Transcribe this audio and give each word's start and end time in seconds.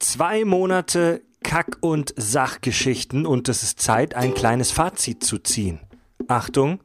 Zwei 0.00 0.46
Monate 0.46 1.20
Kack- 1.42 1.76
und 1.82 2.14
Sachgeschichten 2.16 3.26
und 3.26 3.50
es 3.50 3.62
ist 3.62 3.80
Zeit, 3.82 4.14
ein 4.14 4.32
kleines 4.32 4.70
Fazit 4.70 5.22
zu 5.22 5.36
ziehen. 5.36 5.78
Achtung, 6.26 6.80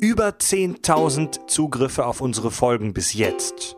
über 0.00 0.28
10.000 0.28 1.48
Zugriffe 1.48 2.06
auf 2.06 2.20
unsere 2.20 2.52
Folgen 2.52 2.94
bis 2.94 3.12
jetzt. 3.12 3.76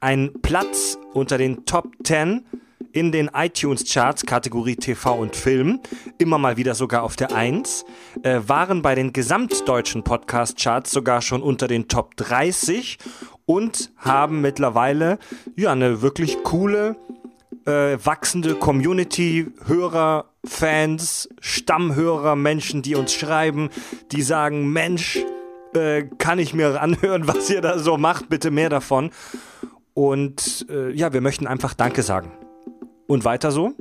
Ein 0.00 0.32
Platz 0.40 0.96
unter 1.12 1.36
den 1.36 1.66
Top 1.66 1.90
10 2.04 2.46
in 2.92 3.12
den 3.12 3.30
iTunes-Charts 3.34 4.24
Kategorie 4.24 4.76
TV 4.76 5.14
und 5.14 5.36
Film, 5.36 5.80
immer 6.16 6.38
mal 6.38 6.56
wieder 6.56 6.74
sogar 6.74 7.02
auf 7.02 7.16
der 7.16 7.34
1, 7.34 7.84
äh, 8.22 8.40
waren 8.46 8.80
bei 8.80 8.94
den 8.94 9.12
gesamtdeutschen 9.12 10.04
Podcast-Charts 10.04 10.90
sogar 10.90 11.20
schon 11.20 11.42
unter 11.42 11.68
den 11.68 11.88
Top 11.88 12.16
30 12.16 12.96
und 13.44 13.92
haben 13.98 14.40
mittlerweile 14.40 15.18
ja 15.54 15.72
eine 15.72 16.00
wirklich 16.00 16.42
coole 16.42 16.96
äh, 17.66 17.98
wachsende 18.04 18.54
Community, 18.54 19.48
Hörer, 19.66 20.26
Fans, 20.44 21.28
Stammhörer, 21.40 22.36
Menschen, 22.36 22.82
die 22.82 22.94
uns 22.94 23.12
schreiben, 23.12 23.70
die 24.12 24.22
sagen, 24.22 24.72
Mensch, 24.72 25.18
äh, 25.74 26.04
kann 26.18 26.38
ich 26.38 26.54
mir 26.54 26.80
anhören, 26.80 27.26
was 27.28 27.50
ihr 27.50 27.60
da 27.60 27.78
so 27.78 27.96
macht, 27.96 28.28
bitte 28.28 28.50
mehr 28.50 28.70
davon. 28.70 29.10
Und 29.94 30.66
äh, 30.70 30.92
ja, 30.92 31.12
wir 31.12 31.20
möchten 31.20 31.46
einfach 31.46 31.74
Danke 31.74 32.02
sagen. 32.02 32.32
Und 33.06 33.24
weiter 33.24 33.50
so. 33.50 33.72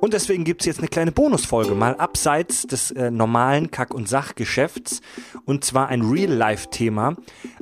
Und 0.00 0.12
deswegen 0.14 0.44
gibt 0.44 0.62
es 0.62 0.66
jetzt 0.66 0.78
eine 0.78 0.88
kleine 0.88 1.12
Bonusfolge, 1.12 1.74
mal 1.74 1.96
abseits 1.96 2.66
des 2.66 2.90
äh, 2.92 3.10
normalen 3.10 3.70
Kack- 3.70 3.94
und 3.94 4.08
Sachgeschäfts. 4.08 5.00
Und 5.44 5.64
zwar 5.64 5.88
ein 5.88 6.02
Real-Life-Thema, 6.02 7.16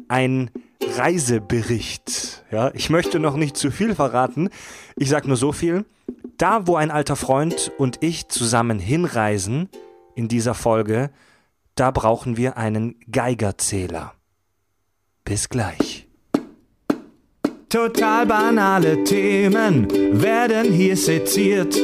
ein 0.09 0.51
Reisebericht. 0.97 2.45
Ja, 2.51 2.71
ich 2.75 2.91
möchte 2.91 3.19
noch 3.19 3.37
nicht 3.37 3.57
zu 3.57 3.71
viel 3.71 3.95
verraten. 3.95 4.51
Ich 4.97 5.09
sage 5.09 5.29
nur 5.29 5.37
so 5.37 5.53
viel. 5.53 5.85
Da, 6.37 6.67
wo 6.67 6.77
ein 6.77 6.91
alter 6.91 7.17
Freund 7.17 7.73
und 7.79 8.03
ich 8.03 8.29
zusammen 8.29 8.79
hinreisen 8.79 9.69
in 10.15 10.29
dieser 10.29 10.55
Folge, 10.55 11.11
da 11.75 11.91
brauchen 11.91 12.37
wir 12.37 12.57
einen 12.57 12.97
Geigerzähler. 13.11 14.15
Bis 15.25 15.49
gleich. 15.49 16.07
Total 17.69 18.27
banale 18.27 19.03
Themen 19.05 19.89
werden 20.23 20.73
hier 20.73 20.97
seziert. 20.97 21.77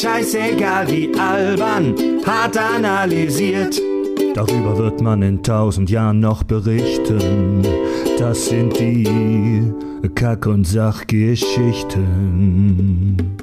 Scheißegal 0.00 0.90
wie 0.90 1.14
albern, 1.16 1.94
hart 2.26 2.58
analysiert. 2.58 3.80
Darüber 4.34 4.76
wird 4.76 5.00
man 5.00 5.22
in 5.22 5.40
tausend 5.40 5.88
Jahren 5.88 6.18
noch 6.18 6.42
berichten. 6.42 7.62
Das 8.18 8.46
sind 8.46 8.76
die 8.80 9.72
Kack- 10.16 10.46
und 10.46 10.64
Sachgeschichten. 10.64 13.36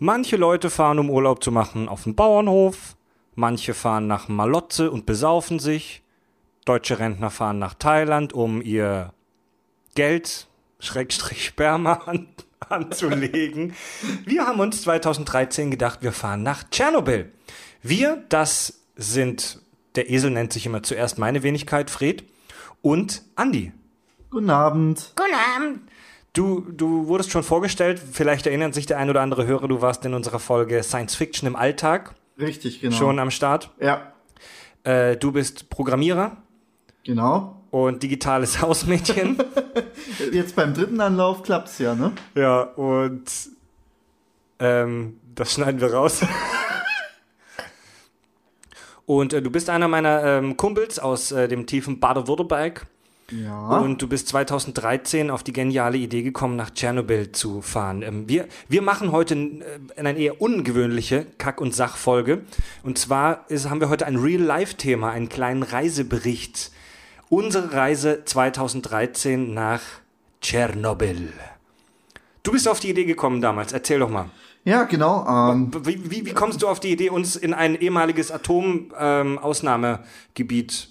Manche 0.00 0.36
Leute 0.36 0.70
fahren, 0.70 0.98
um 0.98 1.10
Urlaub 1.10 1.42
zu 1.42 1.52
machen, 1.52 1.88
auf 1.88 2.02
den 2.02 2.16
Bauernhof. 2.16 2.96
Manche 3.36 3.74
fahren 3.74 4.08
nach 4.08 4.28
Malotze 4.28 4.90
und 4.90 5.06
besaufen 5.06 5.60
sich. 5.60 6.02
Deutsche 6.64 6.98
Rentner 6.98 7.30
fahren 7.30 7.60
nach 7.60 7.74
Thailand, 7.74 8.32
um 8.32 8.60
ihr 8.60 9.12
Geld, 9.94 10.48
Schrägstrich 10.78 11.44
Sperma 11.44 11.94
an, 12.06 12.28
anzulegen. 12.68 13.74
Wir 14.24 14.46
haben 14.46 14.60
uns 14.60 14.82
2013 14.82 15.70
gedacht, 15.70 16.02
wir 16.02 16.12
fahren 16.12 16.42
nach 16.42 16.64
Tschernobyl. 16.70 17.32
Wir, 17.82 18.24
das 18.28 18.80
sind, 18.96 19.60
der 19.96 20.10
Esel 20.10 20.30
nennt 20.30 20.52
sich 20.52 20.66
immer 20.66 20.82
zuerst 20.82 21.18
meine 21.18 21.42
Wenigkeit, 21.42 21.90
Fred, 21.90 22.24
und 22.82 23.22
Andi. 23.34 23.72
Guten 24.30 24.50
Abend. 24.50 25.12
Guten 25.16 25.34
Abend. 25.56 25.80
Du, 26.32 26.60
du 26.72 27.06
wurdest 27.06 27.30
schon 27.30 27.44
vorgestellt, 27.44 28.00
vielleicht 28.12 28.46
erinnert 28.46 28.74
sich 28.74 28.86
der 28.86 28.98
ein 28.98 29.08
oder 29.08 29.20
andere 29.20 29.46
Hörer, 29.46 29.68
du 29.68 29.80
warst 29.80 30.04
in 30.04 30.14
unserer 30.14 30.40
Folge 30.40 30.82
Science 30.82 31.14
Fiction 31.14 31.46
im 31.46 31.54
Alltag. 31.54 32.14
Richtig, 32.38 32.80
genau. 32.80 32.96
Schon 32.96 33.18
am 33.20 33.30
Start. 33.30 33.70
Ja. 33.80 34.12
Äh, 34.82 35.16
du 35.16 35.30
bist 35.30 35.70
Programmierer. 35.70 36.36
Genau. 37.04 37.63
Und 37.74 38.04
digitales 38.04 38.60
Hausmädchen. 38.62 39.36
Jetzt 40.32 40.54
beim 40.54 40.74
dritten 40.74 41.00
Anlauf 41.00 41.42
klappt's 41.42 41.80
ja, 41.80 41.96
ne? 41.96 42.12
Ja, 42.36 42.62
und 42.62 43.24
ähm, 44.60 45.18
das 45.34 45.54
schneiden 45.54 45.80
wir 45.80 45.92
raus. 45.92 46.20
und 49.06 49.32
äh, 49.32 49.42
du 49.42 49.50
bist 49.50 49.70
einer 49.70 49.88
meiner 49.88 50.22
ähm, 50.22 50.56
Kumpels 50.56 51.00
aus 51.00 51.32
äh, 51.32 51.48
dem 51.48 51.66
tiefen 51.66 51.98
Baden-Württemberg. 51.98 52.86
Ja. 53.32 53.78
Und 53.78 54.00
du 54.00 54.06
bist 54.06 54.28
2013 54.28 55.32
auf 55.32 55.42
die 55.42 55.52
geniale 55.52 55.98
Idee 55.98 56.22
gekommen, 56.22 56.54
nach 56.54 56.70
Tschernobyl 56.70 57.32
zu 57.32 57.60
fahren. 57.60 58.02
Ähm, 58.02 58.28
wir, 58.28 58.46
wir 58.68 58.82
machen 58.82 59.10
heute 59.10 59.34
äh, 59.34 59.98
eine 59.98 60.16
eher 60.16 60.40
ungewöhnliche 60.40 61.26
Kack- 61.38 61.60
und 61.60 61.74
Sachfolge. 61.74 62.42
Und 62.84 62.98
zwar 62.98 63.50
ist, 63.50 63.68
haben 63.68 63.80
wir 63.80 63.88
heute 63.88 64.06
ein 64.06 64.14
Real-Life-Thema, 64.14 65.10
einen 65.10 65.28
kleinen 65.28 65.64
Reisebericht. 65.64 66.70
Unsere 67.34 67.72
Reise 67.72 68.24
2013 68.24 69.52
nach 69.52 69.80
Tschernobyl. 70.40 71.32
Du 72.44 72.52
bist 72.52 72.68
auf 72.68 72.78
die 72.78 72.90
Idee 72.90 73.06
gekommen 73.06 73.40
damals. 73.40 73.72
Erzähl 73.72 73.98
doch 73.98 74.08
mal. 74.08 74.30
Ja, 74.62 74.84
genau. 74.84 75.26
Ähm, 75.26 75.72
Wie, 75.84 76.12
wie, 76.12 76.26
wie 76.26 76.32
kommst 76.32 76.62
du 76.62 76.68
auf 76.68 76.78
die 76.78 76.92
Idee, 76.92 77.10
uns 77.10 77.34
in 77.34 77.52
ein 77.52 77.74
ehemaliges 77.74 78.30
Atom-Ausnahmegebiet 78.30 80.90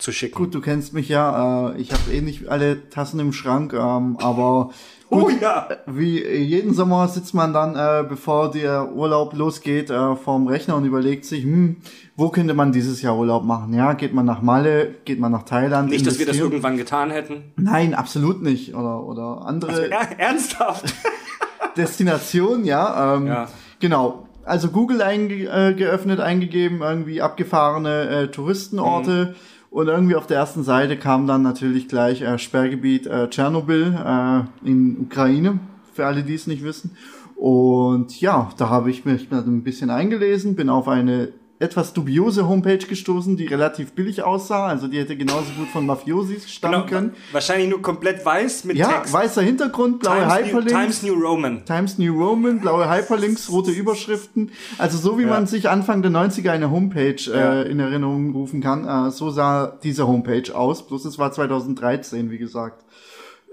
zu 0.00 0.12
schicken? 0.12 0.36
gut, 0.36 0.54
du 0.54 0.60
kennst 0.60 0.92
mich 0.92 1.08
ja. 1.08 1.70
Äh, 1.70 1.80
ich 1.80 1.92
habe 1.92 2.12
eh 2.12 2.20
nicht 2.20 2.48
alle 2.48 2.88
Tassen 2.90 3.20
im 3.20 3.32
Schrank, 3.32 3.72
ähm, 3.72 4.16
aber 4.20 4.70
Oh 5.12 5.22
gut, 5.22 5.40
ja! 5.40 5.68
wie 5.86 6.24
jeden 6.24 6.72
Sommer 6.72 7.08
sitzt 7.08 7.34
man 7.34 7.52
dann, 7.52 7.74
äh, 7.74 8.06
bevor 8.08 8.50
der 8.52 8.92
Urlaub 8.92 9.34
losgeht, 9.34 9.90
äh, 9.90 10.14
vorm 10.14 10.46
Rechner 10.46 10.76
und 10.76 10.84
überlegt 10.84 11.24
sich, 11.24 11.42
hm, 11.42 11.78
wo 12.16 12.28
könnte 12.28 12.54
man 12.54 12.70
dieses 12.70 13.02
Jahr 13.02 13.18
Urlaub 13.18 13.44
machen? 13.44 13.74
Ja, 13.74 13.94
geht 13.94 14.14
man 14.14 14.24
nach 14.24 14.40
Malle, 14.40 14.94
geht 15.04 15.18
man 15.18 15.32
nach 15.32 15.42
Thailand? 15.42 15.90
Nicht, 15.90 16.06
dass 16.06 16.20
wir 16.20 16.26
das 16.26 16.36
irgendwann 16.36 16.76
getan 16.76 17.10
hätten. 17.10 17.52
Nein, 17.56 17.94
absolut 17.94 18.40
nicht. 18.40 18.74
Oder, 18.74 19.04
oder 19.04 19.42
andere 19.46 19.90
Er, 19.90 20.18
ernsthaft? 20.20 20.94
Destinationen, 21.76 22.64
ja. 22.64 23.16
Ähm, 23.16 23.26
Ja. 23.26 23.48
Genau. 23.80 24.26
Also 24.44 24.68
Google 24.68 25.02
einge 25.02 25.46
äh, 25.46 25.74
geöffnet, 25.74 26.20
eingegeben, 26.20 26.82
irgendwie 26.82 27.20
abgefahrene 27.20 28.08
äh, 28.08 28.28
Touristenorte. 28.28 29.34
Und 29.70 29.86
irgendwie 29.86 30.16
auf 30.16 30.26
der 30.26 30.38
ersten 30.38 30.64
Seite 30.64 30.96
kam 30.96 31.28
dann 31.28 31.42
natürlich 31.42 31.86
gleich 31.86 32.22
äh, 32.22 32.38
Sperrgebiet 32.38 33.06
äh, 33.06 33.30
Tschernobyl 33.30 33.96
äh, 34.04 34.68
in 34.68 34.98
Ukraine, 35.00 35.60
für 35.92 36.06
alle, 36.06 36.24
die 36.24 36.34
es 36.34 36.48
nicht 36.48 36.64
wissen. 36.64 36.96
Und 37.36 38.20
ja, 38.20 38.50
da 38.58 38.68
habe 38.68 38.90
ich 38.90 39.04
mich 39.04 39.28
dann 39.28 39.46
ein 39.46 39.62
bisschen 39.62 39.88
eingelesen, 39.90 40.56
bin 40.56 40.68
auf 40.68 40.88
eine 40.88 41.32
etwas 41.60 41.92
dubiose 41.92 42.48
Homepage 42.48 42.78
gestoßen, 42.78 43.36
die 43.36 43.46
relativ 43.46 43.92
billig 43.92 44.22
aussah. 44.24 44.66
Also 44.66 44.88
die 44.88 44.98
hätte 44.98 45.14
genauso 45.16 45.52
gut 45.58 45.68
von 45.68 45.84
Mafiosis 45.86 46.50
stammen 46.50 46.74
Genau, 46.74 46.86
können. 46.86 47.12
wahrscheinlich 47.32 47.68
nur 47.68 47.82
komplett 47.82 48.24
weiß 48.24 48.64
mit 48.64 48.76
Ja, 48.78 48.88
Text. 48.88 49.12
weißer 49.12 49.42
Hintergrund, 49.42 50.00
blaue 50.00 50.20
Times 50.20 50.32
New, 50.32 50.46
Hyperlinks. 50.46 50.72
Times 50.72 51.02
New 51.02 51.14
Roman. 51.14 51.64
Times 51.66 51.98
New 51.98 52.12
Roman, 52.18 52.60
blaue 52.60 52.90
Hyperlinks, 52.90 53.50
rote 53.52 53.70
Überschriften. 53.70 54.50
Also 54.78 54.96
so 54.98 55.18
wie 55.18 55.22
Ja. 55.24 55.28
man 55.28 55.46
sich 55.46 55.68
Anfang 55.68 56.00
der 56.02 56.10
90er 56.10 56.50
eine 56.50 56.70
Homepage 56.70 57.16
Ja. 57.20 57.60
äh, 57.60 57.70
in 57.70 57.78
Erinnerung 57.78 58.32
rufen 58.32 58.60
kann, 58.62 58.88
äh, 58.88 59.10
so 59.10 59.28
sah 59.30 59.78
diese 59.82 60.08
Homepage 60.08 60.54
aus. 60.54 60.86
Bloß 60.86 61.04
es 61.04 61.18
war 61.18 61.30
2013, 61.30 62.30
wie 62.30 62.38
gesagt. 62.38 62.84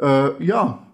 Äh, 0.01 0.41
ja, 0.43 0.86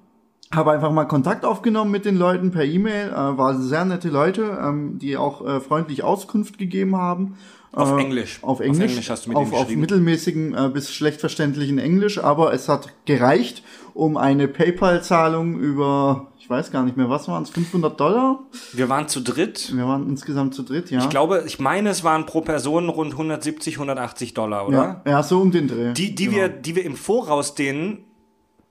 habe 0.56 0.72
einfach 0.72 0.92
mal 0.92 1.06
Kontakt 1.06 1.46
aufgenommen 1.46 1.92
mit 1.92 2.06
den 2.06 2.18
Leuten 2.18 2.52
per 2.52 2.64
E-Mail. 2.66 3.10
Äh, 3.10 3.38
war 3.38 3.56
sehr 3.60 3.86
nette 3.86 4.10
Leute, 4.10 4.58
ähm, 4.62 5.00
die 5.00 5.18
auch 5.18 5.46
äh, 5.46 5.60
freundlich 5.60 6.04
Auskunft 6.04 6.58
gegeben 6.58 6.96
haben. 6.98 7.38
Auf 7.72 7.92
Äh, 7.98 8.02
Englisch. 8.02 8.40
Auf 8.44 8.50
Auf 8.52 8.60
Englisch. 8.62 8.92
Englisch 8.92 9.10
hast 9.10 9.26
du 9.26 9.30
mit 9.30 9.38
auf, 9.38 9.52
auf 9.52 9.70
mittelmäßigen 9.70 10.54
äh, 10.54 10.70
bis 10.72 10.94
schlecht 10.94 11.20
verständlichen 11.20 11.80
Englisch, 11.80 12.20
aber 12.24 12.54
es 12.54 12.70
hat 12.70 12.90
gereicht, 13.06 13.64
um 13.96 14.16
eine 14.18 14.48
PayPal-Zahlung 14.48 15.56
über, 15.58 16.28
ich 16.38 16.48
weiß 16.50 16.72
gar 16.72 16.84
nicht 16.84 16.98
mehr, 16.98 17.10
was 17.10 17.28
waren 17.28 17.42
es, 17.44 17.50
500 17.50 18.00
Dollar? 18.00 18.40
Wir 18.74 18.90
waren 18.90 19.08
zu 19.08 19.22
dritt. 19.22 19.76
Wir 19.76 19.88
waren 19.88 20.08
insgesamt 20.08 20.54
zu 20.54 20.62
dritt, 20.64 20.92
ja. 20.92 21.00
Ich 21.00 21.10
glaube, 21.10 21.44
ich 21.48 21.60
meine, 21.60 21.90
es 21.90 22.04
waren 22.04 22.26
pro 22.28 22.42
Person 22.42 22.90
rund 22.90 23.14
170, 23.14 23.76
180 23.76 24.34
Dollar, 24.36 24.68
oder? 24.68 25.02
ja, 25.06 25.12
ja, 25.12 25.24
so 25.24 25.40
um 25.42 25.52
den 25.52 25.68
Dreh. 25.68 25.94
Die, 25.94 26.14
die, 26.14 26.26
Genau. 26.26 26.38
wir, 26.38 26.50
die 26.50 26.76
wir 26.76 26.86
im 26.86 26.96
Voraus 26.96 27.56
denen 27.56 28.04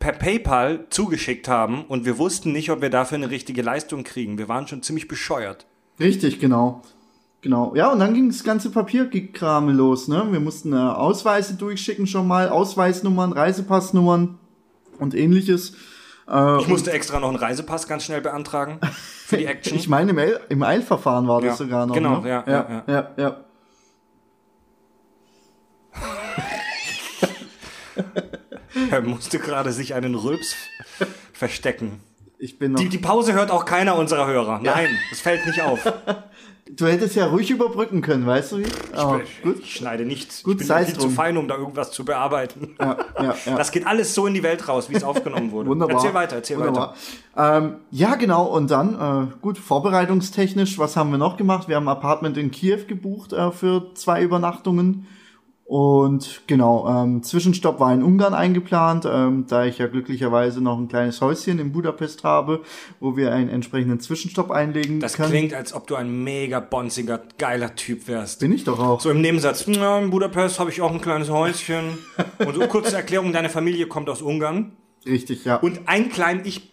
per 0.02 0.12
PayPal 0.14 0.86
zugeschickt 0.90 1.46
haben 1.46 1.84
und 1.84 2.04
wir 2.04 2.18
wussten 2.18 2.50
nicht, 2.50 2.72
ob 2.72 2.82
wir 2.82 2.90
dafür 2.90 3.18
eine 3.18 3.30
richtige 3.30 3.62
Leistung 3.62 4.02
kriegen. 4.02 4.36
Wir 4.36 4.48
waren 4.48 4.66
schon 4.66 4.82
ziemlich 4.82 5.06
bescheuert. 5.06 5.64
Richtig, 6.00 6.40
genau. 6.40 6.82
Genau. 7.40 7.72
Ja, 7.76 7.92
und 7.92 8.00
dann 8.00 8.12
ging 8.12 8.28
das 8.28 8.42
ganze 8.42 8.70
Papierkrame 8.70 9.70
los, 9.72 10.08
ne? 10.08 10.26
Wir 10.32 10.40
mussten 10.40 10.72
äh, 10.72 10.76
Ausweise 10.76 11.54
durchschicken 11.54 12.08
schon 12.08 12.26
mal, 12.26 12.48
Ausweisnummern, 12.48 13.32
Reisepassnummern 13.32 14.40
und 14.98 15.14
ähnliches. 15.14 15.74
Äh, 16.28 16.58
Ich 16.60 16.66
musste 16.66 16.90
extra 16.90 17.20
noch 17.20 17.28
einen 17.28 17.36
Reisepass 17.36 17.86
ganz 17.86 18.02
schnell 18.02 18.20
beantragen 18.22 18.80
für 19.26 19.36
die 19.36 19.46
Action. 19.46 19.76
Ich 19.76 19.88
meine, 19.88 20.10
im, 20.10 20.18
Eil 20.18 20.40
im 20.48 20.62
Eilverfahren 20.64 21.28
war 21.28 21.40
das 21.40 21.50
Ja, 21.60 21.64
sogar 21.64 21.86
noch. 21.86 21.94
genau, 21.94 22.20
ne? 22.22 22.28
ja, 22.28 22.44
ja, 22.46 22.82
ja, 22.88 22.92
ja, 22.92 23.10
ja. 23.16 23.36
Er 28.90 29.02
musste 29.02 29.38
gerade 29.38 29.72
sich 29.72 29.94
einen 29.94 30.14
Rülps 30.14 30.54
verstecken. 31.32 32.00
Ich 32.38 32.58
bin 32.58 32.72
noch. 32.72 32.80
Die, 32.80 32.88
die 32.88 32.98
Pause 32.98 33.34
hört 33.34 33.50
auch 33.50 33.64
keiner 33.64 33.96
unserer 33.96 34.26
Hörer. 34.26 34.60
Nein, 34.62 34.88
es 35.12 35.20
fällt 35.20 35.46
nicht 35.46 35.62
auf. 35.62 35.80
du 36.76 36.86
hättest 36.86 37.16
ja 37.16 37.26
ruhig 37.26 37.50
überbrücken 37.50 38.00
können, 38.00 38.26
weißt 38.26 38.52
du 38.52 38.58
wie? 38.58 38.62
Ich, 38.62 39.42
gut. 39.42 39.60
ich 39.60 39.76
schneide 39.76 40.04
nichts. 40.04 40.42
Gut, 40.42 40.60
ich 40.60 40.68
bin 40.68 40.84
viel 40.86 40.98
zu 40.98 41.10
fein, 41.10 41.36
um 41.36 41.48
da 41.48 41.56
irgendwas 41.56 41.92
zu 41.92 42.04
bearbeiten. 42.04 42.76
Ja, 42.80 42.96
ja, 43.18 43.34
ja. 43.46 43.56
Das 43.56 43.72
geht 43.72 43.86
alles 43.86 44.14
so 44.14 44.26
in 44.26 44.34
die 44.34 44.42
Welt 44.42 44.68
raus, 44.68 44.88
wie 44.90 44.94
es 44.94 45.04
aufgenommen 45.04 45.52
wurde. 45.52 45.70
Wunderbar. 45.70 45.96
Erzähl 45.96 46.14
weiter, 46.14 46.36
erzähl 46.36 46.58
Wunderbar. 46.58 46.94
Ähm, 47.36 47.76
ja, 47.90 48.14
genau. 48.14 48.44
Und 48.46 48.70
dann, 48.70 49.30
äh, 49.30 49.36
gut, 49.40 49.58
vorbereitungstechnisch, 49.58 50.78
was 50.78 50.96
haben 50.96 51.10
wir 51.10 51.18
noch 51.18 51.36
gemacht? 51.36 51.68
Wir 51.68 51.76
haben 51.76 51.88
ein 51.88 51.96
Apartment 51.96 52.36
in 52.36 52.50
Kiew 52.50 52.86
gebucht 52.86 53.32
äh, 53.32 53.50
für 53.50 53.94
zwei 53.94 54.22
Übernachtungen. 54.22 55.06
Und 55.72 56.42
genau, 56.46 56.86
ähm, 56.86 57.22
Zwischenstopp 57.22 57.80
war 57.80 57.94
in 57.94 58.02
Ungarn 58.02 58.34
eingeplant, 58.34 59.06
ähm, 59.10 59.46
da 59.48 59.64
ich 59.64 59.78
ja 59.78 59.86
glücklicherweise 59.86 60.60
noch 60.60 60.76
ein 60.76 60.86
kleines 60.86 61.22
Häuschen 61.22 61.58
in 61.58 61.72
Budapest 61.72 62.24
habe, 62.24 62.60
wo 63.00 63.16
wir 63.16 63.32
einen 63.32 63.48
entsprechenden 63.48 63.98
Zwischenstopp 63.98 64.50
einlegen 64.50 65.00
Das 65.00 65.14
können. 65.14 65.30
klingt, 65.30 65.54
als 65.54 65.72
ob 65.72 65.86
du 65.86 65.94
ein 65.94 66.24
mega 66.24 66.60
bonziger, 66.60 67.22
geiler 67.38 67.74
Typ 67.74 68.06
wärst. 68.06 68.40
Bin 68.40 68.52
ich 68.52 68.64
doch 68.64 68.78
auch. 68.78 69.00
So 69.00 69.08
im 69.08 69.22
Nebensatz, 69.22 69.64
ja, 69.66 69.98
in 69.98 70.10
Budapest 70.10 70.60
habe 70.60 70.68
ich 70.68 70.82
auch 70.82 70.92
ein 70.92 71.00
kleines 71.00 71.30
Häuschen. 71.30 71.96
Und 72.46 72.54
so 72.54 72.66
kurze 72.66 72.94
Erklärung, 72.94 73.32
deine 73.32 73.48
Familie 73.48 73.86
kommt 73.86 74.10
aus 74.10 74.20
Ungarn. 74.20 74.72
Richtig, 75.06 75.46
ja. 75.46 75.56
Und 75.56 75.80
ein 75.86 76.10
klein, 76.10 76.42
ich 76.44 76.70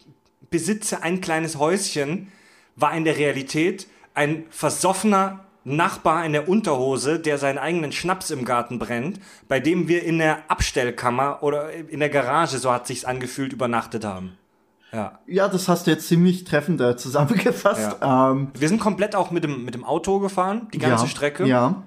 besitze 0.50 1.04
ein 1.04 1.22
kleines 1.22 1.58
Häuschen, 1.58 2.34
war 2.76 2.94
in 2.98 3.06
der 3.06 3.18
Realität 3.18 3.88
ein 4.14 4.44
versoffener 4.50 5.46
Nachbar 5.76 6.26
in 6.26 6.34
der 6.34 6.50
Unterhose, 6.50 7.20
der 7.20 7.38
seinen 7.38 7.58
eigenen 7.58 7.92
Schnaps 7.92 8.32
im 8.32 8.46
Garten 8.46 8.80
brennt, 8.80 9.20
bei 9.48 9.60
dem 9.60 9.88
wir 9.88 10.04
in 10.04 10.18
der 10.18 10.50
Abstellkammer 10.50 11.40
oder 11.42 11.72
in 11.72 12.00
der 12.00 12.10
Garage, 12.10 12.58
so 12.58 12.72
hat 12.72 12.88
sich's 12.88 13.06
angefühlt, 13.06 13.54
übernachtet 13.54 14.06
haben. 14.06 14.38
Ja. 14.92 15.20
ja, 15.28 15.48
das 15.48 15.68
hast 15.68 15.86
du 15.86 15.92
jetzt 15.92 16.08
ziemlich 16.08 16.46
treffend 16.46 16.82
äh, 16.82 16.98
zusammengefasst. 16.98 17.98
Ähm, 18.02 18.48
Wir 18.58 18.68
sind 18.68 18.80
komplett 18.80 19.16
auch 19.16 19.30
mit 19.30 19.44
dem, 19.44 19.64
mit 19.64 19.76
dem 19.76 19.84
Auto 19.84 20.20
gefahren, 20.20 20.68
die 20.74 20.80
ganze 20.80 21.06
ja, 21.06 21.10
Strecke. 21.10 21.46
Ja, 21.46 21.84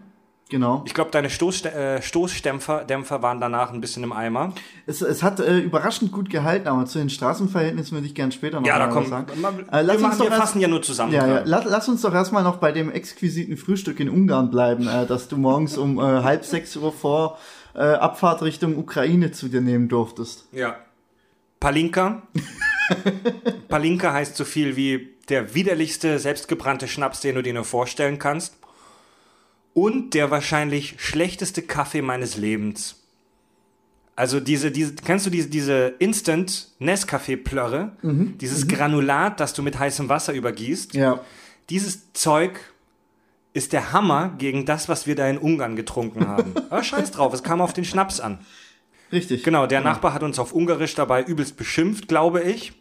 genau. 0.52 0.84
Ich 0.86 0.94
glaube, 0.94 1.10
deine 1.10 1.28
Stoßste 1.30 1.72
äh, 1.72 2.00
Stoßdämpfer 2.00 2.84
Dämpfer 2.84 3.20
waren 3.22 3.40
danach 3.40 3.72
ein 3.72 3.80
bisschen 3.80 4.04
im 4.04 4.12
Eimer. 4.12 4.52
Es, 4.86 5.02
es 5.02 5.24
hat 5.24 5.40
äh, 5.40 5.58
überraschend 5.58 6.12
gut 6.12 6.30
gehalten, 6.30 6.68
aber 6.68 6.86
zu 6.86 6.98
den 6.98 7.10
Straßenverhältnissen 7.10 7.96
würde 7.96 8.06
ich 8.06 8.14
gern 8.14 8.30
später 8.30 8.60
noch 8.60 8.66
Ja, 8.68 8.78
da 8.78 8.86
mal 8.86 8.92
kommt. 8.92 9.08
sagen. 9.08 9.26
Wir, 9.34 9.72
Äh, 9.72 9.82
lass 9.82 9.98
machen, 9.98 10.10
uns 10.12 10.18
doch 10.18 10.26
wir 10.26 10.30
erst- 10.30 10.40
fassen 10.40 10.60
ja 10.60 10.68
nur 10.68 10.82
zusammen. 10.82 11.12
Ja, 11.12 11.26
ja. 11.26 11.42
Lass, 11.44 11.64
lass 11.64 11.88
uns 11.88 12.02
doch 12.02 12.14
erstmal 12.14 12.44
noch 12.44 12.58
bei 12.58 12.70
dem 12.70 12.92
exquisiten 12.92 13.56
Frühstück 13.56 13.98
in 13.98 14.08
Ungarn 14.08 14.50
bleiben, 14.52 14.86
äh, 14.86 15.04
dass 15.06 15.26
du 15.26 15.36
morgens 15.36 15.76
um 15.76 15.98
äh, 15.98 16.02
halb 16.02 16.44
sechs 16.44 16.76
Uhr 16.76 16.92
vor 16.92 17.38
äh, 17.74 17.80
Abfahrt 17.80 18.42
Richtung 18.42 18.76
Ukraine 18.78 19.32
zu 19.32 19.48
dir 19.48 19.60
nehmen 19.62 19.88
durftest. 19.88 20.46
Ja. 20.52 20.76
Palinka. 21.58 22.22
Palinka 23.68 24.12
heißt 24.12 24.36
so 24.36 24.44
viel 24.44 24.76
wie 24.76 25.10
der 25.28 25.54
widerlichste, 25.54 26.18
selbstgebrannte 26.18 26.88
Schnaps, 26.88 27.20
den 27.20 27.36
du 27.36 27.42
dir 27.42 27.54
nur 27.54 27.64
vorstellen 27.64 28.18
kannst. 28.18 28.56
Und 29.74 30.14
der 30.14 30.30
wahrscheinlich 30.30 30.96
schlechteste 30.98 31.62
Kaffee 31.62 32.02
meines 32.02 32.36
Lebens. 32.36 32.96
Also 34.14 34.40
diese, 34.40 34.70
diese, 34.70 34.94
kennst 34.94 35.24
du 35.24 35.30
diese, 35.30 35.48
diese 35.48 35.94
Instant 35.98 36.68
Nescafé-Plörre? 36.78 37.92
Dieses 38.40 38.68
Granulat, 38.68 39.40
das 39.40 39.54
du 39.54 39.62
mit 39.62 39.78
heißem 39.78 40.08
Wasser 40.08 40.34
übergießt? 40.34 40.94
Ja. 40.94 41.20
Dieses 41.70 42.12
Zeug 42.12 42.60
ist 43.54 43.72
der 43.72 43.92
Hammer 43.92 44.34
gegen 44.38 44.66
das, 44.66 44.88
was 44.88 45.06
wir 45.06 45.14
da 45.14 45.28
in 45.28 45.38
Ungarn 45.38 45.76
getrunken 45.76 46.26
haben. 46.28 46.54
Aber 46.70 46.82
scheiß 46.82 47.10
drauf, 47.10 47.32
es 47.32 47.42
kam 47.42 47.60
auf 47.60 47.72
den 47.72 47.84
Schnaps 47.84 48.20
an. 48.20 48.38
Richtig. 49.10 49.44
Genau, 49.44 49.66
der 49.66 49.80
Nachbar 49.80 50.14
hat 50.14 50.22
uns 50.22 50.38
auf 50.38 50.52
Ungarisch 50.52 50.94
dabei 50.94 51.22
übelst 51.22 51.56
beschimpft, 51.56 52.08
glaube 52.08 52.42
ich. 52.42 52.72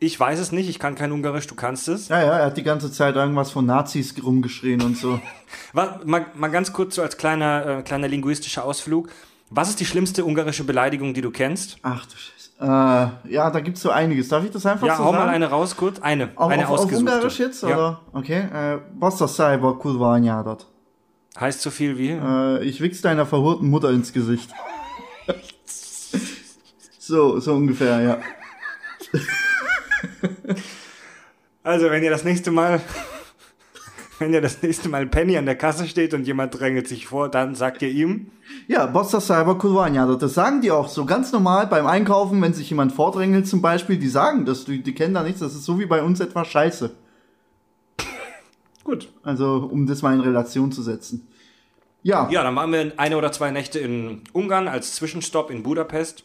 Ich 0.00 0.18
weiß 0.18 0.38
es 0.38 0.52
nicht, 0.52 0.68
ich 0.68 0.78
kann 0.78 0.94
kein 0.94 1.10
Ungarisch, 1.10 1.48
du 1.48 1.56
kannst 1.56 1.88
es. 1.88 2.08
Ja, 2.08 2.20
ja, 2.22 2.38
er 2.38 2.46
hat 2.46 2.56
die 2.56 2.62
ganze 2.62 2.92
Zeit 2.92 3.16
irgendwas 3.16 3.50
von 3.50 3.66
Nazis 3.66 4.14
rumgeschrien 4.22 4.80
und 4.82 4.96
so. 4.96 5.18
Was, 5.72 6.04
mal, 6.04 6.26
mal 6.34 6.48
ganz 6.48 6.72
kurz 6.72 6.94
so 6.94 7.02
als 7.02 7.16
kleiner, 7.16 7.78
äh, 7.78 7.82
kleiner 7.82 8.06
linguistischer 8.06 8.64
Ausflug. 8.64 9.08
Was 9.50 9.70
ist 9.70 9.80
die 9.80 9.86
schlimmste 9.86 10.24
ungarische 10.24 10.62
Beleidigung, 10.62 11.14
die 11.14 11.20
du 11.20 11.30
kennst? 11.32 11.78
Ach 11.82 12.06
du 12.06 12.12
Scheiße. 12.16 12.34
Äh, 12.60 13.32
ja, 13.32 13.50
da 13.50 13.60
gibt's 13.60 13.80
so 13.82 13.90
einiges. 13.90 14.28
Darf 14.28 14.44
ich 14.44 14.50
das 14.52 14.66
einfach 14.66 14.86
Ja, 14.86 14.96
so 14.96 15.04
hau 15.04 15.12
sagen? 15.12 15.24
mal 15.24 15.28
eine 15.30 15.46
raus 15.46 15.76
kurz. 15.76 15.98
Eine. 16.00 16.30
Auf, 16.36 16.50
eine 16.50 16.64
auf, 16.66 16.70
auf 16.74 16.80
ausgesuchte. 16.80 17.12
Ungarisch 17.12 17.38
jetzt, 17.40 17.62
Ja. 17.62 17.68
oder? 17.68 18.00
Okay. 18.12 18.40
Äh, 18.52 18.78
Basta 18.94 19.26
Cyber 19.26 19.78
kurwa 19.78 20.14
anyádat. 20.14 20.66
Heißt 21.40 21.60
so 21.62 21.70
viel 21.70 21.98
wie? 21.98 22.10
Äh, 22.10 22.62
ich 22.64 22.80
wichs 22.80 23.00
deiner 23.00 23.26
verhurten 23.26 23.68
Mutter 23.68 23.90
ins 23.90 24.12
Gesicht. 24.12 24.50
so, 26.98 27.40
so 27.40 27.54
ungefähr, 27.54 28.00
ja. 28.00 28.18
Also, 31.62 31.90
wenn 31.90 32.02
ihr 32.02 32.10
das 32.10 32.24
nächste 32.24 32.50
Mal, 32.50 32.80
wenn 34.18 34.32
ihr 34.32 34.40
das 34.40 34.62
nächste 34.62 34.88
Mal 34.88 35.06
Penny 35.06 35.36
an 35.36 35.44
der 35.46 35.56
Kasse 35.56 35.86
steht 35.86 36.14
und 36.14 36.26
jemand 36.26 36.58
drängelt 36.58 36.88
sich 36.88 37.06
vor, 37.06 37.28
dann 37.28 37.54
sagt 37.54 37.82
ihr 37.82 37.90
ihm, 37.90 38.30
Ja, 38.68 38.86
Basta 38.86 39.20
Cyber 39.20 39.58
kurwa 39.58 39.84
anyádat. 39.84 40.22
Das 40.22 40.34
sagen 40.34 40.60
die 40.60 40.70
auch 40.70 40.88
so 40.88 41.04
ganz 41.04 41.30
normal 41.32 41.66
beim 41.66 41.86
Einkaufen, 41.86 42.40
wenn 42.40 42.54
sich 42.54 42.70
jemand 42.70 42.92
vordrängelt 42.92 43.46
zum 43.46 43.60
Beispiel. 43.60 43.98
Die 43.98 44.08
sagen 44.08 44.44
das, 44.46 44.64
die, 44.64 44.82
die 44.82 44.94
kennen 44.94 45.14
da 45.14 45.22
nichts. 45.22 45.40
Das 45.40 45.54
ist 45.54 45.64
so 45.64 45.78
wie 45.78 45.86
bei 45.86 46.02
uns 46.02 46.20
etwa 46.20 46.44
Scheiße. 46.44 46.90
gut. 48.84 49.08
Also, 49.22 49.68
um 49.70 49.86
das 49.86 50.00
mal 50.02 50.14
in 50.14 50.20
Relation 50.20 50.72
zu 50.72 50.82
setzen. 50.82 51.26
Ja, 52.02 52.28
Ja, 52.30 52.42
dann 52.44 52.56
waren 52.56 52.72
wir 52.72 52.92
eine 52.96 53.18
oder 53.18 53.32
zwei 53.32 53.50
Nächte 53.50 53.78
in 53.80 54.22
Ungarn 54.32 54.68
als 54.68 54.94
Zwischenstopp 54.94 55.50
in 55.50 55.62
Budapest. 55.62 56.24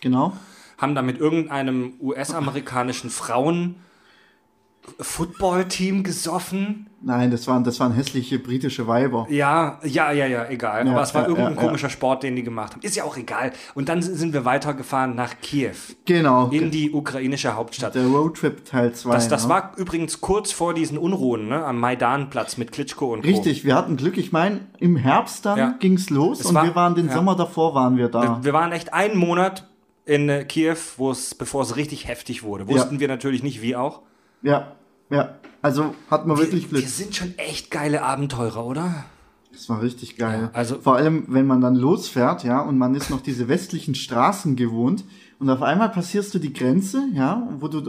genau. 0.00 0.32
Haben 0.80 0.94
da 0.94 1.02
mit 1.02 1.18
irgendeinem 1.18 1.94
US-amerikanischen 2.00 3.10
Frauen-Football-Team 3.10 6.04
gesoffen. 6.04 6.86
Nein, 7.02 7.30
das 7.30 7.46
waren, 7.46 7.64
das 7.64 7.80
waren 7.80 7.92
hässliche 7.94 8.38
britische 8.38 8.86
Weiber. 8.86 9.26
Ja, 9.30 9.78
ja, 9.84 10.12
ja, 10.12 10.26
ja, 10.26 10.46
egal. 10.50 10.84
Ja, 10.86 10.92
Aber 10.92 11.00
es 11.02 11.14
war 11.14 11.22
ja, 11.22 11.28
irgendein 11.28 11.54
ja, 11.54 11.60
komischer 11.62 11.88
Sport, 11.88 12.22
den 12.24 12.36
die 12.36 12.42
gemacht 12.42 12.72
haben. 12.74 12.82
Ist 12.82 12.94
ja 12.94 13.04
auch 13.04 13.16
egal. 13.16 13.52
Und 13.74 13.88
dann 13.88 14.02
sind 14.02 14.34
wir 14.34 14.44
weitergefahren 14.44 15.14
nach 15.14 15.40
Kiew, 15.40 15.72
Genau. 16.04 16.48
in 16.50 16.70
die 16.70 16.90
ukrainische 16.92 17.54
Hauptstadt. 17.56 17.94
Der 17.94 18.04
Roadtrip 18.06 18.66
Teil 18.66 18.92
2. 18.92 19.14
Das, 19.14 19.28
das 19.28 19.48
war 19.48 19.72
übrigens 19.78 20.20
kurz 20.20 20.52
vor 20.52 20.74
diesen 20.74 20.98
Unruhen, 20.98 21.48
ne, 21.48 21.64
am 21.64 21.80
Maidanplatz 21.80 22.58
mit 22.58 22.70
Klitschko 22.70 23.14
und 23.14 23.22
Co. 23.22 23.28
Richtig, 23.28 23.64
wir 23.64 23.74
hatten 23.76 23.96
Glück. 23.96 24.18
Ich 24.18 24.30
meine, 24.32 24.60
im 24.78 24.96
Herbst 24.96 25.46
dann 25.46 25.78
ging's 25.78 26.10
los 26.10 26.40
Es 26.40 26.46
und 26.46 26.54
war- 26.54 26.64
wir 26.64 26.74
waren 26.74 26.94
den. 26.94 27.08
Sommer 27.10 27.34
davor 27.34 27.74
waren 27.74 27.96
wir 27.96 28.08
da. 28.08 28.40
Wir 28.42 28.52
waren 28.52 28.72
echt 28.72 28.92
einen 28.92 29.16
Monat 29.16 29.69
in 30.10 30.28
äh, 30.28 30.44
Kiew, 30.44 30.76
wo 30.96 31.10
es, 31.12 31.34
bevor 31.34 31.62
es 31.62 31.76
richtig 31.76 32.08
heftig 32.08 32.42
wurde. 32.42 32.66
Wussten 32.68 32.98
wir 33.00 33.08
natürlich 33.08 33.42
nicht, 33.42 33.62
wie 33.62 33.76
auch. 33.76 34.02
Ja, 34.42 34.72
ja. 35.10 35.36
Also 35.62 35.94
hatten 36.10 36.28
wir 36.28 36.38
wirklich 36.38 36.68
Glück. 36.68 36.82
Wir 36.82 36.88
sind 36.88 37.14
schon 37.14 37.34
echt 37.38 37.70
geile 37.70 38.02
Abenteurer, 38.02 38.64
oder? 38.64 39.04
Das 39.52 39.68
war 39.68 39.82
richtig 39.82 40.16
geil. 40.16 40.42
Ja, 40.44 40.50
also- 40.52 40.80
Vor 40.80 40.96
allem, 40.96 41.24
wenn 41.28 41.46
man 41.46 41.60
dann 41.60 41.74
losfährt, 41.74 42.44
ja, 42.44 42.60
und 42.60 42.78
man 42.78 42.94
ist 42.94 43.10
noch 43.10 43.20
diese 43.20 43.46
westlichen 43.48 43.94
Straßen 43.94 44.56
gewohnt 44.56 45.04
und 45.38 45.50
auf 45.50 45.62
einmal 45.62 45.90
passierst 45.90 46.32
du 46.34 46.38
die 46.38 46.52
Grenze, 46.52 47.02
ja, 47.14 47.48
wo 47.58 47.68
du 47.68 47.84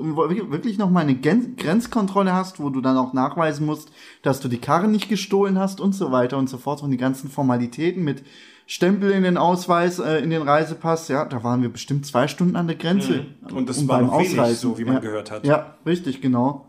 wirklich 0.51 0.77
noch 0.77 0.89
mal 0.89 1.01
eine 1.01 1.15
Gen 1.15 1.55
Grenzkontrolle 1.57 2.33
hast, 2.33 2.59
wo 2.59 2.69
du 2.69 2.81
dann 2.81 2.97
auch 2.97 3.13
nachweisen 3.13 3.65
musst, 3.65 3.91
dass 4.21 4.39
du 4.39 4.47
die 4.47 4.57
Karre 4.59 4.87
nicht 4.87 5.07
gestohlen 5.09 5.57
hast 5.59 5.79
und 5.81 5.93
so 5.93 6.11
weiter 6.11 6.37
und 6.37 6.49
so 6.49 6.57
fort 6.57 6.81
und 6.83 6.91
die 6.91 6.97
ganzen 6.97 7.29
Formalitäten 7.29 8.03
mit 8.03 8.23
Stempel 8.71 9.11
in 9.11 9.23
den 9.23 9.35
Ausweis, 9.35 9.99
äh, 9.99 10.19
in 10.19 10.29
den 10.29 10.43
Reisepass, 10.43 11.09
ja, 11.09 11.25
da 11.25 11.43
waren 11.43 11.61
wir 11.61 11.67
bestimmt 11.67 12.05
zwei 12.05 12.29
Stunden 12.29 12.55
an 12.55 12.67
der 12.67 12.77
Grenze. 12.77 13.25
Mhm. 13.49 13.57
Und 13.57 13.67
das 13.67 13.79
um 13.79 13.89
war 13.89 13.97
beim 13.97 14.07
noch 14.07 14.19
wenig, 14.19 14.39
Ausreisen. 14.39 14.61
so 14.61 14.77
wie 14.77 14.85
man 14.85 14.93
ja. 14.93 14.99
gehört 15.01 15.29
hat. 15.29 15.45
Ja, 15.45 15.75
richtig, 15.85 16.21
genau. 16.21 16.67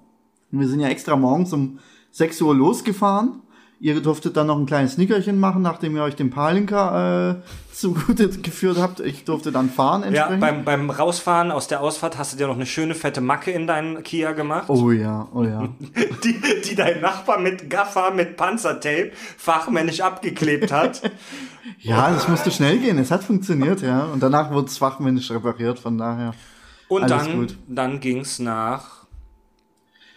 Und 0.50 0.59
wir 0.59 0.66
sind 0.66 0.80
ja 0.80 0.88
extra 0.88 1.14
morgens 1.14 1.52
um 1.52 1.78
6 2.11 2.42
Uhr 2.42 2.56
losgefahren. 2.56 3.42
Ihr 3.83 4.01
durftet 4.01 4.37
dann 4.37 4.47
noch 4.47 4.57
ein 4.59 4.67
kleines 4.67 4.97
Nickerchen 4.97 5.41
machen, 5.41 5.61
nachdem 5.61 5.97
ihr 5.97 6.05
euch 6.05 6.15
den 6.15 6.31
Palinka 6.31 7.31
äh, 7.33 7.35
zugute 7.73 8.29
geführt 8.29 8.79
habt. 8.79 9.01
Ich 9.01 9.25
durfte 9.25 9.51
dann 9.51 9.71
fahren 9.71 10.03
Ja, 10.03 10.29
entsprechend. 10.29 10.41
beim, 10.41 10.65
beim 10.65 10.91
Rausfahren 10.91 11.51
aus 11.51 11.67
der 11.67 11.81
Ausfahrt 11.81 12.17
hast 12.17 12.33
du 12.33 12.37
dir 12.37 12.47
noch 12.47 12.55
eine 12.55 12.65
schöne 12.67 12.95
fette 12.95 13.21
Macke 13.21 13.51
in 13.51 13.67
deinen 13.67 14.05
Kia 14.05 14.33
gemacht, 14.33 14.67
oh 14.69 14.93
ja, 14.93 15.27
oh 15.35 15.43
ja. 15.43 15.69
die, 16.23 16.41
die 16.65 16.75
dein 16.77 17.01
Nachbar 17.01 17.41
mit 17.41 17.69
Gaffer, 17.71 18.12
mit 18.12 18.37
Panzertape 18.37 19.11
fachmännisch 19.37 20.01
abgeklebt 20.01 20.71
hat. 20.71 21.03
Ja, 21.79 22.11
das 22.11 22.29
musste 22.29 22.51
schnell 22.51 22.79
gehen. 22.79 22.99
Es 22.99 23.11
hat 23.12 23.23
funktioniert, 23.23 23.83
ja. 23.83 24.05
Und 24.05 24.21
danach 24.21 24.51
wurde 24.51 24.67
es 24.67 24.79
fachmännisch 24.79 25.31
repariert, 25.31 25.79
von 25.79 25.97
daher. 25.97 26.35
Und 26.89 27.05
Alles 27.05 27.27
dann, 27.27 27.37
gut. 27.37 27.57
dann 27.69 28.01
ging's 28.01 28.41
nach 28.41 29.01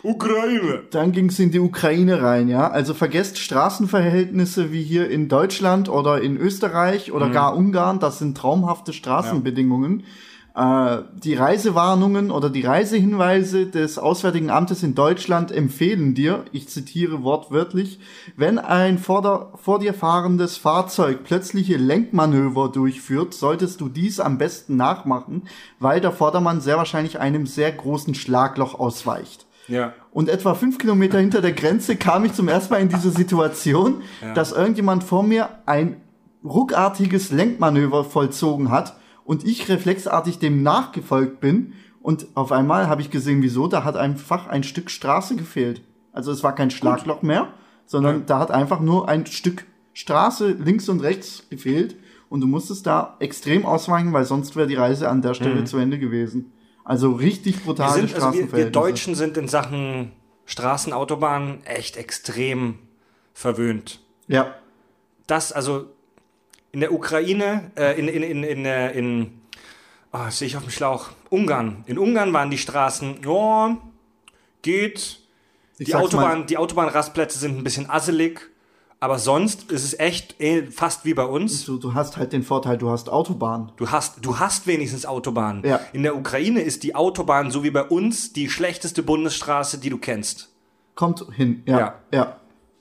Ukraine. 0.05 0.83
Dann 0.91 1.11
ging 1.11 1.29
es 1.29 1.39
in 1.39 1.51
die 1.51 1.59
Ukraine 1.59 2.21
rein, 2.21 2.47
ja. 2.47 2.69
Also 2.69 2.93
vergesst 2.93 3.37
Straßenverhältnisse 3.39 4.71
wie 4.71 4.83
hier 4.83 5.09
in 5.09 5.27
Deutschland 5.27 5.89
oder 5.89 6.21
in 6.21 6.37
Österreich 6.37 7.09
Mhm. 7.09 7.15
oder 7.15 7.29
gar 7.29 7.55
Ungarn. 7.55 7.99
Das 7.99 8.19
sind 8.19 8.37
traumhafte 8.37 8.93
Straßenbedingungen. 8.93 10.03
Äh, 10.55 10.99
die 11.21 11.33
Reisewarnungen 11.33 12.31
oder 12.31 12.49
die 12.49 12.61
Reisehinweise 12.61 13.65
des 13.65 13.97
Auswärtigen 13.97 14.49
Amtes 14.49 14.83
in 14.83 14.95
Deutschland 14.95 15.51
empfehlen 15.51 16.13
dir, 16.13 16.45
ich 16.53 16.69
zitiere 16.69 17.23
wortwörtlich, 17.23 17.99
wenn 18.37 18.57
ein 18.57 18.97
vor, 18.97 19.21
der, 19.21 19.49
vor 19.61 19.79
dir 19.79 19.93
fahrendes 19.93 20.55
Fahrzeug 20.55 21.25
plötzliche 21.25 21.75
Lenkmanöver 21.75 22.69
durchführt, 22.69 23.33
solltest 23.33 23.81
du 23.81 23.89
dies 23.89 24.21
am 24.21 24.37
besten 24.37 24.77
nachmachen, 24.77 25.43
weil 25.79 25.99
der 25.99 26.13
Vordermann 26.13 26.61
sehr 26.61 26.77
wahrscheinlich 26.77 27.19
einem 27.19 27.47
sehr 27.47 27.73
großen 27.73 28.15
Schlagloch 28.15 28.79
ausweicht. 28.79 29.44
Ja. 29.67 29.93
Und 30.11 30.29
etwa 30.29 30.53
fünf 30.53 30.77
Kilometer 30.77 31.19
hinter 31.19 31.41
der 31.41 31.53
Grenze 31.53 31.95
kam 31.95 32.25
ich 32.25 32.33
zum 32.33 32.47
ersten 32.47 32.73
Mal 32.73 32.81
in 32.81 32.89
diese 32.89 33.09
Situation, 33.11 34.01
Ja. 34.21 34.33
dass 34.33 34.51
irgendjemand 34.51 35.03
vor 35.03 35.23
mir 35.23 35.49
ein 35.65 36.01
ruckartiges 36.43 37.31
Lenkmanöver 37.31 38.03
vollzogen 38.03 38.69
hat 38.71 38.97
und 39.23 39.43
ich 39.45 39.67
reflexartig 39.69 40.39
dem 40.39 40.63
nachgefolgt 40.63 41.39
bin. 41.39 41.73
Und 42.01 42.27
auf 42.35 42.51
einmal 42.51 42.87
habe 42.87 43.01
ich 43.01 43.09
gesehen, 43.09 43.41
wieso, 43.41 43.67
da 43.67 43.83
hat 43.83 43.97
einfach 43.97 44.47
ein 44.47 44.63
Stück 44.63 44.91
Straße 44.91 45.35
gefehlt. 45.35 45.81
Also 46.13 46.31
es 46.31 46.43
war 46.43 46.53
kein 46.53 46.69
Schlagloch 46.69 47.23
mehr, 47.23 47.47
sondern 47.87 48.17
Ja. 48.19 48.23
da 48.27 48.39
hat 48.39 48.51
einfach 48.51 48.79
nur 48.79 49.09
ein 49.09 49.25
Stück 49.25 49.65
Straße 49.93 50.49
links 50.51 50.87
und 50.89 50.99
rechts 51.01 51.43
gefehlt. 51.49 51.95
Und 52.29 52.41
du 52.41 52.47
musstest 52.47 52.85
da 52.85 53.15
extrem 53.19 53.65
ausweichen, 53.65 54.11
weil 54.13 54.25
sonst 54.25 54.55
wäre 54.55 54.67
die 54.67 54.75
Reise 54.75 55.09
an 55.09 55.21
der 55.21 55.33
Stelle 55.35 55.63
zu 55.63 55.77
Ende 55.77 55.97
gewesen. 55.99 56.51
Also 56.85 57.11
richtig 57.11 57.57
Wir, 57.57 57.63
brutale 57.65 58.07
sind, 58.07 58.15
also 58.15 58.33
wir, 58.33 58.51
wir. 58.53 58.69
Deutschen 58.69 59.15
sind 59.15 59.35
in 59.37 59.47
Sachen 59.47 60.11
Straßen, 60.45 60.93
Autobahnen 60.93 61.65
echt 61.65 61.97
extrem 61.97 62.77
verwöhnt. 63.33 63.99
Ja, 64.27 64.55
Das, 65.27 65.51
also 65.51 65.87
in 66.71 66.79
der 66.81 66.93
Ukraine, 66.93 67.71
äh, 67.75 67.99
in, 67.99 68.07
in, 68.07 68.21
in, 68.21 68.43
in, 68.43 68.65
äh, 68.65 68.91
in 68.91 69.41
oh, 70.13 70.29
sehe 70.29 70.47
ich 70.47 70.55
auf 70.57 70.63
dem 70.63 70.71
Schlauch, 70.71 71.09
Ungarn. 71.29 71.83
In 71.87 71.97
Ungarn 71.97 72.31
waren 72.33 72.51
die 72.51 72.57
Straßen, 72.57 73.21
ja, 73.23 73.77
geht. 74.61 75.19
Ich 75.77 75.87
Die, 75.87 75.95
Autobahn, 75.95 76.45
die 76.45 76.57
Autobahnrastplätze 76.57 77.39
sind 77.39 77.57
ein 77.57 77.63
bisschen 77.63 77.89
asselig, 77.89 78.51
aber 78.99 79.19
sonst 79.19 79.71
ist 79.71 79.83
es 79.83 79.99
echt 79.99 80.39
eh, 80.39 80.63
fast 80.71 81.05
wie 81.05 81.13
bei 81.13 81.25
uns. 81.25 81.65
Du, 81.65 81.77
du 81.77 81.93
hast 81.93 82.17
halt 82.17 82.33
den 82.33 82.43
Vorteil, 82.43 82.77
du 82.77 82.89
hast 82.89 83.09
Autobahn. 83.09 83.71
Du 83.77 83.91
hast, 83.91 84.25
du 84.25 84.39
hast 84.39 84.67
wenigstens 84.67 85.05
Autobahn. 85.05 85.63
Ja. 85.65 85.79
In 85.93 86.03
der 86.03 86.15
Ukraine 86.15 86.61
ist 86.61 86.83
die 86.83 86.95
Autobahn, 86.95 87.51
so 87.51 87.63
wie 87.63 87.71
bei 87.71 87.83
uns, 87.83 88.33
die 88.33 88.49
schlechteste 88.49 89.03
Bundesstraße, 89.03 89.77
die 89.79 89.89
du 89.89 89.97
kennst. 89.97 90.49
Kommt 90.95 91.25
hin, 91.33 91.63
ja, 91.65 91.79
Ja. 91.79 91.95
ja. 92.11 92.35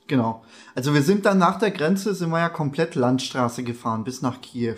Genau. 0.06 0.44
Also 0.74 0.92
wir 0.92 1.02
sind 1.02 1.24
dann 1.24 1.38
nach 1.38 1.58
der 1.58 1.70
Grenze, 1.70 2.14
sind 2.14 2.30
wir 2.30 2.38
ja 2.38 2.50
komplett 2.50 2.94
Landstraße 2.94 3.62
gefahren, 3.62 4.04
bis 4.04 4.20
nach 4.20 4.40
Kiew. 4.42 4.76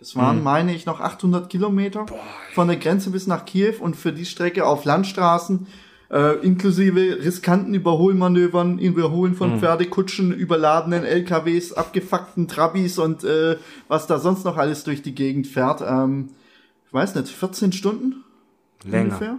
Das 0.00 0.16
waren, 0.16 0.42
meine 0.42 0.74
ich, 0.74 0.84
noch 0.84 1.00
800 1.00 1.48
Kilometer 1.48 2.04
von 2.52 2.68
der 2.68 2.76
Grenze 2.76 3.10
bis 3.10 3.26
nach 3.26 3.44
Kiew 3.46 3.76
und 3.80 3.96
für 3.96 4.12
die 4.12 4.26
Strecke 4.26 4.66
auf 4.66 4.84
Landstraßen, 4.84 5.66
äh, 6.14 6.36
inklusive 6.46 7.24
riskanten 7.24 7.74
Überholmanövern, 7.74 8.78
Überholen 8.78 9.34
von 9.34 9.58
Pferdekutschen, 9.58 10.32
überladenen 10.32 11.04
LKWs, 11.04 11.72
abgefuckten 11.72 12.46
Trabis 12.46 12.98
und 12.98 13.24
äh, 13.24 13.56
was 13.88 14.06
da 14.06 14.18
sonst 14.20 14.44
noch 14.44 14.56
alles 14.56 14.84
durch 14.84 15.02
die 15.02 15.14
Gegend 15.14 15.46
fährt. 15.48 15.82
Ähm, 15.82 16.30
ich 16.86 16.94
weiß 16.94 17.16
nicht, 17.16 17.28
14 17.28 17.72
Stunden 17.72 18.22
Länger. 18.84 19.04
ungefähr? 19.04 19.38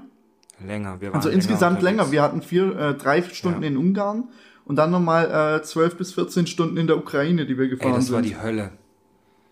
Länger. 0.66 1.00
Wir 1.02 1.10
waren 1.10 1.16
Also 1.16 1.30
länger 1.30 1.42
insgesamt 1.42 1.82
länger. 1.82 2.04
unterwegs. 2.04 2.12
Wir 2.12 2.22
hatten 2.22 2.42
vier, 2.42 2.78
äh, 2.78 2.94
drei 2.96 3.22
Stunden 3.24 3.62
Ja. 3.64 3.70
in 3.70 3.78
Ungarn 3.78 4.26
und 4.66 4.76
dann 4.76 4.92
nochmal 4.92 5.60
äh, 5.60 5.64
12 5.64 5.96
bis 5.98 6.14
14 6.14 6.46
Stunden 6.48 6.76
in 6.78 6.88
der 6.88 6.98
Ukraine, 6.98 7.46
die 7.46 7.58
wir 7.58 7.68
gefahren 7.70 7.92
Ey, 7.92 7.96
das 7.96 8.06
sind. 8.08 8.16
war 8.16 8.22
die 8.22 8.38
Hölle. 8.38 8.72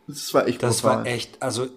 das 0.07 0.33
war 0.33 0.45
echt 0.47 0.61
Das 0.61 0.81
brutal. 0.81 0.97
war 0.97 1.05
echt, 1.05 1.41
also 1.41 1.67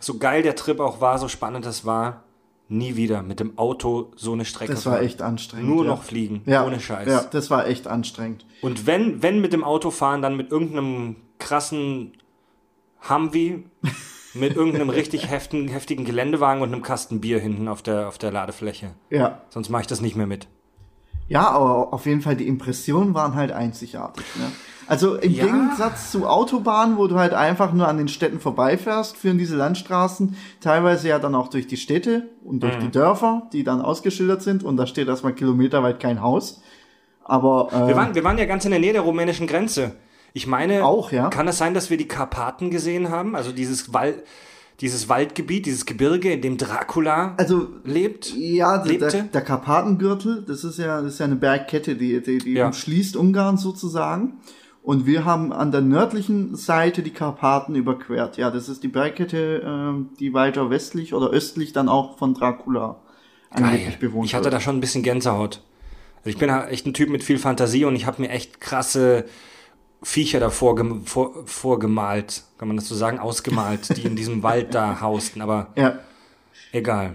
so 0.00 0.18
geil 0.18 0.42
der 0.42 0.56
Trip 0.56 0.80
auch 0.80 1.00
war, 1.00 1.18
so 1.18 1.28
spannend 1.28 1.64
das 1.66 1.84
war, 1.84 2.24
nie 2.72 2.96
wieder 2.96 3.22
mit 3.22 3.40
dem 3.40 3.58
Auto 3.58 4.10
so 4.16 4.32
eine 4.32 4.44
Strecke 4.44 4.72
Das 4.72 4.86
war 4.86 4.94
fahren. 4.94 5.04
echt 5.04 5.22
anstrengend. 5.22 5.68
Nur 5.68 5.84
ja. 5.84 5.90
noch 5.90 6.02
fliegen, 6.02 6.42
ja. 6.46 6.64
ohne 6.66 6.80
Scheiß. 6.80 7.08
Ja, 7.08 7.24
das 7.24 7.50
war 7.50 7.66
echt 7.66 7.86
anstrengend. 7.86 8.44
Und 8.60 8.86
wenn, 8.86 9.22
wenn 9.22 9.40
mit 9.40 9.52
dem 9.52 9.64
Auto 9.64 9.90
fahren, 9.90 10.22
dann 10.22 10.36
mit 10.36 10.50
irgendeinem 10.50 11.16
krassen 11.38 12.12
Humvee, 13.08 13.64
mit 14.34 14.56
irgendeinem 14.56 14.90
richtig 14.90 15.28
heftigen, 15.30 15.68
heftigen 15.68 16.04
Geländewagen 16.04 16.62
und 16.62 16.72
einem 16.72 16.82
Kasten 16.82 17.20
Bier 17.20 17.38
hinten 17.38 17.68
auf 17.68 17.82
der, 17.82 18.08
auf 18.08 18.18
der 18.18 18.32
Ladefläche. 18.32 18.92
Ja. 19.10 19.42
Sonst 19.50 19.68
mache 19.68 19.82
ich 19.82 19.88
das 19.88 20.00
nicht 20.00 20.16
mehr 20.16 20.26
mit. 20.26 20.48
Ja, 21.28 21.48
aber 21.48 21.92
auf 21.92 22.06
jeden 22.06 22.20
Fall 22.20 22.36
die 22.36 22.46
Impressionen 22.48 23.14
waren 23.14 23.34
halt 23.34 23.52
einzigartig. 23.52 24.24
Ne? 24.36 24.50
Also 24.86 25.16
im 25.16 25.32
Ja. 25.32 25.44
Gegensatz 25.44 26.10
zu 26.10 26.26
Autobahnen, 26.26 26.96
wo 26.98 27.06
du 27.06 27.18
halt 27.18 27.32
einfach 27.34 27.72
nur 27.72 27.88
an 27.88 27.98
den 27.98 28.08
Städten 28.08 28.40
vorbeifährst, 28.40 29.16
führen 29.16 29.38
diese 29.38 29.56
Landstraßen 29.56 30.36
teilweise 30.60 31.08
ja 31.08 31.18
dann 31.18 31.34
auch 31.34 31.48
durch 31.48 31.66
die 31.66 31.76
Städte 31.76 32.28
und 32.44 32.56
Mhm. 32.56 32.60
durch 32.60 32.78
die 32.78 32.90
Dörfer, 32.90 33.48
die 33.52 33.64
dann 33.64 33.80
ausgeschildert 33.80 34.42
sind 34.42 34.64
und 34.64 34.76
da 34.76 34.86
steht 34.86 35.08
erstmal 35.08 35.34
kilometerweit 35.34 36.00
kein 36.00 36.20
Haus. 36.20 36.60
Aber 37.24 37.68
äh, 37.72 37.88
Wir 37.88 37.96
waren, 37.96 38.14
wir 38.14 38.24
waren 38.24 38.38
ja 38.38 38.44
ganz 38.46 38.64
in 38.64 38.72
der 38.72 38.80
Nähe 38.80 38.92
der 38.92 39.02
rumänischen 39.02 39.46
Grenze. 39.46 39.92
Ich 40.34 40.46
meine, 40.46 40.84
Auch, 40.84 41.12
ja. 41.12 41.28
kann 41.28 41.46
es 41.46 41.58
sein, 41.58 41.74
dass 41.74 41.90
wir 41.90 41.96
die 41.96 42.08
Karpaten 42.08 42.70
gesehen 42.70 43.10
haben? 43.10 43.36
Also 43.36 43.52
dieses, 43.52 43.92
Wal 43.94 44.22
dieses 44.80 45.08
Waldgebiet, 45.08 45.66
dieses 45.66 45.86
Gebirge, 45.86 46.32
in 46.32 46.40
dem 46.40 46.56
Dracula 46.56 47.34
also 47.36 47.68
lebt? 47.84 48.34
Ja, 48.34 48.78
der, 48.78 48.86
lebte? 48.92 49.08
der, 49.10 49.22
der 49.24 49.40
Karpatengürtel, 49.42 50.42
das 50.48 50.64
ist 50.64 50.78
ja, 50.78 51.00
das 51.02 51.12
ist 51.12 51.18
ja 51.20 51.26
eine 51.26 51.36
Bergkette, 51.36 51.94
die, 51.94 52.20
die, 52.20 52.38
die 52.38 52.54
Ja. 52.54 52.66
umschließt 52.66 53.14
Ungarn 53.16 53.58
sozusagen. 53.58 54.38
Und 54.82 55.06
wir 55.06 55.24
haben 55.24 55.52
an 55.52 55.70
der 55.70 55.80
nördlichen 55.80 56.56
Seite 56.56 57.02
die 57.02 57.12
Karpaten 57.12 57.76
überquert. 57.76 58.36
Ja, 58.36 58.50
das 58.50 58.68
ist 58.68 58.82
die 58.82 58.88
Bergkette, 58.88 59.62
ähm, 59.64 60.10
die 60.18 60.34
weiter 60.34 60.70
westlich 60.70 61.14
oder 61.14 61.30
östlich 61.30 61.72
dann 61.72 61.88
auch 61.88 62.18
von 62.18 62.34
Dracula 62.34 62.96
angeblich 63.50 63.98
bewohnt 63.98 64.26
Ich 64.26 64.34
hatte 64.34 64.44
wird. 64.44 64.54
da 64.54 64.60
schon 64.60 64.76
ein 64.76 64.80
bisschen 64.80 65.02
Gänsehaut. 65.04 65.62
Also 66.18 66.30
ich 66.30 66.38
bin 66.38 66.48
echt 66.50 66.86
ein 66.86 66.94
Typ 66.94 67.10
mit 67.10 67.22
viel 67.22 67.38
Fantasie 67.38 67.84
und 67.84 67.94
ich 67.94 68.06
habe 68.06 68.22
mir 68.22 68.30
echt 68.30 68.60
krasse 68.60 69.24
Viecher 70.02 70.40
davor 70.40 70.74
gem 70.74 71.06
vor, 71.06 71.32
vorgemalt, 71.46 72.42
kann 72.58 72.66
man 72.66 72.76
das 72.76 72.88
so 72.88 72.96
sagen, 72.96 73.20
ausgemalt, 73.20 73.96
die 73.96 74.02
in 74.02 74.16
diesem 74.16 74.42
Wald 74.42 74.74
da 74.74 75.00
hausten, 75.00 75.42
aber 75.42 75.68
Ja, 75.76 75.98
egal. 76.72 77.14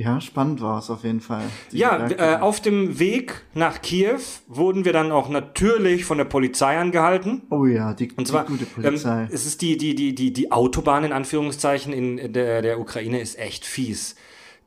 Ja, 0.00 0.20
spannend 0.20 0.60
war 0.60 0.78
es 0.78 0.90
auf 0.90 1.04
jeden 1.04 1.20
Fall. 1.20 1.44
Ja, 1.70 2.08
äh, 2.10 2.38
auf 2.40 2.60
dem 2.60 2.98
Weg 2.98 3.42
nach 3.54 3.82
Kiew 3.82 4.20
wurden 4.48 4.84
wir 4.84 4.92
dann 4.92 5.12
auch 5.12 5.28
natürlich 5.28 6.04
von 6.04 6.18
der 6.18 6.24
Polizei 6.24 6.78
angehalten. 6.78 7.42
oh 7.50 7.66
ja, 7.66 7.94
die, 7.94 8.10
Und 8.12 8.26
zwar, 8.26 8.44
die 8.44 8.52
gute 8.52 8.66
Polizei. 8.66 9.22
Ähm, 9.22 9.28
es 9.30 9.46
ist 9.46 9.62
die, 9.62 9.76
die, 9.76 9.94
die, 9.94 10.14
die, 10.14 10.32
die 10.32 10.52
Autobahn 10.52 11.04
in 11.04 11.12
Anführungszeichen 11.12 11.92
in 11.92 12.32
der, 12.32 12.62
der 12.62 12.80
Ukraine 12.80 13.20
ist 13.20 13.38
echt 13.38 13.64
fies. 13.64 14.16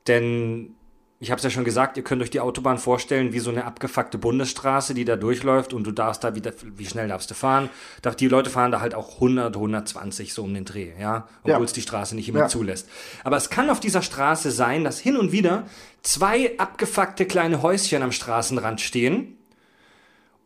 Denn 0.08 0.76
ich 1.24 1.32
habe 1.32 1.38
es 1.40 1.44
ja 1.44 1.50
schon 1.50 1.64
gesagt, 1.64 1.96
ihr 1.96 2.04
könnt 2.04 2.22
euch 2.22 2.30
die 2.30 2.42
Autobahn 2.42 2.78
vorstellen 2.78 3.32
wie 3.32 3.40
so 3.40 3.50
eine 3.50 3.64
abgefuckte 3.64 4.18
Bundesstraße, 4.18 4.94
die 4.94 5.06
da 5.06 5.16
durchläuft 5.16 5.74
und 5.74 5.86
du 5.88 5.92
darfst 5.92 6.24
da 6.24 6.36
wieder, 6.36 6.52
wie 6.76 6.86
schnell 6.86 7.08
darfst 7.08 7.32
du 7.32 7.34
fahren? 7.34 7.70
Doch 8.02 8.14
die 8.14 8.28
Leute 8.28 8.50
fahren 8.50 8.72
da 8.72 8.82
halt 8.82 8.94
auch 8.94 9.16
100, 9.16 9.56
120 9.56 10.34
so 10.34 10.44
um 10.44 10.54
den 10.54 10.66
Dreh, 10.66 10.92
ja, 11.00 11.28
obwohl 11.44 11.52
Ja. 11.52 11.62
es 11.64 11.72
die 11.74 11.82
Straße 11.82 12.16
nicht 12.16 12.28
immer 12.28 12.40
Ja. 12.40 12.48
zulässt. 12.50 12.90
Aber 13.24 13.38
es 13.38 13.50
kann 13.50 13.70
auf 13.70 13.80
dieser 13.80 14.02
Straße 14.02 14.52
sein, 14.52 14.84
dass 14.84 15.00
hin 15.00 15.16
und 15.16 15.32
wieder 15.32 15.64
zwei 16.02 16.58
abgefuckte 16.60 17.26
kleine 17.26 17.62
Häuschen 17.62 18.04
am 18.04 18.12
Straßenrand 18.12 18.82
stehen 18.82 19.38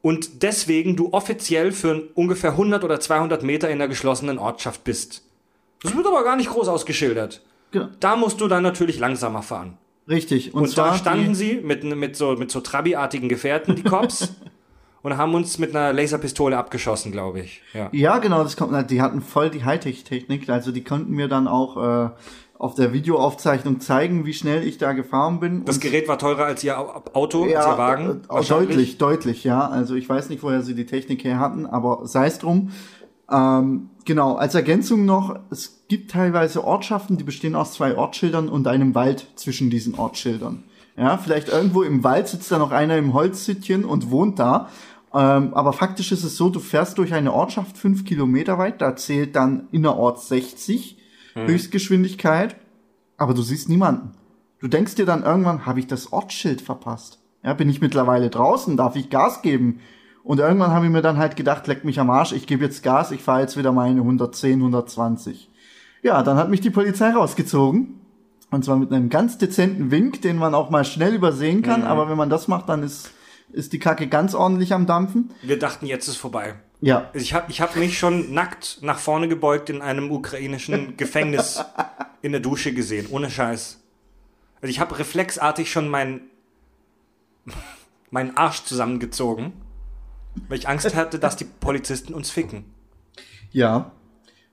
und 0.04 0.44
deswegen 0.44 0.96
du 0.96 1.12
offiziell 1.12 1.72
für 1.72 2.04
ungefähr 2.14 2.52
100 2.52 2.84
oder 2.84 3.00
200 3.00 3.42
Meter 3.42 3.70
in 3.70 3.80
der 3.80 3.88
geschlossenen 3.88 4.38
Ortschaft 4.38 4.84
bist. 4.84 5.24
Das 5.82 5.96
wird 5.96 6.06
aber 6.06 6.24
gar 6.24 6.36
nicht 6.36 6.52
groß 6.52 6.68
ausgeschildert. 6.68 7.42
Genau. 7.72 7.88
Da 8.00 8.16
musst 8.16 8.40
du 8.42 8.48
dann 8.48 8.62
natürlich 8.64 9.00
langsamer 9.00 9.42
fahren. 9.42 9.78
Richtig. 10.08 10.54
Und, 10.54 10.64
Und, 10.64 10.78
da 10.78 10.94
standen 10.96 11.36
sie 11.36 11.60
mit, 11.64 11.84
mit 11.84 12.16
so, 12.16 12.34
mit 12.36 12.52
so 12.52 12.62
Trabi-artigen 12.62 13.30
Gefährten, 13.30 13.76
die 13.76 13.84
Cops, 13.84 14.34
und 15.02 15.18
haben 15.18 15.34
uns 15.36 15.58
mit 15.60 15.76
einer 15.76 15.94
Laserpistole 15.94 16.58
abgeschossen, 16.58 17.12
glaube 17.12 17.42
ich. 17.42 17.62
Ja. 17.74 17.90
Ja, 17.92 18.18
genau, 18.20 18.44
das 18.44 18.56
kommt, 18.58 18.90
die 18.92 19.02
hatten 19.02 19.22
voll 19.22 19.50
die 19.50 19.64
Hightech-Technik, 19.66 20.50
also 20.50 20.72
die 20.72 20.84
konnten 20.84 21.12
mir 21.14 21.28
dann 21.28 21.48
auch 21.48 21.78
äh, 21.78 22.10
auf 22.58 22.74
der 22.74 22.92
Videoaufzeichnung 22.92 23.80
zeigen, 23.80 24.26
wie 24.26 24.34
schnell 24.34 24.66
ich 24.68 24.78
da 24.80 24.94
gefahren 24.94 25.40
bin. 25.40 25.64
Das 25.66 25.80
Gerät 25.80 26.08
war 26.08 26.18
teurer 26.18 26.46
als 26.46 26.64
ihr 26.64 26.80
Au- 26.80 27.04
Auto, 27.14 27.44
als 27.44 27.52
ihr 27.52 27.78
Wagen. 27.78 28.22
äh, 28.30 28.44
deutlich, 28.46 28.98
deutlich, 28.98 29.44
ja. 29.44 29.68
Also 29.68 29.94
ich 29.96 30.10
weiß 30.10 30.30
nicht, 30.30 30.42
woher 30.42 30.62
sie 30.64 30.74
die 30.74 30.86
Technik 30.88 31.24
her 31.24 31.40
hatten, 31.40 31.66
aber 31.68 32.08
sei 32.08 32.26
es 32.28 32.40
drum. 32.40 32.72
Ähm, 33.30 33.90
genau, 34.06 34.36
als 34.36 34.56
Ergänzung 34.56 35.06
noch, 35.06 35.40
es 35.50 35.84
gibt 35.88 36.12
teilweise 36.12 36.64
Ortschaften, 36.64 37.18
die 37.18 37.24
bestehen 37.24 37.56
aus 37.56 37.74
zwei 37.74 37.98
Ortsschildern 37.98 38.50
und 38.50 38.68
einem 38.68 38.96
Wald 38.96 39.28
zwischen 39.36 39.70
diesen 39.70 39.96
Ortsschildern. 39.96 40.64
Ja, 40.96 41.18
vielleicht 41.18 41.50
irgendwo 41.50 41.84
im 41.84 42.04
Wald 42.04 42.28
sitzt 42.28 42.52
da 42.52 42.58
noch 42.58 42.72
einer 42.72 42.98
im 42.98 43.14
Holzhüttchen 43.14 43.86
und 43.86 44.10
wohnt 44.10 44.40
da. 44.40 44.70
Ähm, 45.14 45.54
aber 45.54 45.74
faktisch 45.74 46.12
ist 46.12 46.24
es 46.24 46.38
so, 46.38 46.50
du 46.50 46.60
fährst 46.60 46.98
durch 46.98 47.14
eine 47.14 47.34
Ortschaft 47.34 47.78
fünf 47.78 48.06
Kilometer 48.06 48.58
weit, 48.58 48.82
da 48.82 48.96
zählt 48.96 49.36
dann 49.36 49.68
innerorts 49.72 50.28
60 50.30 50.98
Höchstgeschwindigkeit, 51.46 52.56
aber 53.18 53.34
du 53.34 53.42
siehst 53.42 53.70
niemanden. 53.70 54.14
Du 54.60 54.68
denkst 54.68 54.96
dir 54.96 55.06
dann 55.06 55.24
irgendwann, 55.24 55.66
habe 55.66 55.80
ich 55.80 55.88
das 55.88 56.12
Ortsschild 56.12 56.62
verpasst? 56.62 57.20
Ja, 57.44 57.54
bin 57.54 57.70
ich 57.70 57.80
mittlerweile 57.80 58.30
draußen, 58.30 58.76
darf 58.76 58.96
ich 58.96 59.10
Gas 59.10 59.42
geben? 59.42 59.80
Und 60.28 60.40
irgendwann 60.40 60.72
habe 60.72 60.86
ich 60.86 60.92
mir 60.92 61.02
dann 61.02 61.18
halt 61.18 61.38
gedacht, 61.38 61.68
leck 61.68 61.86
mich 61.86 62.02
am 62.02 62.10
Arsch, 62.10 62.34
ich 62.34 62.48
gebe 62.48 62.66
jetzt 62.66 62.84
Gas, 62.84 63.12
ich 63.12 63.24
fahre 63.24 63.40
jetzt 63.40 63.56
wieder 63.56 63.72
meine 63.72 64.02
110, 64.02 64.60
120. 64.60 65.50
Ja, 66.04 66.22
dann 66.22 66.36
hat 66.36 66.50
mich 66.50 66.60
die 66.60 66.70
Polizei 66.70 67.12
rausgezogen 67.12 68.02
Und 68.52 68.66
zwar 68.66 68.76
mit 68.76 68.92
einem 68.92 69.08
ganz 69.08 69.38
dezenten 69.38 69.90
Wink, 69.90 70.22
den 70.22 70.36
man 70.36 70.54
auch 70.54 70.70
mal 70.70 70.84
schnell 70.84 71.14
übersehen 71.14 71.62
kann. 71.62 71.86
Aber 71.86 72.10
wenn 72.10 72.18
man 72.18 72.30
das 72.30 72.50
macht, 72.50 72.68
dann 72.68 72.84
ist, 72.84 73.12
ist 73.54 73.72
die 73.72 73.80
Kacke 73.80 74.08
ganz 74.08 74.36
ordentlich 74.36 74.74
am 74.74 74.86
Dampfen. 74.86 75.34
Wir 75.44 75.58
dachten, 75.58 75.86
jetzt 75.86 76.10
ist 76.10 76.18
vorbei. 76.18 76.56
Ja. 76.82 77.10
Also 77.14 77.24
ich 77.24 77.34
habe 77.34 77.50
ich 77.50 77.62
hab 77.62 77.78
mich 77.78 77.98
schon 77.98 78.34
nackt 78.34 78.80
nach 78.82 79.00
vorne 79.00 79.30
gebeugt 79.30 79.70
in 79.70 79.82
einem 79.82 80.12
ukrainischen 80.12 80.98
Gefängnis 80.98 81.64
in 82.22 82.34
der 82.34 82.42
Dusche 82.42 82.74
gesehen, 82.74 83.08
ohne 83.12 83.30
Scheiß. 83.30 83.80
Also 84.62 84.70
ich 84.70 84.82
habe 84.82 85.00
reflexartig 85.00 85.72
schon 85.72 85.88
meinen 85.88 86.20
meinen 88.12 88.36
Arsch 88.36 88.66
zusammengezogen, 88.66 89.54
weil 90.50 90.58
ich 90.58 90.68
Angst 90.68 90.94
hatte, 90.96 91.20
dass 91.20 91.36
die 91.36 91.46
Polizisten 91.46 92.14
uns 92.14 92.30
ficken. 92.30 92.66
Ja. 93.52 93.92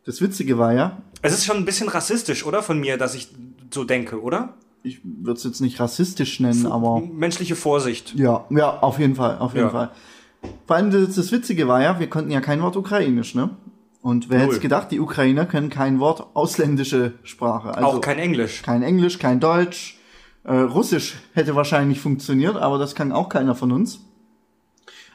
Das 0.05 0.21
Witzige 0.21 0.59
war 0.59 0.73
ja, 0.75 0.99
Es 1.23 1.33
ist 1.33 1.45
schon 1.47 1.57
ein 1.57 1.65
bisschen 1.65 1.89
rassistisch, 1.89 2.45
oder? 2.45 2.63
Von 2.63 2.79
mir, 2.79 2.99
dass 2.99 3.15
ich 3.15 3.29
so 3.73 3.85
denke, 3.85 4.21
oder? 4.21 4.55
ich 4.87 5.01
würde 5.03 5.39
es 5.39 5.45
jetzt 5.45 5.63
nicht 5.63 5.81
rassistisch 5.81 6.41
nennen, 6.41 6.67
aber 6.67 7.01
Menschliche 7.01 7.57
Vorsicht. 7.57 8.15
ja, 8.17 8.45
ja, 8.51 8.81
auf 8.81 8.99
jeden 8.99 9.15
Fall, 9.15 9.39
auf 9.39 9.55
jeden 9.55 9.67
Ja. 9.69 9.71
Fall. 9.71 9.91
Vor 10.67 10.77
allem 10.77 10.91
das, 10.91 11.15
das 11.15 11.33
Witzige 11.33 11.67
war 11.69 11.81
ja, 11.81 11.99
wir 12.01 12.11
konnten 12.11 12.31
ja 12.31 12.43
kein 12.43 12.61
Wort 12.61 12.77
Ukrainisch, 12.77 13.35
ne? 13.35 13.49
Und 14.03 14.29
wer 14.29 14.41
hätte 14.41 14.51
Null. 14.53 14.61
gedacht, 14.61 14.91
die 14.91 15.01
Ukrainer 15.01 15.47
können 15.47 15.71
kein 15.71 16.01
Wort 16.01 16.27
ausländische 16.35 17.15
Sprache. 17.23 17.75
Also 17.75 17.87
Auch 17.89 18.01
kein 18.03 18.19
Englisch. 18.19 18.61
kein 18.61 18.83
Englisch, 18.83 19.19
kein 19.19 19.41
Deutsch. 19.41 19.99
Äh, 20.43 20.53
Russisch 20.55 21.15
hätte 21.33 21.55
wahrscheinlich 21.55 22.01
funktioniert, 22.01 22.57
aber 22.57 22.77
das 22.77 22.95
kann 22.95 23.11
auch 23.13 23.31
keiner 23.31 23.55
von 23.55 23.73
uns. 23.73 24.01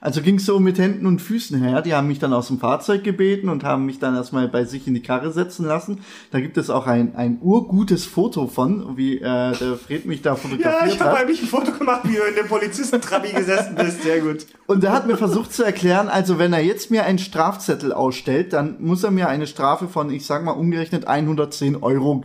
Also 0.01 0.21
ging 0.21 0.39
so 0.39 0.59
mit 0.59 0.77
Händen 0.79 1.05
und 1.05 1.21
Füßen 1.21 1.61
her. 1.61 1.81
Die 1.81 1.93
haben 1.93 2.07
mich 2.07 2.19
dann 2.19 2.33
aus 2.33 2.47
dem 2.47 2.59
Fahrzeug 2.59 3.03
gebeten 3.03 3.49
und 3.49 3.63
haben 3.63 3.85
mich 3.85 3.99
dann 3.99 4.15
erstmal 4.15 4.47
bei 4.47 4.63
sich 4.63 4.87
in 4.87 4.93
die 4.93 5.01
Karre 5.01 5.31
setzen 5.31 5.65
lassen. 5.65 5.99
Da 6.31 6.39
gibt 6.39 6.57
es 6.57 6.69
auch 6.69 6.87
ein, 6.87 7.15
ein 7.15 7.39
urgutes 7.41 8.05
Foto 8.05 8.47
von, 8.47 8.95
wie 8.97 9.17
äh, 9.17 9.21
der 9.57 9.75
Fred 9.75 10.05
mich 10.05 10.21
da 10.21 10.29
Ja, 10.29 10.35
fotografiert 10.35 10.93
ich 10.93 10.99
habe 10.99 11.11
hat. 11.11 11.17
eigentlich 11.19 11.41
ein 11.41 11.47
Foto 11.47 11.71
gemacht, 11.71 12.01
wie 12.05 12.15
du 12.15 12.23
in 12.23 12.35
dem 12.35 12.47
Polizistentrabi 12.47 13.33
gesessen 13.33 13.75
bist. 13.75 14.03
Sehr 14.03 14.21
gut. 14.21 14.45
Und 14.67 14.83
er 14.83 14.93
hat 14.93 15.07
mir 15.07 15.17
versucht 15.17 15.53
zu 15.53 15.63
erklären, 15.63 16.07
also 16.07 16.39
wenn 16.39 16.53
er 16.53 16.61
jetzt 16.61 16.91
mir 16.91 17.05
einen 17.05 17.19
Strafzettel 17.19 17.91
ausstellt, 17.91 18.53
dann 18.53 18.77
muss 18.79 19.03
er 19.03 19.11
mir 19.11 19.27
eine 19.27 19.47
Strafe 19.47 19.87
von, 19.87 20.09
ich 20.11 20.25
sag 20.25 20.43
mal, 20.43 20.51
umgerechnet 20.51 21.07
110 21.07 21.83
Euro 21.83 22.23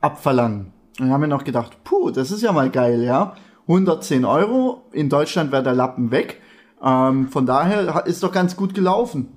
abverlangen. 0.00 0.72
Und 0.98 1.10
haben 1.10 1.20
wir 1.20 1.28
noch 1.28 1.44
gedacht, 1.44 1.84
puh, 1.84 2.10
das 2.10 2.30
ist 2.30 2.42
ja 2.42 2.52
mal 2.52 2.70
geil, 2.70 3.02
ja. 3.02 3.34
110 3.68 4.24
Euro, 4.24 4.86
in 4.92 5.08
Deutschland 5.08 5.52
wäre 5.52 5.62
der 5.62 5.74
Lappen 5.74 6.10
weg. 6.10 6.40
Ähm, 6.82 7.28
von 7.28 7.46
daher 7.46 8.06
ist 8.06 8.22
doch 8.22 8.32
ganz 8.32 8.56
gut 8.56 8.74
gelaufen. 8.74 9.28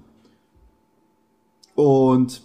Und 1.75 2.41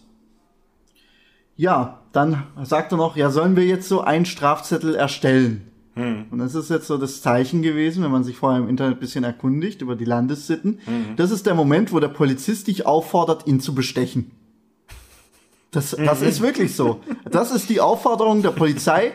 ja, 1.57 2.01
dann 2.13 2.45
sagt 2.63 2.93
er 2.93 2.99
noch, 2.99 3.17
ja, 3.17 3.31
sollen 3.31 3.57
wir 3.57 3.65
jetzt 3.65 3.89
so 3.89 4.01
einen 4.01 4.27
Strafzettel 4.27 4.95
erstellen? 4.95 5.71
Und 5.97 6.39
das 6.39 6.57
ist 6.57 6.71
jetzt 6.71 6.89
so 6.89 6.99
das 6.99 7.23
Zeichen 7.23 7.63
gewesen, 7.63 8.03
wenn 8.03 8.11
man 8.11 8.25
sich 8.25 8.37
vorher 8.37 8.61
im 8.61 8.69
Internet 8.69 8.97
ein 8.97 9.01
bisschen 9.01 9.23
erkundigt 9.23 9.81
über 9.81 9.95
die 9.95 10.05
Landessitten. 10.05 10.81
Das 11.17 11.31
ist 11.31 11.47
der 11.47 11.55
Moment, 11.55 11.93
wo 11.93 12.01
der 12.01 12.09
Polizist 12.09 12.67
dich 12.67 12.85
auffordert, 12.85 13.47
ihn 13.47 13.61
zu 13.61 13.77
bestechen. 13.77 14.33
Das, 15.71 15.91
das 15.91 16.23
ist 16.23 16.41
wirklich 16.41 16.75
so. 16.75 17.01
Das 17.31 17.53
ist 17.53 17.69
die 17.69 17.81
Aufforderung 17.81 18.43
der 18.43 18.51
Polizei. 18.51 19.13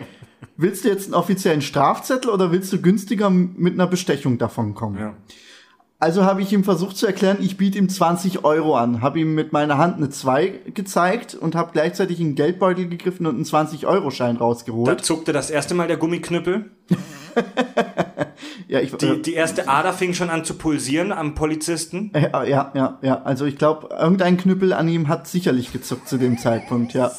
Willst 0.56 0.86
du 0.86 0.90
jetzt 0.90 1.06
einen 1.06 1.16
offiziellen 1.16 1.62
Strafzettel 1.62 2.30
oder 2.30 2.52
willst 2.52 2.72
du 2.72 2.82
günstiger 2.82 3.30
mit 3.30 3.74
einer 3.74 3.88
Bestechung 3.88 4.38
davon 4.38 4.74
kommen? 4.74 5.00
Ja. 5.00 5.14
Also 6.02 6.24
habe 6.24 6.42
ich 6.42 6.54
ihm 6.54 6.64
versucht 6.64 6.96
zu 6.96 7.06
erklären, 7.08 7.38
ich 7.42 7.58
biete 7.58 7.78
ihm 7.78 7.90
20 7.90 8.46
Euro 8.46 8.78
an, 8.78 9.02
habe 9.02 9.20
ihm 9.20 9.36
mit 9.36 9.52
meiner 9.52 9.78
Hand 9.78 9.98
eine 9.98 10.10
2 10.10 10.62
gezeigt 10.74 11.36
und 11.36 11.56
habe 11.56 11.72
gleichzeitig 11.74 12.22
in 12.22 12.28
den 12.30 12.36
Geldbeutel 12.36 12.88
gegriffen 12.88 13.26
und 13.26 13.36
einen 13.36 13.44
20-Euro-Schein 13.44 14.38
Da 14.38 14.46
rausgeholt. 14.46 15.04
zuckte 15.04 15.34
das 15.34 15.50
erste 15.50 15.76
Mal 15.76 15.88
der 15.88 15.98
Gummiknüppel. 15.98 16.72
Ja, 18.68 18.80
ich, 18.80 18.92
Die, 18.96 19.22
die 19.22 19.34
erste 19.34 19.68
Ader 19.68 19.94
fing 19.94 20.14
schon 20.14 20.30
an 20.30 20.46
zu 20.46 20.54
pulsieren 20.54 21.12
am 21.12 21.34
Polizisten. 21.34 22.12
äh, 22.14 22.30
ja, 22.50 22.72
ja, 22.76 23.00
ja. 23.02 23.24
Also 23.24 23.46
ich 23.46 23.58
glaube, 23.58 23.90
irgendein 24.00 24.38
Knüppel 24.38 24.74
an 24.74 24.88
ihm 24.88 25.08
hat 25.08 25.28
sicherlich 25.28 25.74
gezuckt 25.74 26.08
zu 26.08 26.18
dem 26.18 26.38
Zeitpunkt, 26.38 26.94
ja. 26.94 27.12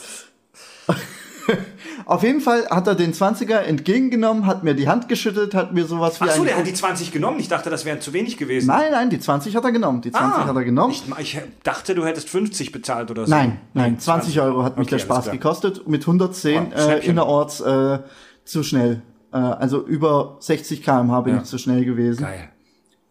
Auf 2.06 2.22
jeden 2.22 2.40
Fall 2.40 2.66
hat 2.70 2.86
er 2.86 2.94
den 2.94 3.12
20er 3.12 3.56
entgegengenommen, 3.58 4.46
hat 4.46 4.64
mir 4.64 4.74
die 4.74 4.88
Hand 4.88 5.08
geschüttelt, 5.08 5.54
hat 5.54 5.72
mir 5.72 5.84
sowas 5.86 6.20
wie 6.20 6.24
Ach 6.28 6.32
so, 6.34 6.42
ein... 6.42 6.46
der 6.48 6.56
hat 6.58 6.66
die 6.66 6.74
20 6.74 7.12
genommen. 7.12 7.38
Ich 7.40 7.48
dachte, 7.48 7.70
das 7.70 7.84
wären 7.84 8.00
zu 8.00 8.12
wenig 8.12 8.36
gewesen. 8.36 8.66
Nein, 8.68 8.92
nein, 8.92 9.10
die 9.10 9.18
20 9.18 9.54
hat 9.56 9.64
er 9.64 9.72
genommen. 9.72 10.00
Die 10.00 10.10
20 10.12 10.38
Ah, 10.42 10.46
hat 10.46 10.56
er 10.56 10.64
genommen. 10.64 10.92
Ich, 10.92 11.04
ich 11.18 11.40
dachte, 11.62 11.94
du 11.94 12.04
hättest 12.04 12.28
50 12.30 12.72
bezahlt 12.72 13.10
oder 13.10 13.26
so. 13.26 13.30
Nein, 13.30 13.58
nein, 13.74 13.98
20 13.98 14.40
Euro 14.40 14.62
hat 14.64 14.76
mich 14.78 14.86
Okay, 14.86 14.96
der 14.96 14.98
Spaß 15.00 15.30
gekostet. 15.30 15.86
Mit 15.88 16.02
110 16.02 16.68
Oh, 16.74 16.78
äh, 16.90 17.06
innerorts 17.06 17.60
äh, 17.60 17.98
zu 18.44 18.62
schnell. 18.62 19.02
Äh, 19.32 19.36
also 19.36 19.84
über 19.86 20.36
60 20.40 20.82
km/h 20.82 21.20
bin 21.22 21.34
Ja. 21.34 21.40
ich 21.42 21.46
zu 21.46 21.58
schnell 21.58 21.84
gewesen. 21.84 22.24
Geil. 22.24 22.48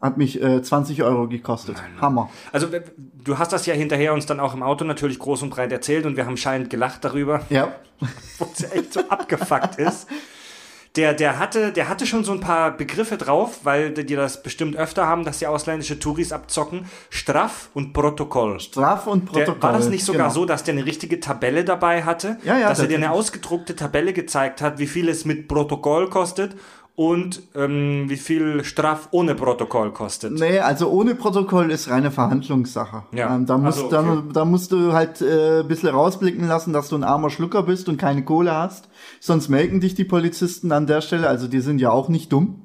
Hat 0.02 0.18
mich 0.18 0.42
äh, 0.42 0.62
20 0.62 1.04
Euro 1.04 1.28
gekostet. 1.28 1.76
Hammer. 2.00 2.30
Also 2.54 2.68
du 2.98 3.38
hast 3.38 3.52
das 3.52 3.66
ja 3.66 3.74
hinterher 3.74 4.14
uns 4.14 4.26
dann 4.26 4.40
auch 4.40 4.54
im 4.54 4.64
Auto 4.64 4.86
natürlich 4.86 5.20
groß 5.20 5.42
und 5.44 5.50
breit 5.50 5.72
erzählt 5.74 6.06
und 6.06 6.16
wir 6.16 6.26
haben 6.26 6.38
schallend 6.38 6.70
gelacht 6.70 7.04
darüber, 7.04 7.42
Ja. 7.50 7.74
wo 8.38 8.48
es 8.54 8.60
ja 8.62 8.70
echt 8.70 8.94
so 8.94 9.02
abgefuckt 9.10 9.78
ist. 9.78 10.08
Der, 10.96 11.14
der, 11.14 11.38
hatte, 11.38 11.72
der 11.72 11.88
hatte 11.88 12.08
schon 12.08 12.24
so 12.24 12.32
ein 12.32 12.40
paar 12.40 12.76
Begriffe 12.76 13.18
drauf, 13.18 13.60
weil 13.64 13.92
die 13.94 14.16
das 14.16 14.42
bestimmt 14.42 14.76
öfter 14.76 15.06
haben, 15.06 15.24
dass 15.24 15.38
die 15.38 15.46
ausländische 15.46 16.00
Touris 16.00 16.32
abzocken. 16.32 16.86
Straff 17.12 17.70
und 17.76 17.94
Protokoll. 17.94 18.60
Straf 18.60 19.06
und 19.06 19.26
Protokoll. 19.26 19.54
Der, 19.54 19.62
war 19.62 19.74
das 19.74 19.90
nicht 19.90 20.04
sogar 20.04 20.30
genau. 20.30 20.34
so, 20.34 20.46
dass 20.46 20.64
der 20.64 20.74
eine 20.74 20.86
richtige 20.86 21.20
Tabelle 21.20 21.64
dabei 21.64 22.04
hatte? 22.04 22.38
Ja, 22.44 22.58
ja, 22.58 22.70
Dass 22.70 22.80
er 22.80 22.88
dir 22.88 22.98
eine 22.98 23.12
ausgedruckte 23.12 23.76
Tabelle 23.76 24.14
gezeigt 24.14 24.64
hat, 24.64 24.80
wie 24.80 24.88
viel 24.88 25.10
es 25.10 25.26
mit 25.26 25.48
Protokoll 25.48 26.10
kostet 26.10 26.56
und 27.00 27.44
ähm, 27.56 28.10
wie 28.10 28.18
viel 28.18 28.66
Straff 28.66 29.08
ohne 29.12 29.34
Protokoll 29.34 29.94
kostet. 29.94 30.34
Nee, 30.38 30.60
also 30.60 30.90
ohne 30.90 31.16
Protokoll 31.16 31.72
ist 31.72 31.90
reine 31.90 32.12
Verhandlungssache. 32.12 33.04
Ja. 33.14 33.34
Ähm, 33.34 33.46
da, 33.46 33.58
musst, 33.58 33.82
Also, 33.82 33.98
okay. 33.98 34.22
da, 34.28 34.34
da 34.34 34.44
musst 34.44 34.74
du 34.74 34.92
halt 34.92 35.22
äh, 35.22 35.62
ein 35.62 35.68
bisschen 35.70 35.88
rausblicken 35.88 36.46
lassen, 36.46 36.74
dass 36.74 36.90
du 36.90 36.98
ein 36.98 37.06
armer 37.06 37.30
Schlucker 37.30 37.64
bist 37.64 37.88
und 37.88 37.96
keine 37.96 38.26
Kohle 38.26 38.54
hast. 38.54 38.90
Sonst 39.22 39.48
melken 39.48 39.80
dich 39.80 39.96
die 39.96 40.04
Polizisten 40.04 40.74
an 40.74 40.88
der 40.88 41.00
Stelle. 41.00 41.30
Also 41.30 41.48
die 41.48 41.62
sind 41.62 41.80
ja 41.80 41.90
auch 41.90 42.10
nicht 42.10 42.34
dumm. 42.34 42.64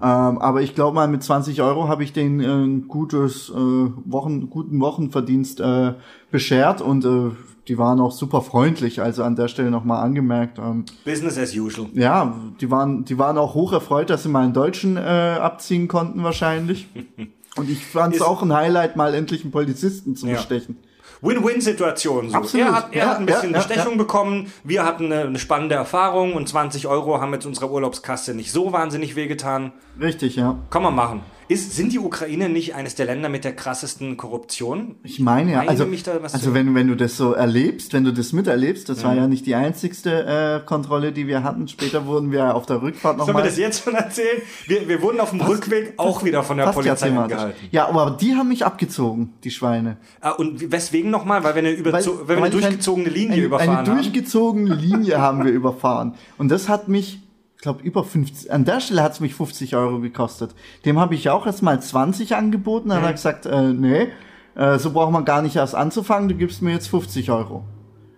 Ähm, 0.00 0.38
aber 0.38 0.62
ich 0.62 0.76
glaube 0.76 0.94
mal, 0.94 1.08
mit 1.08 1.24
20 1.24 1.60
Euro 1.60 1.88
habe 1.88 2.04
ich 2.04 2.12
den 2.12 2.38
äh, 2.38 2.46
ein 2.46 2.86
gutes 2.86 3.50
äh, 3.50 3.54
Wochen, 3.56 4.50
guten 4.50 4.78
Wochenverdienst 4.78 5.58
äh, 5.58 5.94
beschert 6.30 6.80
und 6.80 7.04
äh, 7.04 7.32
die 7.68 7.78
waren 7.78 8.00
auch 8.00 8.12
super 8.12 8.42
freundlich. 8.42 9.00
Also 9.00 9.22
an 9.22 9.36
der 9.36 9.48
Stelle 9.48 9.70
nochmal 9.70 10.02
angemerkt. 10.04 10.58
Ähm, 10.58 10.84
Business 11.04 11.38
as 11.38 11.54
usual. 11.56 11.88
ja, 11.94 12.34
die 12.60 12.70
waren, 12.70 13.04
die 13.04 13.18
waren 13.18 13.38
auch 13.38 13.54
hoch 13.54 13.72
erfreut, 13.72 14.10
dass 14.10 14.22
sie 14.22 14.28
mal 14.28 14.44
einen 14.44 14.52
Deutschen 14.52 14.96
äh, 14.96 15.00
abziehen 15.00 15.88
konnten 15.88 16.22
wahrscheinlich. 16.22 16.88
Und 17.56 17.70
ich 17.70 17.86
fand 17.86 18.14
es 18.16 18.20
auch 18.20 18.42
ein 18.42 18.52
Highlight, 18.52 18.96
mal 18.96 19.14
endlich 19.14 19.42
einen 19.42 19.52
Polizisten 19.52 20.16
zu 20.16 20.26
Ja. 20.26 20.34
bestechen. 20.34 20.76
Win-Win-Situation. 21.22 22.30
So. 22.30 22.36
Absolut. 22.36 22.66
Er, 22.66 22.74
hat, 22.74 22.88
er 22.92 22.98
Ja, 23.04 23.10
hat 23.10 23.18
ein 23.20 23.26
bisschen 23.26 23.52
ja, 23.52 23.58
ja, 23.60 23.64
Bestechung 23.66 23.96
bekommen, 23.96 24.52
wir 24.62 24.84
hatten 24.84 25.06
eine, 25.06 25.22
eine 25.22 25.38
spannende 25.38 25.74
Erfahrung 25.74 26.34
und 26.34 26.48
20 26.48 26.86
Euro 26.86 27.20
haben 27.20 27.32
jetzt 27.32 27.46
unserer 27.46 27.70
Urlaubskasse 27.70 28.34
nicht 28.34 28.52
so 28.52 28.72
wahnsinnig 28.72 29.16
wehgetan. 29.16 29.72
Richtig, 30.00 30.36
ja. 30.36 30.58
Kann 30.70 30.82
man 30.82 30.94
machen. 30.94 31.20
Ist, 31.46 31.76
sind 31.76 31.92
die 31.92 31.98
Ukraine 31.98 32.48
nicht 32.48 32.74
eines 32.74 32.94
der 32.94 33.04
Länder 33.06 33.28
mit 33.28 33.44
der 33.44 33.54
krassesten 33.54 34.16
Korruption? 34.16 34.94
Ich 35.02 35.20
meine 35.20 35.52
ja, 35.52 35.60
also, 35.60 35.86
also 36.32 36.54
wenn, 36.54 36.74
wenn 36.74 36.88
du 36.88 36.94
das 36.94 37.16
so 37.18 37.32
erlebst, 37.32 37.92
wenn 37.92 38.04
du 38.04 38.12
das 38.12 38.32
miterlebst, 38.32 38.88
das 38.88 39.04
war 39.04 39.14
ja 39.14 39.26
nicht 39.26 39.44
die 39.44 39.54
einzigste 39.54 40.60
äh, 40.62 40.66
Kontrolle, 40.66 41.12
die 41.12 41.26
wir 41.26 41.42
hatten. 41.42 41.68
Später 41.68 42.06
wurden 42.06 42.32
wir 42.32 42.54
auf 42.54 42.64
der 42.64 42.80
Rückfahrt 42.80 43.18
Sollen 43.18 43.28
wir 43.28 43.32
nochmal. 43.34 43.48
das 43.48 43.58
jetzt 43.58 43.84
schon 43.84 43.94
erzählen? 43.94 44.40
Wir, 44.66 44.88
wir 44.88 45.02
wurden 45.02 45.20
auf 45.20 45.30
dem 45.30 45.42
Rückweg 45.42 45.94
auch 45.98 46.24
wieder 46.24 46.42
von 46.42 46.56
der 46.56 46.64
Passt 46.64 46.78
ja 46.78 46.82
Polizei 46.92 47.08
thematisch. 47.08 47.36
angehalten. 47.36 47.68
Ja, 47.70 47.88
aber 47.88 48.16
die 48.18 48.34
haben 48.34 48.48
mich 48.48 48.64
abgezogen, 48.64 49.34
die 49.44 49.50
Schweine. 49.50 49.98
Ah, 50.20 50.30
und 50.30 50.72
weswegen 50.72 51.10
nochmal? 51.10 51.44
Weil 51.44 51.54
wir 51.56 51.58
eine, 51.60 51.72
überzo 51.72 52.20
weil 52.20 52.28
wir 52.28 52.34
eine 52.36 52.42
weil 52.44 52.50
durchgezogene 52.52 53.08
ein- 53.08 53.14
Linie 53.14 53.32
eine, 53.34 53.42
überfahren 53.44 53.76
Eine 53.78 53.88
haben. 53.90 53.94
durchgezogene 53.96 54.74
Linie 54.74 55.20
haben 55.20 55.44
wir 55.44 55.52
überfahren. 55.52 56.14
Und 56.38 56.48
das 56.50 56.68
hat 56.70 56.88
mich, 56.88 57.18
ich 57.18 57.23
glaube, 57.64 57.82
über 57.82 58.04
50, 58.04 58.52
an 58.52 58.64
der 58.64 58.80
Stelle 58.80 59.02
hat 59.02 59.12
es 59.12 59.20
mich 59.20 59.34
50 59.34 59.74
Euro 59.74 59.98
gekostet. 59.98 60.54
Dem 60.84 61.00
habe 61.00 61.14
ich 61.14 61.30
auch 61.30 61.46
erst 61.46 61.62
mal 61.62 61.80
20 61.80 62.36
angeboten. 62.36 62.90
Dann 62.90 62.98
hat 62.98 63.06
er 63.06 63.12
gesagt, 63.12 63.46
äh, 63.46 63.72
nee, 63.72 64.08
äh, 64.54 64.78
so 64.78 64.92
braucht 64.92 65.10
man 65.12 65.24
gar 65.24 65.42
nicht 65.42 65.56
erst 65.56 65.74
anzufangen, 65.74 66.28
du 66.28 66.36
gibst 66.36 66.62
mir 66.62 66.72
jetzt 66.72 66.88
50 66.88 67.30
Euro. 67.30 67.64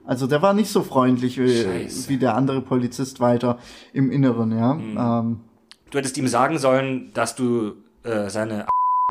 Also 0.04 0.26
der 0.26 0.42
war 0.42 0.52
nicht 0.52 0.70
so 0.70 0.82
freundlich 0.82 1.38
wie, 1.38 1.88
wie 2.08 2.18
der 2.18 2.36
andere 2.36 2.60
Polizist 2.60 3.20
weiter 3.20 3.58
im 3.92 4.10
Inneren, 4.12 4.56
ja. 4.56 4.72
Ähm, 5.20 5.40
Du 5.90 5.98
hättest 5.98 6.18
ihm 6.18 6.28
sagen 6.28 6.58
sollen, 6.58 7.12
dass 7.14 7.36
du 7.36 7.74
äh, 8.02 8.28
seine 8.28 8.66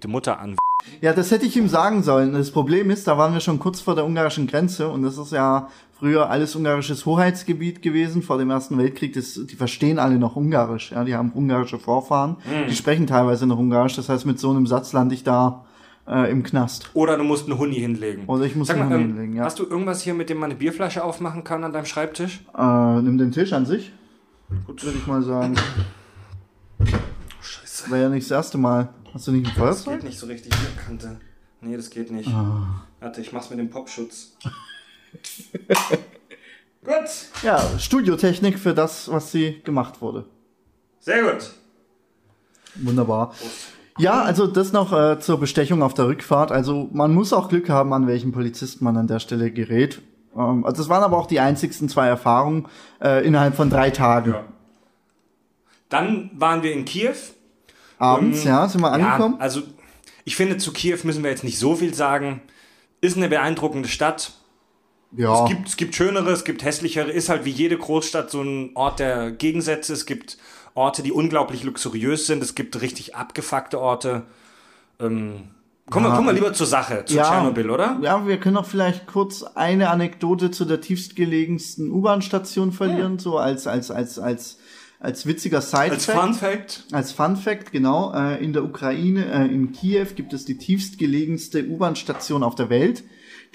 Mutter 0.06 0.40
an 0.40 0.56
Ja, 1.02 1.14
das 1.14 1.32
hätte 1.32 1.46
ich 1.46 1.56
ihm 1.56 1.70
sagen 1.70 2.04
sollen. 2.04 2.34
Das 2.34 2.52
Problem 2.52 2.92
ist, 2.92 3.08
da 3.08 3.18
waren 3.18 3.34
wir 3.34 3.40
schon 3.40 3.60
kurz 3.60 3.80
vor 3.80 3.96
der 3.96 4.06
ungarischen 4.06 4.46
Grenze 4.46 4.90
und 4.90 5.02
das 5.04 5.18
ist 5.18 5.32
ja 5.32 5.70
früher 5.98 6.30
alles 6.30 6.56
ungarisches 6.56 7.06
Hoheitsgebiet 7.06 7.82
gewesen 7.82 8.22
vor 8.22 8.38
dem 8.38 8.50
Ersten 8.50 8.78
Weltkrieg. 8.78 9.14
Das, 9.14 9.40
die 9.46 9.56
verstehen 9.56 9.98
alle 10.00 10.18
noch 10.20 10.36
Ungarisch. 10.36 10.92
Ja, 10.92 11.04
die 11.04 11.16
haben 11.16 11.32
ungarische 11.34 11.80
Vorfahren. 11.80 12.38
Die 12.70 12.76
sprechen 12.76 13.08
teilweise 13.08 13.48
noch 13.48 13.58
Ungarisch. 13.58 13.96
Das 13.96 14.10
heißt, 14.10 14.26
mit 14.26 14.40
so 14.40 14.50
einem 14.52 14.68
Satz 14.68 14.94
lande 14.94 15.16
ich 15.16 15.24
da 15.24 15.66
äh, 16.08 16.30
im 16.30 16.44
Knast. 16.44 16.90
Oder 16.94 17.18
du 17.18 17.24
musst 17.24 17.50
einen 17.50 17.58
Huni 17.58 17.76
hinlegen. 17.76 18.26
Oder 18.28 18.46
ich 18.46 18.56
muss 18.56 18.68
Sag 18.68 18.78
einen 18.78 18.90
mal, 18.90 18.96
Huni 18.96 19.04
ähm, 19.06 19.14
hinlegen, 19.14 19.36
ja. 19.38 19.46
Hast 19.46 19.60
du 19.60 19.64
irgendwas 19.64 20.02
hier, 20.02 20.14
mit 20.14 20.30
dem 20.30 20.38
man 20.38 20.52
eine 20.52 20.60
Bierflasche 20.60 21.04
aufmachen 21.04 21.44
kann 21.44 21.64
an 21.64 21.74
deinem 21.74 21.86
Schreibtisch? 21.86 22.42
Äh, 22.58 23.02
nimm 23.02 23.18
den 23.18 23.32
Tisch 23.32 23.54
an 23.54 23.66
sich. 23.66 23.92
Gut, 24.68 24.84
würde 24.84 24.98
ich 24.98 25.08
mal 25.08 25.24
sagen. 25.24 25.56
Scheiße. 27.42 27.90
Wäre 27.92 28.04
ja 28.04 28.10
nicht 28.10 28.26
das 28.30 28.36
erste 28.36 28.58
Mal. 28.58 28.90
Hast 29.14 29.28
du 29.28 29.32
nicht 29.32 29.48
ein 29.48 29.54
Das 29.56 29.84
Feuerzeug? 29.84 29.94
geht 30.02 30.04
nicht 30.10 30.20
so 30.20 30.28
richtig 30.28 30.54
hier, 30.54 30.84
Kante. 30.86 31.18
Nee, 31.62 31.78
das 31.78 31.90
geht 31.90 32.12
nicht. 32.12 32.30
Ah. 32.30 32.84
Warte, 33.00 33.22
ich 33.22 33.32
mach's 33.34 33.50
mit 33.50 33.60
dem 33.60 33.70
Popschutz. 33.70 34.36
gut. 36.84 36.94
Ja, 37.44 37.62
Studiotechnik 37.80 38.60
für 38.60 38.74
das, 38.74 39.10
was 39.12 39.32
sie 39.32 39.62
gemacht 39.64 40.02
wurde. 40.02 40.26
Sehr 41.00 41.24
gut. 41.24 41.52
Wunderbar. 42.76 43.34
Ja, 43.98 44.24
also 44.24 44.48
das 44.48 44.74
noch 44.74 44.92
äh, 44.92 45.20
zur 45.20 45.40
Bestechung 45.40 45.82
auf 45.82 45.94
der 45.94 46.08
Rückfahrt. 46.08 46.52
Also 46.52 46.90
man 46.92 47.14
muss 47.14 47.32
auch 47.32 47.48
Glück 47.48 47.70
haben, 47.70 47.94
an 47.94 48.08
welchen 48.08 48.32
Polizisten 48.32 48.84
man 48.84 48.98
an 48.98 49.08
der 49.08 49.20
Stelle 49.20 49.52
gerät. 49.52 50.02
Ähm, 50.36 50.66
also 50.66 50.78
das 50.78 50.90
waren 50.90 51.04
aber 51.04 51.18
auch 51.18 51.28
die 51.28 51.40
einzigsten 51.40 51.88
zwei 51.88 52.08
Erfahrungen 52.08 52.68
äh, 53.02 53.26
innerhalb 53.26 53.56
von 53.56 53.70
drei 53.70 53.92
Tagen. 53.92 54.32
Ja. 54.32 54.44
Dann 55.90 56.32
waren 56.34 56.64
wir 56.64 56.74
in 56.74 56.84
Kiew. 56.84 57.16
Abends, 57.98 58.42
Ähm, 58.42 58.48
ja, 58.48 58.68
sind 58.68 58.82
wir 58.82 58.92
angekommen. 58.92 59.36
Ja, 59.38 59.42
also 59.42 59.62
ich 60.26 60.36
finde, 60.36 60.58
zu 60.58 60.74
Kiew 60.74 60.98
müssen 61.04 61.24
wir 61.24 61.30
jetzt 61.30 61.46
nicht 61.46 61.58
so 61.58 61.76
viel 61.76 61.94
sagen. 61.94 62.42
Ist 63.00 63.16
eine 63.16 63.30
beeindruckende 63.30 63.88
Stadt. 63.88 64.34
Ja, 65.12 65.44
Es 65.44 65.50
gibt, 65.50 65.68
es 65.70 65.78
gibt 65.78 65.96
schönere, 65.96 66.32
es 66.32 66.44
gibt 66.44 66.64
hässlichere. 66.64 67.10
Ist 67.12 67.30
halt 67.30 67.46
wie 67.46 67.50
jede 67.52 67.78
Großstadt 67.78 68.30
so 68.32 68.42
ein 68.42 68.72
Ort 68.76 69.00
der 69.00 69.32
Gegensätze. 69.32 69.94
Es 69.94 70.06
gibt 70.06 70.38
Orte, 70.74 71.04
die 71.04 71.12
unglaublich 71.12 71.64
luxuriös 71.64 72.28
sind. 72.28 72.44
Es 72.44 72.54
gibt 72.56 72.82
richtig 72.82 73.16
abgefuckte 73.16 73.80
Orte. 73.80 74.24
Ähm, 75.00 75.50
kommen, 75.90 76.06
wir, 76.06 76.10
Ja. 76.14 76.22
wir 76.22 76.34
lieber 76.34 76.54
zur 76.54 76.68
Sache, 76.68 77.06
zu 77.06 77.16
Ja. 77.16 77.24
Tschernobyl, 77.24 77.70
oder? 77.70 77.98
ja, 78.02 78.28
wir 78.28 78.38
können 78.40 78.58
auch 78.58 78.66
vielleicht 78.66 79.08
kurz 79.08 79.44
eine 79.44 79.90
Anekdote 79.90 80.52
zu 80.52 80.66
der 80.66 80.82
tiefstgelegensten 80.82 81.92
U-Bahn-Station 81.92 82.72
verlieren, 82.74 83.20
so 83.20 83.38
als 83.38 83.68
als 83.68 83.92
als 83.92 84.20
als 84.20 84.58
als 85.00 85.26
witziger 85.28 85.62
Side 85.62 85.92
Als 85.92 86.06
Fun 86.06 86.34
Fact. 86.34 86.86
Als 86.92 87.12
Fun 87.12 87.36
Fact, 87.38 87.72
genau, 87.72 88.14
äh, 88.14 88.44
in 88.44 88.54
der 88.54 88.64
Ukraine, 88.64 89.26
äh, 89.26 89.46
in 89.46 89.72
Kiew 89.72 90.08
gibt 90.16 90.34
es 90.34 90.46
die 90.46 90.58
tiefstgelegenste 90.58 91.66
U-Bahn-Station 91.68 92.44
auf 92.44 92.56
der 92.56 92.70
Welt. 92.70 93.04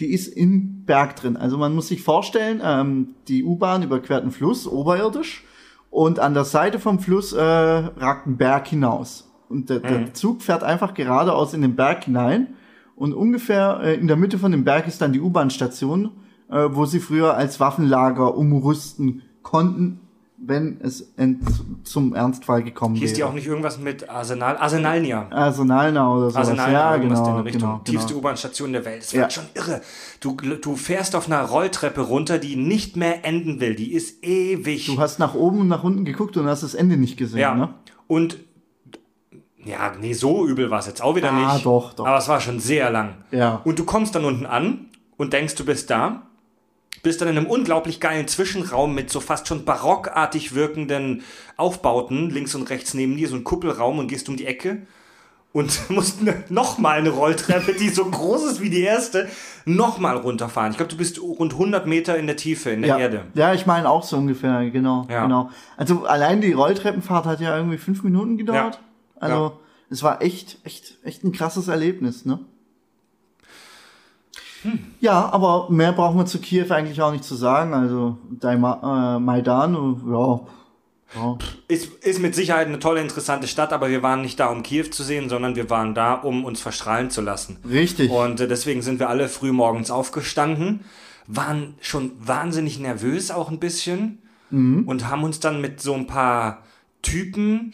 Die 0.01 0.13
ist 0.13 0.29
im 0.29 0.85
Berg 0.85 1.17
drin. 1.17 1.37
Also 1.37 1.59
man 1.59 1.75
muss 1.75 1.89
sich 1.89 2.03
vorstellen, 2.03 2.61
ähm, 2.65 3.15
die 3.29 3.45
U-Bahn 3.45 3.83
überquert 3.83 4.23
einen 4.23 4.33
Fluss 4.33 4.67
oberirdisch 4.67 5.45
und 5.91 6.19
an 6.19 6.35
der 6.35 6.45
Seite 6.45 6.79
vom 6.79 6.99
Fluss 6.99 7.33
äh, 7.33 7.41
ragt 7.41 8.27
ein 8.27 8.37
Berg 8.37 8.67
hinaus. 8.67 9.31
Und 9.49 9.69
der, 9.69 9.81
der 9.81 10.15
Zug 10.15 10.43
fährt 10.43 10.63
einfach 10.63 10.95
geradeaus 10.95 11.55
in 11.55 11.63
den 11.63 11.77
Berg 11.77 12.05
hinein 12.05 12.55
und 12.97 13.15
ungefähr 13.15 13.81
äh, 13.83 13.95
in 13.95 14.07
der 14.07 14.17
Mitte 14.17 14.39
von 14.39 14.53
dem 14.53 14.65
Berg 14.65 14.87
ist 14.87 15.01
dann 15.01 15.13
die 15.13 15.21
U-Bahn-Station, 15.21 16.11
äh, 16.51 16.69
wo 16.71 16.85
sie 16.85 17.01
früher 17.01 17.37
als 17.37 17.59
Waffenlager 17.59 18.37
umrüsten 18.37 19.23
konnten, 19.43 20.01
wenn 20.43 20.79
es 20.83 21.13
zum 21.85 22.15
Ernstfall 22.15 22.63
gekommen 22.63 22.95
Hieß 22.95 23.11
wäre. 23.11 23.17
die 23.17 23.25
auch 23.25 23.33
nicht 23.35 23.47
irgendwas 23.47 23.79
mit 23.79 24.09
Arsenal? 24.09 24.57
Arsenalnia. 24.57 25.27
Arsenalna 25.31 26.11
oder 26.13 26.31
sowas. 26.31 26.37
Arsenalnia, 26.49 26.79
ja, 26.79 26.97
genau, 26.97 27.37
in 27.39 27.43
Richtung. 27.43 27.61
genau, 27.61 27.81
Tiefste 27.85 28.09
genau. 28.09 28.19
U-Bahn-Station 28.21 28.73
der 28.73 28.85
Welt. 28.87 29.03
Das 29.03 29.13
war 29.15 29.21
Ja. 29.23 29.31
schon 29.31 29.45
irre. 29.55 29.83
Du, 30.21 30.33
du 30.35 30.77
fährst 30.77 31.15
auf 31.15 31.27
einer 31.27 31.43
Rolltreppe 31.43 32.01
runter, 32.01 32.39
die 32.39 32.57
nicht 32.57 32.97
mehr 32.97 33.25
enden 33.27 33.61
will. 33.61 33.75
Die 33.75 33.93
ist 33.93 34.25
ewig. 34.25 34.87
Du 34.87 34.99
hast 34.99 35.19
nach 35.19 35.35
oben 35.35 35.61
und 35.61 35.69
nach 35.69 35.85
unten 35.85 36.05
geguckt 36.07 36.37
und 36.39 36.47
hast 36.47 36.63
das 36.63 36.75
Ende 36.75 36.97
nicht 36.97 37.17
gesehen, 37.17 37.39
Ja. 37.41 37.55
ne? 37.55 37.75
Und 38.07 38.39
ja, 39.65 39.93
nee, 40.01 40.15
so 40.15 40.47
übel 40.47 40.71
war 40.71 40.79
es 40.79 40.87
jetzt 40.87 41.03
auch 41.03 41.17
wieder 41.17 41.31
Ah, 41.33 41.53
nicht. 41.55 41.67
doch, 41.67 41.93
doch. 41.93 42.07
Aber 42.07 42.17
es 42.17 42.29
war 42.29 42.41
schon 42.41 42.61
sehr 42.61 42.91
lang. 42.91 43.17
Ja. 43.31 43.61
Und 43.65 43.79
du 43.79 43.85
kommst 43.85 44.15
dann 44.15 44.25
unten 44.25 44.47
an 44.47 44.87
und 45.19 45.33
denkst, 45.35 45.55
du 45.57 45.65
bist 45.67 45.91
da. 45.91 46.23
Bist 47.03 47.21
dann 47.23 47.29
in 47.29 47.39
einem 47.39 47.47
unglaublich 47.47 47.99
geilen 47.99 48.29
Zwischenraum 48.29 48.95
mit 48.95 49.11
so 49.11 49.21
fast 49.21 49.49
schon 49.49 49.65
barockartig 49.65 50.55
wirkenden 50.55 51.23
Aufbauten 51.57 52.29
links 52.31 52.55
und 52.55 52.69
rechts 52.69 52.93
neben 52.95 53.17
dir, 53.17 53.29
so 53.29 53.37
ein 53.37 53.45
Kuppelraum 53.45 53.99
und 53.99 54.09
gehst 54.09 54.29
um 54.29 54.37
die 54.37 54.45
Ecke 54.47 54.83
und 55.53 55.81
musst 55.91 56.23
ne, 56.23 56.45
nochmal 56.51 56.99
eine 56.99 57.09
Rolltreppe, 57.11 57.73
die 57.73 57.89
so 57.89 58.05
groß 58.05 58.45
ist 58.53 58.61
wie 58.61 58.69
die 58.71 58.83
erste, 58.83 59.29
nochmal 59.65 60.17
runterfahren. 60.19 60.73
Ich 60.73 60.77
glaube, 60.77 60.91
du 60.91 60.99
bist 60.99 61.21
rund 61.23 61.55
100 61.55 61.87
Meter 61.87 62.19
in 62.19 62.27
der 62.27 62.37
Tiefe, 62.37 62.71
in 62.71 62.83
der 62.83 62.91
Ja, 62.91 62.99
Erde. 62.99 63.25
ja, 63.35 63.55
ich 63.55 63.65
meine 63.67 63.89
auch 63.89 64.03
so 64.05 64.19
ungefähr, 64.19 64.69
genau, 64.71 65.07
Ja. 65.09 65.23
genau. 65.23 65.49
Also 65.79 66.05
allein 66.05 66.41
die 66.43 66.53
Rolltreppenfahrt 66.53 67.25
hat 67.25 67.41
ja 67.41 67.57
irgendwie 67.57 67.79
fünf 67.79 68.03
Minuten 68.03 68.37
gedauert. 68.37 68.75
Ja. 68.75 69.21
Also 69.21 69.59
es 69.89 70.03
war 70.03 70.21
echt, 70.23 70.59
echt, 70.65 70.99
echt 71.03 71.25
ein 71.25 71.33
krasses 71.33 71.69
Erlebnis, 71.69 72.25
ne? 72.27 72.41
Hm. 74.63 74.79
Ja, 75.01 75.31
aber 75.33 75.69
mehr 75.71 75.93
brauchen 75.93 76.19
wir 76.19 76.27
zu 76.27 76.41
Kiew 76.41 76.71
eigentlich 76.71 77.01
auch 77.01 77.13
nicht 77.13 77.25
zu 77.25 77.35
sagen. 77.35 77.75
Also 77.75 78.19
Daima, 78.31 79.17
äh, 79.17 79.21
Maidan, 79.21 79.75
ja, 80.09 80.41
ja. 81.15 81.39
Ist, 81.67 81.93
ist 82.05 82.21
mit 82.21 82.35
Sicherheit 82.35 82.69
eine 82.69 82.79
tolle, 82.79 83.01
interessante 83.01 83.49
Stadt, 83.49 83.73
aber 83.73 83.89
wir 83.89 84.03
waren 84.03 84.23
nicht 84.23 84.39
da, 84.39 84.47
um 84.47 84.63
Kiew 84.63 84.91
zu 84.91 85.03
sehen, 85.03 85.29
sondern 85.29 85.57
wir 85.57 85.69
waren 85.69 85.95
da, 85.95 86.15
um 86.15 86.45
uns 86.45 86.61
verstrahlen 86.61 87.11
zu 87.11 87.21
lassen. 87.21 87.59
richtig. 87.69 88.11
Und 88.11 88.41
äh, 88.41 88.47
deswegen 88.47 88.83
sind 88.83 89.01
wir 89.01 89.09
alle 89.09 89.29
früh 89.29 89.51
morgens 89.51 89.91
aufgestanden, 89.91 90.85
waren 91.27 91.75
schon 91.81 92.13
wahnsinnig 92.19 92.79
nervös 92.79 93.31
auch 93.31 93.51
ein 93.51 93.61
bisschen 93.61 94.19
und 94.53 95.09
haben 95.09 95.23
uns 95.23 95.39
dann 95.39 95.61
mit 95.61 95.81
so 95.81 95.95
ein 95.95 96.09
paar 96.09 96.65
Typen, 97.03 97.73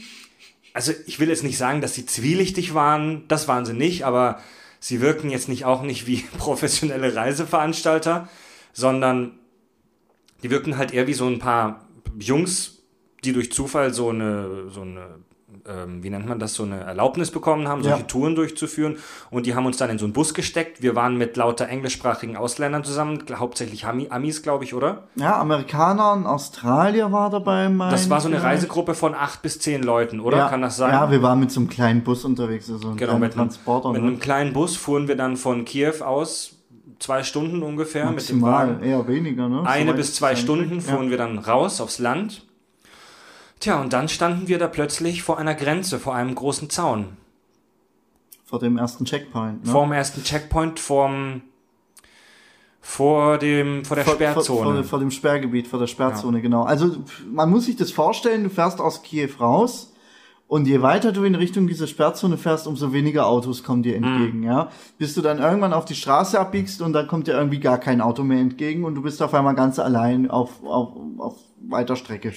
also 0.74 0.92
ich 1.06 1.18
will 1.18 1.30
jetzt 1.30 1.42
nicht 1.42 1.56
sagen, 1.56 1.80
dass 1.80 1.94
sie 1.94 2.04
zwielichtig 2.04 2.74
waren, 2.74 3.26
das 3.28 3.48
waren 3.48 3.64
sie 3.64 3.72
nicht, 3.72 4.04
aber 4.04 4.40
sie 4.86 5.00
wirken 5.00 5.30
jetzt 5.30 5.48
nicht 5.48 5.64
auch 5.64 5.82
nicht 5.82 6.06
wie 6.06 6.18
professionelle 6.38 7.16
Reiseveranstalter, 7.16 8.28
sondern 8.72 9.38
die 10.42 10.50
wirken 10.50 10.78
halt 10.78 10.92
eher 10.92 11.08
wie 11.08 11.14
so 11.14 11.26
ein 11.26 11.40
paar 11.40 11.88
Jungs, 12.20 12.84
die 13.24 13.32
durch 13.32 13.50
Zufall 13.50 13.92
so 13.92 14.10
eine, 14.10 14.70
so 14.70 14.82
eine, 14.82 15.18
ähm, 15.68 16.02
wie 16.02 16.10
nennt 16.10 16.26
man 16.28 16.38
das, 16.40 16.54
so 16.54 16.64
eine 16.64 16.80
Erlaubnis 16.80 17.30
bekommen 17.30 17.68
haben, 17.68 17.82
solche 17.82 18.00
Ja. 18.00 18.04
Touren 18.06 18.34
durchzuführen. 18.34 18.96
Und 19.30 19.46
die 19.46 19.54
haben 19.54 19.64
uns 19.64 19.76
dann 19.76 19.90
in 19.90 19.98
so 19.98 20.04
einen 20.04 20.12
Bus 20.12 20.34
gesteckt. 20.34 20.82
Wir 20.82 20.96
waren 20.96 21.16
mit 21.16 21.36
lauter 21.36 21.68
englischsprachigen 21.68 22.36
Ausländern 22.36 22.82
zusammen, 22.84 23.22
hauptsächlich 23.32 23.86
Ami, 23.86 24.08
Amis, 24.10 24.42
glaube 24.42 24.64
ich, 24.64 24.74
oder? 24.74 25.04
Ja, 25.14 25.38
Amerikaner, 25.40 26.12
ein 26.14 26.26
Australier 26.26 27.12
war 27.12 27.30
dabei. 27.30 27.68
Mein 27.68 27.90
Das 27.90 28.10
war 28.10 28.20
so 28.20 28.28
eine. 28.28 28.42
Reisegruppe 28.42 28.94
von 28.94 29.14
acht 29.14 29.42
bis 29.42 29.60
zehn 29.60 29.82
Leuten, 29.82 30.20
oder? 30.20 30.36
Ja, 30.38 30.48
Kann 30.48 30.62
das 30.62 30.76
sein? 30.76 30.92
Ja, 30.92 31.10
wir 31.10 31.22
waren 31.22 31.38
mit 31.40 31.50
so 31.52 31.60
einem 31.60 31.68
kleinen 31.68 32.02
Bus 32.02 32.24
unterwegs, 32.24 32.68
also 32.70 32.90
ein 32.90 32.96
Genau, 32.96 33.14
mit 33.18 33.32
einem, 33.32 33.48
Transporter. 33.48 33.92
mit 33.92 34.02
ne? 34.02 34.08
einem 34.08 34.20
kleinen 34.20 34.52
Bus 34.52 34.76
fuhren 34.76 35.06
wir 35.08 35.16
dann 35.16 35.36
von 35.36 35.64
Kiew 35.64 36.02
aus 36.04 36.52
zwei 36.98 37.22
Stunden 37.22 37.62
ungefähr 37.62 38.10
mit 38.10 38.28
dem 38.28 38.40
Wagen. 38.42 38.72
Maximal, 38.72 38.88
eher 38.88 39.06
weniger, 39.08 39.48
ne? 39.48 39.62
Eine 39.66 39.84
Soweit 39.86 39.96
bis 39.96 40.14
zwei 40.14 40.34
Stunden 40.36 40.80
fuhren 40.80 41.10
wir 41.10 41.18
dann 41.18 41.38
raus 41.38 41.80
aufs 41.80 41.98
Land. 41.98 42.45
Tja, 43.60 43.80
und 43.80 43.92
dann 43.92 44.08
standen 44.08 44.48
wir 44.48 44.58
da 44.58 44.68
plötzlich 44.68 45.22
vor 45.22 45.38
einer 45.38 45.54
Grenze, 45.54 45.98
vor 45.98 46.14
einem 46.14 46.34
großen 46.34 46.70
Zaun. 46.70 47.16
Vor 48.44 48.60
dem 48.60 48.78
ersten 48.78 49.04
Checkpoint, 49.04 49.64
ne? 49.64 49.72
Vor 49.72 49.84
dem 49.84 49.92
ersten 49.92 50.22
Checkpoint, 50.22 50.78
vorm, 50.78 51.42
vor, 52.80 53.38
dem, 53.38 53.84
vor 53.84 53.96
der 53.96 54.04
vor, 54.04 54.14
Sperrzone. 54.14 54.62
Vor, 54.62 54.74
vor, 54.74 54.84
vor 54.84 54.98
dem 55.00 55.10
Sperrgebiet, 55.10 55.66
vor 55.66 55.80
der 55.80 55.88
Sperrzone, 55.88 56.40
genau. 56.40 56.62
Also 56.62 56.98
man 57.28 57.50
muss 57.50 57.66
sich 57.66 57.74
das 57.74 57.90
vorstellen, 57.90 58.44
du 58.44 58.50
fährst 58.50 58.80
aus 58.80 59.02
Kiew 59.02 59.30
raus 59.40 59.92
und 60.46 60.68
je 60.68 60.80
weiter 60.82 61.10
du 61.10 61.24
in 61.24 61.34
Richtung 61.34 61.66
dieser 61.66 61.88
Sperrzone 61.88 62.38
fährst, 62.38 62.68
umso 62.68 62.92
weniger 62.92 63.26
Autos 63.26 63.64
kommen 63.64 63.82
dir 63.82 63.96
entgegen, 63.96 64.44
ja. 64.44 64.70
Bis 64.98 65.14
du 65.14 65.22
dann 65.22 65.40
irgendwann 65.40 65.72
auf 65.72 65.84
die 65.84 65.96
Straße 65.96 66.38
abbiegst 66.38 66.80
und 66.80 66.92
dann 66.92 67.08
kommt 67.08 67.26
dir 67.26 67.32
irgendwie 67.32 67.58
gar 67.58 67.78
kein 67.78 68.00
Auto 68.00 68.22
mehr 68.22 68.38
entgegen 68.38 68.84
und 68.84 68.94
du 68.94 69.02
bist 69.02 69.20
auf 69.20 69.34
einmal 69.34 69.56
ganz 69.56 69.80
allein 69.80 70.30
auf, 70.30 70.62
auf, 70.62 70.92
auf 71.18 71.34
weiter 71.68 71.96
Strecke. 71.96 72.32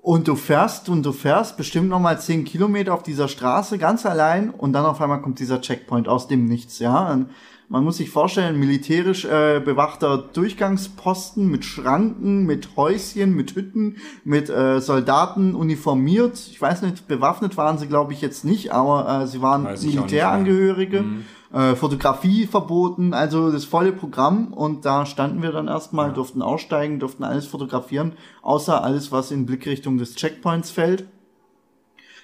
Und 0.00 0.28
du 0.28 0.36
fährst 0.36 0.88
und 0.88 1.04
du 1.04 1.12
fährst 1.12 1.56
bestimmt 1.56 1.88
nochmal 1.88 2.20
10 2.20 2.44
Kilometer 2.44 2.94
auf 2.94 3.02
dieser 3.02 3.28
Straße 3.28 3.78
ganz 3.78 4.06
allein 4.06 4.50
und 4.50 4.72
dann 4.72 4.86
auf 4.86 5.00
einmal 5.00 5.20
kommt 5.20 5.38
dieser 5.38 5.60
Checkpoint 5.60 6.08
aus 6.08 6.28
dem 6.28 6.46
Nichts, 6.46 6.78
ja. 6.78 7.12
Und 7.12 7.30
man 7.70 7.84
muss 7.84 7.98
sich 7.98 8.08
vorstellen, 8.08 8.58
militärisch 8.58 9.26
äh, 9.26 9.60
bewachter 9.62 10.16
Durchgangsposten 10.16 11.50
mit 11.50 11.66
Schranken, 11.66 12.46
mit 12.46 12.76
Häuschen, 12.76 13.34
mit 13.34 13.54
Hütten, 13.54 13.96
mit 14.24 14.48
äh, 14.48 14.80
Soldaten 14.80 15.54
uniformiert. 15.54 16.38
Ich 16.50 16.60
weiß 16.60 16.80
nicht, 16.82 17.08
bewaffnet 17.08 17.58
waren 17.58 17.76
sie, 17.76 17.86
glaube 17.86 18.14
ich, 18.14 18.22
jetzt 18.22 18.44
nicht, 18.44 18.72
aber 18.72 19.22
äh, 19.22 19.26
sie 19.26 19.42
waren 19.42 19.66
auch 19.66 19.72
nicht 19.72 19.94
Militärangehörige. 19.96 21.04
Äh, 21.52 21.76
Fotografie 21.76 22.46
verboten, 22.46 23.14
also 23.14 23.50
das 23.50 23.64
volle 23.64 23.92
Programm 23.92 24.52
und 24.52 24.84
da 24.84 25.06
standen 25.06 25.42
wir 25.42 25.50
dann 25.50 25.66
erstmal, 25.66 26.12
durften 26.12 26.42
aussteigen, 26.42 26.98
durften 26.98 27.24
alles 27.24 27.46
fotografieren, 27.46 28.12
außer 28.42 28.84
alles, 28.84 29.12
was 29.12 29.30
in 29.30 29.46
Blickrichtung 29.46 29.96
des 29.96 30.14
Checkpoints 30.14 30.70
fällt. 30.70 31.06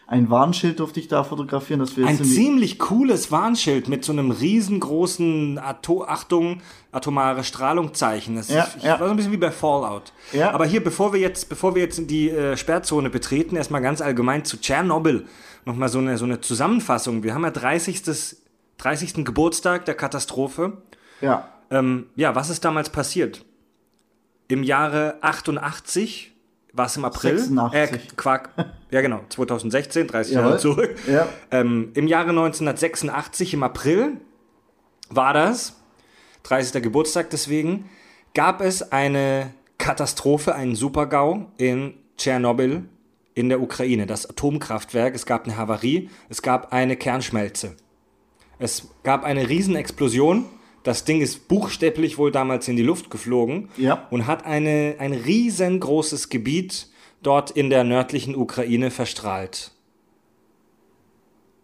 Ein 0.06 0.28
Warnschild 0.28 0.80
durfte 0.80 1.00
ich 1.00 1.08
da 1.08 1.24
fotografieren, 1.24 1.80
dass 1.80 1.96
wir 1.96 2.06
Ein 2.06 2.22
ziemlich 2.22 2.78
cooles 2.78 3.32
Warnschild 3.32 3.88
mit 3.88 4.04
so 4.04 4.12
einem 4.12 4.30
riesengroßen 4.30 5.58
Ato 5.58 6.04
Achtung, 6.04 6.60
atomare 6.92 7.42
Strahlungzeichen. 7.42 8.36
Das 8.36 8.50
Ja, 8.50 8.68
ich, 8.76 8.82
ja. 8.82 9.00
war 9.00 9.06
so 9.06 9.12
ein 9.12 9.16
bisschen 9.16 9.32
wie 9.32 9.38
bei 9.38 9.50
Fallout. 9.50 10.12
Ja. 10.34 10.52
Aber 10.52 10.66
hier, 10.66 10.84
bevor 10.84 11.14
wir 11.14 11.20
jetzt, 11.20 11.48
bevor 11.48 11.74
wir 11.74 11.80
jetzt 11.80 11.98
in 11.98 12.06
die 12.06 12.28
äh, 12.28 12.58
Sperrzone 12.58 13.08
betreten, 13.08 13.56
erstmal 13.56 13.80
ganz 13.80 14.02
allgemein 14.02 14.44
zu 14.44 14.60
Tschernobyl. 14.60 15.24
Nochmal 15.64 15.88
so 15.88 16.00
eine, 16.00 16.18
so 16.18 16.26
eine 16.26 16.42
Zusammenfassung. 16.42 17.22
Wir 17.22 17.34
haben 17.34 17.44
ja 17.44 17.50
30. 17.50 18.02
30. 18.84 19.24
Geburtstag 19.24 19.86
der 19.86 19.94
Katastrophe. 19.94 20.78
Ja. 21.20 21.48
Ähm, 21.70 22.06
ja, 22.16 22.34
was 22.34 22.50
ist 22.50 22.64
damals 22.64 22.90
passiert? 22.90 23.44
Im 24.48 24.62
Jahre 24.62 25.16
88 25.22 26.32
war 26.74 26.86
es 26.86 26.96
im 26.96 27.04
April. 27.06 27.38
86. 27.38 27.72
Äh, 27.74 28.14
Quark. 28.16 28.50
Ja, 28.90 29.00
genau. 29.00 29.20
2016, 29.28 30.06
30 30.06 30.34
Jawohl. 30.34 30.46
Jahre 30.46 30.60
zurück. 30.60 30.96
Ja. 31.08 31.28
Ähm, 31.50 31.92
Im 31.94 32.06
Jahre 32.06 32.30
1986, 32.30 33.54
im 33.54 33.62
April, 33.62 34.20
war 35.08 35.32
das, 35.32 35.80
30. 36.42 36.82
Geburtstag 36.82 37.30
deswegen, 37.30 37.88
gab 38.34 38.60
es 38.60 38.92
eine 38.92 39.52
Katastrophe, 39.78 40.54
einen 40.54 40.74
Supergau 40.74 41.46
in 41.56 41.94
Tschernobyl 42.18 42.84
in 43.34 43.48
der 43.48 43.60
Ukraine, 43.60 44.06
das 44.06 44.28
Atomkraftwerk. 44.28 45.14
Es 45.14 45.26
gab 45.26 45.44
eine 45.44 45.56
Havarie, 45.56 46.10
es 46.28 46.42
gab 46.42 46.72
eine 46.72 46.96
Kernschmelze. 46.96 47.76
Es 48.58 48.88
gab 49.02 49.24
eine 49.24 49.48
Riesenexplosion. 49.48 50.46
Das 50.82 51.04
Ding 51.04 51.20
ist 51.22 51.48
buchstäblich 51.48 52.18
wohl 52.18 52.30
damals 52.30 52.68
in 52.68 52.76
die 52.76 52.82
Luft 52.82 53.10
geflogen 53.10 53.70
Ja. 53.76 54.06
und 54.10 54.26
hat 54.26 54.44
eine, 54.44 54.96
ein 54.98 55.12
riesengroßes 55.14 56.28
Gebiet 56.28 56.88
dort 57.22 57.50
in 57.50 57.70
der 57.70 57.84
nördlichen 57.84 58.36
Ukraine 58.36 58.90
verstrahlt. 58.90 59.70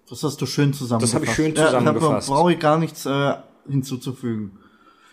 Das 0.09 0.23
hast 0.25 0.41
du 0.41 0.47
schön 0.47 0.73
zusammengefasst. 0.73 1.13
Das 1.13 1.15
habe 1.15 1.25
ich 1.27 1.35
schön 1.35 1.55
Ja, 1.55 1.67
zusammengefasst. 1.67 2.29
da 2.29 2.35
brauche 2.35 2.53
ich 2.53 2.59
gar 2.59 2.79
nichts 2.79 3.07
äh, 3.07 3.35
hinzuzufügen. 3.69 4.59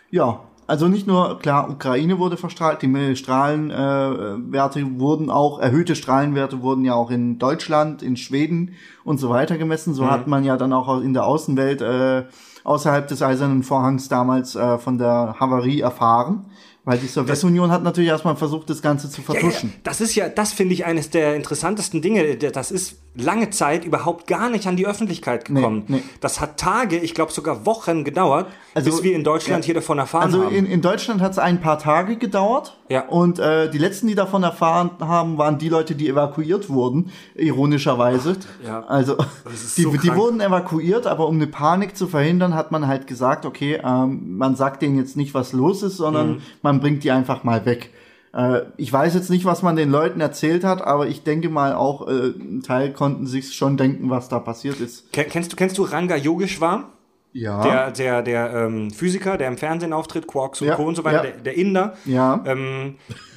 Ja, 0.10 0.44
also 0.67 0.88
nicht 0.89 1.08
nur, 1.08 1.39
klar, 1.39 1.69
Ukraine 1.69 2.19
wurde 2.19 2.36
verstrahlt, 2.36 2.82
die 2.82 3.15
Strahlenwerte 3.15 4.80
äh, 4.80 4.99
wurden 4.99 5.30
auch, 5.30 5.60
erhöhte 5.60 5.95
Strahlenwerte 5.95 6.62
wurden 6.62 6.84
ja 6.84 6.93
auch 6.93 7.10
in 7.10 7.39
Deutschland, 7.39 8.03
in 8.03 8.17
Schweden 8.17 8.73
und 9.06 9.17
so 9.17 9.30
weiter 9.30 9.58
gemessen. 9.58 9.91
Mhm. 9.91 9.95
So 9.95 10.12
hat 10.12 10.27
man 10.27 10.43
ja 10.43 10.58
dann 10.58 10.73
auch 10.73 11.01
in 11.01 11.13
der 11.13 11.25
Außenwelt 11.25 11.82
äh, 11.82 12.25
außerhalb 12.65 13.08
des 13.08 13.21
Eisernen 13.21 13.63
Vorhangs 13.63 14.10
damals 14.10 14.56
äh, 14.56 14.77
von 14.77 14.97
der 14.97 15.38
Havarie 15.39 15.80
erfahren. 15.80 16.47
Weil 16.84 16.99
die 16.99 17.08
Sowjetunion 17.08 17.71
hat 17.71 17.84
natürlich 17.84 18.10
erstmal 18.10 18.38
versucht, 18.38 18.69
das 18.69 18.82
Ganze 18.82 19.10
zu 19.10 19.21
Ja, 19.21 19.34
ja, 19.34 19.39
vertuschen. 19.39 19.73
das 19.84 19.99
ist 19.99 20.15
ja, 20.15 20.30
das 20.30 20.53
finde 20.53 20.73
ich 20.73 20.86
eines 20.86 21.10
der 21.10 21.36
interessantesten 21.36 22.01
Dinge. 22.01 22.38
Das 22.38 22.71
ist 22.71 23.01
lange 23.17 23.49
Zeit 23.49 23.84
überhaupt 23.86 24.27
gar 24.27 24.49
nicht 24.49 24.67
an 24.67 24.75
die 24.77 24.86
Öffentlichkeit 24.88 25.45
gekommen. 25.45 25.84
nee. 25.88 26.03
Das 26.21 26.39
hat 26.39 26.58
Tage, 26.58 26.97
ich 26.97 27.13
glaube 27.13 27.32
sogar 27.32 27.65
Wochen 27.65 28.03
gedauert, 28.03 28.47
Also, 28.75 28.91
bis 28.91 29.03
wir 29.03 29.15
in 29.15 29.23
Deutschland 29.23 29.63
ja. 29.63 29.67
hier 29.67 29.75
davon 29.75 29.97
erfahren 29.97 30.23
Also 30.25 30.45
haben. 30.45 30.56
in, 30.56 30.65
in 30.65 30.82
Deutschland 30.82 31.19
hat 31.21 31.32
es 31.32 31.39
ein 31.39 31.60
paar 31.60 31.80
Tage 31.80 32.17
gedauert. 32.17 32.77
Ja. 32.89 33.08
Und 33.08 33.39
äh, 33.39 33.69
die 33.69 33.77
letzten, 33.80 34.08
die 34.08 34.15
davon 34.15 34.43
erfahren 34.43 34.91
haben, 34.99 35.38
waren 35.38 35.58
die 35.58 35.67
Leute, 35.69 35.95
die 35.95 36.08
evakuiert 36.10 36.69
wurden, 36.69 37.12
ironischerweise. 37.36 38.36
ja. 38.65 38.84
Also 38.88 39.15
die, 39.75 39.82
so 39.84 39.91
die 39.91 40.15
wurden 40.15 40.39
evakuiert, 40.39 41.08
aber 41.08 41.27
um 41.27 41.36
eine 41.36 41.47
Panik 41.47 41.97
zu 41.97 42.08
verhindern, 42.08 42.53
hat 42.53 42.71
man 42.71 42.88
halt 42.88 43.08
gesagt, 43.08 43.45
okay, 43.45 43.82
ähm, 43.84 44.38
man 44.38 44.56
sagt 44.56 44.82
denen 44.82 44.97
jetzt 44.97 45.17
nicht, 45.17 45.34
was 45.34 45.53
los 45.53 45.84
ist, 45.84 45.97
sondern 45.97 46.27
Mhm. 46.27 46.41
man 46.62 46.80
bringt 46.80 47.03
die 47.03 47.12
einfach 47.12 47.43
mal 47.43 47.65
weg. 47.65 47.91
Äh, 48.34 48.62
ich 48.78 48.92
weiß 48.92 49.13
jetzt 49.16 49.30
nicht, 49.30 49.46
was 49.46 49.62
man 49.63 49.76
den 49.76 49.90
Leuten 49.90 50.20
erzählt 50.22 50.63
hat, 50.63 50.82
aber 50.82 51.08
ich 51.08 51.24
denke 51.24 51.50
mal 51.50 51.74
auch, 51.74 52.08
äh, 52.08 52.12
ein 52.38 52.62
Teil 52.66 52.92
konnten 52.94 53.26
sich 53.28 53.54
schon 53.56 53.78
denken, 53.78 54.10
was 54.10 54.30
da 54.30 54.40
passiert 54.40 54.80
ist. 54.80 55.12
Ken- 55.13 55.28
Kennst 55.30 55.52
du, 55.52 55.56
kennst 55.56 55.78
du 55.78 55.84
Ranga 55.84 56.16
Yogeshwar? 56.16 56.90
Ja. 57.34 57.62
Der, 57.63 57.92
der, 57.92 58.22
der 58.24 58.54
ähm, 58.54 58.90
Physiker, 58.92 59.38
der 59.38 59.48
im 59.50 59.58
Fernsehen 59.58 59.94
auftritt, 59.94 60.28
Quarks 60.28 60.62
und 60.62 60.68
Ja, 60.70 60.76
Co. 60.76 60.86
und 60.86 60.96
so 60.96 61.04
weiter, 61.04 61.18
ja. 61.26 61.32
der, 61.32 61.42
der 61.42 61.58
Inder. 61.58 61.94
ja. 62.06 62.44
Ähm, 62.46 62.96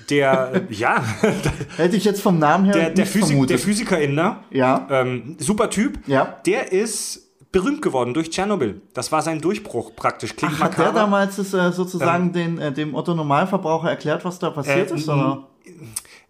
der, 0.09 0.53
äh, 0.55 0.75
ja, 0.75 1.05
Hätte 1.77 1.97
ich 1.97 2.05
jetzt 2.05 2.21
vom 2.21 2.39
Namen 2.41 2.65
her 2.65 2.75
der, 2.75 2.91
der, 2.91 3.07
Physik, 3.07 3.29
vermutet. 3.29 3.51
der 3.51 3.59
Physiker-Inder, 3.61 4.43
ja. 4.51 4.87
ähm, 4.91 5.37
super 5.39 5.71
Typ, 5.71 6.01
Ja. 6.09 6.37
der 6.47 6.73
ist 6.73 7.30
berühmt 7.53 7.83
geworden 7.83 8.15
durch 8.15 8.31
Tschernobyl. 8.31 8.81
Das 8.95 9.11
war 9.13 9.23
sein 9.23 9.41
Durchbruch 9.41 9.95
praktisch. 9.97 10.37
Klingt 10.37 10.55
Ach, 10.57 10.61
hat 10.61 10.73
der 10.75 10.79
makaber. 10.87 11.01
damals 11.01 11.37
das, 11.37 11.53
äh, 11.53 11.73
sozusagen 11.73 12.33
den, 12.33 12.59
äh, 12.59 12.73
dem 12.73 12.95
Otto 12.95 13.15
Normalverbraucher 13.15 13.91
erklärt, 13.91 14.25
was 14.25 14.39
da 14.39 14.51
passiert 14.51 14.91
Äh, 14.91 14.95
ist? 14.95 15.09
Oder? 15.09 15.49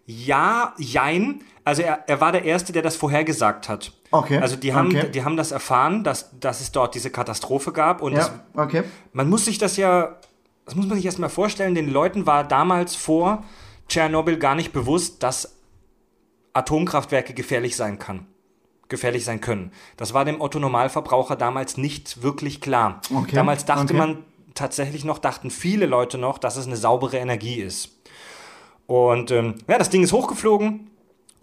Ja, 0.05 0.73
jein. 0.77 1.41
Also 1.63 1.83
er, 1.83 2.03
er 2.09 2.19
war 2.19 2.31
der 2.31 2.43
Erste, 2.43 2.73
der 2.73 2.81
das 2.81 2.95
vorhergesagt 2.95 3.69
hat. 3.69 3.93
Okay, 4.09 4.39
Also 4.39 4.55
die 4.55 4.73
haben, 4.73 4.87
okay. 4.87 5.09
die 5.11 5.23
haben 5.23 5.37
das 5.37 5.51
erfahren, 5.51 6.03
dass, 6.03 6.37
dass 6.39 6.59
es 6.59 6.71
dort 6.71 6.95
diese 6.95 7.11
Katastrophe 7.11 7.71
gab. 7.71 8.01
Und 8.01 8.13
Ja, 8.13 8.19
es, 8.21 8.31
okay. 8.55 8.83
man 9.13 9.29
muss 9.29 9.45
sich 9.45 9.57
das 9.59 9.77
ja, 9.77 10.17
das 10.65 10.75
muss 10.75 10.87
man 10.87 10.97
sich 10.97 11.05
erstmal 11.05 11.29
vorstellen, 11.29 11.75
den 11.75 11.89
Leuten 11.91 12.25
war 12.25 12.43
damals 12.43 12.95
vor 12.95 13.43
Tschernobyl 13.87 14.37
gar 14.37 14.55
nicht 14.55 14.73
bewusst, 14.73 15.21
dass 15.23 15.55
Atomkraftwerke 16.53 17.33
gefährlich 17.33 17.75
sein 17.75 17.99
kann. 17.99 18.25
Gefährlich 18.91 19.25
sein 19.25 19.41
können. 19.41 19.71
Das 19.97 20.13
war 20.13 20.23
dem 20.23 20.39
Otto 20.39 20.59
Normalverbraucher 20.59 21.35
damals 21.35 21.77
nicht 21.77 22.21
wirklich 22.21 22.61
klar. 22.61 23.01
Okay, 23.11 23.35
Damals 23.35 23.65
dachte 23.65 23.85
okay. 23.85 23.97
man 23.97 24.17
tatsächlich 24.53 25.03
noch, 25.03 25.17
dachten 25.17 25.49
viele 25.49 25.87
Leute 25.87 26.19
noch, 26.19 26.37
dass 26.37 26.57
es 26.57 26.67
eine 26.67 26.77
saubere 26.77 27.17
Energie 27.17 27.55
ist. 27.55 27.97
Und 28.85 29.31
ähm, 29.31 29.55
ja, 29.67 29.79
das 29.79 29.89
Ding 29.89 30.03
ist 30.03 30.11
hochgeflogen. 30.11 30.91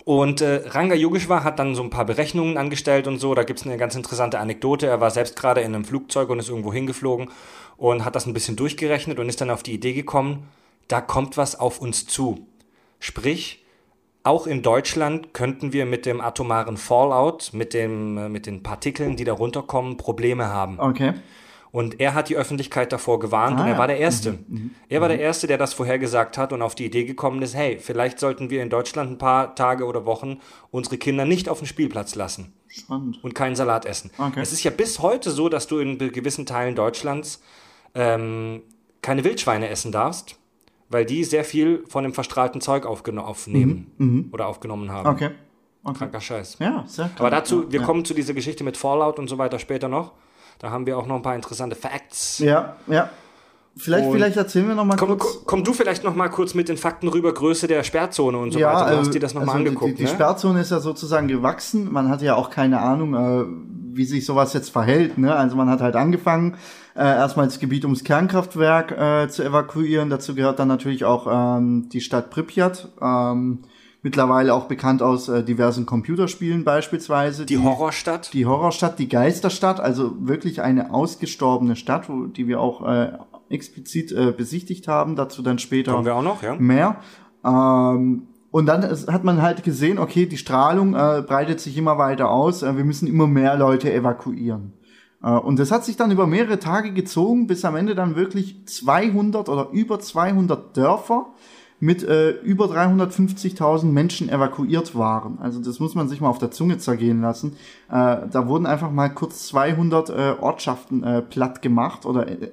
Und 0.04 0.40
äh, 0.40 0.62
Ranga 0.68 0.94
Yogeshwar 0.94 1.44
hat 1.44 1.58
dann 1.58 1.74
so 1.74 1.82
ein 1.82 1.90
paar 1.90 2.04
Berechnungen 2.04 2.56
angestellt 2.56 3.06
und 3.06 3.18
so. 3.18 3.34
Da 3.34 3.42
gibt's 3.42 3.64
eine 3.66 3.76
ganz 3.76 3.94
interessante 3.94 4.38
Anekdote. 4.38 4.86
Er 4.86 5.00
war 5.00 5.10
selbst 5.10 5.36
gerade 5.36 5.60
in 5.62 5.74
einem 5.74 5.84
Flugzeug 5.84 6.30
und 6.30 6.38
ist 6.38 6.48
irgendwo 6.48 6.72
hingeflogen 6.72 7.30
und 7.76 8.04
hat 8.04 8.14
das 8.14 8.26
ein 8.26 8.32
bisschen 8.32 8.56
durchgerechnet 8.56 9.18
und 9.18 9.28
ist 9.28 9.40
dann 9.40 9.50
auf 9.50 9.62
die 9.62 9.74
Idee 9.74 9.92
gekommen, 9.92 10.48
da 10.86 11.00
kommt 11.00 11.36
was 11.36 11.58
auf 11.58 11.80
uns 11.80 12.06
zu. 12.06 12.46
Sprich, 13.00 13.57
auch 14.28 14.46
in 14.46 14.62
Deutschland 14.62 15.32
könnten 15.32 15.72
wir 15.72 15.86
mit 15.86 16.06
dem 16.06 16.20
atomaren 16.20 16.76
Fallout, 16.76 17.50
mit, 17.52 17.74
dem, 17.74 18.18
äh, 18.18 18.28
mit 18.28 18.46
den 18.46 18.62
Partikeln, 18.62 19.16
die 19.16 19.24
da 19.24 19.32
runterkommen, 19.32 19.96
Probleme 19.96 20.48
haben. 20.48 20.78
Okay. 20.78 21.14
Und 21.70 22.00
er 22.00 22.14
hat 22.14 22.28
die 22.28 22.36
Öffentlichkeit 22.36 22.92
davor 22.92 23.18
gewarnt 23.20 23.58
Ah, 23.58 23.62
und 23.62 23.68
er 23.68 23.78
war 23.78 23.86
der 23.86 23.98
Erste. 23.98 24.38
Er 24.88 25.00
war 25.00 25.08
der 25.08 25.20
Erste, 25.20 25.46
der 25.46 25.58
das 25.58 25.74
vorhergesagt 25.74 26.38
hat 26.38 26.52
und 26.52 26.62
auf 26.62 26.74
die 26.74 26.86
Idee 26.86 27.04
gekommen 27.04 27.42
ist, 27.42 27.54
hey, 27.54 27.78
vielleicht 27.78 28.18
sollten 28.18 28.48
wir 28.48 28.62
in 28.62 28.70
Deutschland 28.70 29.10
ein 29.10 29.18
paar 29.18 29.54
Tage 29.54 29.84
oder 29.84 30.06
Wochen 30.06 30.40
unsere 30.70 30.96
Kinder 30.96 31.26
nicht 31.26 31.48
auf 31.48 31.58
den 31.58 31.66
Spielplatz 31.66 32.14
lassen 32.14 32.54
Spannend. 32.68 33.22
und 33.22 33.34
keinen 33.34 33.54
Salat 33.54 33.84
essen. 33.84 34.10
Okay. 34.16 34.40
Es 34.40 34.52
ist 34.52 34.64
ja 34.64 34.70
bis 34.70 35.00
heute 35.00 35.30
so, 35.30 35.50
dass 35.50 35.66
du 35.66 35.78
in 35.78 35.98
gewissen 35.98 36.46
Teilen 36.46 36.74
Deutschlands 36.74 37.42
ähm, 37.94 38.62
keine 39.02 39.24
Wildschweine 39.24 39.68
essen 39.68 39.92
darfst, 39.92 40.37
weil 40.90 41.04
die 41.04 41.24
sehr 41.24 41.44
viel 41.44 41.84
von 41.88 42.02
dem 42.04 42.12
verstrahlten 42.14 42.60
Zeug 42.60 42.86
aufnehmen 42.86 44.30
oder 44.32 44.46
aufgenommen 44.46 44.90
haben. 44.90 45.08
Mhm, 45.08 45.14
Okay. 45.14 45.30
okay. 45.84 45.98
Kranker 45.98 46.20
Scheiß. 46.20 46.56
Ja, 46.60 46.84
sehr 46.86 47.06
klar. 47.08 47.20
Aber 47.20 47.30
dazu, 47.30 47.70
wir 47.70 47.80
ja. 47.80 47.86
kommen 47.86 48.04
zu 48.04 48.14
dieser 48.14 48.34
Geschichte 48.34 48.64
mit 48.64 48.76
Fallout 48.76 49.18
und 49.18 49.28
so 49.28 49.38
weiter 49.38 49.58
später 49.58 49.88
noch. 49.88 50.12
Da 50.58 50.70
haben 50.70 50.86
wir 50.86 50.98
auch 50.98 51.06
noch 51.06 51.16
ein 51.16 51.22
paar 51.22 51.36
interessante 51.36 51.76
Facts. 51.76 52.38
Ja, 52.40 52.76
ja. 52.88 53.10
Vielleicht, 53.76 54.06
Und- 54.06 54.14
vielleicht 54.14 54.36
erzählen 54.36 54.66
wir 54.66 54.74
noch 54.74 54.84
mal 54.84 54.96
Komm, 54.96 55.16
kurz. 55.18 55.38
komm, 55.46 55.62
du 55.62 55.72
vielleicht 55.72 56.02
noch 56.02 56.16
mal 56.16 56.28
kurz 56.28 56.54
mit 56.54 56.68
den 56.68 56.76
Fakten 56.76 57.06
rüber, 57.06 57.32
Größe 57.32 57.68
der 57.68 57.84
Sperrzone 57.84 58.36
und 58.36 58.50
so 58.50 58.58
weiter. 58.60 58.90
Du 58.90 58.96
hast 58.98 59.14
dir 59.14 59.20
das 59.20 59.34
noch 59.34 59.42
mal 59.44 59.52
also 59.52 59.58
angeguckt, 59.64 59.92
Die, 59.92 59.96
die 59.98 60.02
ne? 60.02 60.08
Sperrzone 60.08 60.60
ist 60.62 60.70
ja 60.72 60.80
sozusagen 60.80 61.28
gewachsen. 61.28 61.92
Man 61.92 62.08
hatte 62.08 62.24
ja 62.24 62.34
auch 62.34 62.50
keine 62.50 62.80
Ahnung, 62.80 63.14
äh, 63.14 63.44
wie 63.98 64.06
sich 64.06 64.24
sowas 64.24 64.54
jetzt 64.54 64.70
verhält. 64.70 65.18
Ne? 65.18 65.34
Also 65.34 65.56
man 65.56 65.68
hat 65.68 65.82
halt 65.82 65.96
angefangen, 65.96 66.56
äh, 66.94 67.02
erstmal 67.02 67.46
das 67.46 67.58
Gebiet 67.58 67.84
ums 67.84 68.04
Kernkraftwerk 68.04 68.92
äh, 68.92 69.28
zu 69.28 69.44
evakuieren. 69.44 70.08
Dazu 70.08 70.34
gehört 70.34 70.58
dann 70.58 70.68
natürlich 70.68 71.04
auch 71.04 71.26
ähm, 71.30 71.90
die 71.90 72.00
Stadt 72.00 72.30
Pripyat. 72.30 72.88
Ähm, 73.02 73.60
mittlerweile 74.02 74.54
auch 74.54 74.64
bekannt 74.66 75.02
aus 75.02 75.28
äh, 75.28 75.42
diversen 75.42 75.84
Computerspielen 75.84 76.64
beispielsweise. 76.64 77.44
die 77.44 77.58
Horrorstadt. 77.58 78.32
die 78.32 78.46
Horrorstadt, 78.46 78.98
die 78.98 79.08
Geisterstadt, 79.08 79.80
also 79.80 80.14
wirklich 80.20 80.62
eine 80.62 80.94
ausgestorbene 80.94 81.76
Stadt, 81.76 82.08
wo, 82.08 82.26
die 82.26 82.46
wir 82.46 82.60
auch 82.60 82.86
äh, 82.88 83.12
explizit 83.50 84.12
äh, 84.12 84.32
besichtigt 84.32 84.88
haben. 84.88 85.16
Dazu 85.16 85.42
dann 85.42 85.58
später 85.58 85.92
Kommen 85.92 86.06
wir 86.06 86.14
auch 86.14 86.22
noch, 86.22 86.42
ja? 86.42 86.54
mehr. 86.56 86.96
Ähm, 87.44 88.28
und 88.50 88.66
dann 88.66 88.82
hat 88.82 89.24
man 89.24 89.42
halt 89.42 89.62
gesehen, 89.62 89.98
okay, 89.98 90.26
die 90.26 90.38
Strahlung 90.38 90.94
äh, 90.94 91.22
breitet 91.26 91.60
sich 91.60 91.76
immer 91.76 91.98
weiter 91.98 92.30
aus. 92.30 92.62
Äh, 92.62 92.76
wir 92.76 92.84
müssen 92.84 93.06
immer 93.06 93.26
mehr 93.26 93.56
Leute 93.56 93.92
evakuieren. 93.92 94.72
Äh, 95.22 95.30
und 95.30 95.58
das 95.58 95.70
hat 95.70 95.84
sich 95.84 95.96
dann 95.96 96.10
über 96.10 96.26
mehrere 96.26 96.58
Tage 96.58 96.92
gezogen, 96.92 97.46
bis 97.46 97.64
am 97.64 97.76
Ende 97.76 97.94
dann 97.94 98.16
wirklich 98.16 98.66
200 98.66 99.48
oder 99.48 99.68
über 99.72 100.00
200 100.00 100.76
Dörfer 100.76 101.26
mit 101.80 102.02
äh, 102.02 102.30
über 102.30 102.66
350.000 102.66 103.84
Menschen 103.84 104.28
evakuiert 104.30 104.96
waren. 104.96 105.38
Also 105.40 105.60
das 105.60 105.78
muss 105.78 105.94
man 105.94 106.08
sich 106.08 106.20
mal 106.20 106.28
auf 106.28 106.38
der 106.38 106.50
Zunge 106.50 106.78
zergehen 106.78 107.20
lassen. 107.20 107.52
Äh, 107.88 108.28
da 108.30 108.48
wurden 108.48 108.66
einfach 108.66 108.90
mal 108.90 109.10
kurz 109.10 109.46
200 109.48 110.10
äh, 110.10 110.34
Ortschaften 110.40 111.04
äh, 111.04 111.22
platt 111.22 111.62
gemacht 111.62 112.04
oder 112.06 112.26
äh, 112.26 112.46
äh, 112.46 112.50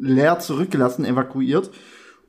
leer 0.00 0.38
zurückgelassen, 0.40 1.04
evakuiert 1.04 1.70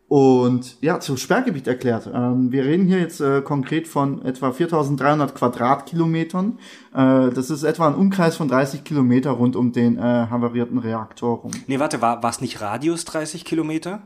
und 0.10 0.78
ja, 0.82 1.00
zum 1.02 1.18
Sperrgebiet 1.18 1.68
erklärt. 1.68 2.10
Ähm, 2.14 2.52
wir 2.52 2.64
reden 2.64 2.86
hier 2.88 3.00
jetzt 3.00 3.20
äh, 3.20 3.42
konkret 3.42 3.88
von 3.90 4.24
etwa 4.24 4.52
4300 4.54 5.36
Quadratkilometern. 5.36 6.60
Äh, 6.94 7.30
das 7.32 7.50
ist 7.50 7.64
etwa 7.64 7.88
ein 7.88 7.96
Umkreis 7.96 8.38
von 8.38 8.48
30 8.48 8.84
Kilometer 8.86 9.32
rund 9.32 9.56
um 9.58 9.74
den 9.74 9.98
äh, 9.98 10.02
havarierten 10.02 10.78
Reaktor 10.78 11.40
rum. 11.40 11.52
Nee, 11.68 11.80
warte, 11.80 12.02
war 12.02 12.24
es 12.24 12.40
nicht 12.40 12.62
Radius 12.62 13.04
30 13.06 13.44
Kilometer? 13.44 14.02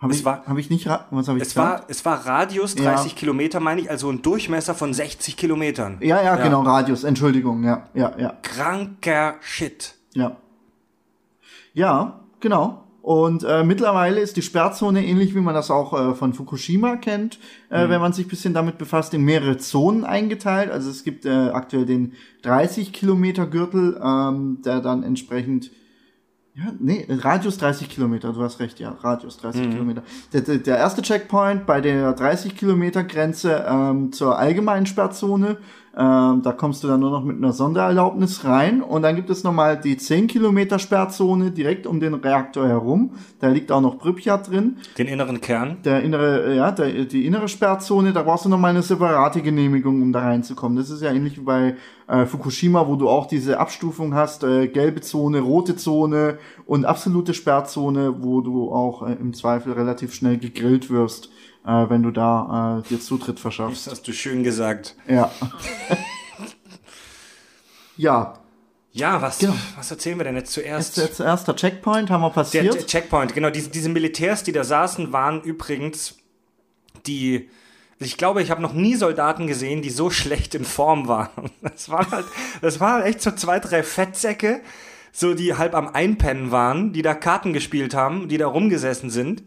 Habe 0.00 0.12
ich, 0.14 0.24
war- 0.24 0.46
hab 0.46 0.56
ich 0.58 0.70
nicht, 0.70 0.86
was 0.86 1.26
habe 1.28 1.38
ich 1.38 1.42
Es 1.42 1.54
gesagt? 1.54 1.80
war, 1.82 1.90
es 1.90 2.04
war 2.04 2.24
Radius 2.24 2.74
Ja. 2.78 2.94
30 2.94 3.16
Kilometer, 3.16 3.58
meine 3.60 3.80
ich, 3.80 3.90
also 3.90 4.08
ein 4.10 4.22
Durchmesser 4.22 4.74
von 4.74 4.94
60 4.94 5.36
Kilometern. 5.36 5.98
Ja, 6.00 6.22
ja, 6.22 6.36
genau, 6.36 6.62
Radius, 6.62 7.02
Entschuldigung, 7.04 7.64
ja, 7.64 7.88
ja, 7.94 8.14
ja, 8.16 8.32
Kranker 8.42 9.34
Shit. 9.40 9.96
ja. 10.14 10.36
Ja, 11.74 12.20
genau. 12.40 12.84
Und 13.08 13.42
äh, 13.42 13.64
mittlerweile 13.64 14.20
ist 14.20 14.36
die 14.36 14.42
Sperrzone 14.42 15.02
ähnlich, 15.02 15.34
wie 15.34 15.40
man 15.40 15.54
das 15.54 15.70
auch 15.70 15.98
äh, 15.98 16.14
von 16.14 16.34
Fukushima 16.34 16.96
kennt, 16.96 17.38
äh, 17.70 17.88
wenn 17.88 18.02
man 18.02 18.12
sich 18.12 18.26
ein 18.26 18.28
bisschen 18.28 18.52
damit 18.52 18.76
befasst, 18.76 19.14
in 19.14 19.22
mehrere 19.22 19.56
Zonen 19.56 20.04
eingeteilt. 20.04 20.70
Also 20.70 20.90
es 20.90 21.04
gibt 21.04 21.24
äh, 21.24 21.30
aktuell 21.30 21.86
den 21.86 22.12
30 22.42 22.92
Kilometer 22.92 23.46
Gürtel, 23.46 23.98
ähm, 24.04 24.60
der 24.62 24.80
dann 24.80 25.04
entsprechend 25.04 25.70
Ja, 26.52 26.64
nee, 26.78 27.06
Radius 27.08 27.56
30 27.56 27.88
Kilometer, 27.88 28.34
du 28.34 28.42
hast 28.42 28.60
recht, 28.60 28.78
ja, 28.78 28.90
Radius 28.90 29.38
30 29.38 29.70
Kilometer. 29.70 30.02
Der, 30.34 30.42
der, 30.42 30.58
der 30.58 30.76
erste 30.76 31.00
Checkpoint 31.00 31.64
bei 31.64 31.80
der 31.80 32.12
30 32.12 32.58
Kilometer 32.58 33.04
Grenze 33.04 33.64
ähm, 33.66 34.12
zur 34.12 34.38
allgemeinen 34.38 34.84
Sperrzone, 34.84 35.56
ähm, 35.96 36.42
da 36.42 36.52
kommst 36.52 36.84
du 36.84 36.88
dann 36.88 37.00
nur 37.00 37.10
noch 37.10 37.24
mit 37.24 37.36
einer 37.36 37.52
Sondererlaubnis 37.52 38.44
rein 38.44 38.82
und 38.82 39.02
dann 39.02 39.16
gibt 39.16 39.30
es 39.30 39.42
nochmal 39.42 39.80
die 39.80 39.96
10 39.96 40.26
Kilometer 40.26 40.78
Sperrzone 40.78 41.50
direkt 41.50 41.86
um 41.86 41.98
den 42.00 42.14
Reaktor 42.14 42.68
herum. 42.68 43.12
Da 43.40 43.48
liegt 43.48 43.72
auch 43.72 43.80
noch 43.80 43.98
Pripyat 43.98 44.50
drin 44.50 44.76
Den 44.96 45.08
inneren 45.08 45.40
Kern. 45.40 45.78
der 45.84 46.02
innere, 46.02 46.44
äh, 46.44 46.56
ja, 46.56 46.70
der, 46.70 47.04
die 47.04 47.26
innere 47.26 47.48
Sperrzone, 47.48 48.12
da 48.12 48.22
brauchst 48.22 48.44
du 48.44 48.48
nochmal 48.48 48.70
eine 48.70 48.82
separate 48.82 49.42
Genehmigung, 49.42 50.02
um 50.02 50.12
da 50.12 50.20
reinzukommen. 50.20 50.76
Das 50.76 50.90
ist 50.90 51.02
ja 51.02 51.10
ähnlich 51.10 51.36
wie 51.38 51.44
bei 51.44 51.76
äh, 52.06 52.26
Fukushima, 52.26 52.86
wo 52.86 52.96
du 52.96 53.08
auch 53.08 53.26
diese 53.26 53.58
Abstufung 53.58 54.14
hast, 54.14 54.44
äh, 54.44 54.68
gelbe 54.68 55.00
Zone, 55.00 55.40
rote 55.40 55.76
Zone 55.76 56.38
und 56.66 56.84
absolute 56.84 57.34
Sperrzone, 57.34 58.22
wo 58.22 58.40
du 58.40 58.70
auch 58.72 59.06
äh, 59.06 59.12
im 59.14 59.34
Zweifel 59.34 59.72
relativ 59.72 60.14
schnell 60.14 60.38
gegrillt 60.38 60.90
wirst, 60.90 61.30
äh, 61.66 61.88
wenn 61.88 62.02
du 62.02 62.10
da 62.10 62.82
äh, 62.84 62.88
dir 62.88 63.00
Zutritt 63.00 63.40
verschaffst. 63.40 63.86
Das 63.86 63.94
hast 63.94 64.08
du 64.08 64.12
schön 64.12 64.44
gesagt. 64.44 64.94
Ja. 65.08 65.30
ja, 67.96 68.34
Ja, 68.92 69.20
was, 69.22 69.38
Genau. 69.38 69.54
was 69.76 69.90
erzählen 69.90 70.18
wir 70.18 70.24
denn 70.24 70.36
jetzt 70.36 70.52
zuerst? 70.52 70.96
jetzt, 70.96 71.06
jetzt 71.08 71.20
erster 71.20 71.54
Checkpoint 71.54 72.10
haben 72.10 72.22
wir 72.22 72.28
Der, 72.30 72.34
passiert. 72.34 72.74
der 72.74 72.86
Checkpoint, 72.86 73.34
genau. 73.34 73.50
Diese, 73.50 73.70
diese 73.70 73.88
Militärs, 73.88 74.42
die 74.42 74.52
da 74.52 74.64
saßen, 74.64 75.12
waren 75.12 75.42
übrigens 75.42 76.16
die. 77.06 77.48
Ich 78.00 78.16
glaube, 78.16 78.42
ich 78.42 78.50
habe 78.52 78.62
noch 78.62 78.74
nie 78.74 78.94
Soldaten 78.94 79.48
gesehen, 79.48 79.82
die 79.82 79.90
so 79.90 80.08
schlecht 80.10 80.54
in 80.54 80.64
Form 80.64 81.08
waren. 81.08 81.50
Das 81.62 81.88
waren 81.90 82.10
halt, 82.10 82.26
das 82.62 82.80
waren 82.80 83.02
echt 83.02 83.20
so 83.20 83.30
zwei, 83.32 83.58
drei 83.60 83.82
Fettsäcke, 83.82 84.60
so 85.12 85.34
die 85.34 85.54
halb 85.54 85.74
am 85.74 85.88
Einpennen 85.88 86.50
waren, 86.52 86.92
die 86.92 87.02
da 87.02 87.14
Karten 87.14 87.52
gespielt 87.52 87.94
haben, 87.94 88.28
die 88.28 88.38
da 88.38 88.46
rumgesessen 88.46 89.10
sind. 89.10 89.42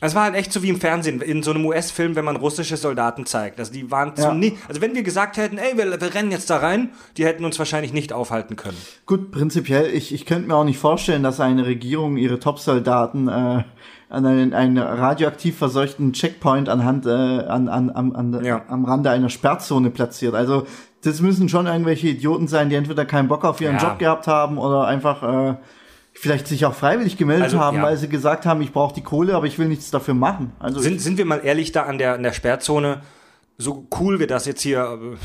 Es 0.00 0.14
war 0.14 0.24
halt 0.24 0.34
echt 0.34 0.52
so 0.52 0.62
wie 0.62 0.68
im 0.68 0.78
Fernsehen, 0.80 1.20
in 1.22 1.42
so 1.42 1.52
einem 1.52 1.64
US-Film, 1.64 2.16
wenn 2.16 2.24
man 2.24 2.36
russische 2.36 2.76
Soldaten 2.76 3.24
zeigt. 3.24 3.58
Also 3.58 3.72
die 3.72 3.90
waren 3.90 4.12
Ja. 4.18 4.34
nie, 4.34 4.58
also 4.68 4.80
wenn 4.80 4.94
wir 4.94 5.02
gesagt 5.02 5.36
hätten, 5.38 5.56
ey, 5.58 5.76
wir, 5.78 6.00
wir 6.00 6.14
rennen 6.14 6.30
jetzt 6.30 6.50
da 6.50 6.58
rein, 6.58 6.90
die 7.16 7.24
hätten 7.24 7.44
uns 7.44 7.58
wahrscheinlich 7.58 7.92
nicht 7.92 8.12
aufhalten 8.12 8.56
können. 8.56 8.76
Gut, 9.06 9.30
prinzipiell, 9.30 9.86
ich, 9.94 10.12
ich 10.12 10.26
könnte 10.26 10.48
mir 10.48 10.54
auch 10.56 10.64
nicht 10.64 10.78
vorstellen, 10.78 11.22
dass 11.22 11.40
eine 11.40 11.64
Regierung 11.66 12.16
ihre 12.18 12.38
Top-Soldaten 12.38 13.28
äh, 13.28 13.64
an 14.08 14.24
einen, 14.26 14.52
einen 14.54 14.78
radioaktiv 14.78 15.56
verseuchten 15.56 16.12
Checkpoint 16.12 16.68
anhand, 16.68 17.06
äh, 17.06 17.10
an, 17.10 17.68
an, 17.68 17.90
an, 17.90 18.14
an, 18.14 18.44
Ja. 18.44 18.62
am 18.68 18.84
Rande 18.84 19.10
einer 19.10 19.30
Sperrzone 19.30 19.90
platziert. 19.90 20.34
Also 20.34 20.66
das 21.02 21.20
müssen 21.20 21.48
schon 21.48 21.66
irgendwelche 21.66 22.08
Idioten 22.08 22.48
sein, 22.48 22.68
die 22.68 22.76
entweder 22.76 23.04
keinen 23.04 23.28
Bock 23.28 23.44
auf 23.44 23.60
ihren 23.60 23.76
Ja. 23.76 23.82
Job 23.82 23.98
gehabt 23.98 24.26
haben 24.26 24.58
oder 24.58 24.86
einfach 24.86 25.22
äh, 25.22 25.54
vielleicht 26.18 26.48
sich 26.48 26.64
auch 26.64 26.74
freiwillig 26.74 27.16
gemeldet 27.16 27.44
Also, 27.44 27.60
haben, 27.60 27.78
ja. 27.78 27.82
weil 27.82 27.96
sie 27.96 28.08
gesagt 28.08 28.46
haben, 28.46 28.62
ich 28.62 28.72
brauche 28.72 28.94
die 28.94 29.02
Kohle, 29.02 29.34
aber 29.34 29.46
ich 29.46 29.58
will 29.58 29.68
nichts 29.68 29.90
dafür 29.90 30.14
machen. 30.14 30.52
Also 30.58 30.80
Sind, 30.80 31.00
sind 31.00 31.18
wir 31.18 31.24
mal 31.24 31.40
ehrlich 31.44 31.72
da 31.72 31.82
an 31.84 31.98
der, 31.98 32.14
an 32.14 32.22
der 32.22 32.32
Sperrzone, 32.32 33.02
so 33.58 33.86
cool 34.00 34.18
wir 34.18 34.26
das 34.26 34.46
jetzt 34.46 34.62
hier, 34.62 34.80
äh, 34.80 35.16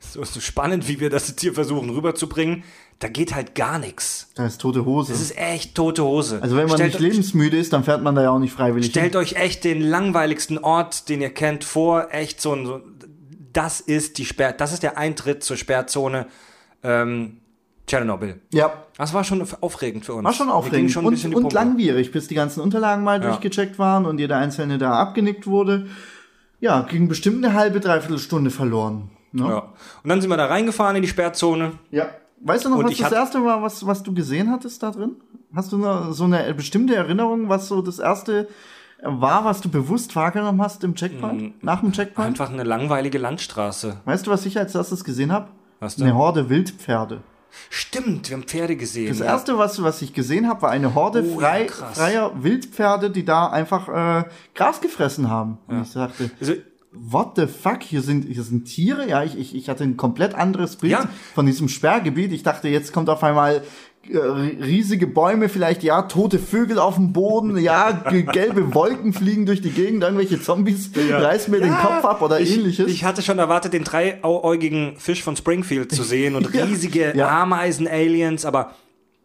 so, 0.00 0.24
so 0.24 0.40
spannend, 0.40 0.88
wie 0.88 1.00
wir 1.00 1.10
das 1.10 1.28
jetzt 1.28 1.40
hier 1.40 1.54
versuchen 1.54 1.90
rüberzubringen, 1.90 2.64
da 2.98 3.08
geht 3.08 3.34
halt 3.34 3.54
gar 3.54 3.78
nichts. 3.78 4.30
da 4.34 4.46
ist 4.46 4.60
tote 4.60 4.84
Hose. 4.84 5.12
Das 5.12 5.20
ist 5.20 5.36
echt 5.36 5.74
tote 5.74 6.02
Hose. 6.02 6.40
also 6.40 6.56
wenn 6.56 6.66
man 6.66 6.76
stellt, 6.78 6.94
nicht 6.94 7.00
lebensmüde 7.00 7.56
ist, 7.56 7.72
dann 7.72 7.84
fährt 7.84 8.02
man 8.02 8.14
da 8.14 8.22
ja 8.22 8.30
auch 8.30 8.38
nicht 8.38 8.54
freiwillig 8.54 8.90
stellt 8.90 9.16
euch 9.16 9.34
echt 9.34 9.64
den 9.64 9.82
langweiligsten 9.82 10.58
Ort, 10.58 11.08
den 11.08 11.20
ihr 11.20 11.30
kennt, 11.30 11.62
vor. 11.64 12.08
Echt 12.10 12.40
so 12.40 12.54
ein, 12.54 12.64
so, 12.64 12.80
das 13.52 13.80
ist 13.80 14.18
die 14.18 14.24
Sperr, 14.24 14.52
das 14.52 14.72
ist 14.72 14.82
der 14.82 14.96
Eintritt 14.96 15.44
zur 15.44 15.56
Sperrzone 15.56 16.26
ähm, 16.82 17.38
Tschernobyl. 17.86 18.40
Ja, 18.52 18.72
Das 18.98 19.14
war 19.14 19.22
schon 19.24 19.46
aufregend 19.60 20.04
für 20.04 20.14
uns. 20.14 20.24
War 20.24 20.32
schon 20.32 20.48
aufregend 20.50 20.90
schon 20.90 21.06
und, 21.06 21.34
und 21.34 21.52
langwierig, 21.52 22.10
bis 22.12 22.26
die 22.28 22.34
ganzen 22.34 22.60
Unterlagen 22.60 23.04
mal 23.04 23.20
Ja. 23.22 23.28
durchgecheckt 23.28 23.78
waren 23.78 24.06
und 24.06 24.18
jeder 24.18 24.36
einzelne 24.38 24.78
da 24.78 24.92
abgenickt 24.94 25.46
wurde. 25.46 25.86
Ja, 26.60 26.80
ging 26.82 27.06
bestimmt 27.08 27.44
eine 27.44 27.54
halbe, 27.54 27.80
dreiviertel 27.80 28.18
Stunde 28.18 28.50
verloren. 28.50 29.10
Ne? 29.32 29.44
Ja. 29.48 29.58
Und 30.02 30.08
dann 30.08 30.20
sind 30.20 30.30
wir 30.30 30.36
da 30.36 30.46
reingefahren 30.46 30.96
in 30.96 31.02
die 31.02 31.08
Sperrzone. 31.08 31.72
Ja. 31.90 32.06
Weißt 32.40 32.64
du 32.64 32.70
noch, 32.70 32.78
Und 32.78 32.86
was 32.90 32.96
das 32.96 33.12
erste 33.12 33.44
war, 33.44 33.62
was, 33.62 33.86
was 33.86 34.02
du 34.02 34.12
gesehen 34.14 34.50
hattest 34.50 34.82
da 34.82 34.90
drin? 34.90 35.16
Hast 35.54 35.72
du 35.72 35.78
noch 35.78 36.12
so 36.12 36.24
eine 36.24 36.52
bestimmte 36.54 36.94
Erinnerung, 36.94 37.48
was 37.48 37.68
so 37.68 37.82
das 37.82 37.98
erste 37.98 38.48
war, 39.02 39.44
was 39.44 39.60
du 39.60 39.68
bewusst 39.68 40.16
wahrgenommen 40.16 40.60
hast 40.62 40.82
im 40.84 40.94
Checkpoint? 40.94 41.62
Nach 41.62 41.80
dem 41.80 41.92
Checkpoint? 41.92 42.28
Einfach 42.28 42.50
eine 42.50 42.64
langweilige 42.64 43.18
Landstraße. 43.18 43.98
Weißt 44.04 44.26
du, 44.26 44.30
was 44.30 44.44
ich 44.46 44.58
als 44.58 44.74
erstes 44.74 45.04
gesehen 45.04 45.32
habe? 45.32 45.48
Eine 45.80 46.14
Horde 46.14 46.48
Wildpferde. 46.48 47.20
Stimmt, 47.70 48.28
wir 48.28 48.36
haben 48.36 48.44
Pferde 48.44 48.76
gesehen. 48.76 49.08
Das 49.08 49.18
ja. 49.18 49.26
erste, 49.26 49.58
was, 49.58 49.82
was 49.82 50.02
ich 50.02 50.12
gesehen 50.12 50.48
habe, 50.48 50.62
war 50.62 50.70
eine 50.70 50.94
Horde 50.94 51.22
Oh, 51.22 51.40
ja, 51.40 51.48
frei, 51.48 51.64
krass. 51.64 51.96
freier 51.98 52.32
Wildpferde, 52.42 53.10
die 53.10 53.24
da 53.24 53.48
einfach 53.48 53.88
äh, 53.88 54.24
Gras 54.54 54.80
gefressen 54.80 55.30
haben. 55.30 55.58
Und 55.66 55.82
ich 55.82 55.92
dachte, 55.92 56.30
Also, 56.40 56.54
what 56.92 57.32
the 57.36 57.46
fuck, 57.46 57.82
hier 57.82 58.00
sind, 58.02 58.24
hier 58.26 58.42
sind 58.42 58.64
Tiere? 58.64 59.06
Ja, 59.08 59.22
ich, 59.22 59.36
ich, 59.38 59.54
ich 59.54 59.68
hatte 59.68 59.84
ein 59.84 59.96
komplett 59.96 60.34
anderes 60.34 60.76
Bild 60.76 60.92
Ja. 60.92 61.08
von 61.34 61.44
diesem 61.46 61.68
Sperrgebiet. 61.68 62.32
Ich 62.32 62.42
dachte, 62.42 62.68
jetzt 62.68 62.92
kommt 62.92 63.10
auf 63.10 63.22
einmal 63.22 63.62
riesige 64.14 65.06
Bäume, 65.06 65.48
vielleicht 65.48 65.82
ja, 65.82 66.02
tote 66.02 66.38
Vögel 66.38 66.78
auf 66.78 66.94
dem 66.96 67.12
Boden, 67.12 67.56
ja, 67.58 67.92
ge- 68.10 68.22
gelbe 68.22 68.74
Wolken 68.74 69.12
fliegen 69.12 69.46
durch 69.46 69.60
die 69.60 69.70
Gegend, 69.70 70.02
irgendwelche 70.02 70.40
Zombies 70.40 70.90
reißen 71.10 71.50
mir 71.52 71.60
den 71.60 71.74
Kopf 71.76 72.04
ab 72.04 72.22
oder 72.22 72.40
ich, 72.40 72.56
ähnliches. 72.56 72.86
Ich 72.90 73.04
hatte 73.04 73.22
schon 73.22 73.38
erwartet, 73.38 73.72
den 73.72 73.84
dreiäugigen 73.84 74.96
Fisch 74.96 75.22
von 75.22 75.36
Springfield 75.36 75.92
zu 75.92 76.02
sehen 76.02 76.34
und 76.36 76.46
Ja. 76.54 76.64
riesige 76.64 77.12
Ja. 77.16 77.42
Ameisen-Aliens, 77.42 78.44
aber 78.44 78.72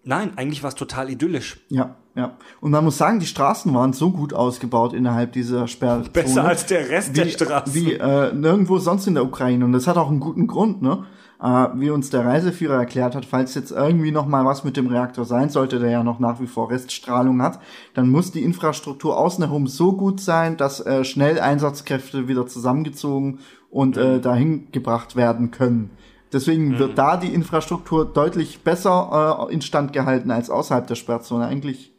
nein, 0.03 0.31
eigentlich 0.35 0.63
war 0.63 0.69
es 0.69 0.75
total 0.75 1.09
idyllisch. 1.09 1.59
ja, 1.69 1.95
ja. 2.15 2.35
Und 2.59 2.71
man 2.71 2.83
muss 2.83 2.97
sagen, 2.97 3.19
die 3.21 3.25
Straßen 3.25 3.73
waren 3.73 3.93
so 3.93 4.11
gut 4.11 4.33
ausgebaut 4.33 4.91
innerhalb 4.93 5.31
dieser 5.31 5.67
Sperrzone. 5.69 6.09
Besser 6.09 6.43
als 6.43 6.65
der 6.65 6.89
Rest 6.89 7.15
der 7.15 7.25
wie, 7.25 7.31
Straßen. 7.31 7.73
Wie 7.73 7.93
äh, 7.93 8.33
nirgendwo 8.33 8.79
sonst 8.79 9.07
in 9.07 9.13
der 9.13 9.23
Ukraine. 9.23 9.63
Und 9.63 9.71
das 9.71 9.87
hat 9.87 9.95
auch 9.95 10.09
einen 10.09 10.19
guten 10.19 10.45
Grund, 10.47 10.81
ne? 10.81 11.05
Äh, 11.41 11.67
wie 11.75 11.89
uns 11.89 12.11
der 12.11 12.23
Reiseführer 12.23 12.75
erklärt 12.75 13.15
hat, 13.15 13.25
falls 13.25 13.55
jetzt 13.55 13.71
irgendwie 13.71 14.11
noch 14.11 14.27
mal 14.27 14.45
was 14.45 14.63
mit 14.63 14.77
dem 14.77 14.87
Reaktor 14.87 15.25
sein 15.25 15.49
sollte, 15.49 15.79
der 15.79 15.89
ja 15.89 16.03
noch 16.03 16.19
nach 16.19 16.39
wie 16.39 16.47
vor 16.47 16.69
Reststrahlung 16.69 17.41
hat, 17.41 17.59
dann 17.95 18.09
muss 18.09 18.31
die 18.31 18.43
Infrastruktur 18.43 19.17
außen 19.17 19.43
herum 19.43 19.65
so 19.65 19.93
gut 19.93 20.21
sein, 20.21 20.55
dass 20.55 20.85
äh, 20.85 21.03
schnell 21.03 21.39
Einsatzkräfte 21.39 22.27
wieder 22.27 22.45
zusammengezogen 22.45 23.39
und 23.71 23.97
äh, 23.97 24.17
Mhm. 24.17 24.21
dahin 24.21 24.71
gebracht 24.71 25.15
werden 25.15 25.49
können. 25.49 25.91
Deswegen 26.31 26.79
wird 26.79 26.97
da 26.97 27.17
die 27.17 27.33
Infrastruktur 27.33 28.05
deutlich 28.05 28.63
besser 28.63 29.47
äh, 29.49 29.53
instand 29.53 29.91
gehalten 29.93 30.31
als 30.31 30.49
außerhalb 30.49 30.87
der 30.87 30.95
Sperrzone. 30.95 31.45
Eigentlich 31.45 31.93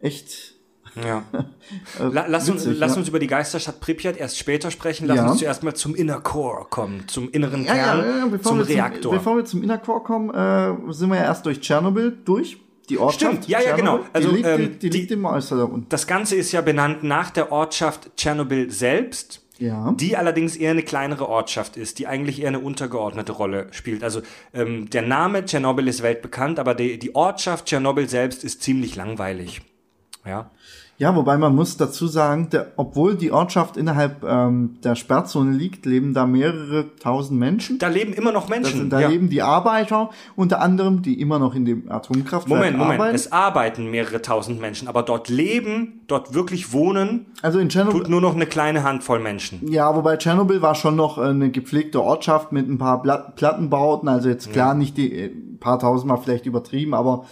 echt 0.00 0.57
Ja. 1.06 1.22
La 2.10 2.26
lass 2.28 2.48
uns, 2.48 2.64
witzig, 2.64 2.78
lass 2.78 2.92
ja. 2.92 2.98
uns 2.98 3.08
über 3.08 3.18
die 3.18 3.26
Geisterstadt 3.26 3.80
Pripyat 3.80 4.16
erst 4.16 4.38
später 4.38 4.70
sprechen. 4.70 5.06
Lass 5.06 5.16
Ja. 5.18 5.30
uns 5.30 5.38
zuerst 5.38 5.62
mal 5.62 5.74
zum 5.74 5.94
Inner 5.94 6.20
Core 6.20 6.66
kommen, 6.70 7.04
zum 7.08 7.30
inneren 7.30 7.64
Ja, 7.64 7.74
Kern, 7.74 8.40
zum 8.42 8.60
Reaktor. 8.60 9.02
Zum, 9.02 9.12
bevor 9.12 9.36
wir 9.36 9.44
zum 9.44 9.62
Inner 9.62 9.78
Core 9.78 10.02
kommen, 10.02 10.30
äh, 10.30 10.92
sind 10.92 11.08
wir 11.10 11.16
ja 11.16 11.24
erst 11.24 11.44
durch 11.46 11.60
Tschernobyl 11.60 12.16
durch. 12.24 12.58
Die 12.88 12.96
Ortschaft. 12.98 13.32
Stimmt, 13.44 13.48
ja, 13.48 13.60
ja, 13.60 13.76
genau. 13.76 14.00
Also, 14.14 14.30
die, 14.30 14.36
liegt, 14.36 14.48
ähm, 14.48 14.78
die 14.80 14.88
die- 14.90 14.98
liegt 14.98 15.10
im 15.10 15.24
Äußeren. 15.26 15.84
das 15.90 16.06
Ganze 16.06 16.36
ist 16.36 16.52
ja 16.52 16.62
benannt 16.62 17.02
nach 17.04 17.28
der 17.30 17.52
Ortschaft 17.52 18.16
Tschernobyl 18.16 18.70
selbst. 18.70 19.42
Ja. 19.60 19.92
die 19.98 20.16
allerdings 20.16 20.54
eher 20.54 20.70
eine 20.70 20.84
kleinere 20.84 21.28
Ortschaft 21.28 21.76
ist, 21.76 21.98
die 21.98 22.06
eigentlich 22.06 22.40
eher 22.42 22.46
eine 22.46 22.60
untergeordnete 22.60 23.32
Rolle 23.32 23.66
spielt. 23.72 24.04
Also 24.04 24.22
ähm, 24.54 24.88
der 24.88 25.02
Name 25.02 25.44
Tschernobyl 25.44 25.88
ist 25.88 26.00
weltbekannt, 26.04 26.60
aber 26.60 26.76
die, 26.76 26.96
die 26.96 27.16
Ortschaft 27.16 27.66
Tschernobyl 27.66 28.08
selbst 28.08 28.44
ist 28.44 28.62
ziemlich 28.62 28.94
langweilig. 28.94 29.60
Ja. 30.24 30.52
Ja, 30.98 31.14
wobei 31.14 31.38
man 31.38 31.54
muss 31.54 31.76
dazu 31.76 32.08
sagen, 32.08 32.50
der, 32.50 32.72
obwohl 32.76 33.14
die 33.14 33.30
Ortschaft 33.30 33.76
innerhalb 33.76 34.24
ähm, 34.24 34.78
der 34.82 34.96
Sperrzone 34.96 35.52
liegt, 35.52 35.86
leben 35.86 36.12
da 36.12 36.26
mehrere 36.26 36.86
tausend 36.96 37.38
Menschen. 37.38 37.78
Da 37.78 37.86
leben 37.86 38.12
immer 38.12 38.32
noch 38.32 38.48
Menschen. 38.48 38.78
sind, 38.78 38.92
da 38.92 39.00
ja. 39.00 39.08
leben 39.08 39.28
die 39.30 39.40
Arbeiter, 39.40 40.10
unter 40.34 40.60
anderem, 40.60 41.02
die 41.02 41.20
immer 41.20 41.38
noch 41.38 41.54
in 41.54 41.64
dem 41.64 41.88
Atomkraftwerk 41.88 42.48
Moment, 42.48 42.78
Moment. 42.78 43.00
arbeiten. 43.00 43.14
Es 43.14 43.30
arbeiten 43.30 43.90
mehrere 43.92 44.20
tausend 44.22 44.60
Menschen, 44.60 44.88
aber 44.88 45.04
dort 45.04 45.28
leben, 45.28 46.00
dort 46.08 46.34
wirklich 46.34 46.72
wohnen, 46.72 47.26
also 47.42 47.60
in 47.60 47.68
Tschernobyl, 47.68 48.00
tut 48.00 48.10
nur 48.10 48.20
noch 48.20 48.34
eine 48.34 48.46
kleine 48.46 48.82
Handvoll 48.82 49.20
Menschen. 49.20 49.70
Ja, 49.70 49.94
wobei 49.94 50.16
Tschernobyl 50.16 50.62
war 50.62 50.74
schon 50.74 50.96
noch 50.96 51.18
äh, 51.18 51.22
eine 51.22 51.50
gepflegte 51.50 52.02
Ortschaft 52.02 52.50
mit 52.50 52.68
ein 52.68 52.78
paar 52.78 53.02
Pla 53.02 53.18
Plattenbauten, 53.18 54.08
also 54.08 54.28
jetzt 54.28 54.52
klar 54.52 54.74
nicht 54.74 54.96
die 54.96 55.12
äh, 55.12 55.30
paar 55.60 55.78
tausendmal 55.78 56.18
vielleicht 56.18 56.46
übertrieben, 56.46 56.94
aber 56.94 57.24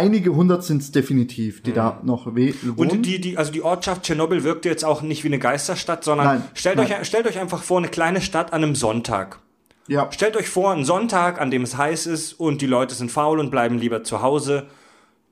einige 0.00 0.34
hundert 0.34 0.64
sind 0.64 0.82
es 0.82 0.90
definitiv, 0.92 1.62
die 1.62 1.72
da 1.72 2.00
noch 2.02 2.34
we 2.34 2.54
wohnen. 2.62 2.90
Und 2.90 3.02
die, 3.06 3.20
die, 3.20 3.36
also 3.38 3.52
die 3.52 3.62
Ortschaft 3.62 4.02
Tschernobyl 4.02 4.42
wirkte 4.42 4.68
jetzt 4.68 4.84
auch 4.84 5.02
nicht 5.02 5.22
wie 5.24 5.28
eine 5.28 5.38
Geisterstadt, 5.38 6.02
sondern 6.04 6.26
Nein, 6.26 6.44
stellt, 6.54 6.76
nein. 6.76 6.90
Euch, 6.90 7.06
stellt 7.06 7.26
euch 7.26 7.38
einfach 7.38 7.62
vor, 7.62 7.78
eine 7.78 7.88
kleine 7.88 8.20
Stadt 8.20 8.52
an 8.52 8.64
einem 8.64 8.74
Sonntag. 8.74 9.38
ja, 9.88 10.10
Stellt 10.10 10.36
euch 10.36 10.48
vor, 10.48 10.72
einen 10.72 10.84
Sonntag, 10.84 11.40
an 11.40 11.50
dem 11.50 11.62
es 11.62 11.76
heiß 11.76 12.06
ist 12.06 12.32
und 12.32 12.62
die 12.62 12.66
Leute 12.66 12.94
sind 12.94 13.10
faul 13.10 13.38
und 13.38 13.50
bleiben 13.50 13.78
lieber 13.78 14.02
zu 14.02 14.22
Hause. 14.22 14.66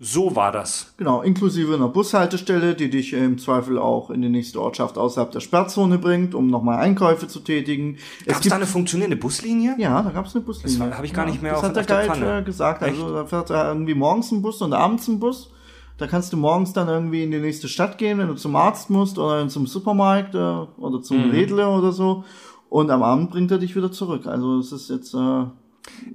So 0.01 0.36
war 0.36 0.53
das. 0.53 0.94
genau, 0.96 1.22
inklusive 1.22 1.74
einer 1.74 1.88
Bushaltestelle, 1.88 2.74
die 2.76 2.88
dich 2.88 3.12
im 3.14 3.36
Zweifel 3.38 3.78
auch 3.78 4.11
in 4.11 4.22
die 4.22 4.28
nächste 4.28 4.61
Ortschaft 4.62 4.96
außerhalb 4.96 5.32
der 5.32 5.40
Sperrzone 5.40 5.99
bringt, 5.99 6.36
um 6.36 6.46
nochmal 6.46 6.78
Einkäufe 6.78 7.26
zu 7.26 7.40
tätigen. 7.40 7.96
Es 8.24 8.34
Gab 8.34 8.42
es 8.42 8.49
da 8.49 8.55
eine 8.57 8.66
funktionierende 8.66 9.16
Buslinie? 9.16 9.74
Ja, 9.78 10.01
da 10.03 10.11
gab 10.11 10.26
es 10.26 10.36
eine 10.36 10.44
Buslinie. 10.44 10.78
Das 10.90 10.96
hab 10.99 11.05
ich 11.05 11.12
gar 11.12 11.24
ja, 11.26 11.32
nicht 11.32 11.42
mehr 11.42 11.53
Das 11.53 11.62
auf- 11.62 11.68
hat 11.70 11.76
der 11.76 11.82
der 11.84 11.96
Guide 12.07 12.09
Pfanne. 12.14 12.44
gesagt. 12.44 12.82
Also 12.84 13.12
da 13.12 13.24
fährt 13.26 13.51
er 13.51 13.68
irgendwie 13.68 13.94
morgens 13.94 14.30
ein 14.30 14.40
Bus 14.40 14.62
und 14.62 14.72
abends 14.72 15.09
ein 15.09 15.18
Bus. 15.18 15.51
Da 15.96 16.07
kannst 16.07 16.32
du 16.32 16.36
morgens 16.36 16.72
dann 16.72 16.86
irgendwie 16.86 17.24
in 17.24 17.32
die 17.32 17.40
nächste 17.40 17.66
Stadt 17.66 17.99
gehen, 17.99 18.18
wenn 18.18 18.28
du 18.28 18.34
zum 18.34 18.55
Arzt 18.55 18.90
musst 18.90 19.18
oder 19.18 19.49
zum 19.49 19.66
Supermarkt 19.66 20.32
äh, 20.36 20.38
oder 20.38 21.03
zum 21.03 21.24
Mhm. 21.24 21.30
Redle 21.32 21.66
oder 21.68 21.90
so. 21.90 22.22
Und 22.68 22.90
am 22.92 23.03
Abend 23.03 23.30
bringt 23.30 23.51
er 23.51 23.59
dich 23.59 23.74
wieder 23.74 23.90
zurück. 23.90 24.26
Also 24.28 24.61
es 24.61 24.70
ist 24.70 24.90
jetzt 24.90 25.12
äh, 25.14 25.44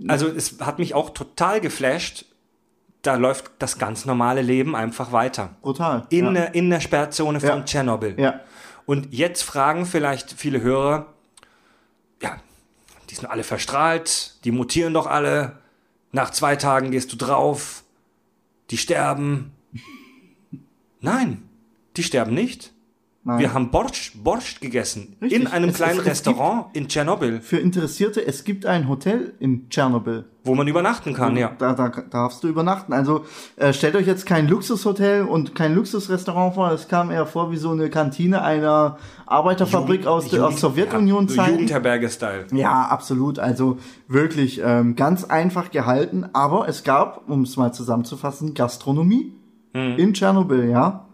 Also 0.07 0.27
es 0.27 0.61
hat 0.61 0.79
mich 0.79 0.93
auch 0.93 1.09
total 1.09 1.59
geflasht. 1.59 2.27
Da 3.03 3.15
läuft 3.15 3.51
das 3.59 3.77
ganz 3.77 4.05
normale 4.05 4.41
Leben 4.41 4.75
einfach 4.75 5.11
weiter. 5.11 5.49
brutal. 5.61 6.07
In, 6.09 6.25
ja. 6.25 6.31
der, 6.31 6.55
in 6.55 6.69
der 6.69 6.79
Sperrzone 6.79 7.39
von 7.39 7.49
Ja. 7.49 7.61
Tschernobyl. 7.61 8.19
ja. 8.19 8.39
Und 8.85 9.13
jetzt 9.13 9.43
fragen 9.43 9.85
vielleicht 9.85 10.33
viele 10.33 10.59
Hörer, 10.61 11.05
ja, 12.21 12.35
die 13.09 13.15
sind 13.15 13.27
alle 13.27 13.43
verstrahlt, 13.43 14.43
die 14.43 14.51
mutieren 14.51 14.93
doch 14.93 15.07
alle, 15.07 15.59
nach 16.11 16.31
zwei 16.31 16.57
Tagen 16.57 16.91
gehst 16.91 17.13
du 17.13 17.15
drauf, 17.15 17.83
die 18.71 18.77
sterben. 18.77 19.53
Nein, 20.99 21.47
die 21.95 22.03
sterben 22.03 22.33
nicht. 22.33 22.72
Nein. 23.25 23.39
Wir 23.39 23.53
haben 23.53 23.71
Borscht, 23.71 24.21
Borscht 24.21 24.59
gegessen 24.59 25.15
Richtig. 25.21 25.39
in 25.41 25.47
einem 25.47 25.69
Es- 25.69 25.75
kleinen 25.77 25.93
es- 25.99 26.05
es 26.05 26.07
Restaurant 26.11 26.65
in 26.73 26.89
Tschernobyl, 26.89 27.39
Für 27.39 27.57
Interessierte, 27.57 28.25
es 28.27 28.43
gibt 28.43 28.65
ein 28.65 28.89
Hotel 28.89 29.33
in 29.39 29.69
Tschernobyl. 29.69 30.25
wo 30.43 30.55
man 30.55 30.67
übernachten 30.67 31.13
kann, 31.13 31.37
ja. 31.37 31.53
Da, 31.57 31.71
da 31.71 31.87
darfst 31.87 32.43
du 32.43 32.49
übernachten. 32.49 32.91
Also 32.91 33.23
äh, 33.55 33.71
stellt 33.71 33.95
euch 33.95 34.07
jetzt 34.07 34.25
kein 34.25 34.49
Luxushotel 34.49 35.23
und 35.23 35.55
kein 35.55 35.73
Luxusrestaurant 35.73 36.55
vor. 36.55 36.69
Es 36.71 36.89
kam 36.89 37.11
eher 37.11 37.25
vor 37.25 37.49
wie 37.53 37.55
so 37.55 37.71
eine 37.71 37.89
Kantine 37.89 38.41
einer 38.41 38.97
Arbeiterfabrik 39.25 40.05
aus 40.05 40.27
der 40.27 40.51
Sowjetunion 40.51 41.27
ja, 41.29 41.33
Zeiten. 41.35 41.51
Jugendherberge-Style. 41.53 42.47
Ja, 42.51 42.87
absolut. 42.89 43.39
Also 43.39 43.77
wirklich 44.09 44.61
ähm, 44.61 44.97
ganz 44.97 45.23
einfach 45.23 45.71
gehalten. 45.71 46.25
Aber 46.33 46.67
es 46.67 46.83
gab, 46.83 47.29
um 47.29 47.43
es 47.43 47.55
mal 47.55 47.71
zusammenzufassen, 47.73 48.53
Gastronomie 48.53 49.31
in 49.73 50.13
Tschernobyl, 50.13 50.69
ja. 50.69 51.05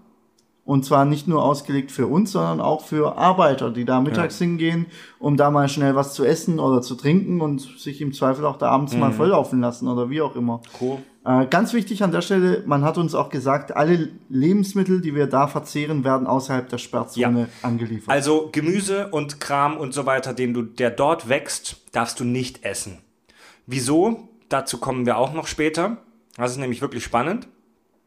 Und 0.69 0.85
zwar 0.85 1.03
nicht 1.03 1.27
nur 1.27 1.43
ausgelegt 1.43 1.91
für 1.91 2.05
uns, 2.05 2.31
sondern 2.31 2.61
auch 2.61 2.85
für 2.85 3.17
Arbeiter, 3.17 3.71
die 3.71 3.85
da 3.85 4.01
mittags 4.01 4.37
hingehen, 4.37 4.85
um 5.17 5.35
da 5.35 5.49
mal 5.49 5.67
schnell 5.67 5.95
was 5.95 6.13
zu 6.13 6.23
essen 6.23 6.59
oder 6.59 6.83
zu 6.83 6.93
trinken 6.93 7.41
und 7.41 7.59
sich 7.79 8.01
im 8.01 8.13
Zweifel 8.13 8.45
auch 8.45 8.55
da 8.55 8.69
abends 8.69 8.95
mal 8.95 9.11
volllaufen 9.11 9.61
lassen 9.61 9.87
oder 9.87 10.11
wie 10.11 10.21
auch 10.21 10.35
immer. 10.35 10.61
Cool. 10.79 10.99
Äh, 11.25 11.47
ganz 11.47 11.73
wichtig 11.73 12.03
an 12.03 12.11
der 12.11 12.21
Stelle, 12.21 12.61
man 12.67 12.83
hat 12.83 12.99
uns 12.99 13.15
auch 13.15 13.31
gesagt, 13.31 13.75
alle 13.75 14.09
Lebensmittel, 14.29 15.01
die 15.01 15.15
wir 15.15 15.25
da 15.25 15.47
verzehren, 15.47 16.03
werden 16.03 16.27
außerhalb 16.27 16.69
der 16.69 16.77
Sperrzone 16.77 17.39
Ja. 17.41 17.47
angeliefert. 17.67 18.13
Also 18.13 18.49
Gemüse 18.51 19.07
und 19.07 19.39
Kram 19.39 19.75
und 19.75 19.95
so 19.95 20.05
weiter, 20.05 20.35
den 20.35 20.53
du, 20.53 20.61
der 20.61 20.91
dort 20.91 21.29
wächst, 21.29 21.77
darfst 21.93 22.19
du 22.19 22.25
nicht 22.25 22.63
essen. 22.63 22.99
Wieso? 23.65 24.29
Dazu 24.49 24.77
kommen 24.77 25.07
wir 25.07 25.17
auch 25.17 25.33
noch 25.33 25.47
später. 25.47 25.97
Das 26.37 26.51
ist 26.51 26.57
nämlich 26.57 26.81
wirklich 26.81 27.03
spannend. 27.03 27.47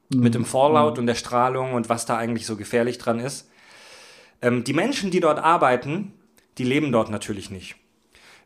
Mit 0.08 0.34
dem 0.34 0.44
Fallout 0.44 0.98
und 0.98 1.06
der 1.06 1.14
Strahlung 1.14 1.72
und 1.72 1.88
was 1.88 2.06
da 2.06 2.16
eigentlich 2.16 2.46
so 2.46 2.56
gefährlich 2.56 2.98
dran 2.98 3.18
ist. 3.18 3.48
Ähm, 4.42 4.64
die 4.64 4.74
Menschen, 4.74 5.10
die 5.10 5.20
dort 5.20 5.38
arbeiten, 5.38 6.12
die 6.58 6.64
leben 6.64 6.92
dort 6.92 7.10
natürlich 7.10 7.50
nicht. 7.50 7.76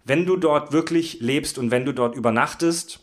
Wenn 0.04 0.26
du 0.26 0.36
dort 0.36 0.72
wirklich 0.72 1.20
lebst 1.20 1.58
und 1.58 1.70
wenn 1.70 1.84
du 1.84 1.92
dort 1.92 2.14
übernachtest, 2.14 3.00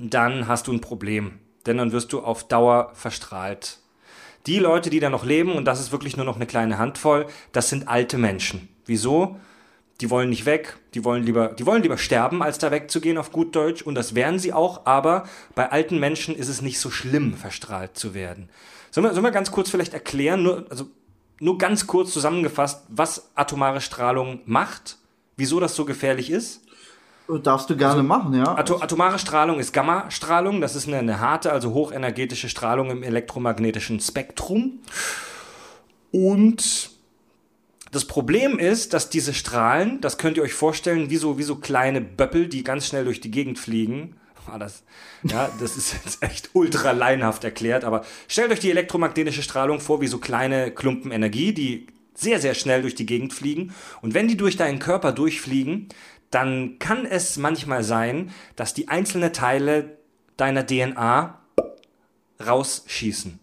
dann 0.00 0.48
hast 0.48 0.66
du 0.66 0.72
ein 0.72 0.80
Problem. 0.80 1.38
Denn 1.66 1.76
dann 1.76 1.92
wirst 1.92 2.12
du 2.12 2.20
auf 2.20 2.48
Dauer 2.48 2.90
verstrahlt. 2.94 3.78
Die 4.46 4.58
Leute, 4.58 4.90
die 4.90 4.98
da 4.98 5.08
noch 5.08 5.24
leben, 5.24 5.52
und 5.52 5.66
das 5.66 5.78
ist 5.78 5.92
wirklich 5.92 6.16
nur 6.16 6.26
noch 6.26 6.34
eine 6.34 6.46
kleine 6.46 6.78
Handvoll, 6.78 7.26
das 7.52 7.68
sind 7.68 7.86
alte 7.86 8.18
Menschen. 8.18 8.68
Wieso? 8.86 9.38
Die 10.00 10.10
wollen 10.10 10.30
nicht 10.30 10.46
weg, 10.46 10.78
die 10.94 11.04
wollen 11.04 11.22
lieber, 11.22 11.48
die 11.48 11.66
wollen 11.66 11.82
lieber 11.82 11.98
sterben, 11.98 12.42
als 12.42 12.58
da 12.58 12.70
wegzugehen 12.70 13.18
auf 13.18 13.30
gut 13.30 13.54
Deutsch, 13.54 13.82
und 13.82 13.94
das 13.94 14.14
wären 14.14 14.38
sie 14.38 14.52
auch, 14.52 14.86
aber 14.86 15.24
bei 15.54 15.70
alten 15.70 16.00
Menschen 16.00 16.34
ist 16.34 16.48
es 16.48 16.60
nicht 16.60 16.80
so 16.80 16.90
schlimm, 16.90 17.34
verstrahlt 17.34 17.96
zu 17.96 18.14
werden. 18.14 18.48
Sollen 18.90 19.06
wir, 19.06 19.12
sollen 19.12 19.24
wir 19.24 19.30
ganz 19.30 19.52
kurz 19.52 19.70
vielleicht 19.70 19.94
erklären, 19.94 20.42
nur, 20.42 20.66
also, 20.70 20.86
nur 21.38 21.58
ganz 21.58 21.86
kurz 21.86 22.12
zusammengefasst, 22.12 22.84
was 22.88 23.30
atomare 23.34 23.80
Strahlung 23.80 24.40
macht, 24.44 24.98
wieso 25.36 25.60
das 25.60 25.74
so 25.74 25.84
gefährlich 25.84 26.30
ist? 26.30 26.62
Darfst 27.42 27.70
du 27.70 27.76
gerne 27.76 28.02
machen, 28.02 28.34
ja. 28.34 28.56
Ato 28.56 28.80
atomare 28.80 29.18
Strahlung 29.18 29.58
ist 29.58 29.72
Gammastrahlung. 29.72 30.60
Das 30.60 30.74
ist 30.74 30.88
eine, 30.88 30.98
eine 30.98 31.20
harte, 31.20 31.52
also 31.52 31.72
hochenergetische 31.72 32.48
Strahlung 32.48 32.90
im 32.90 33.02
elektromagnetischen 33.02 34.00
Spektrum. 34.00 34.80
Und 36.10 36.90
das 37.92 38.06
Problem 38.06 38.58
ist, 38.58 38.94
dass 38.94 39.10
diese 39.10 39.34
Strahlen, 39.34 40.00
das 40.00 40.16
könnt 40.16 40.38
ihr 40.38 40.42
euch 40.42 40.54
vorstellen, 40.54 41.10
wie 41.10 41.18
so, 41.18 41.36
wie 41.36 41.42
so 41.42 41.56
kleine 41.56 42.00
Böppel, 42.00 42.48
die 42.48 42.64
ganz 42.64 42.86
schnell 42.86 43.04
durch 43.04 43.20
die 43.20 43.30
Gegend 43.30 43.58
fliegen. 43.58 44.16
Ah, 44.50 44.58
das, 44.58 44.82
ja, 45.22 45.48
das 45.60 45.76
ist 45.76 45.92
jetzt 45.92 46.20
echt 46.20 46.50
ultra 46.52 46.90
laienhaft 46.90 47.44
erklärt, 47.44 47.84
aber 47.84 48.04
stellt 48.26 48.50
euch 48.50 48.58
die 48.58 48.72
elektromagnetische 48.72 49.40
Strahlung 49.40 49.78
vor 49.78 50.00
wie 50.00 50.08
so 50.08 50.18
kleine 50.18 50.72
Klumpen 50.72 51.12
Energie, 51.12 51.54
die 51.54 51.86
sehr, 52.14 52.40
sehr 52.40 52.54
schnell 52.54 52.82
durch 52.82 52.96
die 52.96 53.06
Gegend 53.06 53.32
fliegen. 53.32 53.72
Und 54.00 54.14
wenn 54.14 54.26
die 54.26 54.36
durch 54.36 54.56
deinen 54.56 54.80
Körper 54.80 55.12
durchfliegen, 55.12 55.86
dann 56.32 56.80
kann 56.80 57.06
es 57.06 57.36
manchmal 57.36 57.84
sein, 57.84 58.32
dass 58.56 58.74
die 58.74 58.88
einzelnen 58.88 59.32
Teile 59.32 59.96
deiner 60.36 60.66
DNA 60.66 61.38
rausschießen. 62.44 63.38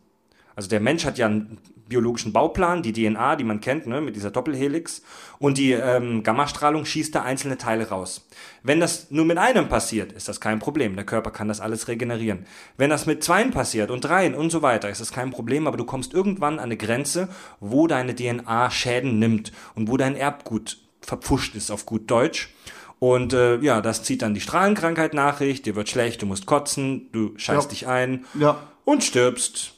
Also 0.54 0.68
der 0.68 0.82
Mensch 0.82 1.06
hat 1.06 1.18
ja 1.18 1.28
einen 1.28 1.60
biologischen 1.90 2.32
Bauplan, 2.32 2.82
die 2.84 2.94
DNA, 2.94 3.36
die 3.36 3.44
man 3.44 3.60
kennt, 3.60 3.88
ne, 3.88 4.00
mit 4.00 4.16
dieser 4.16 4.32
Doppelhelix. 4.32 5.02
Und 5.40 5.58
die 5.58 5.72
ähm, 5.74 6.24
Gammastrahlung 6.24 6.86
schießt 6.86 7.14
da 7.16 7.24
einzelne 7.24 7.58
Teile 7.58 7.90
raus. 7.90 8.28
Wenn 8.64 8.80
das 8.80 9.12
nur 9.12 9.26
mit 9.26 9.38
einem 9.38 9.68
passiert, 9.68 10.12
ist 10.14 10.28
das 10.30 10.40
kein 10.40 10.60
Problem. 10.60 10.96
Der 10.96 11.06
Körper 11.06 11.32
kann 11.32 11.48
das 11.48 11.60
alles 11.60 11.88
regenerieren. 11.88 12.46
Wenn 12.78 12.90
das 12.90 13.06
mit 13.06 13.24
zweien 13.24 13.52
passiert 13.52 13.92
und 13.92 14.02
dreien 14.02 14.36
und 14.36 14.52
so 14.52 14.62
weiter, 14.62 14.90
ist 14.90 15.02
das 15.02 15.12
kein 15.12 15.32
Problem. 15.32 15.68
Aber 15.68 15.78
du 15.78 15.84
kommst 15.86 16.14
irgendwann 16.14 16.54
an 16.60 16.66
eine 16.66 16.78
Grenze, 16.78 17.28
wo 17.60 17.88
deine 17.88 18.16
DNA 18.16 18.70
Schäden 18.72 19.20
nimmt 19.20 19.52
und 19.76 19.90
wo 19.90 19.98
dein 19.98 20.16
Erbgut 20.16 20.78
verpfuscht 21.02 21.56
ist, 21.56 21.72
auf 21.72 21.86
gut 21.86 22.10
Deutsch. 22.12 22.54
Und 23.00 23.32
äh, 23.34 23.58
ja, 23.62 23.80
das 23.82 24.04
zieht 24.04 24.22
dann 24.22 24.34
die 24.34 24.42
Strahlenkrankheit 24.42 25.14
nach 25.14 25.38
sich, 25.40 25.62
dir 25.62 25.76
wird 25.76 25.88
schlecht, 25.90 26.22
du 26.22 26.26
musst 26.26 26.46
kotzen, 26.46 27.10
du 27.14 27.32
scheißt 27.38 27.64
Ja. 27.64 27.70
dich 27.70 27.88
ein 27.88 28.26
Ja, 28.38 28.60
und 28.84 29.04
stirbst. 29.06 29.74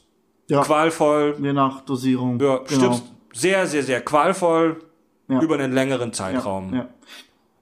Ja. 0.52 0.62
Qualvoll, 0.62 1.36
Je 1.42 1.54
nach 1.54 1.82
Dosierung. 1.82 2.40
ja, 2.40 2.58
Genau. 2.58 2.94
stirbst 2.94 3.04
sehr, 3.34 3.66
sehr, 3.68 3.84
sehr 3.84 4.02
qualvoll 4.02 4.82
Ja. 5.30 5.42
über 5.42 5.56
einen 5.56 5.72
längeren 5.74 6.14
Zeitraum. 6.14 6.74
Ja. 6.74 6.88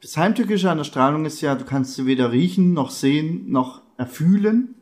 Das 0.02 0.16
Heimtückische 0.18 0.70
an 0.72 0.78
der 0.78 0.86
Strahlung 0.86 1.26
ist 1.26 1.42
ja, 1.42 1.56
du 1.56 1.66
kannst 1.66 1.96
sie 1.96 2.06
weder 2.06 2.32
riechen, 2.32 2.74
noch 2.74 2.90
sehen, 2.90 3.52
noch 3.52 3.82
erfühlen, 3.98 4.76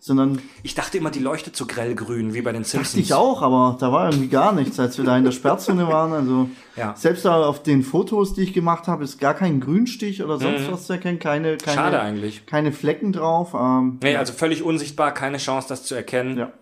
sondern 0.00 0.40
Ich 0.64 0.74
dachte 0.74 0.98
immer, 0.98 1.10
die 1.12 1.20
leuchtet 1.20 1.54
so 1.54 1.64
grellgrün, 1.66 2.34
wie 2.34 2.42
bei 2.42 2.50
den 2.52 2.64
Simpsons. 2.64 2.90
dachte 2.92 3.00
ich 3.00 3.14
auch, 3.14 3.40
aber 3.42 3.76
da 3.78 3.92
war 3.92 4.06
irgendwie 4.10 4.28
gar 4.28 4.52
nichts, 4.52 4.80
als 4.80 4.98
wir 4.98 5.04
da 5.04 5.16
in 5.16 5.22
der 5.24 5.30
Sperrzone 5.30 5.86
waren. 5.86 6.12
Also 6.12 6.48
Ja. 6.74 6.94
selbst 6.96 7.24
da 7.24 7.44
auf 7.44 7.62
den 7.62 7.82
Fotos, 7.84 8.34
die 8.34 8.42
ich 8.42 8.52
gemacht 8.52 8.88
habe, 8.88 9.04
ist 9.04 9.20
gar 9.20 9.34
kein 9.34 9.60
Grünstich 9.60 10.24
oder 10.24 10.38
sonst 10.40 10.72
was 10.72 10.86
zu 10.88 10.94
erkennen, 10.94 11.20
keine, 11.20 11.56
keine, 11.58 11.76
Mhm. 11.76 11.80
Schade 11.80 12.00
eigentlich. 12.00 12.46
keine 12.46 12.72
Flecken 12.72 13.12
drauf. 13.12 13.54
Ähm, 13.54 13.98
Nee, 14.02 14.16
also 14.16 14.32
völlig 14.32 14.64
unsichtbar, 14.64 15.12
keine 15.14 15.36
Chance, 15.38 15.68
das 15.68 15.84
zu 15.84 15.94
erkennen. 15.94 16.36
ja. 16.38 16.52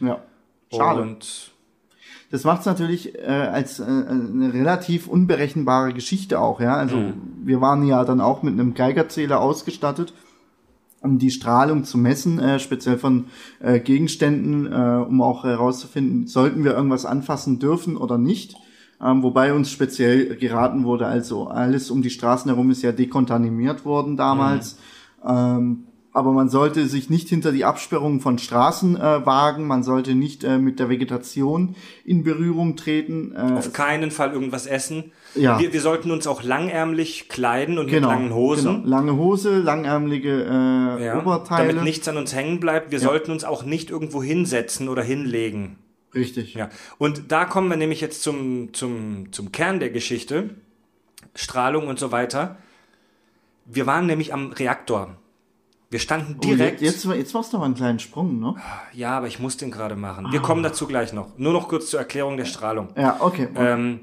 ja. 0.00 0.18
Schade. 0.76 1.02
Und 1.02 1.52
Das 2.30 2.44
macht 2.44 2.60
es 2.60 2.66
natürlich 2.66 3.14
äh, 3.18 3.26
als 3.26 3.78
äh, 3.78 3.84
eine 3.84 4.54
relativ 4.54 5.06
unberechenbare 5.06 5.92
Geschichte 5.92 6.40
auch, 6.40 6.60
ja. 6.60 6.74
Also 6.74 6.96
Mhm. 6.96 7.14
wir 7.44 7.60
waren 7.60 7.86
ja 7.86 8.04
dann 8.04 8.20
auch 8.22 8.42
mit 8.42 8.54
einem 8.54 8.72
Geigerzähler 8.72 9.40
ausgestattet, 9.40 10.14
um 11.02 11.18
die 11.18 11.30
Strahlung 11.30 11.84
zu 11.84 11.98
messen, 11.98 12.38
äh, 12.38 12.58
speziell 12.58 12.96
von 12.96 13.26
äh, 13.60 13.80
Gegenständen, 13.80 14.66
äh, 14.72 15.04
um 15.06 15.20
auch 15.20 15.44
herauszufinden, 15.44 16.26
sollten 16.26 16.64
wir 16.64 16.74
irgendwas 16.74 17.04
anfassen 17.04 17.58
dürfen 17.58 17.96
oder 17.98 18.16
nicht. 18.16 18.54
Ähm, 19.02 19.22
wobei 19.22 19.52
uns 19.52 19.70
speziell 19.70 20.36
geraten 20.36 20.84
wurde, 20.84 21.06
also 21.06 21.48
alles 21.48 21.90
um 21.90 22.02
die 22.02 22.10
Straßen 22.10 22.48
herum 22.50 22.70
ist 22.70 22.82
ja 22.82 22.92
dekontaminiert 22.92 23.84
worden 23.84 24.16
damals. 24.16 24.78
Ähm, 25.26 25.84
aber 26.14 26.32
man 26.32 26.48
sollte 26.50 26.86
sich 26.86 27.08
nicht 27.08 27.28
hinter 27.28 27.52
die 27.52 27.64
Absperrungen 27.64 28.20
von 28.20 28.38
Straßen 28.38 28.96
äh, 28.96 29.26
wagen, 29.26 29.66
man 29.66 29.82
sollte 29.82 30.14
nicht 30.14 30.44
äh, 30.44 30.58
mit 30.58 30.78
der 30.78 30.90
Vegetation 30.90 31.74
in 32.04 32.22
Berührung 32.22 32.76
treten. 32.76 33.34
Äh, 33.34 33.58
Auf 33.58 33.72
keinen 33.72 34.10
Fall 34.10 34.32
irgendwas 34.32 34.66
essen. 34.66 35.12
Ja. 35.34 35.58
Wir, 35.58 35.72
wir 35.72 35.80
sollten 35.80 36.10
uns 36.10 36.26
auch 36.26 36.42
langärmlich 36.42 37.28
kleiden 37.30 37.78
und 37.78 37.86
genau, 37.86 38.08
mit 38.10 38.18
langen 38.18 38.34
Hosen. 38.34 38.74
Genau. 38.82 38.88
Lange 38.88 39.16
Hose, 39.16 39.58
langärmelige 39.58 40.44
äh, 40.44 41.04
Ja, 41.04 41.18
Oberteile. 41.18 41.68
damit 41.68 41.84
nichts 41.84 42.06
an 42.08 42.18
uns 42.18 42.34
hängen 42.34 42.60
bleibt. 42.60 42.90
Wir 42.90 43.00
sollten 43.00 43.30
uns 43.30 43.44
auch 43.44 43.64
nicht 43.64 43.88
irgendwo 43.88 44.22
hinsetzen 44.22 44.88
oder 44.88 45.02
hinlegen. 45.02 45.78
Richtig. 46.14 46.52
Ja. 46.54 46.68
Und 46.98 47.32
da 47.32 47.46
kommen 47.46 47.70
wir 47.70 47.78
nämlich 47.78 48.02
jetzt 48.02 48.22
zum, 48.22 48.74
zum, 48.74 49.32
zum 49.32 49.50
Kern 49.50 49.80
der 49.80 49.88
Geschichte. 49.88 50.50
Strahlung 51.34 51.88
und 51.88 51.98
so 51.98 52.12
weiter. 52.12 52.56
Wir 53.64 53.86
waren 53.86 54.06
nämlich 54.06 54.34
am 54.34 54.52
Reaktor. 54.52 55.16
Wir 55.92 55.98
standen 55.98 56.36
Oh, 56.38 56.40
direkt. 56.40 56.80
jetzt, 56.80 57.04
jetzt, 57.04 57.16
jetzt 57.16 57.34
machst 57.34 57.52
du 57.52 57.58
aber 57.58 57.66
einen 57.66 57.74
kleinen 57.74 57.98
Sprung, 57.98 58.40
ne? 58.40 58.56
ja, 58.94 59.10
aber 59.18 59.26
ich 59.26 59.38
muss 59.38 59.58
den 59.58 59.70
gerade 59.70 59.94
machen. 59.94 60.26
Ah. 60.26 60.32
Wir 60.32 60.40
kommen 60.40 60.62
dazu 60.62 60.86
gleich 60.86 61.12
noch. 61.12 61.36
Nur 61.38 61.52
noch 61.52 61.68
kurz 61.68 61.90
zur 61.90 62.00
Erklärung 62.00 62.36
der 62.38 62.46
Strahlung. 62.46 62.88
Ja, 62.96 63.18
okay. 63.20 63.48
Ähm, 63.56 64.00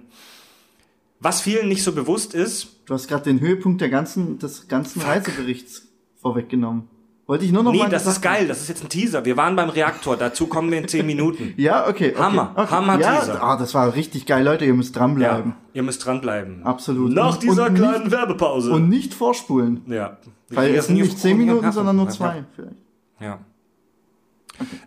was 1.20 1.42
vielen 1.42 1.68
nicht 1.68 1.84
so 1.84 1.92
bewusst 1.92 2.34
ist, 2.34 2.76
Du 2.86 2.96
hast 2.96 3.08
gerade 3.08 3.24
den 3.26 3.40
Höhepunkt 3.40 3.82
der 3.82 3.90
ganzen, 3.90 4.40
des 4.40 4.68
ganzen 4.68 5.04
Reiseberichts 5.04 5.84
vorweggenommen. 6.20 6.88
Wollte 7.30 7.46
ich 7.46 7.52
nur 7.52 7.62
noch 7.62 7.74
nee, 7.74 7.78
mal 7.78 7.90
das 7.90 8.08
ist 8.08 8.22
geil, 8.22 8.48
das 8.48 8.60
ist 8.60 8.70
jetzt 8.70 8.84
ein 8.84 8.90
Teaser. 8.90 9.24
Wir 9.24 9.38
waren 9.38 9.56
beim 9.56 9.70
Reaktor, 9.70 10.18
dazu 10.18 10.48
kommen 10.48 10.72
wir 10.72 10.80
in 10.80 10.88
zehn 10.88 11.06
Minuten. 11.06 11.54
Ja, 11.58 11.88
okay. 11.88 12.10
okay 12.16 12.20
Hammer, 12.20 12.54
okay. 12.56 12.72
Hammer-Teaser. 12.72 13.34
Ja, 13.36 13.44
ah, 13.44 13.56
das 13.56 13.76
war 13.76 13.94
richtig 13.94 14.26
geil, 14.26 14.44
Leute. 14.44 14.66
Ihr 14.66 14.74
müsst 14.74 14.96
dranbleiben. 14.96 15.52
Ja, 15.52 15.58
ihr 15.76 15.84
müsst 15.84 16.04
dranbleiben. 16.04 16.64
Absolut. 16.64 17.14
Nach 17.14 17.36
Und- 17.36 17.44
dieser 17.44 17.68
und 17.68 17.76
kleinen 17.76 18.04
nicht, 18.06 18.12
Werbepause. 18.12 18.72
Und 18.72 18.90
nicht 18.90 19.14
vorspulen. 19.14 19.84
ja. 19.86 20.18
Weil 20.50 20.74
es 20.74 20.88
sind 20.88 20.96
nicht 20.96 21.20
zehn 21.20 21.38
Minuten, 21.38 21.72
sondern 21.72 21.98
nur 21.98 22.10
zwei. 22.10 22.46
Vielleicht. 22.56 22.74
Ja. 23.20 23.38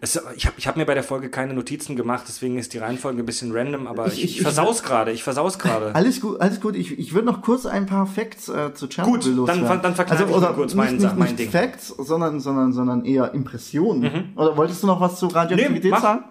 Es, 0.00 0.20
ich 0.36 0.46
habe 0.46 0.54
ich 0.58 0.66
hab 0.66 0.76
mir 0.76 0.84
bei 0.84 0.94
der 0.94 1.02
Folge 1.04 1.28
keine 1.30 1.54
Notizen 1.54 1.96
gemacht, 1.96 2.24
deswegen 2.28 2.58
ist 2.58 2.72
die 2.74 2.78
Reihenfolge 2.78 3.22
ein 3.22 3.26
bisschen 3.26 3.52
random, 3.52 3.86
aber 3.86 4.06
Ich- 4.08 4.14
ich, 4.14 4.24
ich, 4.24 4.36
ich- 4.36 4.42
versaus 4.42 4.82
gerade, 4.82 5.12
ich 5.12 5.22
versaus 5.22 5.58
gerade. 5.58 5.92
Alles 5.94 6.20
gut, 6.20 6.40
alles 6.40 6.60
gut. 6.60 6.76
Ich, 6.76 6.98
ich 6.98 7.14
würde 7.14 7.26
noch 7.26 7.42
kurz 7.42 7.66
ein 7.66 7.86
paar 7.86 8.06
Facts 8.06 8.48
äh, 8.48 8.74
zu 8.74 8.86
Tschernobyl 8.86 9.18
Gut, 9.18 9.26
dann- 9.26 9.36
loswerden. 9.36 9.64
Also, 9.66 9.82
dann 9.82 9.94
verkneife 9.94 10.22
ich 10.24 10.28
mir 10.30 10.36
oder 10.36 10.52
kurz 10.52 10.72
nicht, 10.72 10.76
meinen 10.76 10.92
nicht, 10.96 11.02
Sach- 11.02 11.14
mein 11.16 11.28
nicht 11.28 11.38
Ding. 11.38 11.50
Facts, 11.50 11.88
sondern, 11.88 12.40
sondern, 12.40 12.72
sondern 12.72 13.04
eher 13.04 13.32
Impressionen. 13.34 14.32
Oder 14.36 14.56
wolltest 14.56 14.82
du 14.82 14.86
noch 14.86 15.00
was 15.00 15.18
zu 15.18 15.26
Radioaktivität 15.28 15.92
Nee, 15.92 16.00
sagen? 16.00 16.24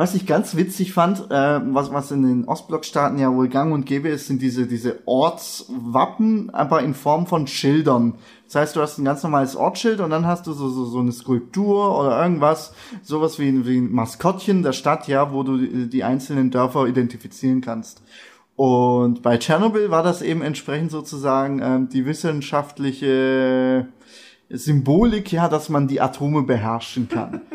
Was 0.00 0.14
ich 0.14 0.24
ganz 0.24 0.56
witzig 0.56 0.94
fand, 0.94 1.30
äh, 1.30 1.60
was, 1.74 1.92
was 1.92 2.10
in 2.10 2.22
den 2.22 2.48
Ostblockstaaten 2.48 3.18
ja 3.18 3.34
wohl 3.34 3.48
gang 3.48 3.70
und 3.70 3.84
gäbe 3.84 4.08
ist, 4.08 4.28
sind 4.28 4.40
diese, 4.40 4.66
diese 4.66 5.00
Ortswappen, 5.04 6.48
aber 6.54 6.80
in 6.80 6.94
Form 6.94 7.26
von 7.26 7.46
Schildern. 7.46 8.14
Das 8.46 8.54
heißt, 8.54 8.76
du 8.76 8.80
hast 8.80 8.96
ein 8.96 9.04
ganz 9.04 9.22
normales 9.22 9.56
Ortsschild 9.56 10.00
und 10.00 10.08
dann 10.08 10.26
hast 10.26 10.46
du 10.46 10.54
so, 10.54 10.70
so, 10.70 10.86
so 10.86 11.00
eine 11.00 11.12
Skulptur 11.12 12.00
oder 12.00 12.22
irgendwas, 12.22 12.72
sowas 13.02 13.38
wie, 13.38 13.66
wie 13.66 13.76
ein 13.76 13.92
Maskottchen 13.92 14.62
der 14.62 14.72
Stadt, 14.72 15.06
ja, 15.06 15.34
wo 15.34 15.42
du 15.42 15.58
die, 15.58 15.90
die 15.90 16.02
einzelnen 16.02 16.50
Dörfer 16.50 16.86
identifizieren 16.86 17.60
kannst. 17.60 18.00
Und 18.56 19.20
bei 19.20 19.36
Tschernobyl 19.36 19.90
war 19.90 20.02
das 20.02 20.22
eben 20.22 20.40
entsprechend 20.40 20.92
sozusagen 20.92 21.60
ähm, 21.62 21.88
die 21.90 22.06
wissenschaftliche 22.06 23.86
Symbolik, 24.50 25.32
ja, 25.32 25.48
dass 25.48 25.68
man 25.68 25.88
die 25.88 26.00
Atome 26.00 26.42
beherrschen 26.42 27.08
kann. 27.08 27.40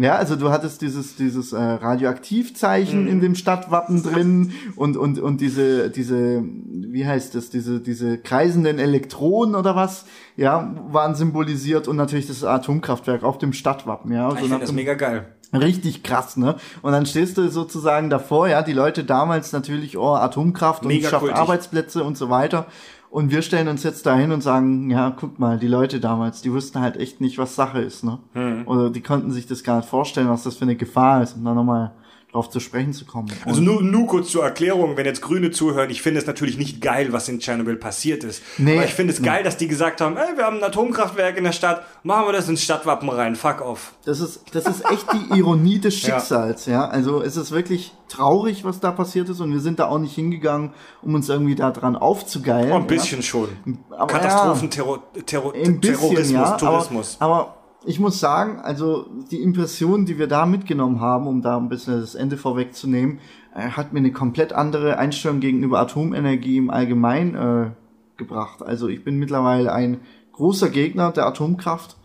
Ja, 0.00 0.14
also 0.14 0.36
du 0.36 0.50
hattest 0.50 0.80
dieses 0.80 1.16
dieses 1.16 1.52
äh, 1.52 1.60
Radioaktivzeichen 1.60 3.08
in 3.08 3.20
dem 3.20 3.34
Stadtwappen 3.34 4.04
drin 4.04 4.52
und 4.76 4.96
und 4.96 5.18
und 5.18 5.40
diese 5.40 5.90
diese 5.90 6.40
wie 6.40 7.04
heißt 7.04 7.34
das 7.34 7.50
diese 7.50 7.80
diese 7.80 8.16
kreisenden 8.16 8.78
Elektronen 8.78 9.56
oder 9.56 9.74
was 9.74 10.04
ja 10.36 10.72
waren 10.88 11.16
symbolisiert 11.16 11.88
und 11.88 11.96
natürlich 11.96 12.28
das 12.28 12.44
Atomkraftwerk 12.44 13.24
auf 13.24 13.38
dem 13.38 13.52
Stadtwappen 13.52 14.12
ja 14.12 14.28
ich 14.28 14.36
also 14.36 14.38
finde 14.38 14.54
nach 14.54 14.60
das 14.60 14.72
mega 14.72 14.94
geil. 14.94 15.26
Richtig 15.52 16.02
krass, 16.02 16.36
ne? 16.36 16.56
Und 16.82 16.92
dann 16.92 17.06
stehst 17.06 17.38
du 17.38 17.48
sozusagen 17.48 18.10
davor, 18.10 18.48
ja, 18.48 18.62
die 18.62 18.74
Leute 18.74 19.02
damals 19.02 19.50
natürlich, 19.52 19.96
oh, 19.96 20.14
Atomkraft 20.14 20.84
und 20.84 21.02
schafft. 21.02 21.32
Arbeitsplätze 21.32 22.04
und 22.04 22.18
so 22.18 22.28
weiter. 22.28 22.66
Und 23.10 23.30
wir 23.30 23.42
stellen 23.42 23.68
uns 23.68 23.82
jetzt 23.82 24.04
dahin 24.06 24.32
und 24.32 24.42
sagen, 24.42 24.90
ja, 24.90 25.10
guck 25.18 25.38
mal, 25.38 25.58
die 25.58 25.66
Leute 25.66 25.98
damals, 25.98 26.42
die 26.42 26.52
wussten 26.52 26.80
halt 26.80 26.96
echt 26.96 27.20
nicht, 27.20 27.38
was 27.38 27.56
Sache 27.56 27.80
ist, 27.80 28.04
ne? 28.04 28.18
Hm. 28.34 28.66
Oder 28.66 28.90
die 28.90 29.02
konnten 29.02 29.30
sich 29.30 29.46
das 29.46 29.64
gar 29.64 29.78
nicht 29.78 29.88
vorstellen, 29.88 30.28
was 30.28 30.42
das 30.42 30.56
für 30.56 30.64
eine 30.64 30.76
Gefahr 30.76 31.22
ist, 31.22 31.36
um 31.36 31.44
da 31.44 31.54
nochmal 31.54 31.92
drauf 32.38 32.50
zu 32.50 32.60
sprechen 32.60 32.92
zu 32.92 33.04
kommen. 33.04 33.28
Also 33.44 33.58
Und- 33.60 33.64
nur, 33.66 33.82
nur 33.82 34.06
kurz 34.06 34.30
zur 34.30 34.44
Erklärung, 34.44 34.96
wenn 34.96 35.06
jetzt 35.06 35.20
Grüne 35.22 35.50
zuhören, 35.50 35.90
ich 35.90 36.02
finde 36.02 36.20
es 36.20 36.26
natürlich 36.26 36.56
nicht 36.56 36.80
geil, 36.80 37.12
was 37.12 37.28
in 37.28 37.40
Tschernobyl 37.40 37.76
passiert 37.76 38.22
ist. 38.24 38.42
Nee. 38.58 38.76
Aber 38.76 38.84
ich 38.84 38.94
finde 38.94 39.12
es 39.12 39.22
geil, 39.22 39.42
dass 39.42 39.56
die 39.56 39.66
gesagt 39.68 40.00
haben, 40.00 40.16
ey, 40.16 40.36
wir 40.36 40.44
haben 40.44 40.58
ein 40.58 40.62
Atomkraftwerk 40.64 41.36
in 41.36 41.44
der 41.44 41.52
Stadt, 41.52 41.82
machen 42.04 42.26
wir 42.26 42.32
das 42.32 42.48
ins 42.48 42.62
Stadtwappen 42.62 43.08
rein, 43.08 43.34
fuck 43.36 43.60
off. 43.60 43.94
Das 44.04 44.20
ist, 44.20 44.42
das 44.52 44.66
ist 44.66 44.84
echt 44.90 45.06
die 45.12 45.38
Ironie 45.38 45.78
des 45.80 46.00
Ja. 46.02 46.14
Schicksals, 46.20 46.66
ja. 46.66 46.86
Also 46.86 47.22
es 47.22 47.36
ist 47.36 47.50
wirklich 47.50 47.92
traurig, 48.08 48.64
was 48.64 48.80
da 48.80 48.90
passiert 48.92 49.28
ist 49.28 49.40
und 49.40 49.52
wir 49.52 49.60
sind 49.60 49.78
da 49.80 49.86
auch 49.88 49.98
nicht 49.98 50.14
hingegangen, 50.14 50.70
um 51.02 51.14
uns 51.14 51.28
irgendwie 51.28 51.54
da 51.56 51.70
dran 51.70 51.96
aufzugeilen. 51.96 52.70
Oh, 52.72 52.76
ein 52.76 52.80
ja. 52.82 52.86
bisschen 52.86 53.22
schon. 53.22 53.48
Aber 53.90 54.06
Katastrophen, 54.06 54.70
Terror, 54.70 55.02
Terror, 55.26 55.52
Ein 55.54 55.80
bisschen, 55.80 55.98
Terrorismus, 55.98 56.30
ja, 56.32 56.56
Tourismus. 56.56 57.16
Aber, 57.18 57.34
aber 57.34 57.57
ich 57.84 58.00
muss 58.00 58.18
sagen, 58.18 58.58
also 58.58 59.06
die 59.30 59.40
Impression, 59.40 60.04
die 60.04 60.18
wir 60.18 60.26
da 60.26 60.46
mitgenommen 60.46 61.00
haben, 61.00 61.26
um 61.26 61.42
da 61.42 61.56
ein 61.56 61.68
bisschen 61.68 62.00
das 62.00 62.14
Ende 62.14 62.36
vorwegzunehmen, 62.36 63.20
äh, 63.54 63.70
hat 63.70 63.92
mir 63.92 64.00
eine 64.00 64.12
komplett 64.12 64.52
andere 64.52 64.98
Einstellung 64.98 65.40
gegenüber 65.40 65.80
Atomenergie 65.80 66.56
im 66.56 66.70
Allgemeinen 66.70 67.34
äh, 67.34 67.70
gebracht. 68.16 68.62
Also 68.62 68.88
ich 68.88 69.04
bin 69.04 69.18
mittlerweile 69.18 69.72
ein 69.72 70.00
großer 70.32 70.70
Gegner 70.70 71.12
der 71.12 71.26
Atomkraft, 71.26 71.96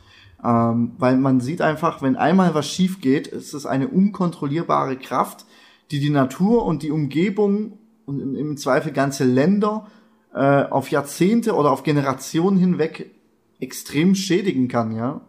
ähm, 0.43 0.93
weil 0.97 1.17
man 1.17 1.39
sieht 1.39 1.61
einfach, 1.61 2.01
wenn 2.01 2.15
einmal 2.15 2.53
was 2.53 2.67
schief 2.67 3.01
geht, 3.01 3.27
ist 3.27 3.53
es 3.53 3.65
eine 3.65 3.87
unkontrollierbare 3.87 4.97
Kraft, 4.97 5.45
die 5.91 5.99
die 5.99 6.09
Natur 6.09 6.65
und 6.65 6.83
die 6.83 6.91
Umgebung 6.91 7.79
und 8.05 8.19
im, 8.19 8.35
im 8.35 8.57
Zweifel 8.57 8.91
ganze 8.91 9.23
Länder 9.23 9.87
äh, 10.33 10.63
auf 10.63 10.89
Jahrzehnte 10.91 11.55
oder 11.55 11.71
auf 11.71 11.83
Generationen 11.83 12.57
hinweg 12.57 13.11
extrem 13.59 14.15
schädigen 14.15 14.67
kann, 14.67 14.95
ja. 14.95 15.21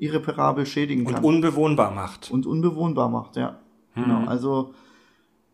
Irreparabel 0.00 0.66
schädigen 0.66 1.06
Und 1.06 1.14
kann. 1.14 1.24
unbewohnbar 1.24 1.90
macht. 1.92 2.30
und 2.30 2.46
unbewohnbar 2.46 3.08
macht, 3.08 3.36
ja. 3.36 3.58
Genau. 3.94 4.24
Also, 4.26 4.72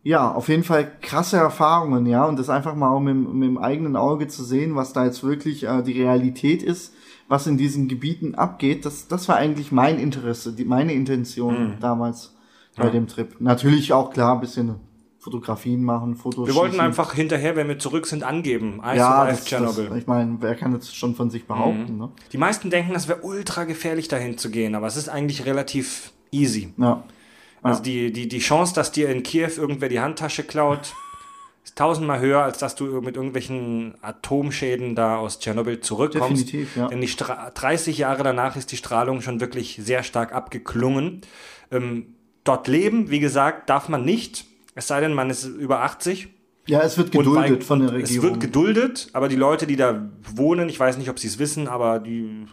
ja, 0.03 0.31
auf 0.31 0.47
jeden 0.47 0.63
Fall 0.63 0.89
krasse 1.01 1.37
Erfahrungen, 1.37 2.05
ja. 2.05 2.25
Und 2.25 2.39
das 2.39 2.49
einfach 2.49 2.75
mal 2.75 2.97
mit, 2.99 3.09
dem- 3.13 3.39
mit 3.39 3.49
dem 3.49 3.57
eigenen 3.57 3.95
Auge 3.95 4.27
zu 4.27 4.43
sehen, 4.43 4.75
was 4.75 4.93
da 4.93 5.03
jetzt 5.05 5.23
wirklich 5.23 5.63
äh, 5.65 5.81
die 5.83 6.01
Realität 6.01 6.63
ist, 6.63 6.93
was 7.27 7.45
in 7.45 7.57
diesen 7.57 7.87
Gebieten 7.89 8.35
abgeht, 8.35 8.85
das, 8.85 9.07
das 9.09 9.27
war 9.27 9.35
eigentlich 9.35 9.71
mein 9.73 9.99
Interesse, 9.99 10.53
die, 10.53 10.63
meine 10.63 10.93
Intention 10.93 11.73
damals 11.81 12.33
bei 12.77 12.89
dem 12.89 13.07
Trip. 13.07 13.35
Natürlich 13.39 13.91
auch 13.91 14.11
klar, 14.11 14.35
ein 14.35 14.39
bisschen 14.39 14.75
Fotografien 15.19 15.83
machen, 15.83 16.15
Fotos 16.15 16.47
Wir 16.47 16.55
wollten 16.55 16.73
schießen. 16.73 16.85
einfach 16.85 17.13
hinterher, 17.13 17.55
wenn 17.55 17.67
wir 17.67 17.79
zurück 17.79 18.05
sind, 18.05 18.23
angeben. 18.23 18.81
I 18.83 18.97
ja, 18.97 19.25
das, 19.25 19.45
Chernobyl. 19.45 19.89
das, 19.89 19.97
ich 19.97 20.07
meine, 20.07 20.37
wer 20.39 20.55
kann 20.55 20.73
das 20.73 20.93
schon 20.93 21.15
von 21.15 21.29
sich 21.29 21.45
behaupten, 21.45 21.97
ne? 21.97 22.09
Die 22.31 22.37
meisten 22.37 22.69
denken, 22.69 22.93
das 22.93 23.07
wäre 23.07 23.21
ultra 23.21 23.63
gefährlich, 23.63 24.07
dahin 24.07 24.37
zu 24.37 24.51
gehen, 24.51 24.75
aber 24.75 24.87
es 24.87 24.95
ist 24.95 25.09
eigentlich 25.09 25.45
relativ 25.45 26.13
easy. 26.31 26.73
Ja. 26.77 27.03
Also 27.63 27.81
die, 27.81 28.13
die, 28.13 28.27
die 28.27 28.39
Chance, 28.39 28.73
dass 28.75 28.91
dir 28.91 29.09
in 29.09 29.23
Kiew 29.23 29.51
irgendwer 29.57 29.89
die 29.89 29.99
Handtasche 29.99 30.43
klaut, 30.43 30.93
ist 31.63 31.77
tausendmal 31.77 32.19
höher, 32.19 32.43
als 32.43 32.59
dass 32.59 32.75
du 32.75 33.01
mit 33.01 33.15
irgendwelchen 33.15 33.95
Atomschäden 34.01 34.95
da 34.95 35.17
aus 35.17 35.39
Tschernobyl 35.39 35.81
zurückkommst. 35.81 36.47
Definitiv, 36.47 36.77
ja. 36.77 36.87
Denn 36.87 37.01
die 37.01 37.07
Stra 37.07 37.49
30 37.49 37.97
Jahre 37.97 38.23
danach 38.23 38.55
ist 38.55 38.71
die 38.71 38.77
Strahlung 38.77 39.21
schon 39.21 39.41
wirklich 39.41 39.79
sehr 39.81 40.03
stark 40.03 40.33
abgeklungen. 40.33 41.21
Ähm, 41.71 42.15
dort 42.43 42.67
leben, 42.67 43.09
wie 43.09 43.19
gesagt, 43.19 43.69
darf 43.69 43.89
man 43.89 44.05
nicht, 44.05 44.45
es 44.77 44.87
sei 44.87 45.01
denn, 45.01 45.13
man 45.13 45.29
ist 45.29 45.43
über 45.43 45.81
80. 45.81 46.29
Ja, 46.67 46.81
es 46.81 46.97
wird 46.97 47.11
geduldet 47.11 47.35
weil- 47.51 47.61
von 47.61 47.79
der 47.79 47.89
Es 47.89 48.09
Regierung. 48.09 48.29
wird 48.29 48.39
geduldet, 48.41 49.07
aber 49.13 49.27
die 49.27 49.35
Leute, 49.35 49.65
die 49.67 49.75
da 49.75 50.09
wohnen, 50.35 50.69
ich 50.69 50.79
weiß 50.79 50.97
nicht, 50.97 51.09
ob 51.09 51.17
sie 51.19 51.27
es 51.27 51.39
wissen, 51.39 51.67
aber 51.67 51.99
die 51.99 52.45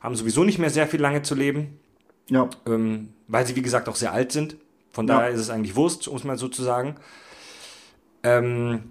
haben 0.00 0.14
sowieso 0.16 0.44
nicht 0.44 0.58
mehr 0.58 0.70
sehr 0.70 0.86
viel 0.86 1.00
lange 1.00 1.22
zu 1.22 1.34
leben, 1.34 1.78
ja. 2.28 2.48
ähm, 2.66 3.08
weil 3.28 3.46
sie, 3.46 3.56
wie 3.56 3.62
gesagt, 3.62 3.88
auch 3.88 3.96
sehr 3.96 4.12
alt 4.12 4.32
sind. 4.32 4.56
Von 4.92 5.08
Ja. 5.08 5.16
daher 5.16 5.30
ist 5.30 5.40
es 5.40 5.50
eigentlich 5.50 5.74
Wurst, 5.76 6.06
um 6.08 6.16
es 6.16 6.24
mal 6.24 6.36
so 6.38 6.48
zu 6.48 6.62
sagen. 6.62 6.96
Ähm, 8.22 8.82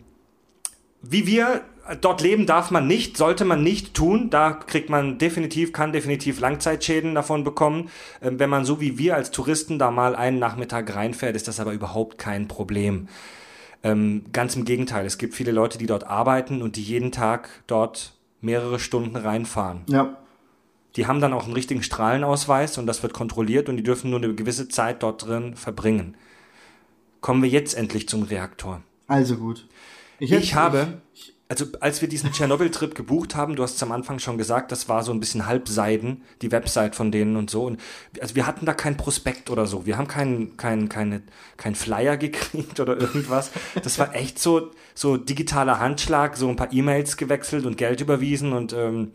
wie 1.02 1.26
wir 1.28 1.62
dort 2.02 2.22
leben, 2.22 2.46
darf 2.46 2.72
man 2.72 2.88
nicht, 2.88 3.18
sollte 3.18 3.46
man 3.46 3.64
nicht 3.64 3.94
tun. 3.94 4.30
Da 4.30 4.52
kriegt 4.52 4.90
man 4.90 5.18
definitiv, 5.18 5.74
kann 5.74 5.92
definitiv 5.92 6.40
Langzeitschäden 6.40 7.16
davon 7.16 7.44
bekommen. 7.44 7.90
Ähm, 8.22 8.40
wenn 8.40 8.50
man 8.50 8.66
so 8.66 8.80
wie 8.82 8.98
wir 8.98 9.16
als 9.16 9.32
Touristen 9.32 9.80
da 9.80 9.92
mal 9.92 10.16
einen 10.16 10.40
Nachmittag 10.40 10.96
reinfährt, 10.96 11.36
ist 11.36 11.48
das 11.48 11.60
aber 11.60 11.74
überhaupt 11.74 12.18
kein 12.18 12.48
Problem. 12.48 13.08
Ähm, 13.84 14.26
ganz 14.32 14.56
im 14.56 14.66
Gegenteil, 14.66 15.06
es 15.06 15.18
gibt 15.18 15.34
viele 15.34 15.52
Leute, 15.52 15.78
die 15.78 15.88
dort 15.88 16.06
arbeiten 16.06 16.62
und 16.62 16.76
die 16.76 16.84
jeden 16.84 17.12
Tag 17.12 17.50
dort 17.68 18.14
mehrere 18.40 18.80
Stunden 18.80 19.16
reinfahren. 19.16 19.82
Ja. 19.88 20.18
Die 20.96 21.08
haben 21.08 21.22
dann 21.22 21.34
auch 21.34 21.46
einen 21.46 21.54
richtigen 21.54 21.84
Strahlenausweis 21.84 22.78
und 22.78 22.86
das 22.86 23.02
wird 23.02 23.14
kontrolliert 23.14 23.70
und 23.70 23.78
die 23.78 23.84
dürfen 23.84 24.10
nur 24.12 24.20
eine 24.22 24.36
gewisse 24.36 24.68
Zeit 24.68 25.02
dort 25.04 25.26
drin 25.26 25.56
verbringen. 25.56 26.16
Kommen 27.22 27.42
wir 27.42 27.50
jetzt 27.50 27.76
endlich 27.76 28.10
zum 28.10 28.24
Reaktor. 28.24 28.82
Also 29.08 29.38
gut. 29.38 29.68
Ich, 30.20 30.32
hätte- 30.32 30.54
habe, 30.56 31.02
also 31.52 31.66
als 31.82 32.02
wir 32.02 32.08
diesen 32.08 32.32
Tschernobyl-Trip 32.32 32.96
gebucht 32.96 33.36
haben, 33.36 33.58
du 33.58 33.64
hast 33.64 33.76
es 33.76 33.84
am 33.84 33.92
Anfang 33.92 34.20
schon 34.20 34.38
gesagt, 34.38 34.72
das 34.72 34.88
war 34.88 35.04
so 35.04 35.12
ein 35.12 35.20
bisschen 35.20 35.48
halbseiden, 35.48 36.24
die 36.42 36.50
Website 36.50 36.96
von 36.96 37.12
denen 37.12 37.36
und 37.36 37.50
so. 37.50 37.66
Und 37.66 37.78
also 38.22 38.36
wir 38.36 38.48
hatten 38.48 38.66
da 38.66 38.74
kein 38.74 38.96
Prospekt 38.96 39.50
oder 39.50 39.66
so. 39.66 39.86
Wir 39.86 39.98
haben 39.98 40.08
keinen 40.08 40.56
kein, 40.56 40.88
keine, 40.88 41.24
kein 41.58 41.76
Flyer 41.76 42.16
gekriegt 42.26 42.80
oder 42.80 42.98
irgendwas. 42.98 43.52
Das 43.84 44.00
war 44.00 44.16
echt 44.16 44.40
so, 44.40 44.72
so 44.96 45.18
digitaler 45.18 45.82
Handschlag, 45.82 46.38
so 46.38 46.48
ein 46.48 46.56
paar 46.56 46.72
E-Mails 46.72 47.18
gewechselt 47.18 47.66
und 47.66 47.78
Geld 47.78 48.00
überwiesen 48.00 48.54
und 48.54 48.72
ähm, 48.72 49.12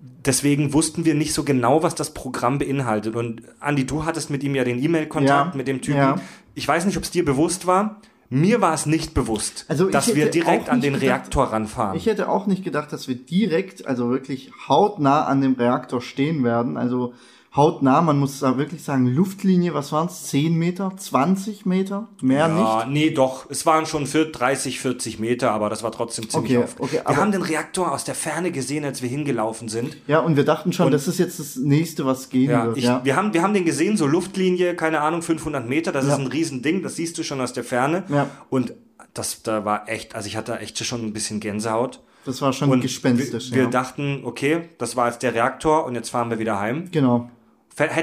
deswegen 0.00 0.72
wussten 0.72 1.04
wir 1.04 1.14
nicht 1.14 1.34
so 1.34 1.44
genau, 1.44 1.82
was 1.82 1.94
das 1.94 2.14
Programm 2.14 2.60
beinhaltet. 2.60 3.14
Und 3.14 3.42
Andi, 3.60 3.84
du 3.84 4.06
hattest 4.06 4.30
mit 4.30 4.42
ihm 4.42 4.54
ja 4.54 4.64
den 4.64 4.82
E-Mail-Kontakt 4.82 5.52
Ja, 5.52 5.56
mit 5.56 5.68
dem 5.68 5.82
Typen. 5.82 5.98
ja. 5.98 6.16
Ich 6.54 6.66
weiß 6.66 6.86
nicht, 6.86 6.96
ob 6.96 7.02
es 7.02 7.10
dir 7.10 7.26
bewusst 7.26 7.66
war. 7.66 8.00
Mir 8.34 8.62
war 8.62 8.72
es 8.72 8.86
nicht 8.86 9.12
bewusst, 9.12 9.66
Also 9.68 9.90
dass 9.90 10.14
wir 10.14 10.30
direkt 10.30 10.70
an 10.70 10.80
den 10.80 10.94
gedacht- 10.94 11.06
Reaktor 11.06 11.44
ranfahren. 11.52 11.96
Ich 11.98 12.06
hätte 12.06 12.30
auch 12.30 12.46
nicht 12.46 12.64
gedacht, 12.64 12.90
dass 12.90 13.06
wir 13.06 13.14
direkt, 13.14 13.86
also 13.86 14.08
wirklich 14.10 14.50
hautnah 14.68 15.24
an 15.26 15.42
dem 15.42 15.52
Reaktor 15.52 16.00
stehen 16.00 16.42
werden. 16.42 16.78
Also 16.78 17.12
hautnah, 17.54 18.00
man 18.00 18.18
muss 18.18 18.40
da 18.40 18.56
wirklich 18.56 18.82
sagen, 18.82 19.06
Luftlinie, 19.06 19.74
was 19.74 19.92
waren 19.92 20.06
es? 20.06 20.24
10 20.28 20.54
Meter? 20.54 20.92
20 20.96 21.66
Meter? 21.66 22.08
Mehr 22.22 22.48
ja, 22.48 22.84
nicht? 22.86 22.88
nee, 22.92 23.10
doch. 23.10 23.50
Es 23.50 23.66
waren 23.66 23.84
schon 23.84 24.06
für 24.06 24.24
30, 24.26 24.80
40 24.80 25.18
Meter, 25.18 25.50
aber 25.50 25.68
das 25.68 25.82
war 25.82 25.92
trotzdem 25.92 26.30
ziemlich 26.30 26.56
Okay, 26.56 26.64
oft. 26.64 26.80
okay, 26.80 27.00
wir 27.06 27.16
haben 27.16 27.30
den 27.32 27.42
Reaktor 27.42 27.92
aus 27.92 28.04
der 28.04 28.14
Ferne 28.14 28.52
gesehen, 28.52 28.84
als 28.84 29.02
wir 29.02 29.08
hingelaufen 29.10 29.68
sind. 29.68 29.96
Ja, 30.06 30.20
und 30.20 30.36
wir 30.36 30.44
dachten 30.44 30.72
schon, 30.72 30.86
Und- 30.86 30.92
das 30.92 31.08
ist 31.08 31.18
jetzt 31.18 31.38
das 31.40 31.56
nächste, 31.56 32.06
was 32.06 32.30
gehen 32.30 32.50
Ja, 32.50 32.66
wird. 32.66 32.78
ich, 32.78 32.84
ja. 32.84 33.00
Wir, 33.04 33.16
haben, 33.16 33.34
wir 33.34 33.42
haben 33.42 33.52
den 33.54 33.64
gesehen, 33.66 33.96
so 33.98 34.06
Luftlinie, 34.06 34.74
keine 34.74 35.00
Ahnung, 35.00 35.20
500 35.22 35.68
Meter, 35.68 35.92
das 35.92 36.06
Ja. 36.06 36.14
ist 36.14 36.20
ein 36.20 36.26
Riesending, 36.28 36.82
das 36.82 36.96
siehst 36.96 37.18
du 37.18 37.22
schon 37.22 37.40
aus 37.40 37.52
der 37.52 37.64
Ferne. 37.64 38.04
Ja. 38.08 38.28
Und 38.48 38.72
das, 39.12 39.42
da 39.42 39.66
war 39.66 39.90
echt, 39.90 40.14
also 40.14 40.26
ich 40.26 40.36
hatte 40.38 40.58
echt 40.58 40.82
schon 40.84 41.04
ein 41.04 41.12
bisschen 41.12 41.38
Gänsehaut. 41.40 42.00
das 42.24 42.40
war 42.40 42.52
schon 42.54 42.70
Und 42.70 42.80
gespenstisch. 42.80 43.50
wir, 43.50 43.56
wir 43.56 43.62
ja. 43.64 43.68
dachten, 43.70 44.20
okay, 44.24 44.68
das 44.78 44.96
war 44.96 45.08
jetzt 45.08 45.22
der 45.22 45.34
Reaktor 45.34 45.84
und 45.84 45.94
jetzt 45.96 46.08
fahren 46.08 46.30
wir 46.30 46.38
wieder 46.38 46.58
heim. 46.58 46.88
genau. 46.90 47.28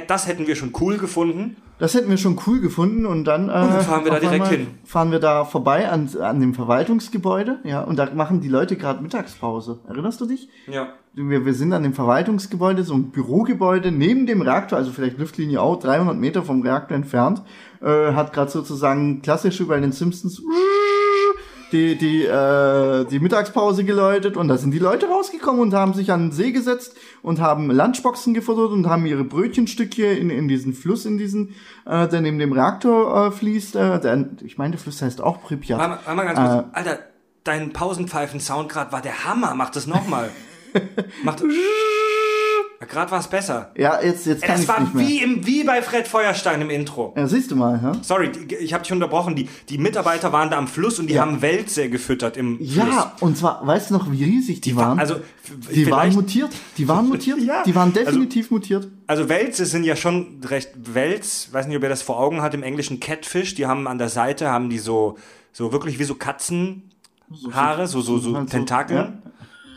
Das 0.08 0.28
hätten 0.28 0.48
wir 0.48 0.56
schon 0.56 0.74
cool 0.80 0.98
gefunden. 0.98 1.58
Das 1.80 1.94
hätten 1.94 2.10
wir 2.10 2.18
schon 2.18 2.38
cool 2.46 2.60
gefunden 2.60 3.06
und 3.06 3.24
dann, 3.24 3.48
äh, 3.48 3.54
dann 3.54 3.82
fahren 3.82 4.04
wir 4.04 4.12
da 4.12 4.20
direkt 4.20 4.48
hin. 4.48 4.68
Fahren 4.84 5.12
wir 5.12 5.20
da 5.20 5.46
vorbei 5.46 5.90
an, 5.90 6.10
an 6.20 6.42
dem 6.42 6.54
Verwaltungsgebäude, 6.54 7.60
ja, 7.64 7.82
und 7.82 7.98
da 7.98 8.14
machen 8.14 8.42
die 8.42 8.50
Leute 8.50 8.76
gerade 8.76 9.02
Mittagspause. 9.02 9.80
Erinnerst 9.88 10.20
du 10.20 10.26
dich? 10.26 10.50
Ja. 10.68 10.90
Wir, 11.14 11.46
wir 11.46 11.54
sind 11.54 11.72
an 11.72 11.84
dem 11.84 11.94
Verwaltungsgebäude, 11.94 12.84
so 12.84 12.94
ein 12.96 13.12
Bürogebäude 13.12 13.94
neben 13.94 14.26
dem 14.26 14.42
Reaktor, 14.42 14.78
also 14.78 14.92
vielleicht 14.92 15.20
Luftlinie 15.20 15.62
auch 15.62 15.80
300 15.80 16.18
Meter 16.18 16.44
vom 16.44 16.62
Reaktor 16.62 16.98
entfernt, 16.98 17.42
äh, 17.82 18.12
hat 18.14 18.34
gerade 18.34 18.52
sozusagen 18.52 19.22
klassisch 19.22 19.60
wie 19.62 19.66
bei 19.66 19.80
den 19.80 19.94
Simpsons 19.94 20.42
die, 21.72 21.98
die, 21.98 22.26
äh, 22.26 23.06
die 23.06 23.20
Mittagspause 23.20 23.84
geläutet 23.84 24.38
und 24.38 24.48
da 24.48 24.58
sind 24.58 24.72
die 24.72 24.80
Leute 24.80 25.08
rausgekommen 25.08 25.62
und 25.62 25.74
haben 25.74 25.94
sich 25.94 26.12
an 26.12 26.28
den 26.28 26.32
See 26.32 26.52
gesetzt 26.52 26.96
und 27.22 27.40
haben 27.40 27.72
Lunchboxen 27.72 28.34
gefuttert 28.34 28.72
und 28.72 28.88
haben 28.88 29.06
ihre 29.06 29.24
Brötchenstücke 29.24 30.12
in, 30.14 30.30
in 30.30 30.48
diesen 30.48 30.74
Fluss, 30.74 31.06
in 31.06 31.18
diesen, 31.18 31.56
äh, 31.86 32.08
der 32.08 32.22
neben 32.22 32.40
dem 32.40 32.54
Reaktor 32.54 33.28
äh, 33.28 33.32
fließt. 33.32 33.76
Äh, 33.76 34.00
der, 34.00 34.30
ich 34.44 34.58
meine, 34.58 34.72
der 34.72 34.80
Fluss 34.80 35.02
heißt 35.02 35.22
auch 35.22 35.42
Pripyat. 35.42 35.78
Mal, 35.78 35.90
warte 35.90 36.16
mal 36.16 36.26
ganz 36.26 36.40
kurz. 36.40 36.66
Alter, 36.74 37.00
dein 37.44 37.74
Pausenpfeifen-Sound 37.74 38.70
gerade 38.70 38.92
war 38.92 39.02
der 39.02 39.26
Hammer. 39.26 39.54
Mach 39.56 39.70
das 39.70 39.88
nochmal. 39.88 40.30
Mach 41.24 41.36
das. 41.36 41.46
Gerade 42.90 43.12
war 43.12 43.20
es 43.20 43.28
besser. 43.28 43.72
Ja, 43.78 44.02
jetzt, 44.02 44.26
jetzt 44.26 44.42
kann 44.42 44.54
Das 44.56 44.62
ich 44.64 44.68
war 44.68 44.80
nicht 44.80 44.94
mehr. 44.96 45.08
wie, 45.08 45.20
im, 45.22 45.46
wie 45.46 45.64
bei 45.64 45.82
Fred 45.82 46.08
Feuerstein 46.08 46.62
im 46.62 46.70
Intro. 46.72 47.14
Ja, 47.16 47.28
siehst 47.28 47.52
du 47.52 47.56
mal, 47.56 47.80
ja? 47.82 47.92
Sorry, 48.02 48.32
die- 48.32 48.56
ich 48.56 48.74
habe 48.74 48.84
dich 48.84 48.92
unterbrochen. 48.92 49.36
Die, 49.36 49.48
die 49.70 49.78
Mitarbeiter 49.78 50.34
waren 50.34 50.50
da 50.50 50.58
am 50.58 50.68
Fluss 50.68 50.98
und 51.00 51.08
die 51.08 51.14
Ja. 51.14 51.22
haben 51.22 51.42
Wälze 51.42 51.90
gefüttert 51.90 52.36
im 52.36 52.58
Fluss. 52.58 52.76
Ja, 52.76 53.14
und 53.20 53.38
zwar, 53.38 53.66
weißt 53.66 53.90
du 53.92 53.94
noch, 53.94 54.12
wie 54.12 54.24
riesig 54.24 54.62
die, 54.62 54.76
waren? 54.76 54.98
Also, 55.00 55.18
die 55.74 55.90
waren 55.92 56.14
mutiert. 56.14 56.50
Die 56.78 56.88
waren 56.88 57.08
mutiert. 57.08 57.38
Ja, 57.44 57.64
die 57.64 57.76
waren 57.76 57.94
definitiv 57.94 58.50
mutiert. 58.52 58.88
also 59.08 59.30
Wälze 59.30 59.66
sind 59.66 59.84
ja 59.84 59.96
schon 59.96 60.42
recht 60.46 60.72
Wels, 60.94 61.50
weiß 61.52 61.68
nicht, 61.68 61.78
ob 61.78 61.84
ihr 61.84 61.90
das 61.90 62.02
vor 62.02 62.20
Augen 62.20 62.42
hat, 62.42 62.54
im 62.54 62.64
Englischen 62.64 63.00
Catfish, 63.00 63.56
die 63.56 63.66
haben 63.68 63.88
an 63.88 63.98
der 63.98 64.10
Seite, 64.10 64.50
haben 64.50 64.70
die 64.70 64.80
so, 64.80 65.18
so 65.54 65.72
wirklich 65.72 66.00
wie 66.00 66.04
so 66.06 66.16
Katzenhaare, 66.16 67.88
so, 67.88 68.02
so, 68.02 68.18
so 68.18 68.34
so, 68.34 68.44
Tentakel. 68.46 69.14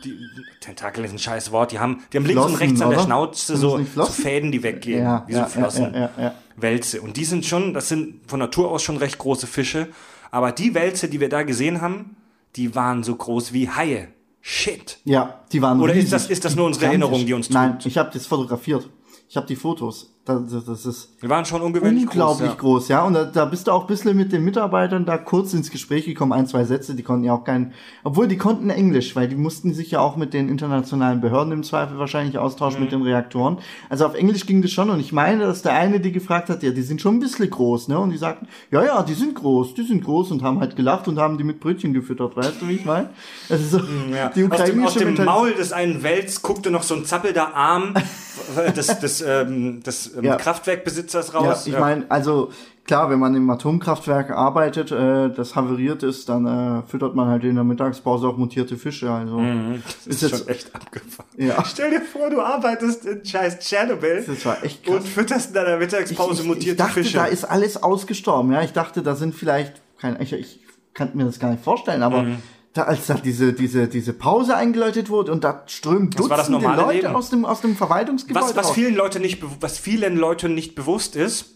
Die, 0.03 0.17
Tentakel 0.59 1.05
ist 1.05 1.11
ein 1.11 1.19
scheiß 1.19 1.51
Wort, 1.51 1.71
die 1.71 1.79
haben, 1.79 2.03
die 2.11 2.17
haben 2.17 2.25
links 2.25 2.41
und 2.43 2.49
Flossen, 2.49 2.67
rechts 2.67 2.81
an 2.81 2.89
der 2.89 2.97
oder? 2.99 3.05
Schnauze 3.07 3.57
so, 3.57 3.77
so 3.77 3.83
Flossen? 3.85 4.23
Fäden, 4.23 4.51
die 4.51 4.63
weggehen, 4.63 5.03
Ja, 5.03 5.23
wie 5.27 5.33
so 5.33 5.39
ja, 5.39 5.45
Flossen. 5.47 5.93
ja. 5.93 6.33
Wälze. 6.55 7.01
Und 7.01 7.17
die 7.17 7.25
sind 7.25 7.45
schon, 7.45 7.73
das 7.73 7.89
sind 7.89 8.21
von 8.29 8.39
Natur 8.39 8.69
aus 8.71 8.83
schon 8.83 8.97
recht 8.97 9.17
große 9.17 9.47
Fische. 9.47 9.87
Aber 10.31 10.51
die 10.51 10.73
Wälze, 10.73 11.07
die 11.09 11.19
wir 11.19 11.29
da 11.29 11.43
gesehen 11.43 11.81
haben, 11.81 12.15
die 12.55 12.75
waren 12.75 13.03
so 13.03 13.15
groß 13.15 13.53
wie 13.53 13.69
Haie. 13.69 14.09
Shit. 14.41 14.99
Ja, 15.05 15.39
die 15.51 15.61
waren 15.61 15.79
Oder 15.79 15.93
ist 15.93 15.97
riesig, 15.99 16.11
das- 16.11 16.29
ist 16.29 16.45
das 16.45 16.55
nur 16.55 16.65
unsere. 16.65 16.85
Erinnerung, 16.87 17.25
die 17.25 17.33
uns 17.33 17.49
Nein, 17.49 17.73
trügt? 17.73 17.85
ich 17.87 17.97
habe 17.97 18.09
das 18.13 18.25
fotografiert. 18.27 18.89
Ich 19.29 19.37
habe 19.37 19.47
die 19.47 19.55
Fotos. 19.55 20.12
Das, 20.25 20.39
das, 20.49 20.63
das 20.63 20.85
ist 20.85 21.09
Wir 21.19 21.29
waren 21.29 21.43
schon 21.43 21.61
ungewöhnlich 21.61 22.03
unglaublich 22.05 22.51
groß. 22.51 22.83
groß, 22.83 22.87
ja. 22.87 23.03
Und 23.03 23.13
da, 23.13 23.25
da 23.25 23.43
bist 23.43 23.67
du 23.67 23.71
auch 23.73 23.81
ein 23.81 23.87
bisschen 23.87 24.15
mit 24.15 24.31
den 24.31 24.45
Mitarbeitern 24.45 25.05
da 25.05 25.17
kurz 25.17 25.53
ins 25.53 25.69
Gespräch 25.69 26.05
gekommen, 26.05 26.31
ein, 26.31 26.47
zwei 26.47 26.63
Sätze, 26.63 26.95
die 26.95 27.03
konnten 27.03 27.25
ja 27.25 27.33
auch 27.33 27.43
kein, 27.43 27.73
obwohl 28.05 28.29
die 28.29 28.37
konnten 28.37 28.69
Englisch, 28.69 29.17
weil 29.17 29.27
die 29.27 29.35
mussten 29.35 29.73
sich 29.73 29.91
ja 29.91 29.99
auch 29.99 30.15
mit 30.15 30.33
den 30.33 30.47
internationalen 30.47 31.19
Behörden 31.19 31.51
im 31.51 31.63
Zweifel 31.63 31.99
wahrscheinlich 31.99 32.37
austauschen 32.37 32.79
Mhm. 32.79 32.83
mit 32.85 32.91
den 32.93 33.01
Reaktoren. 33.01 33.57
Also 33.89 34.05
auf 34.05 34.13
Englisch 34.15 34.45
ging 34.45 34.61
das 34.61 34.71
schon 34.71 34.89
und 34.89 35.01
ich 35.01 35.11
meine, 35.11 35.43
dass 35.43 35.61
der 35.61 35.73
eine 35.73 35.99
die 35.99 36.13
gefragt 36.13 36.47
hat, 36.49 36.63
ja, 36.63 36.71
die 36.71 36.83
sind 36.83 37.01
schon 37.01 37.15
ein 37.17 37.19
bisschen 37.19 37.49
groß, 37.49 37.89
ne? 37.89 37.99
Und 37.99 38.11
die 38.11 38.17
sagten, 38.17 38.47
ja, 38.71 38.81
ja, 38.81 39.03
die 39.03 39.15
sind 39.15 39.35
groß, 39.35 39.73
die 39.73 39.83
sind 39.83 40.05
groß 40.05 40.31
und 40.31 40.41
haben 40.41 40.61
halt 40.61 40.77
gelacht 40.77 41.09
und 41.09 41.19
haben 41.19 41.37
die 41.37 41.43
mit 41.43 41.59
Brötchen 41.59 41.91
gefüttert, 41.91 42.37
weißt 42.37 42.61
du, 42.61 42.69
wie 42.69 42.75
ich 42.75 42.85
meine? 42.85 43.09
Also 43.49 43.77
so, 43.79 43.83
Mhm, 43.83 44.13
Ja. 44.15 44.29
die 44.29 44.45
Aus 44.45 44.63
dem, 44.63 44.83
aus 44.85 44.95
ukrainische 44.95 44.99
dem 45.17 45.25
Maul 45.25 45.51
des 45.51 45.73
einen 45.73 46.01
Wels 46.01 46.41
guckte 46.41 46.71
noch 46.71 46.83
so 46.83 46.95
ein 46.95 47.03
zappelnder 47.03 47.53
Arm 47.53 47.93
des, 48.77 48.87
des, 48.99 49.21
ähm, 49.21 49.83
des 49.83 50.12
ähm, 50.17 50.23
Ja. 50.23 50.35
Kraftwerkbesitzers 50.37 51.33
Ja, 51.33 51.39
raus. 51.39 51.67
ich 51.67 51.77
meine, 51.77 52.05
also 52.09 52.51
klar, 52.85 53.09
wenn 53.09 53.19
man 53.19 53.35
im 53.35 53.49
Atomkraftwerk 53.49 54.31
arbeitet, 54.31 54.91
äh, 54.91 55.29
das 55.33 55.55
haveriert 55.55 56.03
ist, 56.03 56.29
dann 56.29 56.45
äh, 56.45 56.81
füttert 56.87 57.15
man 57.15 57.27
halt 57.27 57.43
in 57.43 57.55
der 57.55 57.63
Mittagspause 57.63 58.27
auch 58.27 58.37
mutierte 58.37 58.77
Fische. 58.77 59.09
Also 59.11 59.39
das 59.39 59.95
ist, 59.95 60.07
ist 60.07 60.21
jetzt- 60.31 60.37
schon 60.39 60.47
echt 60.49 60.75
abgefahren. 60.75 61.29
Ja. 61.37 61.63
Stell 61.65 61.91
dir 61.91 62.01
vor, 62.01 62.29
du 62.29 62.41
arbeitest 62.41 63.05
in 63.05 63.25
scheiß 63.25 63.59
Tschernobyl 63.59 64.23
das 64.27 64.45
war 64.45 64.63
echt 64.63 64.83
krass. 64.83 64.95
und 64.95 65.07
fütterst 65.07 65.49
in 65.49 65.53
deiner 65.55 65.73
Ich, 65.75 65.79
Mittagspause 65.79 66.33
ich, 66.33 66.39
ich 66.41 66.45
mutierte 66.47 66.77
dachte, 66.77 66.93
Fische. 67.03 67.17
da 67.17 67.25
ist 67.25 67.45
alles 67.45 67.81
ausgestorben. 67.81 68.51
Ja, 68.51 68.61
ich 68.61 68.73
dachte, 68.73 69.01
da 69.01 69.15
sind 69.15 69.33
vielleicht, 69.35 69.81
kein, 69.99 70.19
ich, 70.21 70.33
ich 70.33 70.59
kann 70.93 71.09
mir 71.13 71.25
das 71.25 71.39
gar 71.39 71.49
nicht 71.51 71.63
vorstellen, 71.63 72.03
aber 72.03 72.23
Mhm. 72.23 72.37
Da, 72.73 72.83
als 72.83 73.05
da 73.05 73.13
diese, 73.13 73.53
diese, 73.53 73.87
diese 73.87 74.13
Pause 74.13 74.55
eingeläutet 74.55 75.09
wurde 75.09 75.31
und 75.31 75.43
da 75.43 75.63
strömen 75.67 76.09
das 76.09 76.27
Dutzende 76.27 76.65
Leute 76.65 76.91
Leben. 76.93 77.15
aus 77.15 77.29
dem, 77.29 77.45
aus 77.45 77.61
dem 77.61 77.75
Verwaltungsgebäude 77.75 78.45
Was, 78.45 78.55
was, 78.55 78.65
raus. 78.67 78.73
vielen 78.73 78.95
Leute 78.95 79.19
nicht, 79.19 79.43
was 79.59 79.77
vielen 79.77 80.17
Leuten 80.17 80.55
nicht 80.55 80.73
bewusst 80.73 81.15
ist, 81.15 81.55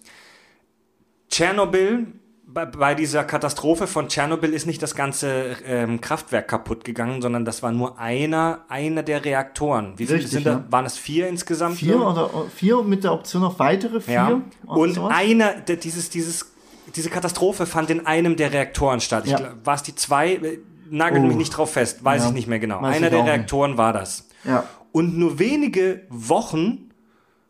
Tschernobyl, 1.30 2.08
bei, 2.46 2.66
bei 2.66 2.96
dieser 2.96 3.24
Katastrophe 3.24 3.88
von 3.88 4.08
Tschernobyl 4.08 4.54
ist 4.54 4.66
nicht 4.66 4.82
das 4.82 4.96
ganze 4.96 5.58
ähm, 5.66 6.00
Kraftwerk 6.00 6.48
kaputt 6.48 6.86
gegangen, 6.86 7.22
sondern 7.22 7.44
das 7.44 7.62
war 7.62 7.72
nur 7.72 8.00
einer, 8.00 8.66
einer 8.70 9.04
der 9.04 9.26
Reaktoren. 9.26 9.94
Wie 9.98 10.06
viele 10.06 10.26
sind 10.26 10.46
da? 10.46 10.52
ja. 10.52 10.66
Waren 10.70 10.86
es 10.86 10.98
vier 10.98 11.28
insgesamt? 11.28 11.78
Vier 11.78 12.00
oder 12.00 12.30
vier 12.56 12.84
mit 12.84 13.04
der 13.04 13.14
Option 13.14 13.44
auf 13.44 13.60
weitere 13.60 14.00
vier? 14.00 14.14
Ja. 14.14 14.42
Und 14.66 14.94
sowas? 14.94 15.14
einer, 15.14 15.54
der, 15.56 15.76
dieses, 15.76 16.10
dieses, 16.10 16.54
diese 16.96 17.10
Katastrophe 17.10 17.66
fand 17.66 17.90
in 17.90 18.06
einem 18.06 18.38
der 18.38 18.54
Reaktoren 18.54 19.02
statt. 19.02 19.28
Ja. 19.28 19.54
war 19.64 19.76
es 19.76 19.84
die 19.84 19.96
zwei? 19.96 20.60
Nagelt 20.90 21.24
Oh. 21.24 21.28
mich 21.28 21.38
nicht 21.38 21.50
drauf 21.50 21.74
fest, 21.74 22.04
weiß 22.04 22.24
Ja. 22.24 22.28
ich 22.30 22.34
nicht 22.36 22.48
mehr 22.48 22.60
genau. 22.60 22.82
Weiß 22.82 22.96
Einer 22.98 23.10
der 23.10 23.20
auch 23.20 23.24
nicht. 23.24 23.34
Reaktoren 23.34 23.78
war 23.78 23.94
das. 23.94 24.28
Ja. 24.44 24.64
Und 24.92 25.18
nur 25.18 25.40
wenige 25.40 26.02
Wochen 26.10 26.90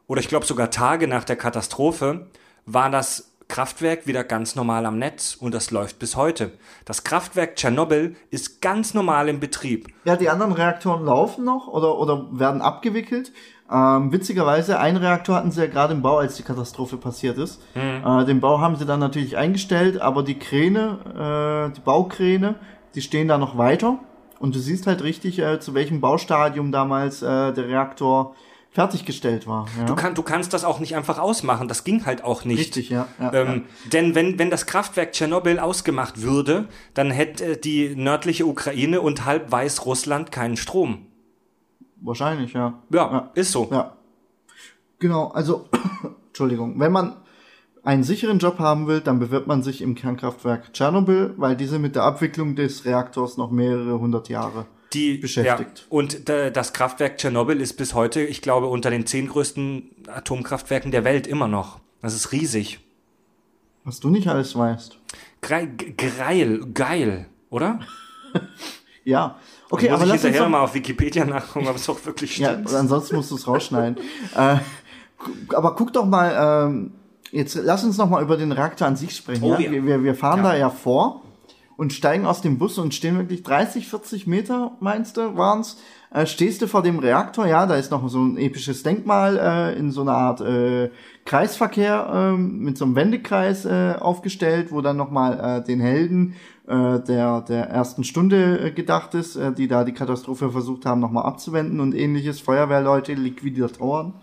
oder 0.07 0.19
ich 0.21 0.27
glaube 0.29 0.45
sogar 0.45 0.69
Tage 0.71 1.07
nach 1.07 1.23
der 1.23 1.35
Katastrophe 1.35 2.27
war 2.65 2.89
das 2.89 3.33
Kraftwerk 3.49 4.07
wieder 4.07 4.25
ganz 4.25 4.55
normal 4.55 4.85
am 4.85 4.99
Netz 4.99 5.35
und 5.39 5.53
das 5.53 5.71
läuft 5.71 5.99
bis 5.99 6.17
heute. 6.17 6.51
Das 6.83 7.05
Kraftwerk 7.05 7.55
Tschernobyl 7.55 8.15
ist 8.29 8.61
ganz 8.61 8.93
normal 8.93 9.29
im 9.29 9.39
Betrieb. 9.39 9.88
Ja, 10.03 10.17
die 10.17 10.29
anderen 10.29 10.51
Reaktoren 10.51 11.05
laufen 11.05 11.45
noch 11.45 11.67
oder, 11.67 11.97
oder 11.97 12.27
werden 12.31 12.61
abgewickelt. 12.61 13.31
Ähm, 13.71 14.11
witzigerweise, 14.11 14.79
einen 14.79 14.97
Reaktor 14.97 15.35
hatten 15.35 15.51
sie 15.51 15.61
ja 15.61 15.67
gerade 15.67 15.93
im 15.93 16.01
Bau, 16.01 16.17
als 16.17 16.35
die 16.35 16.43
Katastrophe 16.43 16.97
passiert 16.97 17.38
ist. 17.38 17.61
Äh, 17.75 18.25
den 18.25 18.39
Bau 18.41 18.59
haben 18.59 18.75
sie 18.77 18.85
dann 18.85 18.99
natürlich 18.99 19.38
eingestellt, 19.38 20.01
aber 20.01 20.23
die 20.23 20.39
Kräne, 20.39 21.69
äh, 21.71 21.73
die 21.75 21.81
Baukräne, 21.81 22.55
die 22.97 23.03
stehen 23.03 23.27
da 23.27 23.37
noch 23.37 23.59
weiter. 23.59 23.99
Und 24.39 24.55
du 24.55 24.59
siehst 24.59 24.87
halt 24.87 25.03
richtig, 25.03 25.37
äh, 25.37 25.59
zu 25.59 25.75
welchem 25.75 26.01
Baustadium 26.01 26.71
damals 26.71 27.21
äh, 27.21 27.53
der 27.53 27.67
Reaktor 27.67 28.35
fertiggestellt 28.71 29.45
war. 29.45 29.67
Ja? 29.77 29.85
Du, 29.85 29.93
kann, 29.93 30.15
du 30.15 30.23
kannst 30.23 30.51
das 30.51 30.63
auch 30.63 30.79
nicht 30.79 30.95
einfach 30.95 31.19
ausmachen, 31.19 31.67
das 31.67 31.83
ging 31.83 32.07
halt 32.07 32.23
auch 32.23 32.43
nicht. 32.43 32.57
Richtig, 32.59 32.89
ja. 32.89 33.07
ja, 33.19 33.31
Ähm, 33.33 33.65
Denn 33.93 34.15
wenn, 34.15 34.39
wenn 34.39 34.49
das 34.49 34.65
Kraftwerk 34.65 35.11
Tschernobyl 35.11 35.59
ausgemacht 35.59 36.23
würde, 36.23 36.67
dann 36.95 37.11
hätte 37.11 37.55
die 37.57 37.95
nördliche 37.95 38.47
Ukraine 38.47 39.01
und 39.01 39.25
halb 39.25 39.51
Weißrussland 39.51 40.31
keinen 40.31 40.57
Strom. 40.57 40.91
ja. 40.91 41.85
Wahrscheinlich, 42.01 42.53
ja. 42.53 42.79
Ja, 42.89 43.11
Ja. 43.11 43.31
ist 43.35 43.51
so. 43.51 43.69
Ja. 43.71 43.93
Genau, 44.97 45.27
also, 45.27 45.69
Entschuldigung, 46.29 46.79
wenn 46.79 46.91
man 46.91 47.17
einen 47.88 48.03
sicheren 48.03 48.38
Job 48.39 48.59
haben 48.59 48.85
will, 48.88 48.99
dann 48.99 49.17
bewirbt 49.17 49.47
man 49.47 49.63
sich 49.63 49.81
im 49.81 49.95
Kernkraftwerk 49.95 50.73
Tschernobyl, 50.73 51.33
weil 51.38 51.55
diese 51.55 51.79
mit 51.79 51.95
der 51.95 52.03
Abwicklung 52.03 52.55
des 52.57 52.83
Reaktors 52.83 53.38
noch 53.38 53.49
mehrere 53.49 53.97
hundert 53.97 54.27
Jahre 54.27 54.65
die, 54.91 55.17
beschäftigt. 55.17 55.79
Ja, 55.79 55.85
und 55.89 56.29
äh, 56.29 56.51
das 56.51 56.73
Kraftwerk 56.73 57.17
Tschernobyl 57.17 57.61
ist 57.61 57.77
bis 57.77 57.93
heute, 57.93 58.21
ich 58.21 58.41
glaube, 58.41 58.67
unter 58.67 58.89
den 58.89 59.05
zehn 59.05 59.29
größten 59.29 59.89
Atomkraftwerken 60.07 60.91
der 60.91 61.05
Welt 61.05 61.27
immer 61.27 61.47
noch. 61.47 61.79
Das 62.01 62.13
ist 62.13 62.33
riesig. 62.33 62.79
Was 63.85 64.01
du 64.01 64.09
nicht 64.09 64.27
alles 64.27 64.53
weißt. 64.57 64.97
Geil, 65.39 65.69
geil, 65.95 66.65
geil 66.73 67.25
oder? 67.49 67.79
Ja. 69.05 69.38
Okay, 69.69 69.89
aber 69.89 70.03
ich 70.03 70.09
lass 70.09 70.15
uns 70.15 70.21
hinterher 70.23 70.43
doch, 70.43 70.49
mal 70.51 70.59
auf 70.59 70.73
Wikipedia 70.73 71.23
nachgucken, 71.23 71.69
ob 71.69 71.77
es 71.77 71.88
auch 71.88 72.05
wirklich 72.05 72.38
Ja, 72.39 72.49
stimmt. 72.51 72.73
ansonsten 72.73 73.15
musst 73.15 73.31
du 73.31 73.35
es 73.35 73.47
rausschneiden. 73.47 73.97
äh, 74.35 74.57
aber 75.55 75.75
guck 75.75 75.93
doch 75.93 76.05
mal, 76.05 76.67
ähm, 76.67 76.91
jetzt 77.32 77.55
lass 77.63 77.84
uns 77.84 77.97
noch 77.97 78.09
mal 78.09 78.21
über 78.23 78.38
den 78.38 78.51
Reaktor 78.51 78.88
an 78.88 78.95
sich 78.95 79.15
sprechen. 79.15 79.43
Oh 79.43 79.53
ja? 79.53 79.59
ja. 79.59 79.71
Wir, 79.71 79.86
wir, 79.86 80.03
wir 80.03 80.15
fahren 80.15 80.43
Ja. 80.43 80.51
da 80.51 80.57
ja 80.57 80.69
vor 80.69 81.21
und 81.78 81.93
steigen 81.93 82.25
aus 82.25 82.41
dem 82.41 82.57
Bus 82.57 82.78
und 82.80 82.93
stehen 82.93 83.17
wirklich 83.17 83.43
30, 83.43 83.88
40 83.88 84.28
Meter, 84.28 84.71
meinst 84.80 85.17
du, 85.17 85.36
waren's? 85.36 85.78
Äh, 86.09 86.25
stehst 86.25 86.61
du 86.61 86.67
vor 86.67 86.82
dem 86.84 86.99
Reaktor, 86.99 87.45
ja, 87.47 87.65
da 87.65 87.75
ist 87.75 87.91
noch 87.91 88.07
so 88.09 88.19
ein 88.23 88.38
episches 88.38 88.82
Denkmal 88.82 89.38
äh, 89.38 89.78
in 89.78 89.91
so 89.91 90.01
einer 90.01 90.13
Art 90.13 90.39
äh, 90.41 90.89
Kreisverkehr 91.25 92.09
ähm, 92.13 92.59
mit 92.59 92.78
so 92.78 92.86
einem 92.86 92.95
Wendekreis 92.95 93.65
äh, 93.65 93.93
aufgestellt, 93.99 94.71
wo 94.71 94.80
dann 94.82 94.95
nochmal 94.95 95.59
äh, 95.59 95.63
den 95.65 95.82
Helden 95.82 96.36
äh, 96.65 96.99
der, 97.01 97.41
der 97.41 97.69
ersten 97.69 98.05
Stunde 98.05 98.59
äh, 98.59 98.71
gedacht 98.71 99.13
ist, 99.15 99.38
die 99.57 99.67
da 99.67 99.84
die 99.84 99.93
Katastrophe 99.93 100.49
versucht 100.49 100.86
haben, 100.86 101.01
nochmal 101.01 101.25
abzuwenden 101.25 101.82
und 101.82 101.93
ähnliches, 101.93 102.39
Feuerwehrleute, 102.39 103.13
Liquidatoren. 103.13 104.13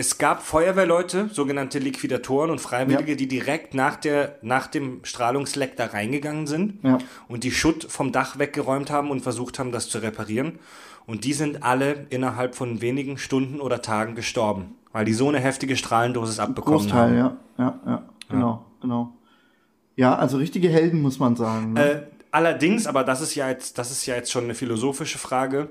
Es 0.00 0.16
gab 0.16 0.44
Feuerwehrleute, 0.44 1.28
sogenannte 1.32 1.80
Liquidatoren 1.80 2.50
und 2.52 2.60
Freiwillige, 2.60 3.16
die 3.16 3.26
direkt 3.26 3.74
nach, 3.74 3.96
der, 3.96 4.38
nach 4.42 4.68
dem 4.68 5.00
Strahlungsleck 5.02 5.74
da 5.76 5.86
reingegangen 5.86 6.46
sind 6.46 6.78
Ja. 6.84 6.98
und 7.26 7.42
die 7.42 7.50
Schutt 7.50 7.84
vom 7.90 8.12
Dach 8.12 8.38
weggeräumt 8.38 8.92
haben 8.92 9.10
und 9.10 9.22
versucht 9.22 9.58
haben, 9.58 9.72
das 9.72 9.88
zu 9.88 9.98
reparieren. 9.98 10.60
Und 11.04 11.24
die 11.24 11.32
sind 11.32 11.64
alle 11.64 12.06
innerhalb 12.10 12.54
von 12.54 12.80
wenigen 12.80 13.18
Stunden 13.18 13.60
oder 13.60 13.82
Tagen 13.82 14.14
gestorben, 14.14 14.76
weil 14.92 15.04
die 15.04 15.14
so 15.14 15.28
eine 15.28 15.40
heftige 15.40 15.76
Strahlendosis 15.76 16.38
abbekommen 16.38 16.78
Großteil, 16.78 17.00
haben. 17.00 17.16
ja, 17.16 17.36
ja, 17.58 17.80
ja, 17.84 18.02
genau, 18.28 18.64
genau. 18.80 19.12
Ja, 19.96 20.14
also 20.14 20.36
richtige 20.36 20.68
Helden, 20.68 21.02
muss 21.02 21.18
man 21.18 21.34
sagen. 21.34 21.72
Ne? 21.72 21.84
Äh, 21.90 22.02
allerdings, 22.30 22.86
aber 22.86 23.02
das 23.02 23.20
ist 23.20 23.34
ja 23.34 23.48
jetzt, 23.48 23.78
das 23.78 23.90
ist 23.90 24.06
ja 24.06 24.14
jetzt 24.14 24.30
schon 24.30 24.44
eine 24.44 24.54
philosophische 24.54 25.18
Frage, 25.18 25.70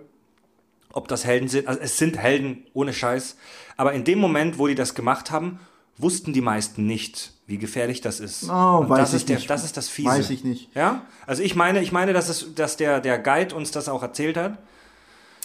ob 0.91 1.07
das 1.07 1.23
Helden 1.23 1.47
sind. 1.47 1.67
Also 1.67 1.80
es 1.82 1.97
sind 1.97 2.17
Helden 2.17 2.65
ohne 2.73 2.91
Scheiß. 2.91 3.38
Aber 3.78 3.93
in 3.93 4.03
dem 4.03 4.19
Moment, 4.19 4.57
wo 4.59 4.67
die 4.67 4.75
das 4.75 4.95
gemacht 4.95 5.32
haben, 5.32 5.59
wussten 5.97 6.34
die 6.34 6.41
meisten 6.41 6.86
nicht, 6.86 7.32
wie 7.47 7.57
gefährlich 7.57 8.01
das 8.01 8.19
ist. 8.19 8.49
Oh, 8.49 8.78
Und 8.80 8.89
weiß 8.89 8.99
das 8.99 9.09
ich 9.11 9.15
ist 9.17 9.30
der, 9.30 9.36
nicht. 9.38 9.49
das 9.49 9.63
ist 9.63 9.78
das 9.78 9.88
Fiese. 9.89 10.09
Weiß 10.09 10.30
ich 10.30 10.43
nicht. 10.43 10.69
Ja? 10.75 11.01
Also 11.25 11.41
ich 11.43 11.55
meine, 11.55 11.82
ich 11.82 11.91
meine, 11.91 12.13
dass 12.13 12.30
es, 12.30 12.53
dass 12.55 12.78
der, 12.78 12.99
der 12.99 13.17
Guide 13.19 13.55
uns 13.55 13.71
das 13.71 13.88
auch 13.89 14.03
erzählt 14.03 14.38
hat, 14.38 14.57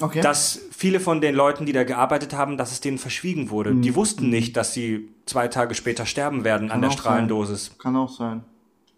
Okay. 0.00 0.20
dass 0.22 0.58
viele 0.76 0.98
von 1.00 1.20
den 1.20 1.34
Leuten, 1.34 1.66
die 1.66 1.72
da 1.72 1.84
gearbeitet 1.84 2.32
haben, 2.32 2.56
dass 2.56 2.72
es 2.72 2.80
denen 2.80 2.98
verschwiegen 2.98 3.50
wurde. 3.50 3.72
Mhm. 3.72 3.82
Die 3.82 3.94
wussten 3.94 4.30
nicht, 4.30 4.56
dass 4.56 4.72
sie 4.72 5.10
zwei 5.26 5.48
Tage 5.48 5.74
später 5.74 6.06
sterben 6.06 6.44
werden 6.44 6.70
an 6.70 6.80
der 6.80 6.88
auch 6.90 6.94
sein. 6.94 7.00
Strahlendosis. 7.00 7.78
Kann 7.78 7.94
auch 7.96 8.10
sein. 8.10 8.42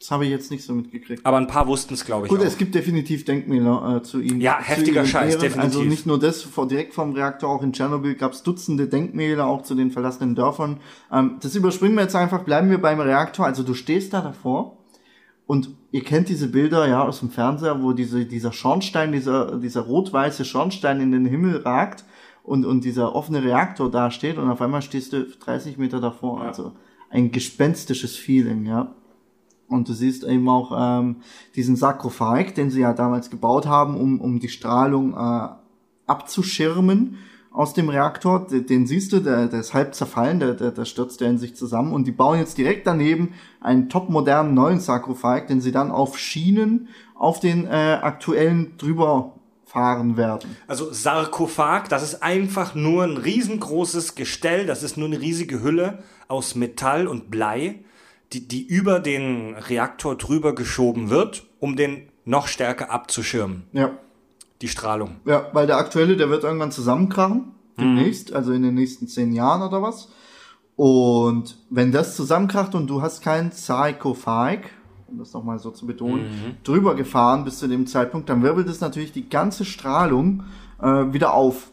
Das 0.04 0.10
habe 0.10 0.26
ich 0.26 0.30
jetzt 0.30 0.50
nicht 0.50 0.62
so 0.62 0.74
mitgekriegt. 0.74 1.24
Aber 1.24 1.38
ein 1.38 1.46
paar 1.46 1.66
wussten 1.66 1.94
es, 1.94 2.04
glaube 2.04 2.26
ich. 2.26 2.30
Gut, 2.30 2.40
auch. 2.40 2.44
es 2.44 2.58
gibt 2.58 2.74
definitiv 2.74 3.24
Denkmäler 3.24 3.96
äh, 3.96 4.02
zu 4.02 4.20
ihm. 4.20 4.38
Ja, 4.38 4.58
heftiger 4.60 5.06
Scheiß, 5.06 5.36
Ehren. 5.36 5.40
definitiv. 5.40 5.78
Also 5.78 5.82
nicht 5.82 6.04
nur 6.04 6.18
das, 6.18 6.42
vor, 6.42 6.68
direkt 6.68 6.92
vom 6.92 7.14
Reaktor, 7.14 7.48
auch 7.48 7.62
in 7.62 7.72
Tschernobyl 7.72 8.14
gab 8.14 8.32
es 8.32 8.42
Dutzende 8.42 8.86
Denkmäler, 8.86 9.46
auch 9.46 9.62
zu 9.62 9.74
den 9.74 9.90
verlassenen 9.90 10.34
Dörfern. 10.34 10.76
Ähm, 11.10 11.38
das 11.40 11.56
überspringen 11.56 11.94
wir 11.94 12.02
jetzt 12.02 12.16
einfach, 12.16 12.44
bleiben 12.44 12.68
wir 12.68 12.82
beim 12.82 13.00
Reaktor. 13.00 13.46
Also 13.46 13.62
du 13.62 13.72
stehst 13.72 14.12
da 14.12 14.20
davor 14.20 14.76
und 15.46 15.70
ihr 15.90 16.04
kennt 16.04 16.28
diese 16.28 16.48
Bilder 16.48 16.86
ja 16.86 17.02
aus 17.02 17.20
dem 17.20 17.30
Fernseher, 17.30 17.82
wo 17.82 17.94
diese, 17.94 18.26
dieser 18.26 18.52
Schornstein, 18.52 19.10
dieser, 19.10 19.58
dieser 19.58 19.80
rot-weiße 19.80 20.44
Schornstein 20.44 21.00
in 21.00 21.12
den 21.12 21.24
Himmel 21.24 21.62
ragt 21.62 22.04
und, 22.42 22.66
und 22.66 22.84
dieser 22.84 23.14
offene 23.14 23.42
Reaktor 23.42 23.90
da 23.90 24.10
steht 24.10 24.36
und 24.36 24.50
auf 24.50 24.60
einmal 24.60 24.82
stehst 24.82 25.14
du 25.14 25.24
30 25.24 25.78
Meter 25.78 25.98
davor. 25.98 26.42
Also 26.42 26.72
ein 27.08 27.32
gespenstisches 27.32 28.16
Feeling, 28.16 28.66
ja. 28.66 28.94
Und 29.68 29.88
du 29.88 29.92
siehst 29.92 30.24
eben 30.24 30.48
auch 30.48 30.72
ähm, 30.76 31.16
diesen 31.56 31.76
Sarkophag, 31.76 32.54
den 32.54 32.70
sie 32.70 32.80
ja 32.80 32.92
damals 32.92 33.30
gebaut 33.30 33.66
haben, 33.66 33.96
um, 33.96 34.20
um 34.20 34.38
die 34.38 34.48
Strahlung 34.48 35.14
äh, 35.14 35.48
abzuschirmen 36.06 37.18
aus 37.50 37.72
dem 37.72 37.88
Reaktor. 37.88 38.46
Den, 38.46 38.66
den 38.66 38.86
siehst 38.86 39.12
du, 39.12 39.20
der, 39.20 39.46
der 39.46 39.60
ist 39.60 39.72
halb 39.72 39.94
zerfallen, 39.94 40.40
der, 40.40 40.54
der, 40.54 40.70
der 40.70 40.84
stürzt 40.84 41.20
ja 41.20 41.28
in 41.28 41.38
sich 41.38 41.56
zusammen. 41.56 41.92
Und 41.92 42.06
die 42.06 42.12
bauen 42.12 42.38
jetzt 42.38 42.58
direkt 42.58 42.86
daneben 42.86 43.34
einen 43.60 43.88
topmodernen 43.88 44.54
neuen 44.54 44.80
Sarkophag, 44.80 45.46
den 45.46 45.60
sie 45.60 45.72
dann 45.72 45.90
auf 45.90 46.18
Schienen 46.18 46.88
auf 47.14 47.40
den 47.40 47.66
äh, 47.66 47.98
aktuellen 48.02 48.76
drüber 48.76 49.34
fahren 49.64 50.16
werden. 50.16 50.56
Also 50.68 50.92
Sarkophag, 50.92 51.88
das 51.88 52.02
ist 52.02 52.22
einfach 52.22 52.74
nur 52.74 53.04
ein 53.04 53.16
riesengroßes 53.16 54.14
Gestell, 54.14 54.66
das 54.66 54.82
ist 54.82 54.96
nur 54.96 55.08
eine 55.08 55.20
riesige 55.20 55.62
Hülle 55.62 56.02
aus 56.28 56.54
Metall 56.54 57.08
und 57.08 57.30
Blei, 57.30 57.80
die, 58.32 58.48
die 58.48 58.66
über 58.66 59.00
den 59.00 59.54
Reaktor 59.54 60.16
drüber 60.16 60.54
geschoben 60.54 61.10
wird, 61.10 61.44
um 61.60 61.76
den 61.76 62.08
noch 62.24 62.48
stärker 62.48 62.90
abzuschirmen, 62.90 63.64
Ja. 63.72 63.90
die 64.62 64.68
Strahlung. 64.68 65.16
Ja, 65.26 65.48
weil 65.52 65.66
der 65.66 65.76
aktuelle, 65.76 66.16
der 66.16 66.30
wird 66.30 66.42
irgendwann 66.44 66.72
zusammenkrachen. 66.72 67.52
Demnächst, 67.78 68.32
also 68.32 68.52
in 68.52 68.62
den 68.62 68.74
nächsten 68.74 69.08
zehn 69.08 69.32
Jahren 69.32 69.60
oder 69.62 69.82
was. 69.82 70.08
Und 70.76 71.56
wenn 71.70 71.92
das 71.92 72.16
zusammenkracht 72.16 72.74
und 72.74 72.86
du 72.88 73.02
hast 73.02 73.22
keinen 73.22 73.50
Sarkophag, 73.52 74.70
um 75.08 75.18
das 75.18 75.32
nochmal 75.32 75.58
so 75.58 75.70
zu 75.70 75.86
betonen, 75.86 76.56
drüber 76.64 76.94
gefahren 76.94 77.44
bis 77.44 77.58
zu 77.58 77.68
dem 77.68 77.86
Zeitpunkt, 77.86 78.28
dann 78.28 78.42
wirbelt 78.42 78.68
es 78.68 78.80
natürlich 78.80 79.12
die 79.12 79.28
ganze 79.28 79.64
Strahlung 79.64 80.44
äh, 80.80 80.86
wieder 81.12 81.34
auf. 81.34 81.70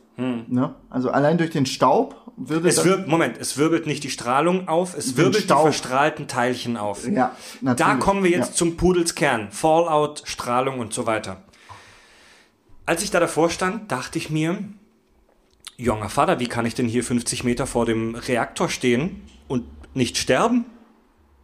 Ne? 0.47 0.75
Also 0.89 1.09
allein 1.09 1.37
durch 1.37 1.49
den 1.51 1.65
Staub 1.65 2.15
würde 2.37 2.69
Es 2.69 2.83
wirbelt, 2.83 3.07
Moment, 3.07 3.37
es 3.39 3.57
wirbelt 3.57 3.85
nicht 3.87 4.03
die 4.03 4.09
Strahlung 4.09 4.67
auf, 4.67 4.95
es 4.97 5.17
wirbelt 5.17 5.43
Staub. 5.43 5.59
die 5.59 5.63
verstrahlten 5.71 6.27
Teilchen 6.27 6.77
auf. 6.77 7.07
Ja, 7.07 7.35
Da 7.61 7.73
natürlich. 7.73 7.99
kommen 7.99 8.23
wir 8.23 8.31
jetzt 8.31 8.49
Ja. 8.51 8.55
zum 8.55 8.77
Pudelskern. 8.77 9.49
Fallout, 9.51 10.23
Strahlung 10.25 10.79
und 10.79 10.93
so 10.93 11.05
weiter. 11.05 11.43
Als 12.85 13.03
ich 13.03 13.11
da 13.11 13.19
davor 13.19 13.49
stand, 13.49 13.91
dachte 13.91 14.17
ich 14.17 14.29
mir, 14.29 14.57
junger 15.77 16.09
Vater, 16.09 16.39
wie 16.39 16.47
kann 16.47 16.65
ich 16.65 16.75
denn 16.75 16.87
hier 16.87 17.03
50 17.03 17.43
Meter 17.43 17.67
vor 17.67 17.85
dem 17.85 18.15
Reaktor 18.15 18.69
stehen 18.69 19.21
und 19.47 19.65
nicht 19.95 20.17
sterben? 20.17 20.65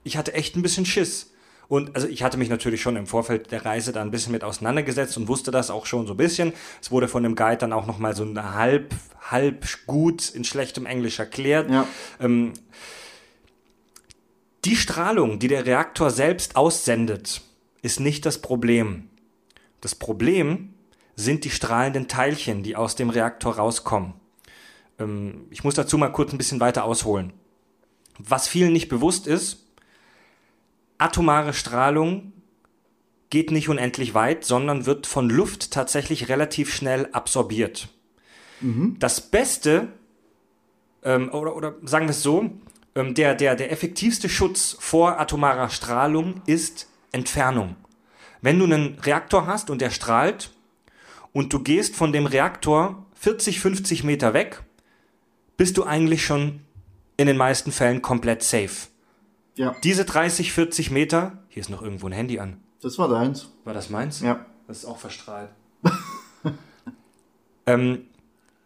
Ich 0.04 0.18
hatte 0.18 0.34
echt 0.34 0.56
ein 0.56 0.62
bisschen 0.62 0.86
Schiss. 0.86 1.32
Und 1.70 1.96
also 1.96 2.08
ich 2.08 2.24
hatte 2.24 2.38
mich 2.38 2.50
natürlich 2.50 2.82
schon 2.82 2.96
im 2.96 3.08
Vorfeld 3.08 3.52
der 3.52 3.66
Reise 3.66 3.92
da 3.92 4.02
ein 4.02 4.12
bisschen 4.12 4.32
mit 4.32 4.44
auseinandergesetzt 4.44 5.18
und 5.18 5.28
wusste 5.28 5.52
das 5.52 5.70
auch 5.70 5.86
schon 5.86 6.08
so 6.08 6.14
ein 6.14 6.18
bisschen. 6.18 6.54
Es 6.82 6.92
wurde 6.92 7.08
von 7.08 7.24
dem 7.24 7.36
Guide 7.36 7.58
dann 7.58 7.74
auch 7.74 7.86
nochmal 7.86 8.16
so 8.16 8.26
halb, 8.36 8.94
halb 9.30 9.66
gut 9.86 10.30
in 10.30 10.44
schlechtem 10.44 10.86
Englisch 10.86 11.20
erklärt. 11.20 11.70
Ja. 11.70 11.86
Ähm, 12.22 12.54
die 14.64 14.76
Strahlung, 14.76 15.40
die 15.40 15.50
der 15.50 15.66
Reaktor 15.66 16.10
selbst 16.10 16.56
aussendet, 16.56 17.42
ist 17.82 18.00
nicht 18.00 18.26
das 18.26 18.42
Problem. 18.42 19.10
Das 19.82 19.94
Problem 19.94 20.74
sind 21.16 21.44
die 21.44 21.50
strahlenden 21.50 22.08
Teilchen, 22.08 22.64
die 22.64 22.76
aus 22.76 22.96
dem 22.96 23.10
Reaktor 23.10 23.56
rauskommen. 23.58 24.14
Ähm, 25.00 25.48
ich 25.50 25.64
muss 25.64 25.76
dazu 25.76 25.98
mal 25.98 26.12
kurz 26.12 26.32
ein 26.32 26.38
bisschen 26.38 26.60
weiter 26.60 26.86
ausholen. 26.86 27.34
Was 28.20 28.48
vielen 28.48 28.74
nicht 28.74 28.88
bewusst 28.88 29.28
ist, 29.28 29.67
atomare 30.98 31.54
Strahlung 31.54 32.34
geht 33.30 33.52
nicht 33.52 33.70
unendlich 33.70 34.14
weit, 34.14 34.46
sondern 34.46 34.86
wird 34.86 35.06
von 35.06 35.30
Luft 35.30 35.72
tatsächlich 35.72 36.30
relativ 36.30 36.74
schnell 36.74 37.10
absorbiert. 37.12 37.90
Das 39.00 39.22
Beste, 39.22 39.90
ähm, 41.04 41.30
oder, 41.32 41.56
oder 41.56 41.76
sagen 41.84 42.06
wir 42.06 42.12
es 42.12 42.24
so, 42.24 42.50
ähm, 42.96 43.14
der, 43.14 43.36
der, 43.36 43.56
der 43.56 43.72
effektivste 43.72 44.30
Schutz 44.30 44.78
vor 44.80 45.20
atomarer 45.20 45.70
Strahlung 45.70 46.42
ist 46.46 46.88
Entfernung. 47.12 47.76
Wenn 48.42 48.60
du 48.60 48.66
einen 48.66 48.98
Reaktor 49.00 49.46
hast 49.46 49.70
und 49.70 49.82
der 49.82 49.90
strahlt 49.90 50.52
und 51.34 51.54
du 51.54 51.60
gehst 51.60 51.96
von 51.96 52.14
dem 52.14 52.26
Reaktor 52.26 53.06
40, 53.16 53.60
50 53.60 54.04
Meter 54.04 54.34
weg, 54.34 54.64
bist 55.58 55.78
du 55.78 55.84
eigentlich 55.84 56.26
schon 56.26 56.62
in 57.18 57.28
den 57.28 57.38
meisten 57.38 57.72
Fällen 57.72 58.02
komplett 58.02 58.44
safe. 58.44 58.88
Ja, 59.58 59.76
Diese 59.84 60.06
30, 60.06 60.54
40 60.54 60.92
Meter, 60.92 61.44
hier 61.50 61.62
ist 61.62 61.70
noch 61.70 61.82
irgendwo 61.82 62.08
ein 62.08 62.12
Handy 62.14 62.40
an. 62.40 62.58
das 62.82 62.98
war 63.00 63.10
deins. 63.10 63.50
War 63.66 63.74
das 63.74 63.90
meins? 63.90 64.22
Ja. 64.22 64.46
Das 64.68 64.80
ist 64.80 64.86
auch 64.86 64.98
verstrahlt. 64.98 65.50
ähm, 67.66 68.06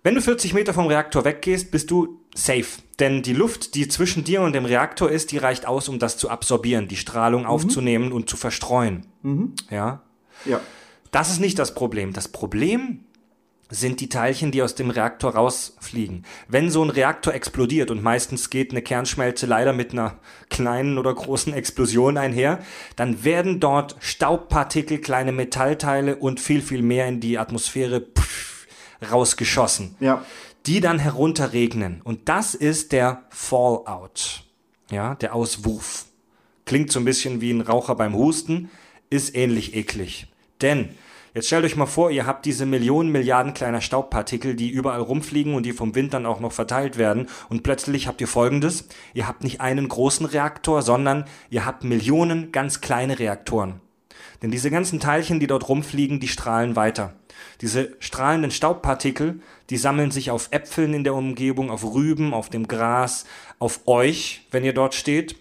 wenn 0.04 0.16
du 0.16 0.22
40 0.22 0.54
Meter 0.54 0.74
vom 0.74 0.88
Reaktor 0.88 1.24
weggehst, 1.24 1.72
bist 1.72 1.92
du 1.92 2.20
safe. 2.36 2.82
Denn 3.00 3.22
die 3.22 3.34
Luft, 3.34 3.76
die 3.76 3.88
zwischen 3.88 4.24
dir 4.24 4.42
und 4.42 4.54
dem 4.54 4.66
Reaktor 4.66 5.10
ist, 5.10 5.32
die 5.32 5.38
reicht 5.38 5.66
aus, 5.66 5.88
um 5.90 6.00
das 6.00 6.18
zu 6.18 6.30
absorbieren, 6.30 6.88
die 6.88 6.98
Strahlung 6.98 7.46
aufzunehmen 7.46 8.12
und 8.12 8.30
zu 8.30 8.36
verstreuen. 8.36 9.06
Ja. 9.70 10.02
Ja. 10.46 10.60
Das 11.12 11.30
ist 11.30 11.40
nicht 11.40 11.60
das 11.60 11.74
Problem. 11.74 12.14
Das 12.14 12.28
Problem 12.28 13.06
sind 13.72 14.02
die 14.02 14.10
Teilchen, 14.10 14.52
die 14.52 14.62
aus 14.62 14.76
dem 14.76 14.90
Reaktor 14.90 15.34
rausfliegen. 15.36 16.26
Wenn 16.48 16.70
so 16.70 16.84
ein 16.84 16.90
Reaktor 16.90 17.34
explodiert, 17.34 17.90
und 17.90 18.04
meistens 18.04 18.50
geht 18.50 18.72
eine 18.72 18.82
Kernschmelze 18.82 19.46
leider 19.46 19.74
mit 19.74 19.94
einer 19.94 20.20
kleinen 20.50 20.98
oder 20.98 21.14
großen 21.16 21.54
Explosion 21.54 22.18
einher, 22.18 22.60
dann 22.98 23.24
werden 23.24 23.60
dort 23.60 23.96
Staubpartikel, 24.00 25.00
kleine 25.00 25.32
Metallteile 25.32 26.18
und 26.18 26.40
viel, 26.40 26.62
viel 26.62 26.82
mehr 26.82 27.08
in 27.08 27.20
die 27.22 27.38
Atmosphäre 27.40 28.02
pff, 28.02 28.68
rausgeschossen, 29.12 29.96
Ja. 30.00 30.24
die 30.66 30.82
dann 30.82 31.00
herunterregnen. 31.00 32.02
Und 32.04 32.30
das 32.30 32.54
ist 32.54 32.92
der 32.92 33.24
Fallout, 33.30 34.44
ja, 34.92 35.16
der 35.16 35.34
Auswurf. 35.34 36.06
Klingt 36.66 36.92
so 36.92 37.00
ein 37.00 37.06
bisschen 37.06 37.42
wie 37.42 37.52
ein 37.52 37.62
Raucher 37.62 37.96
beim 37.96 38.14
Husten, 38.16 38.70
ist 39.10 39.36
ähnlich 39.36 39.76
eklig. 39.76 40.28
Denn 40.62 40.90
Jetzt 41.34 41.48
stellt 41.48 41.64
euch 41.64 41.78
mal 41.78 41.86
vor, 41.86 42.12
ihr 42.12 42.26
habt 42.26 42.46
diese 42.46 42.66
Millionen, 42.66 43.10
Milliarden 43.10 43.54
kleiner 43.54 43.80
Staubpartikel, 43.80 44.54
die 44.54 44.70
überall 44.70 45.00
rumfliegen 45.00 45.54
und 45.54 45.66
die 45.66 45.72
vom 45.72 45.96
Wind 45.96 46.14
dann 46.14 46.26
auch 46.26 46.42
noch 46.42 46.52
verteilt 46.52 46.98
werden. 46.98 47.28
Und 47.48 47.64
plötzlich 47.64 48.08
habt 48.08 48.20
ihr 48.20 48.28
folgendes. 48.28 48.90
Ihr 49.14 49.30
habt 49.30 49.44
nicht 49.44 49.62
einen 49.62 49.88
großen 49.88 50.26
Reaktor, 50.26 50.82
sondern 50.82 51.24
ihr 51.50 51.66
habt 51.66 51.86
Millionen 51.86 52.52
ganz 52.52 52.82
kleine 52.82 53.18
Reaktoren. 53.18 53.80
Denn 54.42 54.52
diese 54.52 54.70
ganzen 54.72 55.00
Teilchen, 55.00 55.40
die 55.40 55.48
dort 55.48 55.70
rumfliegen, 55.70 56.20
die 56.20 56.28
strahlen 56.28 56.76
weiter. 56.76 57.14
Diese 57.62 57.96
strahlenden 58.00 58.52
Staubpartikel, 58.52 59.40
die 59.70 59.78
sammeln 59.78 60.12
sich 60.12 60.32
auf 60.32 60.50
Äpfeln 60.52 60.94
in 60.94 61.06
der 61.06 61.16
Umgebung, 61.16 61.72
auf 61.72 61.84
Rüben, 61.94 62.34
auf 62.34 62.50
dem 62.50 62.68
Gras, 62.68 63.26
auf 63.58 63.88
euch, 63.88 64.48
wenn 64.52 64.66
ihr 64.66 64.74
dort 64.74 64.96
steht. 64.96 65.38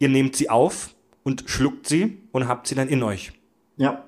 Ihr 0.00 0.08
nehmt 0.08 0.34
sie 0.34 0.50
auf 0.50 0.90
und 1.22 1.44
schluckt 1.46 1.86
sie 1.86 2.18
und 2.32 2.48
habt 2.48 2.66
sie 2.66 2.74
dann 2.74 2.88
in 2.88 3.02
euch. 3.04 3.32
Ja. 3.76 4.07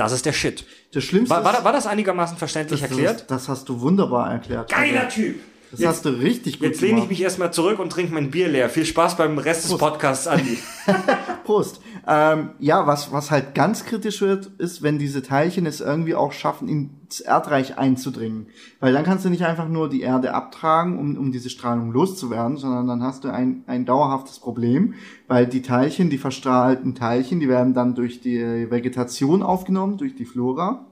Das 0.00 0.12
ist 0.12 0.24
der 0.24 0.32
Shit. 0.32 0.64
Das 0.94 1.04
Schlimmste 1.04 1.34
War, 1.34 1.44
war, 1.44 1.62
war 1.62 1.72
das 1.74 1.86
einigermaßen 1.86 2.38
verständlich 2.38 2.80
das, 2.80 2.90
erklärt? 2.90 3.20
das, 3.20 3.26
das 3.26 3.48
hast 3.50 3.68
du 3.68 3.82
wunderbar 3.82 4.32
erklärt. 4.32 4.70
Geiler 4.70 5.04
Also, 5.04 5.16
Typ! 5.16 5.40
Das 5.70 5.78
Jetzt, 5.78 5.88
hast 5.88 6.04
du 6.04 6.08
richtig 6.10 6.58
gut 6.58 6.68
jetzt 6.68 6.80
lehne 6.80 7.00
ich 7.00 7.08
mich 7.08 7.22
erstmal 7.22 7.52
zurück 7.52 7.78
und 7.78 7.90
trinke 7.90 8.12
mein 8.12 8.32
Bier 8.32 8.48
leer. 8.48 8.68
Viel 8.68 8.84
Spaß 8.84 9.16
beim 9.16 9.38
Rest 9.38 9.70
des 9.70 9.78
Podcasts, 9.78 10.26
Andi. 10.26 10.58
Prost. 11.44 11.80
Ähm, 12.08 12.50
ja, 12.58 12.88
was, 12.88 13.12
was 13.12 13.30
halt 13.30 13.54
ganz 13.54 13.84
kritisch 13.84 14.20
wird, 14.20 14.46
ist, 14.58 14.82
wenn 14.82 14.98
diese 14.98 15.22
Teilchen 15.22 15.66
es 15.66 15.80
irgendwie 15.80 16.16
auch 16.16 16.32
schaffen, 16.32 16.68
ins 16.68 17.20
Erdreich 17.20 17.78
einzudringen. 17.78 18.48
Weil 18.80 18.92
dann 18.92 19.04
kannst 19.04 19.24
du 19.24 19.30
nicht 19.30 19.44
einfach 19.44 19.68
nur 19.68 19.88
die 19.88 20.00
Erde 20.00 20.34
abtragen, 20.34 20.98
um, 20.98 21.16
um 21.16 21.30
diese 21.30 21.50
Strahlung 21.50 21.92
loszuwerden, 21.92 22.56
sondern 22.56 22.88
dann 22.88 23.02
hast 23.04 23.22
du 23.22 23.28
ein, 23.28 23.62
ein 23.68 23.84
dauerhaftes 23.84 24.40
Problem, 24.40 24.94
weil 25.28 25.46
die 25.46 25.62
Teilchen, 25.62 26.10
die 26.10 26.18
verstrahlten 26.18 26.96
Teilchen, 26.96 27.38
die 27.38 27.48
werden 27.48 27.74
dann 27.74 27.94
durch 27.94 28.20
die 28.20 28.68
Vegetation 28.70 29.44
aufgenommen, 29.44 29.98
durch 29.98 30.16
die 30.16 30.24
Flora 30.24 30.84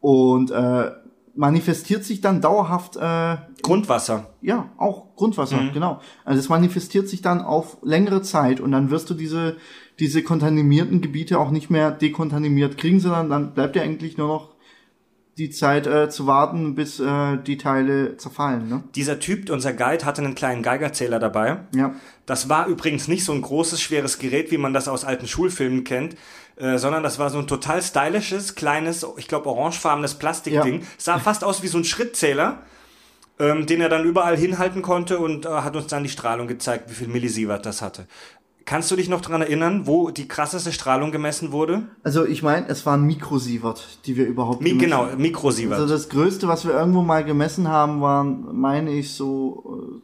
und 0.00 0.52
äh, 0.52 0.90
manifestiert 1.36 2.04
sich 2.04 2.20
dann 2.20 2.40
dauerhaft 2.40 2.96
äh, 2.96 3.36
Grundwasser. 3.62 4.34
ja, 4.40 4.70
auch 4.76 5.14
Grundwasser, 5.16 5.58
genau. 5.72 6.00
Also 6.24 6.40
es 6.40 6.48
manifestiert 6.48 7.08
sich 7.08 7.22
dann 7.22 7.40
auf 7.40 7.78
längere 7.82 8.22
Zeit 8.22 8.60
und 8.60 8.72
dann 8.72 8.90
wirst 8.90 9.10
du 9.10 9.14
diese, 9.14 9.56
diese 9.98 10.22
kontaminierten 10.22 11.00
Gebiete 11.00 11.38
auch 11.38 11.50
nicht 11.50 11.70
mehr 11.70 11.90
dekontaminiert 11.90 12.78
kriegen, 12.78 13.00
sondern 13.00 13.30
dann 13.30 13.54
bleibt 13.54 13.76
dir 13.76 13.82
eigentlich 13.82 14.16
nur 14.16 14.28
noch 14.28 14.55
die 15.38 15.50
Zeit 15.50 15.86
äh, 15.86 16.08
zu 16.08 16.26
warten, 16.26 16.74
bis 16.74 16.98
äh, 16.98 17.36
die 17.36 17.58
Teile 17.58 18.16
zerfallen. 18.16 18.68
Ne? 18.68 18.84
Dieser 18.94 19.18
Typ, 19.18 19.50
unser 19.50 19.74
Guide, 19.74 20.04
hatte 20.06 20.22
einen 20.22 20.34
kleinen 20.34 20.62
Geigerzähler 20.62 21.18
dabei. 21.18 21.58
Ja. 21.74 21.94
Das 22.24 22.48
war 22.48 22.66
übrigens 22.66 23.06
nicht 23.06 23.24
so 23.24 23.32
ein 23.32 23.42
großes, 23.42 23.80
schweres 23.80 24.18
Gerät, 24.18 24.50
wie 24.50 24.58
man 24.58 24.72
das 24.72 24.88
aus 24.88 25.04
alten 25.04 25.28
Schulfilmen 25.28 25.84
kennt, 25.84 26.16
äh, 26.56 26.78
sondern 26.78 27.02
das 27.02 27.18
war 27.18 27.28
so 27.28 27.38
ein 27.38 27.46
total 27.46 27.82
stylisches, 27.82 28.54
kleines, 28.54 29.06
ich 29.18 29.28
glaube 29.28 29.50
orangefarbenes 29.50 30.14
Plastikding. 30.14 30.80
Ja. 30.80 30.86
Sah 30.96 31.18
fast 31.18 31.44
aus 31.44 31.62
wie 31.62 31.68
so 31.68 31.76
ein 31.76 31.84
Schrittzähler, 31.84 32.62
ähm, 33.38 33.66
den 33.66 33.82
er 33.82 33.90
dann 33.90 34.04
überall 34.04 34.38
hinhalten 34.38 34.80
konnte 34.80 35.18
und 35.18 35.44
äh, 35.44 35.50
hat 35.50 35.76
uns 35.76 35.88
dann 35.88 36.02
die 36.02 36.08
Strahlung 36.08 36.48
gezeigt, 36.48 36.90
wie 36.90 36.94
viel 36.94 37.08
Millisievert 37.08 37.66
das 37.66 37.82
hatte. 37.82 38.06
Kannst 38.66 38.90
du 38.90 38.96
dich 38.96 39.08
noch 39.08 39.20
dran 39.20 39.40
erinnern, 39.42 39.86
wo 39.86 40.10
die 40.10 40.26
krasseste 40.28 40.72
Strahlung 40.72 41.12
gemessen 41.12 41.52
wurde? 41.52 41.86
Also 42.02 42.26
ich 42.26 42.42
meine, 42.42 42.68
es 42.68 42.84
waren 42.84 43.04
Mikrosievert, 43.04 44.00
die 44.06 44.16
wir 44.16 44.26
überhaupt 44.26 44.60
Mi 44.60 44.70
gemessen 44.70 44.84
genau. 44.90 45.06
Mikrosievert. 45.16 45.78
Also 45.78 45.94
das 45.94 46.08
Größte, 46.08 46.48
was 46.48 46.64
wir 46.66 46.72
irgendwo 46.74 47.02
mal 47.02 47.24
gemessen 47.24 47.68
haben, 47.68 48.00
waren, 48.00 48.48
meine 48.60 48.90
ich, 48.92 49.14
so 49.14 50.00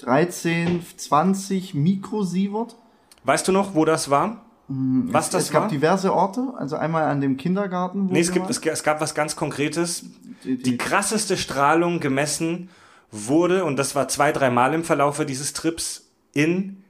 äh, 0.00 0.04
13, 0.04 0.82
20 0.96 1.74
Mikrosievert. 1.74 2.76
weißt 3.24 3.46
du 3.48 3.52
noch, 3.52 3.74
wo 3.74 3.84
das 3.84 4.10
war? 4.10 4.44
Was 4.68 5.30
das 5.30 5.44
es 5.44 5.50
gab 5.50 5.62
war? 5.62 5.68
diverse 5.70 6.12
Orte, 6.12 6.52
also 6.58 6.76
einmal 6.76 7.04
an 7.04 7.20
dem 7.22 7.36
Kindergarten. 7.38 8.08
Wo 8.08 8.12
Nee, 8.12 8.20
es, 8.20 8.32
gibt, 8.32 8.50
es, 8.50 8.58
es 8.58 8.82
gab 8.82 9.00
was 9.00 9.14
ganz 9.14 9.34
Konkretes. 9.34 10.04
Die- 10.44 10.56
Die 10.56 10.62
die- 10.72 10.76
krasseste 10.76 11.36
Strahlung 11.36 12.00
gemessen 12.00 12.68
wurde, 13.10 13.64
und 13.64 13.76
das 13.78 13.94
war 13.94 14.08
zwei, 14.08 14.30
dreimal 14.32 14.74
im 14.74 14.84
Verlaufe 14.84 15.24
dieses 15.24 15.52
Trips, 15.54 16.10
in 16.34 16.82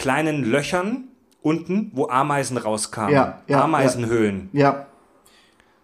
kleinen 0.00 0.42
Löchern 0.44 1.04
unten, 1.42 1.90
wo 1.94 2.08
Ameisen 2.08 2.56
rauskamen. 2.56 3.14
Ja, 3.14 3.40
ja, 3.46 3.62
Ameisenhöhlen. 3.62 4.48
Ja. 4.52 4.86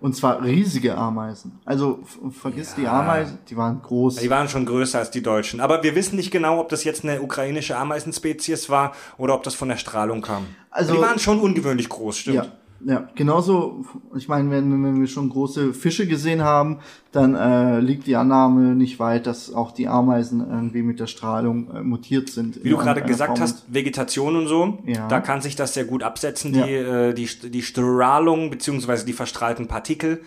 Und 0.00 0.14
zwar 0.14 0.42
riesige 0.42 0.96
Ameisen. 0.96 1.58
Also 1.64 2.00
vergiss 2.30 2.74
die 2.74 2.86
Ameisen, 2.86 3.38
die 3.48 3.56
waren 3.56 3.80
groß. 3.82 4.16
Die 4.16 4.28
waren 4.28 4.48
schon 4.48 4.66
größer 4.66 4.98
als 4.98 5.10
die 5.10 5.22
Deutschen. 5.22 5.60
Aber 5.60 5.82
wir 5.82 5.94
wissen 5.94 6.16
nicht 6.16 6.30
genau, 6.30 6.60
ob 6.60 6.68
das 6.68 6.84
jetzt 6.84 7.04
eine 7.04 7.22
ukrainische 7.22 7.76
Ameisenspezies 7.76 8.68
war 8.68 8.92
oder 9.16 9.34
ob 9.34 9.42
das 9.42 9.54
von 9.54 9.68
der 9.68 9.76
Strahlung 9.76 10.20
kam. 10.20 10.46
Also- 10.70 10.94
die 10.94 11.00
waren 11.00 11.18
schon 11.18 11.40
ungewöhnlich 11.40 11.88
groß, 11.88 12.18
stimmt. 12.18 12.36
ja, 12.36 12.46
ja, 12.88 13.08
genauso, 13.16 13.84
ich 14.14 14.28
meine, 14.28 14.48
wenn, 14.52 14.70
wenn 14.84 15.00
wir 15.00 15.08
schon 15.08 15.28
große 15.28 15.74
Fische 15.74 16.06
gesehen 16.06 16.42
haben, 16.42 16.78
dann 17.10 17.34
äh, 17.34 17.80
liegt 17.80 18.06
die 18.06 18.14
Annahme 18.14 18.76
nicht 18.76 19.00
weit, 19.00 19.26
dass 19.26 19.52
auch 19.52 19.72
die 19.72 19.88
Ameisen 19.88 20.38
irgendwie 20.40 20.82
mit 20.82 21.00
der 21.00 21.08
Strahlung 21.08 21.68
äh, 21.74 21.82
mutiert 21.82 22.28
sind. 22.30 22.62
Wie 22.62 22.70
du 22.70 22.76
gerade 22.76 23.02
gesagt 23.02 23.40
hast, 23.40 23.64
Vegetation 23.74 24.36
und 24.36 24.46
so, 24.46 24.78
Ja. 24.86 25.08
da 25.08 25.18
kann 25.18 25.40
sich 25.40 25.56
das 25.56 25.74
sehr 25.74 25.84
gut 25.84 26.04
absetzen, 26.04 26.54
Ja. 26.54 26.64
die, 26.64 26.74
äh, 26.74 27.12
die, 27.12 27.28
die 27.50 27.62
Strahlung 27.62 28.50
beziehungsweise 28.50 29.04
die 29.04 29.12
verstrahlten 29.14 29.66
Partikel. 29.66 30.20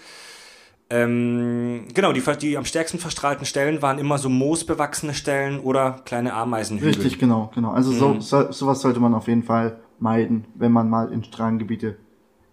Ähm, 0.90 1.86
genau, 1.94 2.12
die, 2.14 2.24
die 2.42 2.58
am 2.58 2.66
stärksten 2.66 2.98
verstrahlten 3.00 3.46
Stellen 3.46 3.82
waren 3.82 4.00
immer 4.00 4.18
so 4.18 4.28
moosbewachsene 4.28 5.14
Stellen 5.14 5.60
oder 5.60 6.02
kleine 6.04 6.34
Ameisenhügel. 6.34 6.90
Richtig, 6.96 7.20
genau, 7.20 7.52
genau. 7.54 7.72
Also 7.72 7.92
Mhm. 7.92 8.20
so, 8.20 8.20
so, 8.20 8.52
sowas 8.52 8.82
sollte 8.82 9.00
man 9.00 9.14
auf 9.14 9.28
jeden 9.28 9.44
Fall 9.44 9.80
meiden, 10.00 10.46
wenn 10.56 10.72
man 10.72 10.90
mal 10.90 11.12
in 11.14 11.24
Strahlengebiete 11.24 11.98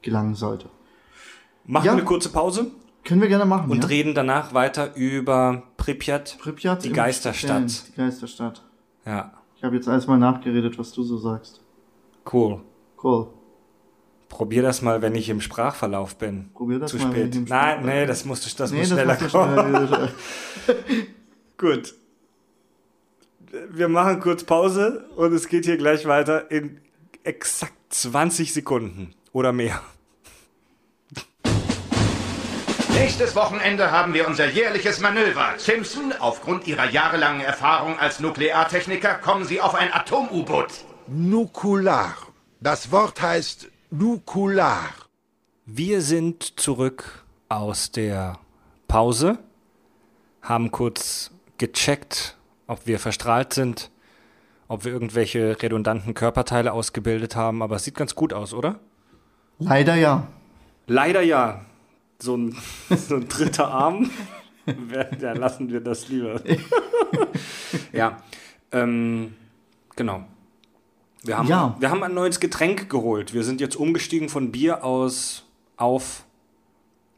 gelangen 0.06 0.34
sollte. 0.34 0.70
Machen 1.66 1.84
Ja. 1.84 1.92
wir 1.92 1.98
eine 1.98 2.04
kurze 2.04 2.30
Pause 2.30 2.70
Können 3.04 3.20
wir 3.20 3.28
gerne 3.28 3.44
machen. 3.44 3.70
und 3.70 3.82
ja? 3.82 3.88
reden 3.88 4.14
danach 4.14 4.54
weiter 4.54 4.94
über 4.96 5.64
Pripyat. 5.76 6.38
Pripyat 6.40 6.84
die 6.84 6.92
Geisterstadt. 6.92 7.70
Speziellen, 7.70 7.92
Die 7.94 7.96
Geisterstadt. 8.00 8.62
Ja, 9.04 9.32
Ich 9.56 9.62
habe 9.64 9.76
jetzt 9.76 9.88
alles 9.88 10.06
mal 10.06 10.16
nachgeredet, 10.18 10.78
was 10.78 10.92
du 10.92 11.02
so 11.02 11.18
sagst. 11.18 11.60
cool. 12.32 12.62
Cool. 13.02 13.26
Probier 14.28 14.62
das 14.62 14.82
mal, 14.82 15.02
wenn 15.02 15.14
ich 15.14 15.28
im 15.28 15.40
Sprachverlauf 15.40 16.16
bin. 16.16 16.50
Probier 16.54 16.78
das 16.80 16.90
Zu 16.90 16.96
mal, 16.96 17.10
spät. 17.12 17.30
ich 17.34 17.36
im 17.42 17.44
Nein, 17.44 17.84
nee, 17.84 18.06
das 18.06 18.24
musst 18.24 18.44
du, 18.46 18.56
das 18.56 18.72
Nee, 18.72 18.78
muss 18.80 18.88
das 18.88 18.98
schneller 18.98 19.16
kommen. 19.16 19.86
schnell- 19.86 20.08
Gut. 21.58 21.94
Wir 23.70 23.88
machen 23.88 24.20
kurz 24.20 24.42
Pause 24.44 25.08
und 25.16 25.32
es 25.32 25.48
geht 25.48 25.64
hier 25.64 25.76
gleich 25.76 26.06
weiter 26.06 26.50
in 26.50 26.80
exakt 27.22 27.74
20 27.90 28.52
Sekunden 28.52 29.14
oder 29.32 29.52
mehr. 29.52 29.80
Nächstes 32.98 33.36
Wochenende 33.36 33.90
haben 33.90 34.14
wir 34.14 34.26
unser 34.26 34.48
jährliches 34.48 35.00
Manöver. 35.00 35.52
Simpson, 35.58 36.14
aufgrund 36.18 36.66
Ihrer 36.66 36.88
jahrelangen 36.88 37.42
Erfahrung 37.42 37.98
als 37.98 38.20
Nukleartechniker, 38.20 39.16
kommen 39.16 39.44
Sie 39.44 39.60
auf 39.60 39.74
ein 39.74 39.92
Atom-U-Boot. 39.92 40.68
Nukular. 41.06 42.14
Das 42.60 42.90
Wort 42.90 43.20
heißt 43.20 43.68
Nukular. 43.90 44.88
Wir 45.66 46.00
sind 46.00 46.58
zurück 46.58 47.26
aus 47.50 47.92
der 47.92 48.38
Pause, 48.88 49.40
haben 50.40 50.70
kurz 50.70 51.32
gecheckt, 51.58 52.38
ob 52.66 52.86
wir 52.86 52.98
verstrahlt 52.98 53.52
sind, 53.52 53.90
ob 54.68 54.86
wir 54.86 54.92
irgendwelche 54.92 55.60
redundanten 55.60 56.14
Körperteile 56.14 56.72
ausgebildet 56.72 57.36
haben, 57.36 57.62
aber 57.62 57.76
es 57.76 57.84
sieht 57.84 57.94
ganz 57.94 58.14
gut 58.14 58.32
aus, 58.32 58.54
oder? 58.54 58.80
Leider 59.58 59.96
ja. 59.96 60.28
Leider 60.86 61.20
ja. 61.20 61.66
So 62.18 62.36
ein, 62.36 62.56
so 62.96 63.16
ein 63.16 63.28
dritter 63.28 63.68
Arm. 63.68 64.10
ja, 65.20 65.32
lassen 65.32 65.70
wir 65.70 65.80
das 65.80 66.08
lieber. 66.08 66.40
ja. 67.92 68.18
Ähm, 68.72 69.34
genau. 69.94 70.24
Wir 71.22 71.38
haben, 71.38 71.48
Ja. 71.48 71.76
wir 71.78 71.90
haben 71.90 72.02
ein 72.02 72.14
neues 72.14 72.40
Getränk 72.40 72.88
geholt. 72.88 73.34
Wir 73.34 73.42
sind 73.44 73.60
jetzt 73.60 73.76
umgestiegen 73.76 74.28
von 74.28 74.50
Bier 74.52 74.84
aus 74.84 75.44
auf 75.76 76.24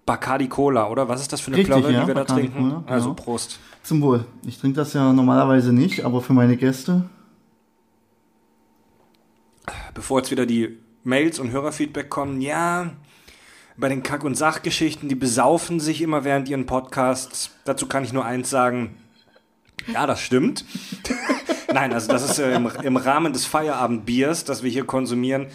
Bacardi 0.06 0.48
Cola, 0.48 0.88
oder? 0.88 1.08
Was 1.08 1.20
ist 1.20 1.32
das 1.32 1.40
für 1.40 1.48
eine 1.48 1.58
Richtig, 1.58 1.74
Plörre, 1.74 1.92
ja, 1.92 2.00
die 2.02 2.06
wir 2.08 2.14
da 2.14 2.20
Bacardi 2.22 2.42
trinken? 2.48 2.68
Cola, 2.70 2.82
Also 2.86 3.10
genau. 3.14 3.22
Prost. 3.22 3.58
Zum 3.82 4.00
Wohl. 4.02 4.24
Ich 4.46 4.58
trinke 4.58 4.76
das 4.76 4.92
ja 4.94 5.12
normalerweise 5.12 5.72
nicht, 5.72 6.04
aber 6.04 6.20
für 6.22 6.32
meine 6.32 6.56
Gäste. 6.56 7.08
Bevor 9.94 10.18
jetzt 10.20 10.30
wieder 10.30 10.46
die 10.46 10.78
Mails 11.04 11.38
und 11.38 11.50
Hörerfeedback 11.50 12.08
kommen, 12.10 12.40
ja, 12.40 12.90
bei 13.78 13.88
den 13.88 14.02
Kack- 14.02 14.24
und 14.24 14.34
Sachgeschichten, 14.34 15.08
die 15.08 15.14
besaufen 15.14 15.80
sich 15.80 16.02
immer 16.02 16.24
während 16.24 16.48
ihren 16.48 16.66
Podcasts. 16.66 17.50
Dazu 17.64 17.86
kann 17.86 18.04
ich 18.04 18.12
nur 18.12 18.24
eins 18.24 18.50
sagen. 18.50 18.96
Ja, 19.92 20.06
das 20.06 20.20
stimmt. 20.20 20.64
Nein, 21.72 21.92
also 21.92 22.10
das 22.10 22.28
ist 22.28 22.38
äh, 22.38 22.54
im, 22.54 22.70
im 22.82 22.96
Rahmen 22.96 23.32
des 23.32 23.44
Feierabendbiers, 23.46 24.44
das 24.44 24.62
wir 24.62 24.70
hier 24.70 24.84
konsumieren. 24.84 25.46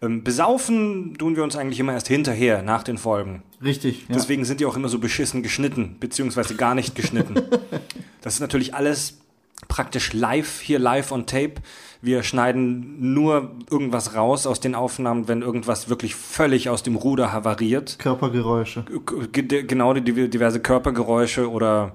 Ähm, 0.00 0.22
besaufen 0.22 1.16
tun 1.18 1.36
wir 1.36 1.42
uns 1.42 1.56
eigentlich 1.56 1.80
immer 1.80 1.92
erst 1.92 2.08
hinterher, 2.08 2.62
nach 2.62 2.82
den 2.82 2.98
Folgen. 2.98 3.42
Richtig. 3.62 4.06
Ja. 4.08 4.14
Deswegen 4.14 4.44
sind 4.44 4.60
die 4.60 4.66
auch 4.66 4.76
immer 4.76 4.88
so 4.88 4.98
beschissen 4.98 5.42
geschnitten, 5.42 5.96
beziehungsweise 5.98 6.54
gar 6.54 6.74
nicht 6.74 6.94
geschnitten. 6.94 7.34
das 8.20 8.34
ist 8.34 8.40
natürlich 8.40 8.74
alles 8.74 9.21
praktisch 9.68 10.12
live, 10.12 10.60
hier 10.60 10.78
live 10.78 11.12
on 11.12 11.26
tape. 11.26 11.54
Wir 12.00 12.22
schneiden 12.22 13.14
nur 13.14 13.52
irgendwas 13.70 14.14
raus 14.16 14.46
aus 14.46 14.58
den 14.60 14.74
Aufnahmen, 14.74 15.28
wenn 15.28 15.42
irgendwas 15.42 15.88
wirklich 15.88 16.14
völlig 16.14 16.68
aus 16.68 16.82
dem 16.82 16.96
Ruder 16.96 17.32
havariert. 17.32 17.98
Körpergeräusche. 17.98 18.84
Genau, 19.32 19.94
die 19.94 20.28
diverse 20.28 20.60
Körpergeräusche 20.60 21.48
oder. 21.48 21.92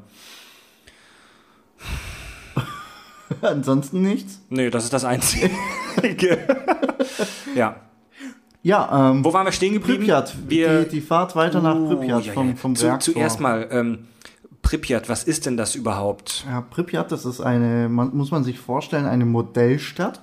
Ansonsten 3.42 4.02
nichts? 4.02 4.42
Nee, 4.50 4.70
das 4.70 4.86
ist 4.86 4.94
das 4.94 5.04
Einzige. 5.04 5.50
ja. 7.56 7.76
Ja, 8.64 9.12
ähm, 9.12 9.24
Wo 9.24 9.32
waren 9.34 9.46
wir 9.46 9.52
stehen 9.52 9.74
geblieben? 9.74 10.00
Pripyat. 10.00 10.36
Wir, 10.48 10.84
die, 10.84 10.90
die 10.90 11.02
Fahrt 11.02 11.36
weiter 11.36 11.62
nach 11.62 11.76
Uh, 11.76 11.88
Pripyat 11.88 12.26
ja, 12.26 12.34
vom, 12.34 12.50
ja. 12.50 12.56
vom 12.56 12.76
Zu, 12.76 12.88
Reaktor. 12.88 13.14
Zuerst 13.14 13.40
mal, 13.40 13.68
ähm, 13.72 14.08
Pripyat, 14.68 15.08
was 15.08 15.24
ist 15.24 15.46
denn 15.46 15.56
das 15.56 15.76
überhaupt? 15.76 16.46
Ja, 16.46 16.60
Pripyat, 16.60 17.10
das 17.14 17.26
ist 17.26 17.40
eine, 17.40 17.88
man, 17.88 18.14
muss 18.14 18.32
man 18.32 18.44
sich 18.44 18.60
vorstellen, 18.60 19.06
eine 19.06 19.26
Modellstadt. 19.26 20.22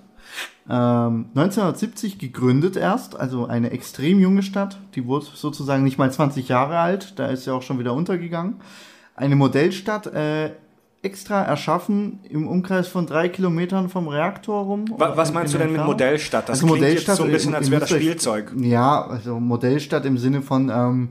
Ähm, 0.69 1.27
1970 1.35 2.19
gegründet 2.19 2.77
erst, 2.77 3.19
also 3.19 3.47
eine 3.47 3.71
extrem 3.71 4.21
junge 4.21 4.43
Stadt. 4.43 4.79
Die 4.97 5.07
wurde 5.07 5.25
sozusagen 5.35 5.83
nicht 5.83 5.97
mal 5.97 6.13
20 6.13 6.47
Jahre 6.49 6.79
alt, 6.79 7.19
da 7.19 7.29
ist 7.29 7.45
sie 7.45 7.55
auch 7.55 7.63
schon 7.63 7.79
wieder 7.79 7.95
untergegangen. 7.95 8.57
Eine 9.17 9.35
Modellstadt, 9.35 10.09
äh, 10.09 10.51
extra 11.01 11.43
erschaffen 11.43 12.21
im 12.29 12.47
Umkreis 12.47 12.87
von 12.89 13.07
drei 13.07 13.31
Kilometern 13.31 13.89
vom 13.89 14.09
Reaktor 14.09 14.65
rum. 14.65 14.85
Wa 14.99 15.17
was 15.17 15.33
meinst 15.33 15.55
du 15.55 15.59
denn 15.59 15.73
mit. 15.73 15.83
Modellstadt? 15.83 16.51
Das 16.51 16.63
Also 16.63 16.67
klingt 16.67 16.81
Modellstadt 16.81 17.09
jetzt 17.09 17.17
so 17.19 17.25
ein 17.25 17.33
bisschen, 17.33 17.55
als 17.55 17.71
wäre 17.71 17.81
das 17.81 17.91
Spielzeug. 17.91 18.53
Ja, 18.59 19.07
also 19.07 19.41
Modellstadt 19.41 20.05
im 20.05 20.19
Sinne 20.19 20.43
von, 20.43 20.71
ähm, 20.71 21.09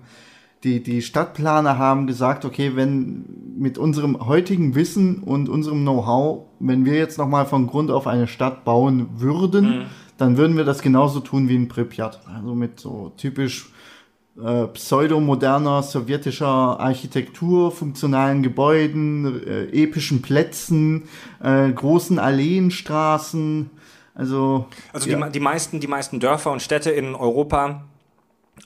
die, 0.63 0.81
die 0.81 1.01
Stadtplaner 1.01 1.77
haben 1.77 2.07
gesagt, 2.07 2.45
okay, 2.45 2.75
wenn 2.75 3.25
mit 3.57 3.77
unserem 3.77 4.25
heutigen 4.25 4.75
Wissen 4.75 5.21
und 5.23 5.49
unserem 5.49 5.81
Know-how, 5.81 6.45
wenn 6.59 6.85
wir 6.85 6.93
jetzt 6.93 7.17
nochmal 7.17 7.45
von 7.45 7.67
Grund 7.67 7.91
auf 7.91 8.07
eine 8.07 8.27
Stadt 8.27 8.63
bauen 8.63 9.07
würden, 9.17 9.65
Mhm. 9.79 9.85
dann 10.17 10.37
würden 10.37 10.55
wir 10.57 10.63
das 10.63 10.81
genauso 10.81 11.19
tun 11.19 11.49
wie 11.49 11.55
in 11.55 11.67
Pripyat. 11.67 12.21
Also 12.33 12.55
mit 12.55 12.79
so 12.79 13.11
typisch 13.17 13.69
äh, 14.43 14.65
pseudomoderner 14.67 15.83
sowjetischer 15.83 16.79
Architektur, 16.79 17.71
funktionalen 17.71 18.41
Gebäuden, 18.41 19.45
äh, 19.45 19.65
epischen 19.83 20.21
Plätzen, 20.23 21.03
äh, 21.43 21.69
großen 21.71 22.17
Alleenstraßen. 22.17 23.69
Also, 24.15 24.65
Also 24.91 25.09
ja. 25.09 25.25
die, 25.25 25.33
die, 25.33 25.39
meisten, 25.39 25.79
die 25.79 25.87
meisten 25.87 26.19
Dörfer 26.19 26.51
und 26.51 26.61
Städte 26.61 26.89
in 26.91 27.13
Europa, 27.15 27.83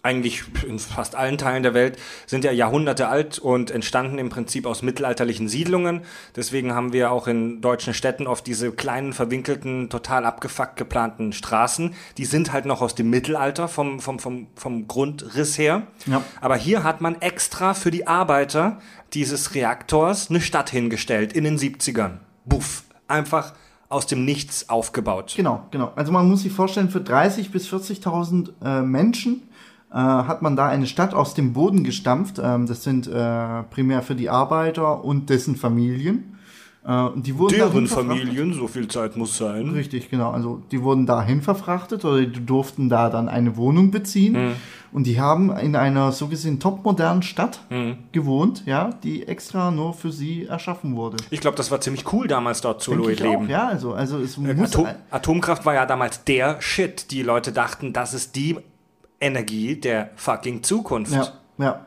eigentlich 0.03 0.43
in 0.67 0.79
fast 0.79 1.15
allen 1.15 1.37
Teilen 1.37 1.63
der 1.63 1.73
Welt, 1.73 1.97
sind 2.25 2.43
ja 2.43 2.51
Jahrhunderte 2.51 3.07
alt 3.07 3.39
und 3.39 3.71
entstanden 3.71 4.17
im 4.19 4.29
Prinzip 4.29 4.65
aus 4.65 4.81
mittelalterlichen 4.81 5.49
Siedlungen. 5.49 6.01
Deswegen 6.35 6.73
haben 6.73 6.93
wir 6.93 7.11
auch 7.11 7.27
in 7.27 7.61
deutschen 7.61 7.93
Städten 7.93 8.27
oft 8.27 8.47
diese 8.47 8.71
kleinen, 8.71 9.13
verwinkelten, 9.13 9.89
total 9.89 10.25
abgefuckt 10.25 10.75
geplanten 10.77 11.33
Straßen. 11.33 11.93
Die 12.17 12.25
sind 12.25 12.53
halt 12.53 12.65
noch 12.65 12.81
aus 12.81 12.95
dem 12.95 13.09
Mittelalter 13.09 13.67
vom, 13.67 13.99
vom, 13.99 14.19
vom, 14.19 14.47
vom 14.55 14.87
Grundriss 14.87 15.57
her. 15.57 15.87
Ja. 16.05 16.23
Aber 16.41 16.55
hier 16.55 16.83
hat 16.83 17.01
man 17.01 17.21
extra 17.21 17.73
für 17.73 17.91
die 17.91 18.07
Arbeiter 18.07 18.79
dieses 19.13 19.55
Reaktors 19.55 20.29
eine 20.29 20.41
Stadt 20.41 20.69
hingestellt 20.69 21.33
in 21.33 21.43
den 21.43 21.57
70ern. 21.57 22.17
Buff. 22.45 22.83
Einfach 23.07 23.53
aus 23.89 24.05
dem 24.05 24.25
Nichts 24.25 24.69
aufgebaut. 24.69 25.33
Genau, 25.37 25.65
genau. 25.71 25.93
Also 25.95 26.11
man 26.11 26.27
muss 26.27 26.41
sich 26.41 26.51
vorstellen, 26.51 26.89
für 26.89 26.99
30.000 26.99 27.51
bis 27.51 27.71
40.000 27.71 28.49
äh, 28.63 28.81
Menschen 28.81 29.43
hat 29.95 30.41
man 30.41 30.55
da 30.55 30.67
eine 30.67 30.85
Stadt 30.87 31.13
aus 31.13 31.33
dem 31.33 31.53
Boden 31.53 31.83
gestampft. 31.83 32.39
Ähm, 32.43 32.65
das 32.67 32.83
sind 32.83 33.07
äh, 33.07 33.63
primär 33.69 34.01
für 34.01 34.15
die 34.15 34.29
Arbeiter 34.29 35.03
und 35.03 35.29
dessen 35.29 35.55
Familien. 35.55 36.35
Äh, 36.85 36.91
und 37.03 37.25
die 37.25 37.37
wurden 37.37 37.57
dahin 37.57 37.71
Deren 37.73 37.87
verfrachtet. 37.87 38.27
Familien, 38.27 38.53
so 38.53 38.67
viel 38.67 38.87
Zeit 38.87 39.15
muss 39.15 39.37
sein. 39.37 39.69
Richtig, 39.69 40.09
genau. 40.09 40.31
Also 40.31 40.61
die 40.71 40.81
wurden 40.83 41.05
dahin 41.05 41.41
verfrachtet 41.41 42.03
oder 42.05 42.21
die 42.25 42.45
durften 42.45 42.89
da 42.89 43.09
dann 43.09 43.29
eine 43.29 43.55
Wohnung 43.57 43.91
beziehen. 43.91 44.33
Mhm. 44.33 44.51
Und 44.93 45.05
die 45.05 45.19
haben 45.19 45.51
in 45.57 45.75
einer 45.75 46.13
so 46.13 46.27
gesehen 46.27 46.59
topmodernen 46.61 47.21
Stadt 47.21 47.59
Mhm. 47.69 47.97
gewohnt, 48.13 48.63
ja, 48.65 48.91
die 49.03 49.27
extra 49.27 49.69
nur 49.69 49.93
für 49.93 50.11
sie 50.13 50.45
erschaffen 50.45 50.95
wurde. 50.95 51.17
Ich 51.29 51.41
glaube, 51.41 51.57
das 51.57 51.71
war 51.71 51.81
ziemlich 51.81 52.11
cool 52.13 52.27
damals 52.27 52.61
dort 52.61 52.81
zu 52.81 52.91
Denke 52.91 53.11
ich 53.11 53.19
leben. 53.19 53.45
auch, 53.45 53.49
ja, 53.49 53.67
also, 53.67 53.93
also 53.93 54.17
es 54.19 54.37
muss 54.37 54.47
Atom 54.73 54.87
Atomkraft 55.11 55.65
war 55.65 55.73
ja 55.73 55.85
damals 55.85 56.23
der 56.23 56.61
Shit. 56.61 57.11
Die 57.11 57.21
Leute 57.21 57.51
dachten, 57.51 57.91
das 57.93 58.13
ist 58.13 58.35
die 58.37 58.57
Energie 59.19 59.79
der 59.79 60.11
fucking 60.15 60.63
Zukunft. 60.63 61.13
Ja, 61.13 61.33
ja. 61.57 61.85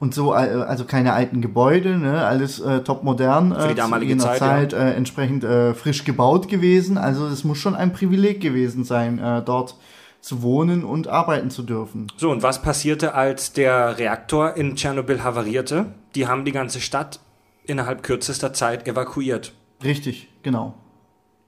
Und 0.00 0.14
so, 0.14 0.32
äh, 0.32 0.36
also 0.36 0.84
keine 0.84 1.12
alten 1.12 1.40
Gebäude, 1.40 1.98
ne? 1.98 2.24
alles 2.24 2.60
äh, 2.60 2.84
top 2.84 3.02
modern. 3.02 3.52
Für 3.52 3.66
die 3.66 3.72
äh, 3.72 3.74
damalige 3.74 4.16
zu 4.16 4.26
Zeit, 4.26 4.38
Zeit 4.38 4.72
äh, 4.72 4.92
entsprechend 4.92 5.42
äh, 5.42 5.74
frisch 5.74 6.04
gebaut 6.04 6.48
gewesen. 6.48 6.98
Also 6.98 7.26
es 7.26 7.42
muss 7.42 7.58
schon 7.58 7.74
ein 7.74 7.92
Privileg 7.92 8.40
gewesen 8.40 8.84
sein, 8.84 9.18
äh, 9.18 9.42
dort 9.42 9.74
zu 10.20 10.42
wohnen 10.42 10.84
und 10.84 11.08
arbeiten 11.08 11.50
zu 11.50 11.62
dürfen. 11.62 12.06
So, 12.16 12.30
und 12.30 12.42
was 12.42 12.62
passierte, 12.62 13.14
als 13.14 13.52
der 13.52 13.98
Reaktor 13.98 14.56
in 14.56 14.76
Tschernobyl 14.76 15.24
havarierte? 15.24 15.86
Die 16.14 16.28
haben 16.28 16.44
die 16.44 16.52
ganze 16.52 16.80
Stadt 16.80 17.20
innerhalb 17.64 18.02
kürzester 18.02 18.52
Zeit 18.52 18.86
evakuiert. 18.86 19.52
Richtig, 19.82 20.28
genau. 20.42 20.74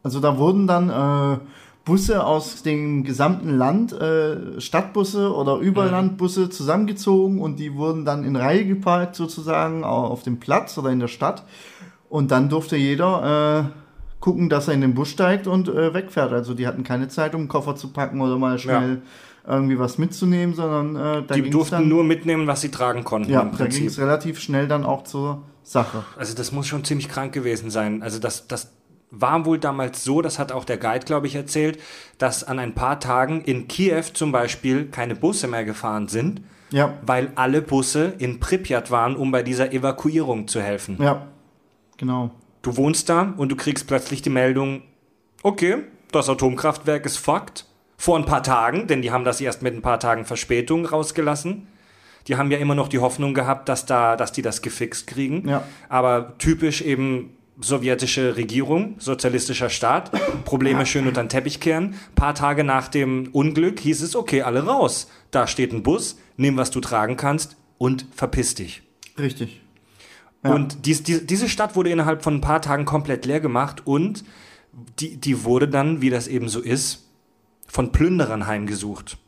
Also 0.02 0.20
da 0.20 0.38
wurden 0.38 0.66
dann 0.66 0.88
äh, 0.88 1.38
Busse 1.90 2.24
aus 2.24 2.62
dem 2.62 3.04
gesamten 3.04 3.50
Land, 3.56 3.92
äh, 3.92 4.60
Stadtbusse 4.60 5.34
oder 5.34 5.56
Überlandbusse 5.56 6.48
zusammengezogen 6.50 7.40
und 7.40 7.58
die 7.58 7.74
wurden 7.74 8.04
dann 8.04 8.24
in 8.24 8.36
Reihe 8.36 8.64
geparkt 8.64 9.16
sozusagen 9.16 9.84
au- 9.84 10.06
auf 10.06 10.22
dem 10.22 10.38
Platz 10.38 10.78
oder 10.78 10.90
in 10.90 11.00
der 11.00 11.08
Stadt. 11.08 11.44
Und 12.08 12.30
dann 12.30 12.48
durfte 12.48 12.76
jeder 12.76 13.68
äh, 13.70 14.20
gucken, 14.20 14.48
dass 14.48 14.68
er 14.68 14.74
in 14.74 14.80
den 14.82 14.94
Bus 14.94 15.08
steigt 15.08 15.46
und 15.46 15.68
äh, 15.68 15.94
wegfährt. 15.94 16.32
Also 16.32 16.54
die 16.54 16.66
hatten 16.66 16.82
keine 16.84 17.08
Zeit, 17.08 17.34
um 17.34 17.40
einen 17.42 17.48
Koffer 17.48 17.74
zu 17.76 17.88
packen 17.88 18.20
oder 18.20 18.36
mal 18.38 18.58
schnell 18.58 19.02
irgendwie 19.46 19.78
was 19.78 19.96
mitzunehmen, 19.98 20.54
sondern 20.54 20.96
äh, 20.96 21.34
Die 21.34 21.50
durften 21.50 21.76
dann, 21.76 21.88
nur 21.88 22.04
mitnehmen, 22.04 22.46
was 22.46 22.60
sie 22.60 22.70
tragen 22.70 23.04
konnten 23.04 23.30
ja, 23.32 23.40
im 23.42 23.56
da 23.56 23.66
ging 23.66 23.86
es 23.86 23.98
relativ 23.98 24.38
schnell 24.38 24.68
dann 24.68 24.84
auch 24.84 25.04
zur 25.04 25.42
Sache. 25.62 26.04
Also 26.16 26.34
das 26.34 26.52
muss 26.52 26.66
schon 26.66 26.84
ziemlich 26.84 27.08
krank 27.08 27.32
gewesen 27.32 27.70
sein. 27.70 28.02
Also 28.02 28.18
das, 28.18 28.46
das 28.48 28.70
war 29.10 29.44
wohl 29.44 29.58
damals 29.58 30.04
so, 30.04 30.22
das 30.22 30.38
hat 30.38 30.52
auch 30.52 30.64
der 30.64 30.76
Guide, 30.78 31.04
glaube 31.04 31.26
ich, 31.26 31.34
erzählt, 31.34 31.78
dass 32.18 32.44
an 32.44 32.58
ein 32.58 32.74
paar 32.74 33.00
Tagen 33.00 33.40
in 33.42 33.66
Kiew 33.68 34.04
zum 34.12 34.30
Beispiel 34.32 34.86
keine 34.86 35.14
Busse 35.16 35.48
mehr 35.48 35.64
gefahren 35.64 36.06
sind, 36.08 36.42
Ja, 36.70 36.94
weil 37.04 37.32
alle 37.34 37.60
Busse 37.62 38.14
in 38.18 38.38
Pripyat 38.40 38.90
waren, 38.90 39.16
um 39.16 39.32
bei 39.32 39.42
dieser 39.42 39.72
Evakuierung 39.72 40.46
zu 40.48 40.60
helfen. 40.62 40.96
ja, 41.00 41.26
genau. 41.96 42.30
Du 42.62 42.76
wohnst 42.76 43.08
da 43.08 43.32
und 43.38 43.50
du 43.50 43.56
kriegst 43.56 43.86
plötzlich 43.86 44.20
die 44.20 44.28
Meldung, 44.30 44.82
okay, 45.42 45.78
das 46.12 46.28
Atomkraftwerk 46.28 47.06
ist 47.06 47.16
fucked. 47.16 47.64
Vor 47.96 48.16
ein 48.18 48.24
paar 48.26 48.42
Tagen, 48.42 48.86
denn 48.86 49.02
die 49.02 49.10
haben 49.10 49.24
das 49.24 49.40
erst 49.40 49.62
mit 49.62 49.74
ein 49.74 49.82
paar 49.82 49.98
Tagen 50.00 50.24
Verspätung 50.24 50.86
rausgelassen. 50.86 51.66
Die 52.28 52.36
haben 52.36 52.50
ja 52.50 52.58
immer 52.58 52.74
noch 52.74 52.88
die 52.88 52.98
Hoffnung 52.98 53.32
gehabt, 53.34 53.68
dass, 53.68 53.86
da, 53.86 54.14
dass 54.16 54.32
die 54.32 54.42
das 54.42 54.60
gefixt 54.62 55.06
kriegen. 55.06 55.48
Ja. 55.48 55.62
Aber 55.88 56.34
typisch 56.38 56.80
eben 56.82 57.34
sowjetische 57.60 58.36
Regierung, 58.36 58.94
sozialistischer 58.98 59.70
Staat, 59.70 60.10
Probleme 60.44 60.86
schön 60.86 61.06
unter 61.06 61.22
den 61.22 61.28
Teppich 61.28 61.60
kehren. 61.60 61.94
Paar 62.14 62.34
Tage 62.34 62.64
nach 62.64 62.88
dem 62.88 63.28
Unglück 63.32 63.80
hieß 63.80 64.02
es, 64.02 64.16
okay, 64.16 64.42
alle 64.42 64.64
raus. 64.64 65.08
Da 65.30 65.46
steht 65.46 65.72
ein 65.72 65.82
Bus, 65.82 66.18
nimm, 66.36 66.56
was 66.56 66.70
du 66.70 66.80
tragen 66.80 67.16
kannst 67.16 67.56
und 67.78 68.06
verpiss 68.14 68.54
dich. 68.54 68.82
Richtig. 69.18 69.60
Ja. 70.44 70.52
Und 70.54 70.86
dies, 70.86 71.02
die, 71.02 71.26
diese 71.26 71.48
Stadt 71.48 71.76
wurde 71.76 71.90
innerhalb 71.90 72.22
von 72.22 72.36
ein 72.36 72.40
paar 72.40 72.62
Tagen 72.62 72.84
komplett 72.84 73.26
leer 73.26 73.40
gemacht 73.40 73.86
und 73.86 74.24
die, 74.98 75.16
die 75.16 75.44
wurde 75.44 75.68
dann, 75.68 76.00
wie 76.00 76.10
das 76.10 76.28
eben 76.28 76.48
so 76.48 76.60
ist, 76.60 77.06
von 77.66 77.92
Plünderern 77.92 78.46
heimgesucht. 78.46 79.18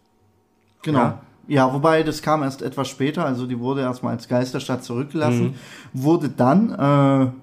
Genau. 0.82 0.98
Ja. 0.98 1.22
Ja. 1.48 1.72
wobei 1.74 2.02
das 2.02 2.22
kam 2.22 2.42
erst 2.42 2.62
etwas 2.62 2.88
später, 2.88 3.24
also 3.26 3.46
die 3.46 3.58
wurde 3.58 3.80
erstmal 3.82 4.14
als 4.14 4.28
Geisterstadt 4.28 4.84
zurückgelassen, 4.84 5.42
Mhm. 5.44 5.54
wurde 5.92 6.28
dann 6.28 6.70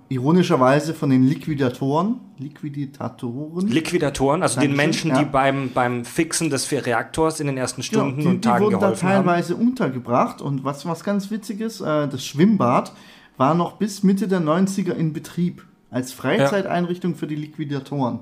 äh, 0.09 0.13
ironischerweise 0.13 0.93
von 0.93 1.09
den 1.09 1.23
Liquidatoren, 1.23 2.15
Liquidatoren, 2.37 3.67
Liquidatoren, 3.67 4.41
also 4.43 4.59
den 4.61 4.75
Menschen, 4.75 5.11
ja. 5.11 5.19
die 5.19 5.25
beim, 5.25 5.71
beim 5.73 6.05
Fixen 6.05 6.49
des 6.49 6.71
Reaktors 6.71 7.39
in 7.39 7.47
den 7.47 7.57
ersten 7.57 7.81
Genau, 7.81 8.01
Stunden 8.03 8.21
die, 8.21 8.27
und 8.27 8.45
die 8.45 8.47
Tagen 8.47 8.63
wurden 8.65 8.73
da 8.73 8.79
geholfen 8.79 9.09
haben. 9.09 9.25
teilweise 9.25 9.55
untergebracht 9.55 10.41
und 10.41 10.63
was, 10.63 10.85
was 10.85 11.03
ganz 11.03 11.29
witziges, 11.31 11.81
äh, 11.81 12.07
das 12.07 12.25
Schwimmbad 12.25 12.93
war 13.37 13.53
noch 13.55 13.73
bis 13.73 14.03
Mitte 14.03 14.27
der 14.27 14.39
90er 14.41 14.93
in 14.93 15.13
Betrieb. 15.13 15.65
als 15.91 16.13
Freizeiteinrichtung 16.13 17.15
für 17.15 17.25
die 17.25 17.35
Liquidatoren. 17.35 18.19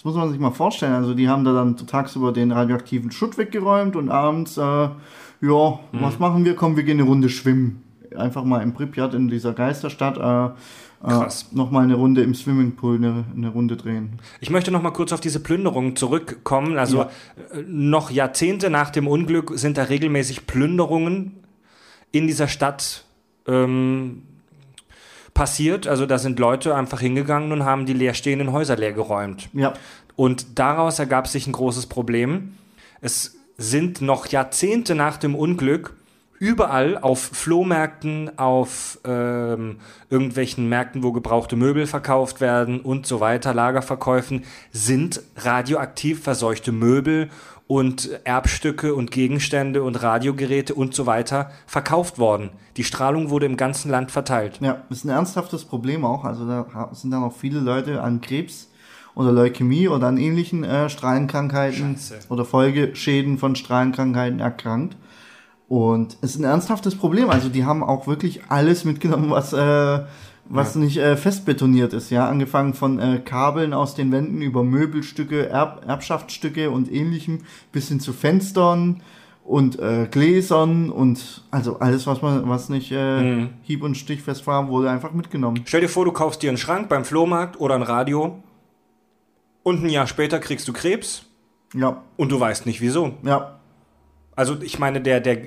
Das 0.00 0.04
muss 0.06 0.14
man 0.14 0.30
sich 0.30 0.40
mal 0.40 0.50
vorstellen. 0.50 0.94
Also 0.94 1.12
die 1.12 1.28
haben 1.28 1.44
da 1.44 1.52
dann 1.52 1.76
tagsüber 1.76 2.32
den 2.32 2.52
radioaktiven 2.52 3.10
Schutt 3.12 3.36
weggeräumt 3.36 3.96
und 3.96 4.08
abends, 4.08 4.56
äh, 4.56 4.62
ja, 4.62 4.90
Mhm. 5.42 5.78
was 5.92 6.18
machen 6.18 6.42
wir? 6.46 6.56
Komm, 6.56 6.74
wir 6.78 6.84
gehen 6.84 6.98
eine 6.98 7.06
Runde 7.06 7.28
schwimmen. 7.28 7.82
Einfach 8.16 8.42
mal 8.44 8.62
im 8.62 8.72
Pripyat 8.72 9.12
in 9.12 9.28
dieser 9.28 9.52
Geisterstadt. 9.52 10.16
Äh, 10.16 10.54
Krass. 11.06 11.48
Äh, 11.52 11.56
noch 11.58 11.70
mal 11.70 11.82
eine 11.82 11.96
Runde 11.96 12.22
im 12.22 12.34
Swimmingpool, 12.34 12.96
eine, 12.96 13.24
eine 13.36 13.50
Runde 13.50 13.76
drehen. 13.76 14.20
Ich 14.40 14.48
möchte 14.48 14.70
noch 14.70 14.80
mal 14.80 14.90
kurz 14.90 15.12
auf 15.12 15.20
diese 15.20 15.40
Plünderung 15.40 15.96
zurückkommen. 15.96 16.78
Also 16.78 17.00
Ja. 17.00 17.10
äh, 17.52 17.62
noch 17.68 18.10
Jahrzehnte 18.10 18.70
nach 18.70 18.88
dem 18.88 19.06
Unglück 19.06 19.52
sind 19.56 19.76
da 19.76 19.82
regelmäßig 19.82 20.46
Plünderungen 20.46 21.32
in 22.10 22.26
dieser 22.26 22.48
Stadt 22.48 23.04
ähm, 23.46 24.22
passiert. 25.40 25.86
Also 25.86 26.04
da 26.04 26.18
sind 26.18 26.38
Leute 26.38 26.74
einfach 26.74 27.00
hingegangen 27.00 27.50
und 27.52 27.64
haben 27.64 27.86
die 27.86 27.94
leerstehenden 27.94 28.52
Häuser 28.52 28.76
leergeräumt. 28.76 29.48
Ja, 29.54 29.72
Und 30.14 30.58
daraus 30.58 30.98
ergab 30.98 31.28
sich 31.28 31.46
ein 31.46 31.52
großes 31.52 31.86
Problem. 31.86 32.58
Es 33.00 33.38
sind 33.56 34.02
noch 34.02 34.26
Jahrzehnte 34.26 34.94
nach 34.94 35.16
dem 35.16 35.34
Unglück 35.34 35.94
überall 36.38 36.98
auf 36.98 37.20
Flohmärkten, 37.20 38.38
auf 38.38 38.98
ähm, 39.06 39.78
irgendwelchen 40.10 40.68
Märkten, 40.68 41.02
wo 41.02 41.12
gebrauchte 41.12 41.56
Möbel 41.56 41.86
verkauft 41.86 42.42
werden 42.42 42.82
und 42.82 43.06
so 43.06 43.20
weiter, 43.20 43.54
Lagerverkäufen, 43.54 44.44
sind 44.72 45.22
radioaktiv 45.36 46.22
verseuchte 46.22 46.70
Möbel 46.70 47.30
und 47.70 48.10
Erbstücke 48.24 48.96
und 48.96 49.12
Gegenstände 49.12 49.84
und 49.84 50.02
Radiogeräte 50.02 50.74
und 50.74 50.92
so 50.92 51.06
weiter 51.06 51.52
verkauft 51.68 52.18
worden. 52.18 52.50
Die 52.76 52.82
Strahlung 52.82 53.30
wurde 53.30 53.46
im 53.46 53.56
ganzen 53.56 53.92
Land 53.92 54.10
verteilt. 54.10 54.58
ja, 54.60 54.82
ist 54.90 55.04
ein 55.04 55.10
ernsthaftes 55.10 55.64
Problem 55.64 56.04
auch. 56.04 56.24
Also 56.24 56.48
da 56.48 56.90
sind 56.90 57.12
dann 57.12 57.22
auch 57.22 57.32
viele 57.32 57.60
Leute 57.60 58.02
an 58.02 58.20
Krebs 58.20 58.70
oder 59.14 59.30
Leukämie 59.30 59.86
oder 59.86 60.08
an 60.08 60.18
ähnlichen 60.18 60.64
äh, 60.64 60.90
Strahlenkrankheiten 60.90 61.96
Scheiße. 61.96 62.26
oder 62.28 62.44
Folgeschäden 62.44 63.38
von 63.38 63.54
Strahlenkrankheiten 63.54 64.40
erkrankt. 64.40 64.96
Und 65.68 66.16
es 66.22 66.30
ist 66.32 66.40
ein 66.40 66.44
ernsthaftes 66.44 66.96
Problem. 66.96 67.30
Also 67.30 67.48
die 67.48 67.64
haben 67.64 67.84
auch 67.84 68.08
wirklich 68.08 68.40
alles 68.48 68.84
mitgenommen, 68.84 69.30
was, 69.30 69.52
äh, 69.52 70.00
was 70.52 70.74
nicht 70.74 70.96
äh, 70.96 71.16
festbetoniert 71.16 71.92
ist. 71.92 72.10
Ja, 72.10 72.28
angefangen 72.28 72.74
von 72.74 72.98
äh, 72.98 73.20
Kabeln 73.24 73.72
aus 73.72 73.94
den 73.94 74.10
Wänden 74.12 74.42
über 74.42 74.64
Möbelstücke, 74.64 75.48
Erb 75.48 75.84
Erbschaftsstücke 75.86 76.70
und 76.70 76.90
ähnlichem 76.92 77.38
bis 77.72 77.88
hin 77.88 78.00
zu 78.00 78.12
Fenstern 78.12 79.00
und 79.44 79.78
äh, 79.78 80.06
Gläsern 80.10 80.90
und 80.90 81.44
also 81.50 81.78
alles, 81.78 82.06
was 82.06 82.20
man, 82.20 82.48
was 82.48 82.68
nicht 82.68 82.90
äh, 82.92 83.48
hieb- 83.62 83.82
und 83.82 83.96
stichfest 83.96 84.46
war, 84.46 84.68
wurde 84.68 84.90
einfach 84.90 85.12
mitgenommen. 85.12 85.62
Stell 85.66 85.80
dir 85.82 85.88
vor, 85.88 86.04
du 86.04 86.12
kaufst 86.12 86.42
dir 86.42 86.50
einen 86.50 86.58
Schrank 86.58 86.88
beim 86.88 87.04
Flohmarkt 87.04 87.60
oder 87.60 87.74
ein 87.76 87.82
Radio 87.82 88.42
und 89.62 89.84
ein 89.84 89.88
Jahr 89.88 90.06
später 90.06 90.38
kriegst 90.40 90.66
du 90.68 90.72
Krebs 90.72 91.22
Ja, 91.74 92.02
und 92.16 92.32
du 92.32 92.40
weißt 92.40 92.66
nicht 92.66 92.80
wieso. 92.80 93.12
ja, 93.22 93.58
Also 94.36 94.56
ich 94.62 94.78
meine, 94.78 95.00
der, 95.00 95.20
der, 95.20 95.38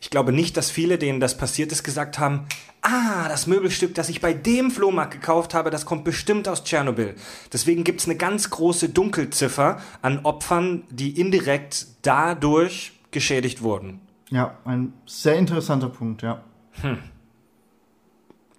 ich 0.00 0.10
glaube 0.10 0.32
nicht, 0.32 0.56
dass 0.56 0.70
viele, 0.70 0.98
denen 0.98 1.20
das 1.20 1.36
passiert 1.36 1.72
ist, 1.72 1.82
gesagt 1.84 2.18
haben, 2.18 2.46
ah, 2.82 3.28
das 3.28 3.46
Möbelstück, 3.46 3.94
das 3.94 4.08
ich 4.08 4.20
bei 4.20 4.32
dem 4.34 4.70
Flohmarkt 4.70 5.12
gekauft 5.12 5.54
habe, 5.54 5.70
das 5.70 5.86
kommt 5.86 6.04
bestimmt 6.04 6.48
aus 6.48 6.64
Tschernobyl. 6.64 7.14
Deswegen 7.52 7.84
gibt 7.84 8.00
es 8.00 8.06
eine 8.06 8.16
ganz 8.16 8.50
große 8.50 8.88
Dunkelziffer 8.88 9.80
an 10.02 10.20
Opfern, 10.24 10.84
die 10.90 11.18
indirekt 11.20 11.86
dadurch 12.02 12.92
geschädigt 13.10 13.62
wurden. 13.62 14.00
ja, 14.30 14.56
ein 14.64 14.92
sehr 15.06 15.36
interessanter 15.36 15.88
Punkt, 15.88 16.22
ja. 16.22 16.42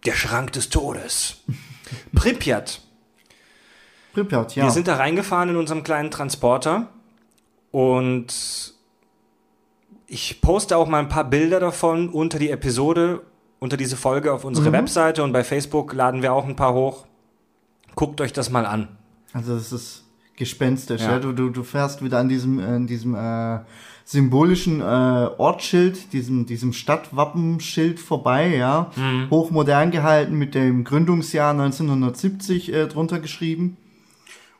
Der 0.06 0.14
Schrank 0.14 0.52
des 0.54 0.70
Todes. 0.70 1.44
Pripyat. 2.16 2.82
Pripyat, 4.14 4.56
ja. 4.56 4.66
Wir 4.66 4.72
sind 4.72 4.88
da 4.88 4.96
reingefahren 4.96 5.50
in 5.50 5.56
unserem 5.56 5.84
kleinen 5.84 6.12
Transporter 6.12 6.90
und 7.72 8.73
ich 10.14 10.42
poste 10.42 10.78
auch 10.78 10.88
mal 10.88 11.00
ein 11.00 11.10
paar 11.10 11.24
Bilder 11.24 11.60
davon 11.60 12.10
unter 12.10 12.38
die 12.38 12.52
Episode, 12.52 13.22
unter 13.60 13.78
diese 13.78 13.98
Folge 13.98 14.32
auf 14.32 14.46
unsere 14.46 14.72
Webseite 14.72 15.24
und 15.24 15.34
bei 15.34 15.44
Facebook 15.44 15.94
laden 15.94 16.22
wir 16.22 16.34
auch 16.34 16.46
ein 16.46 16.56
paar 16.56 16.74
hoch. 16.74 17.06
Guckt 17.96 18.22
euch 18.22 18.32
das 18.32 18.52
mal 18.52 18.66
an. 18.66 18.90
Also 19.34 19.56
das 19.56 19.72
ist 19.72 20.04
gespenstisch. 20.36 21.02
Ja. 21.02 21.14
Ja. 21.14 21.20
Du, 21.20 21.32
du, 21.32 21.50
du 21.50 21.64
fährst 21.64 22.04
wieder 22.04 22.20
an 22.20 22.30
diesem, 22.30 22.60
äh, 22.60 22.64
an 22.64 22.88
diesem 22.88 23.16
äh, 23.16 23.60
symbolischen 24.06 24.82
äh, 24.82 24.84
Ortsschild, 24.84 26.14
diesem, 26.14 26.46
diesem 26.46 26.74
Stadtwappenschild 26.74 28.00
vorbei, 28.00 28.56
ja. 28.56 28.92
Hochmodern 29.32 29.92
gehalten 29.92 30.36
mit 30.36 30.54
dem 30.56 30.84
Gründungsjahr 30.84 31.52
1970 31.52 32.72
äh, 32.72 32.88
drunter 32.88 33.20
geschrieben. 33.20 33.78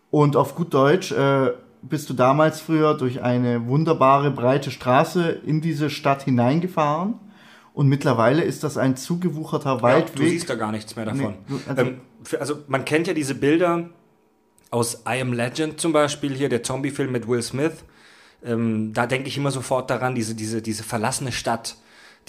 Und 0.10 0.36
auf 0.36 0.56
gut 0.56 0.74
Deutsch 0.74 1.12
äh, 1.12 1.52
bist 1.84 2.10
du 2.10 2.14
damals 2.14 2.60
früher 2.62 2.96
durch 2.96 3.22
eine 3.22 3.68
wunderbare 3.68 4.32
breite 4.32 4.72
Straße 4.72 5.30
in 5.46 5.62
diese 5.62 5.90
Stadt 5.90 6.24
hineingefahren. 6.24 7.16
Und 7.74 7.88
mittlerweile 7.88 8.44
ist 8.44 8.64
das 8.64 8.78
ein 8.78 8.96
zugewucherter 8.96 9.72
Ja, 9.72 9.76
du 9.78 9.82
Waldweg. 9.84 10.30
siehst 10.30 10.50
da 10.50 10.56
gar 10.56 10.72
nichts 10.72 10.96
mehr 10.96 11.06
davon. 11.06 11.36
Nee, 11.48 11.56
also- 11.68 11.82
ähm, 11.82 12.02
für, 12.24 12.40
also 12.40 12.56
man 12.68 12.86
kennt 12.86 13.08
ja 13.08 13.14
diese 13.14 13.36
Bilder 13.36 13.90
aus 14.72 15.04
I 15.08 15.20
Am 15.22 15.34
Legend 15.34 15.80
zum 15.80 15.92
Beispiel 15.92 16.34
hier, 16.34 16.50
der 16.50 16.64
Zombie-Film 16.64 17.12
mit 17.12 17.28
Will 17.28 17.42
Smith. 17.42 17.84
Ähm, 18.46 18.94
da 18.94 19.06
denke 19.08 19.28
ich 19.28 19.38
immer 19.38 19.52
sofort 19.52 19.90
daran, 19.90 20.16
diese, 20.16 20.36
diese, 20.36 20.62
diese 20.62 20.84
verlassene 20.84 21.32
Stadt, 21.32 21.76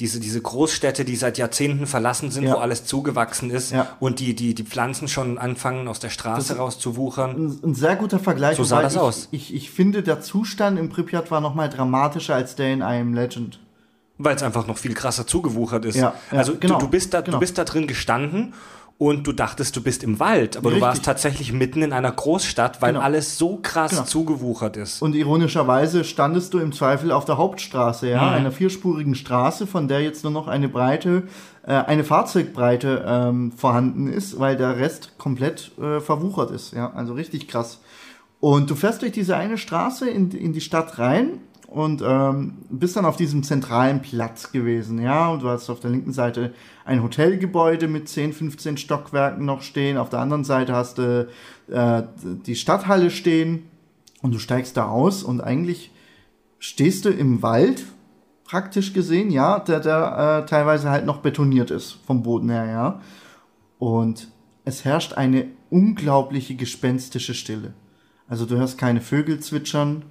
diese, 0.00 0.18
diese 0.18 0.40
Großstädte, 0.40 1.04
die 1.04 1.14
seit 1.16 1.38
Jahrzehnten 1.38 1.86
verlassen 1.86 2.30
sind, 2.30 2.44
Ja. 2.44 2.54
wo 2.54 2.58
alles 2.58 2.84
zugewachsen 2.84 3.50
ist 3.50 3.70
Ja. 3.72 3.88
und 4.00 4.18
die, 4.18 4.34
die, 4.34 4.54
die 4.54 4.64
Pflanzen 4.64 5.06
schon 5.08 5.38
anfangen 5.38 5.86
aus 5.86 6.00
der 6.00 6.10
Straße 6.10 6.56
rauszuwuchern. 6.56 7.30
ein, 7.30 7.60
ein 7.70 7.74
sehr 7.74 7.96
guter 7.96 8.18
Vergleich. 8.18 8.56
So 8.56 8.64
sah 8.64 8.82
das 8.82 8.94
ich, 8.94 9.00
aus. 9.00 9.28
Ich, 9.30 9.54
ich 9.54 9.70
finde, 9.70 10.02
der 10.02 10.20
Zustand 10.20 10.78
im 10.78 10.88
Pripyat 10.88 11.30
war 11.30 11.40
noch 11.40 11.54
mal 11.54 11.68
dramatischer 11.68 12.34
als 12.34 12.56
der 12.56 12.72
in 12.72 12.82
Am 12.82 13.14
Legend. 13.14 13.60
Weil 14.18 14.36
es 14.36 14.42
einfach 14.42 14.66
noch 14.66 14.78
viel 14.78 14.94
krasser 14.94 15.26
zugewuchert 15.26 15.84
ist. 15.84 15.96
Ja, 15.96 16.14
ja, 16.30 16.38
also 16.38 16.56
genau, 16.58 16.78
du, 16.78 16.86
du, 16.86 16.90
bist 16.90 17.14
da, 17.14 17.20
genau. 17.20 17.36
du 17.36 17.40
bist 17.40 17.58
da 17.58 17.64
drin 17.64 17.86
gestanden 17.86 18.54
und 18.96 19.26
du 19.26 19.32
dachtest, 19.32 19.74
du 19.76 19.82
bist 19.82 20.04
im 20.04 20.20
Wald, 20.20 20.56
aber 20.56 20.70
du 20.70 20.76
Richtig. 20.76 20.82
warst 20.82 21.04
tatsächlich 21.04 21.52
mitten 21.52 21.82
in 21.82 21.92
einer 21.92 22.12
Großstadt, 22.12 22.80
weil 22.80 22.92
Genau. 22.92 23.04
alles 23.04 23.36
so 23.38 23.58
krass 23.60 23.90
Genau. 23.90 24.04
zugewuchert 24.04 24.76
ist. 24.76 25.02
Und 25.02 25.14
ironischerweise 25.16 26.04
standest 26.04 26.54
du 26.54 26.58
im 26.60 26.72
Zweifel 26.72 27.10
auf 27.10 27.24
der 27.24 27.36
Hauptstraße, 27.36 28.08
ja, 28.08 28.22
Mhm. 28.22 28.28
einer 28.34 28.52
vierspurigen 28.52 29.14
Straße, 29.16 29.66
von 29.66 29.88
der 29.88 30.00
jetzt 30.02 30.22
nur 30.22 30.32
noch 30.32 30.46
eine 30.46 30.68
Breite, 30.68 31.24
äh, 31.66 31.72
eine 31.72 32.04
Fahrzeugbreite 32.04 33.04
ähm, 33.06 33.52
vorhanden 33.52 34.06
ist, 34.06 34.38
weil 34.38 34.56
der 34.56 34.76
Rest 34.78 35.18
komplett 35.18 35.72
äh, 35.78 36.00
verwuchert 36.00 36.50
ist, 36.52 36.72
ja, 36.72 36.92
also 36.94 37.14
richtig 37.14 37.48
krass. 37.48 37.80
Und 38.40 38.70
du 38.70 38.74
fährst 38.74 39.02
durch 39.02 39.12
diese 39.12 39.36
eine 39.36 39.58
Straße 39.58 40.08
in, 40.08 40.30
in 40.30 40.52
die 40.52 40.60
Stadt 40.60 40.98
rein 40.98 41.40
und 41.66 42.02
ähm, 42.06 42.58
bist 42.70 42.96
dann 42.96 43.04
auf 43.04 43.16
diesem 43.16 43.42
zentralen 43.42 44.02
Platz 44.02 44.52
gewesen, 44.52 45.00
ja, 45.00 45.28
und 45.28 45.42
du 45.42 45.48
hast 45.48 45.70
auf 45.70 45.80
der 45.80 45.90
linken 45.90 46.12
Seite 46.12 46.52
ein 46.84 47.02
Hotelgebäude 47.02 47.88
mit 47.88 48.08
10, 48.08 48.32
15 48.32 48.76
Stockwerken 48.76 49.44
noch 49.44 49.62
stehen, 49.62 49.96
auf 49.96 50.10
der 50.10 50.20
anderen 50.20 50.44
Seite 50.44 50.74
hast 50.74 50.98
du 50.98 51.28
äh, 51.68 52.02
die 52.22 52.56
Stadthalle 52.56 53.10
stehen 53.10 53.64
und 54.22 54.32
du 54.34 54.38
steigst 54.38 54.76
da 54.76 54.88
aus 54.88 55.22
und 55.22 55.40
eigentlich 55.40 55.90
stehst 56.58 57.04
du 57.04 57.10
im 57.10 57.42
Wald, 57.42 57.84
praktisch 58.44 58.92
gesehen, 58.92 59.30
ja, 59.30 59.58
der, 59.58 59.80
der 59.80 60.42
äh, 60.44 60.48
teilweise 60.48 60.90
halt 60.90 61.06
noch 61.06 61.18
betoniert 61.18 61.70
ist 61.70 61.98
vom 62.06 62.22
Boden 62.22 62.50
her, 62.50 62.66
ja. 62.66 63.00
Und 63.78 64.28
es 64.64 64.84
herrscht 64.84 65.14
eine 65.14 65.46
unglaubliche 65.70 66.54
gespenstische 66.54 67.34
Stille. 67.34 67.74
Also 68.28 68.46
du 68.46 68.56
hörst 68.56 68.78
keine 68.78 69.00
Vögel 69.00 69.40
zwitschern, 69.40 70.04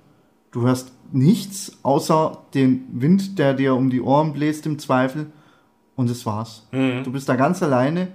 du 0.54 0.62
hörst 0.62 0.94
nichts 1.12 1.78
außer 1.84 2.44
den 2.54 2.88
Wind, 2.94 3.38
der 3.38 3.54
dir 3.54 3.76
um 3.76 3.90
die 3.90 4.02
Ohren 4.02 4.32
bläst 4.32 4.66
im 4.66 4.80
Zweifel. 4.80 5.28
Und 5.96 6.10
das 6.10 6.26
war's. 6.26 6.66
Du 7.04 7.12
bist 7.12 7.28
da 7.30 7.36
ganz 7.36 7.62
alleine 7.62 8.08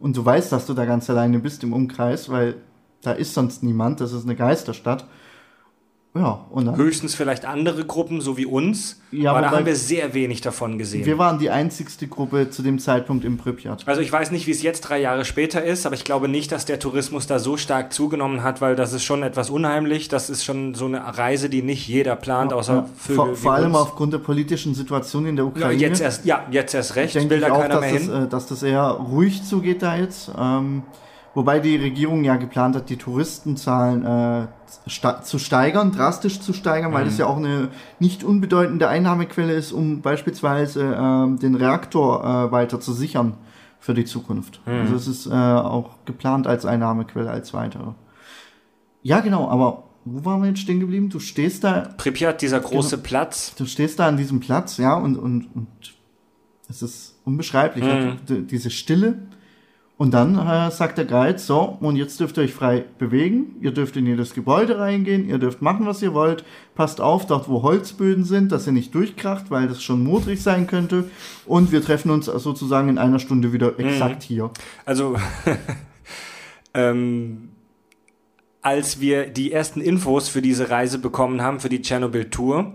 und 0.00 0.16
du 0.16 0.24
weißt, 0.24 0.50
dass 0.50 0.66
du 0.66 0.74
da 0.74 0.84
ganz 0.86 1.08
alleine 1.10 1.38
bist 1.38 1.62
im 1.62 1.72
Umkreis, 1.72 2.28
weil 2.28 2.56
da 3.02 3.12
ist 3.12 3.34
sonst 3.34 3.62
niemand, 3.62 4.00
das 4.00 4.12
ist 4.12 4.24
eine 4.24 4.34
Geisterstadt. 4.34 5.06
Ja, 6.12 6.44
und 6.50 6.64
dann, 6.66 6.76
Höchstens 6.76 7.14
vielleicht 7.14 7.44
andere 7.44 7.84
Gruppen, 7.84 8.20
so 8.20 8.36
wie 8.36 8.44
uns, 8.44 9.00
Ja, 9.12 9.30
aber 9.30 9.42
da 9.42 9.52
haben 9.52 9.64
wir 9.64 9.76
sehr 9.76 10.12
wenig 10.12 10.40
davon 10.40 10.76
gesehen. 10.76 11.06
wir 11.06 11.18
waren 11.18 11.38
die 11.38 11.50
einzigste 11.50 12.08
Gruppe 12.08 12.50
zu 12.50 12.62
dem 12.62 12.80
Zeitpunkt 12.80 13.24
im 13.24 13.36
Pripyat. 13.36 13.86
also 13.86 14.00
ich 14.00 14.10
weiß 14.10 14.32
nicht, 14.32 14.48
wie 14.48 14.50
es 14.50 14.60
jetzt 14.60 14.80
drei 14.80 15.00
Jahre 15.00 15.24
später 15.24 15.62
ist, 15.62 15.86
aber 15.86 15.94
ich 15.94 16.02
glaube 16.04 16.26
nicht, 16.26 16.50
dass 16.50 16.64
der 16.64 16.80
Tourismus 16.80 17.28
da 17.28 17.38
so 17.38 17.56
stark 17.56 17.92
zugenommen 17.92 18.42
hat, 18.42 18.60
weil 18.60 18.74
das 18.74 18.92
ist 18.92 19.04
schon 19.04 19.22
etwas 19.22 19.50
unheimlich. 19.50 20.08
Das 20.08 20.30
ist 20.30 20.44
schon 20.44 20.74
so 20.74 20.86
eine 20.86 21.16
Reise, 21.16 21.48
die 21.48 21.62
nicht 21.62 21.86
jeder 21.86 22.16
plant, 22.16 22.52
außer 22.52 22.74
Ja, 22.74 22.86
Vögel 22.96 23.16
vor, 23.16 23.34
vor 23.36 23.52
allem 23.52 23.74
uns. 23.74 23.82
aufgrund 23.82 24.12
der 24.12 24.18
politischen 24.18 24.74
Situation 24.74 25.26
in 25.26 25.36
der 25.36 25.44
ja, 25.44 25.50
Ukraine. 25.52 25.74
jetzt 25.80 26.00
erst, 26.00 26.24
ja, 26.24 26.44
jetzt 26.50 26.74
erst 26.74 26.96
recht, 26.96 27.14
denke 27.14 27.30
will 27.30 27.38
ich 27.38 27.46
da 27.46 27.52
auch, 27.52 27.60
keiner 27.60 27.74
dass 27.74 27.80
mehr 27.82 27.92
das, 27.94 28.02
hin. 28.02 28.24
äh, 28.24 28.28
dass 28.28 28.46
das 28.48 28.62
eher 28.64 28.82
ruhig 28.82 29.44
zugeht 29.44 29.80
da 29.80 29.94
jetzt. 29.96 30.32
Ähm, 30.36 30.82
wobei 31.34 31.60
die 31.60 31.76
Regierung 31.76 32.24
ja 32.24 32.34
geplant 32.34 32.74
hat, 32.74 32.90
die 32.90 32.96
Touristenzahlen 32.96 34.04
äh, 34.04 34.46
zu 35.22 35.38
steigern, 35.38 35.92
drastisch 35.92 36.40
zu 36.40 36.52
steigern, 36.52 36.90
Mhm. 36.90 36.94
weil 36.94 37.04
das 37.04 37.18
ja 37.18 37.26
auch 37.26 37.36
eine 37.36 37.68
nicht 37.98 38.24
unbedeutende 38.24 38.88
Einnahmequelle 38.88 39.52
ist, 39.52 39.72
um 39.72 40.00
beispielsweise 40.00 40.96
ähm, 40.98 41.38
den 41.38 41.54
Reaktor 41.54 42.24
äh, 42.24 42.52
weiter 42.52 42.80
zu 42.80 42.92
sichern 42.92 43.34
für 43.78 43.94
die 43.94 44.04
Zukunft. 44.04 44.60
Also 44.66 44.94
es 44.94 45.06
ist 45.06 45.26
äh, 45.26 45.30
auch 45.30 45.96
geplant 46.04 46.46
als 46.46 46.66
Einnahmequelle 46.66 47.30
als 47.30 47.54
weitere. 47.54 47.92
Ja, 49.02 49.20
genau, 49.20 49.48
aber 49.48 49.84
wo 50.04 50.24
waren 50.24 50.42
wir 50.42 50.48
jetzt 50.48 50.60
stehen 50.60 50.80
geblieben? 50.80 51.08
Du 51.08 51.18
stehst 51.20 51.64
da 51.64 51.88
Pripyat, 51.96 52.42
dieser 52.42 52.60
große 52.60 52.98
Platz. 52.98 53.54
du 53.56 53.64
stehst 53.66 53.98
da 53.98 54.06
an 54.08 54.16
diesem 54.16 54.40
Platz, 54.40 54.76
ja, 54.76 54.94
und, 54.94 55.16
und, 55.16 55.48
und 55.54 55.68
es 56.68 56.82
ist 56.82 57.18
unbeschreiblich, 57.24 57.84
ja, 57.84 58.12
d- 58.28 58.42
diese 58.42 58.70
Stille. 58.70 59.18
Und 60.00 60.12
dann 60.12 60.38
äh, 60.38 60.70
sagt 60.70 60.96
der 60.96 61.04
Guide, 61.04 61.38
so, 61.38 61.76
und 61.78 61.94
jetzt 61.94 62.18
dürft 62.20 62.38
ihr 62.38 62.44
euch 62.44 62.54
frei 62.54 62.86
bewegen, 62.98 63.56
ihr 63.60 63.70
dürft 63.70 63.98
in 63.98 64.06
jedes 64.06 64.32
Gebäude 64.32 64.78
reingehen, 64.78 65.28
ihr 65.28 65.36
dürft 65.36 65.60
machen, 65.60 65.84
was 65.84 66.00
ihr 66.00 66.14
wollt, 66.14 66.42
passt 66.74 67.02
auf, 67.02 67.26
dort 67.26 67.50
wo 67.50 67.62
Holzböden 67.62 68.24
sind, 68.24 68.50
dass 68.50 68.66
ihr 68.66 68.72
nicht 68.72 68.94
durchkracht, 68.94 69.50
weil 69.50 69.68
das 69.68 69.82
schon 69.82 70.02
modrig 70.02 70.42
sein 70.42 70.66
könnte. 70.66 71.10
Und 71.44 71.70
wir 71.70 71.82
treffen 71.82 72.10
uns 72.10 72.24
sozusagen 72.24 72.88
in 72.88 72.96
einer 72.96 73.18
Stunde 73.18 73.52
wieder 73.52 73.78
exakt 73.78 74.22
hier. 74.22 74.50
Also, 74.86 75.16
ähm, 76.72 77.50
als 78.62 79.00
wir 79.00 79.26
die 79.26 79.52
ersten 79.52 79.82
Infos 79.82 80.30
für 80.30 80.40
diese 80.40 80.70
Reise 80.70 80.98
bekommen 80.98 81.42
haben, 81.42 81.60
für 81.60 81.68
die 81.68 81.82
Tschernobyl-Tour, 81.82 82.72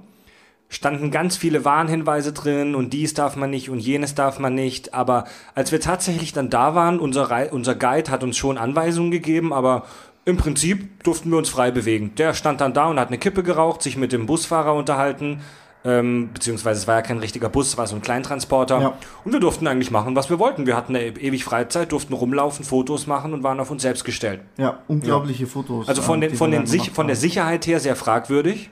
standen 0.75 1.09
ganz 1.09 1.37
viele 1.37 1.63
Warnhinweise 1.63 2.33
drin 2.33 2.75
und 2.75 2.91
dies 2.91 3.13
darf 3.13 3.35
man 3.37 3.49
nicht 3.49 3.69
und 3.69 3.79
jenes 3.79 4.13
darf 4.13 4.39
man 4.39 4.53
nicht. 4.53 4.93
Aber 4.93 5.23
als 5.55 5.71
wir 5.71 5.79
tatsächlich 5.79 6.33
dann 6.33 6.49
da 6.49 6.75
waren, 6.75 6.99
unser, 6.99 7.31
Rei- 7.31 7.49
unser 7.49 7.75
Guide 7.75 8.11
hat 8.11 8.23
uns 8.23 8.35
schon 8.35 8.57
Anweisungen 8.57 9.09
gegeben, 9.09 9.53
aber 9.53 9.85
im 10.25 10.37
Prinzip 10.37 11.03
durften 11.03 11.29
wir 11.31 11.37
uns 11.37 11.49
frei 11.49 11.71
bewegen. 11.71 12.13
Der 12.17 12.33
stand 12.33 12.59
dann 12.59 12.73
da 12.73 12.87
und 12.87 12.99
hat 12.99 13.07
eine 13.07 13.17
Kippe 13.17 13.41
geraucht, 13.41 13.81
sich 13.81 13.95
mit 13.95 14.11
dem 14.11 14.25
Busfahrer 14.25 14.73
unterhalten. 14.73 15.39
Ähm, 15.85 16.31
beziehungsweise 16.33 16.79
es 16.81 16.87
war 16.87 16.95
ja 16.95 17.01
kein 17.03 17.19
richtiger 17.19 17.47
Bus, 17.47 17.67
es 17.67 17.77
war 17.77 17.85
so 17.85 17.95
ein 17.95 18.01
Kleintransporter. 18.01 18.81
Ja. 18.81 18.93
Und 19.23 19.33
wir 19.33 19.39
durften 19.39 19.67
eigentlich 19.67 19.91
machen, 19.91 20.15
was 20.15 20.31
wir 20.31 20.39
wollten. 20.39 20.65
Wir 20.65 20.75
hatten 20.75 20.95
eine 20.95 21.09
ewig 21.09 21.45
Freizeit, 21.45 21.91
durften 21.91 22.13
rumlaufen, 22.13 22.65
Fotos 22.65 23.05
machen 23.05 23.33
und 23.33 23.43
waren 23.43 23.59
auf 23.59 23.69
uns 23.69 23.83
selbst 23.83 24.03
gestellt. 24.03 24.41
Ja, 24.57 24.79
unglaubliche 24.87 25.45
Fotos. 25.45 25.87
Also 25.87 26.01
von, 26.01 26.23
äh, 26.23 26.29
den, 26.29 26.37
von, 26.37 26.49
den 26.49 26.65
Sich 26.65 26.89
von 26.89 27.05
der. 27.05 27.15
Sicherheit 27.15 27.67
her 27.67 27.79
sehr 27.79 27.95
fragwürdig. 27.95 28.71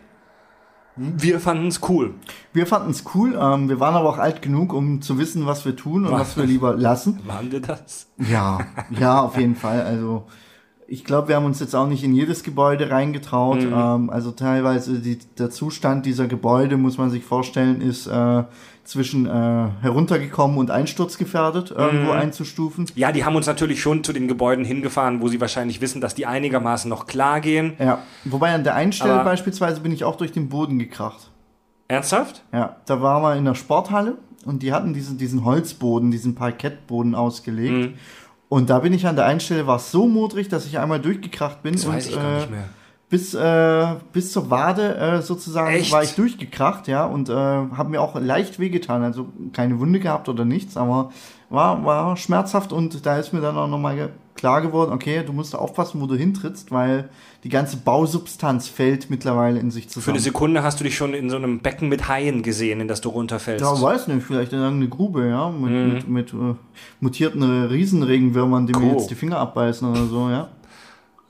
Wir 0.96 1.40
fanden 1.40 1.68
es 1.68 1.82
cool. 1.90 2.14
Wir 2.54 2.68
fanden 2.68 2.92
es 2.92 3.04
cool, 3.16 3.38
ähm, 3.40 3.68
wir 3.68 3.80
waren 3.80 3.96
aber 3.96 4.10
auch 4.10 4.20
alt 4.20 4.42
genug, 4.42 4.74
um 4.74 5.02
zu 5.02 5.18
wissen, 5.18 5.46
was 5.46 5.66
wir 5.66 5.76
tun 5.76 6.06
und 6.06 6.12
was 6.12 6.38
wir 6.38 6.46
lieber 6.46 6.76
lassen. 6.76 7.20
Waren 7.26 7.52
wir 7.52 7.62
das? 7.62 8.08
Ja, 8.18 8.60
ja, 8.92 9.22
auf 9.22 9.38
jeden 9.38 9.56
Fall. 9.56 9.82
Also 9.82 10.28
ich 10.88 11.04
glaube, 11.04 11.30
wir 11.30 11.36
haben 11.36 11.46
uns 11.46 11.60
jetzt 11.60 11.76
auch 11.76 11.88
nicht 11.88 12.04
in 12.04 12.14
jedes 12.14 12.44
Gebäude 12.44 12.90
reingetraut. 12.90 13.60
Ähm, 13.64 14.10
also 14.10 14.32
teilweise 14.32 15.00
die, 15.00 15.18
der 15.38 15.50
Zustand 15.50 16.06
dieser 16.06 16.28
Gebäude, 16.28 16.78
muss 16.78 16.98
man 16.98 17.10
sich 17.10 17.24
vorstellen, 17.24 17.82
ist 17.82 18.08
äh, 18.08 18.44
zwischen 18.84 19.26
äh, 19.26 19.30
heruntergekommen 19.82 20.58
und 20.58 20.70
einsturzgefährdet 20.70 21.72
irgendwo 21.72 22.12
einzustufen. 22.12 22.86
Ja, 22.96 23.12
die 23.12 23.24
haben 23.24 23.36
uns 23.36 23.48
natürlich 23.48 23.82
schon 23.82 24.04
zu 24.04 24.12
den 24.14 24.28
Gebäuden 24.28 24.66
hingefahren, 24.66 25.22
wo 25.22 25.28
sie 25.30 25.40
wahrscheinlich 25.40 25.80
wissen, 25.82 26.02
dass 26.02 26.16
die 26.16 26.26
einigermaßen 26.26 26.90
noch 26.90 27.08
klar 27.08 27.40
gehen. 27.40 27.74
Ja, 27.80 28.00
wobei 28.26 28.54
an 28.54 28.64
der 28.64 28.76
einen 28.76 28.92
Stelle 28.92 29.14
Aber- 29.14 29.24
beispielsweise 29.24 29.80
bin 29.82 29.92
ich 29.94 30.04
auch 30.04 30.18
durch 30.18 30.32
den 30.32 30.50
Boden 30.50 30.80
gekracht. 30.80 31.30
Ernsthaft? 31.88 32.44
Ja, 32.52 32.78
da 32.86 33.02
waren 33.02 33.22
wir 33.24 33.36
in 33.36 33.46
der 33.46 33.56
Sporthalle 33.56 34.18
und 34.46 34.64
die 34.64 34.74
hatten 34.74 34.94
diesen, 34.94 35.18
diesen 35.18 35.46
Holzboden, 35.46 36.12
diesen 36.12 36.36
Parkettboden 36.36 37.16
ausgelegt. 37.16 37.92
Mhm. 37.92 37.94
Und 38.54 38.70
da 38.70 38.78
bin 38.78 38.94
ich 38.94 39.08
an 39.08 39.16
der 39.16 39.26
einen 39.26 39.40
Stelle, 39.40 39.66
war 39.66 39.78
es 39.78 39.90
so 39.90 40.06
modrig, 40.08 40.48
dass 40.48 40.68
ich 40.68 40.78
einmal 40.78 41.00
durchgekracht 41.00 41.64
bin. 41.64 41.74
Das 41.74 41.86
und, 41.86 41.96
weiß 41.96 42.06
ich 42.10 42.16
gar 42.16 42.24
äh, 42.24 42.36
nicht 42.36 42.52
mehr. 42.52 42.66
Bis, 43.10 43.34
äh, 43.34 43.96
bis 44.12 44.32
zur 44.32 44.52
Wade 44.52 44.96
äh, 44.96 45.22
sozusagen 45.24 45.74
Echt? 45.76 45.92
war 45.92 46.04
ich 46.04 46.14
durchgekracht, 46.14 46.88
ja, 46.88 47.04
und 47.04 47.30
äh, 47.30 47.34
habe 47.34 47.90
mir 47.90 48.00
auch 48.00 48.14
leicht 48.14 48.60
wehgetan. 48.60 49.02
Also 49.02 49.26
keine 49.54 49.80
Wunde 49.80 50.00
gehabt 50.00 50.30
oder 50.30 50.46
nichts, 50.46 50.78
aber 50.78 51.12
war, 51.50 51.84
war 51.84 52.16
schmerzhaft 52.16 52.74
und 52.74 53.08
da 53.08 53.18
ist 53.18 53.34
mir 53.34 53.42
dann 53.42 53.58
auch 53.58 53.68
nochmal 53.68 54.12
klar 54.36 54.62
geworden, 54.62 54.94
okay, 54.94 55.24
du 55.26 55.34
musst 55.34 55.56
aufpassen, 55.56 56.00
wo 56.00 56.06
du 56.06 56.14
hintrittst, 56.14 56.72
weil 56.72 57.10
die 57.44 57.50
ganze 57.50 57.78
Bausubstanz 57.78 58.68
fällt 58.70 59.10
mittlerweile 59.10 59.60
in 59.60 59.70
sich 59.70 59.86
Für 59.86 59.90
zusammen. 59.92 60.16
eine 60.16 60.24
Sekunde 60.24 60.64
hast 60.64 60.80
du 60.80 60.84
dich 60.86 60.96
schon 60.96 61.14
in 61.14 61.30
so 61.30 61.36
einem 61.36 61.60
Becken 61.60 61.90
mit 61.90 62.08
Haien 62.08 62.42
gesehen, 62.42 62.80
in 62.80 62.88
das 62.88 63.02
du 63.02 63.10
runterfällst. 63.10 63.62
Ja, 63.66 63.82
weiß 63.82 64.08
nicht, 64.08 64.26
vielleicht 64.26 64.54
in 64.54 64.60
irgendeine 64.60 64.90
Grube, 64.90 65.28
ja, 65.28 65.50
mit, 65.50 65.72
Mhm. 65.72 65.94
mit, 65.94 66.08
mit 66.08 66.34
äh, 66.34 66.56
mutierten 67.02 67.44
Riesenregenwürmern, 67.68 68.66
die 68.68 68.74
mir 68.74 68.86
Cool. 68.86 68.92
jetzt 68.94 69.10
die 69.10 69.16
Finger 69.16 69.38
abbeißen 69.40 69.90
oder 69.90 70.06
so, 70.06 70.30
ja. 70.30 70.48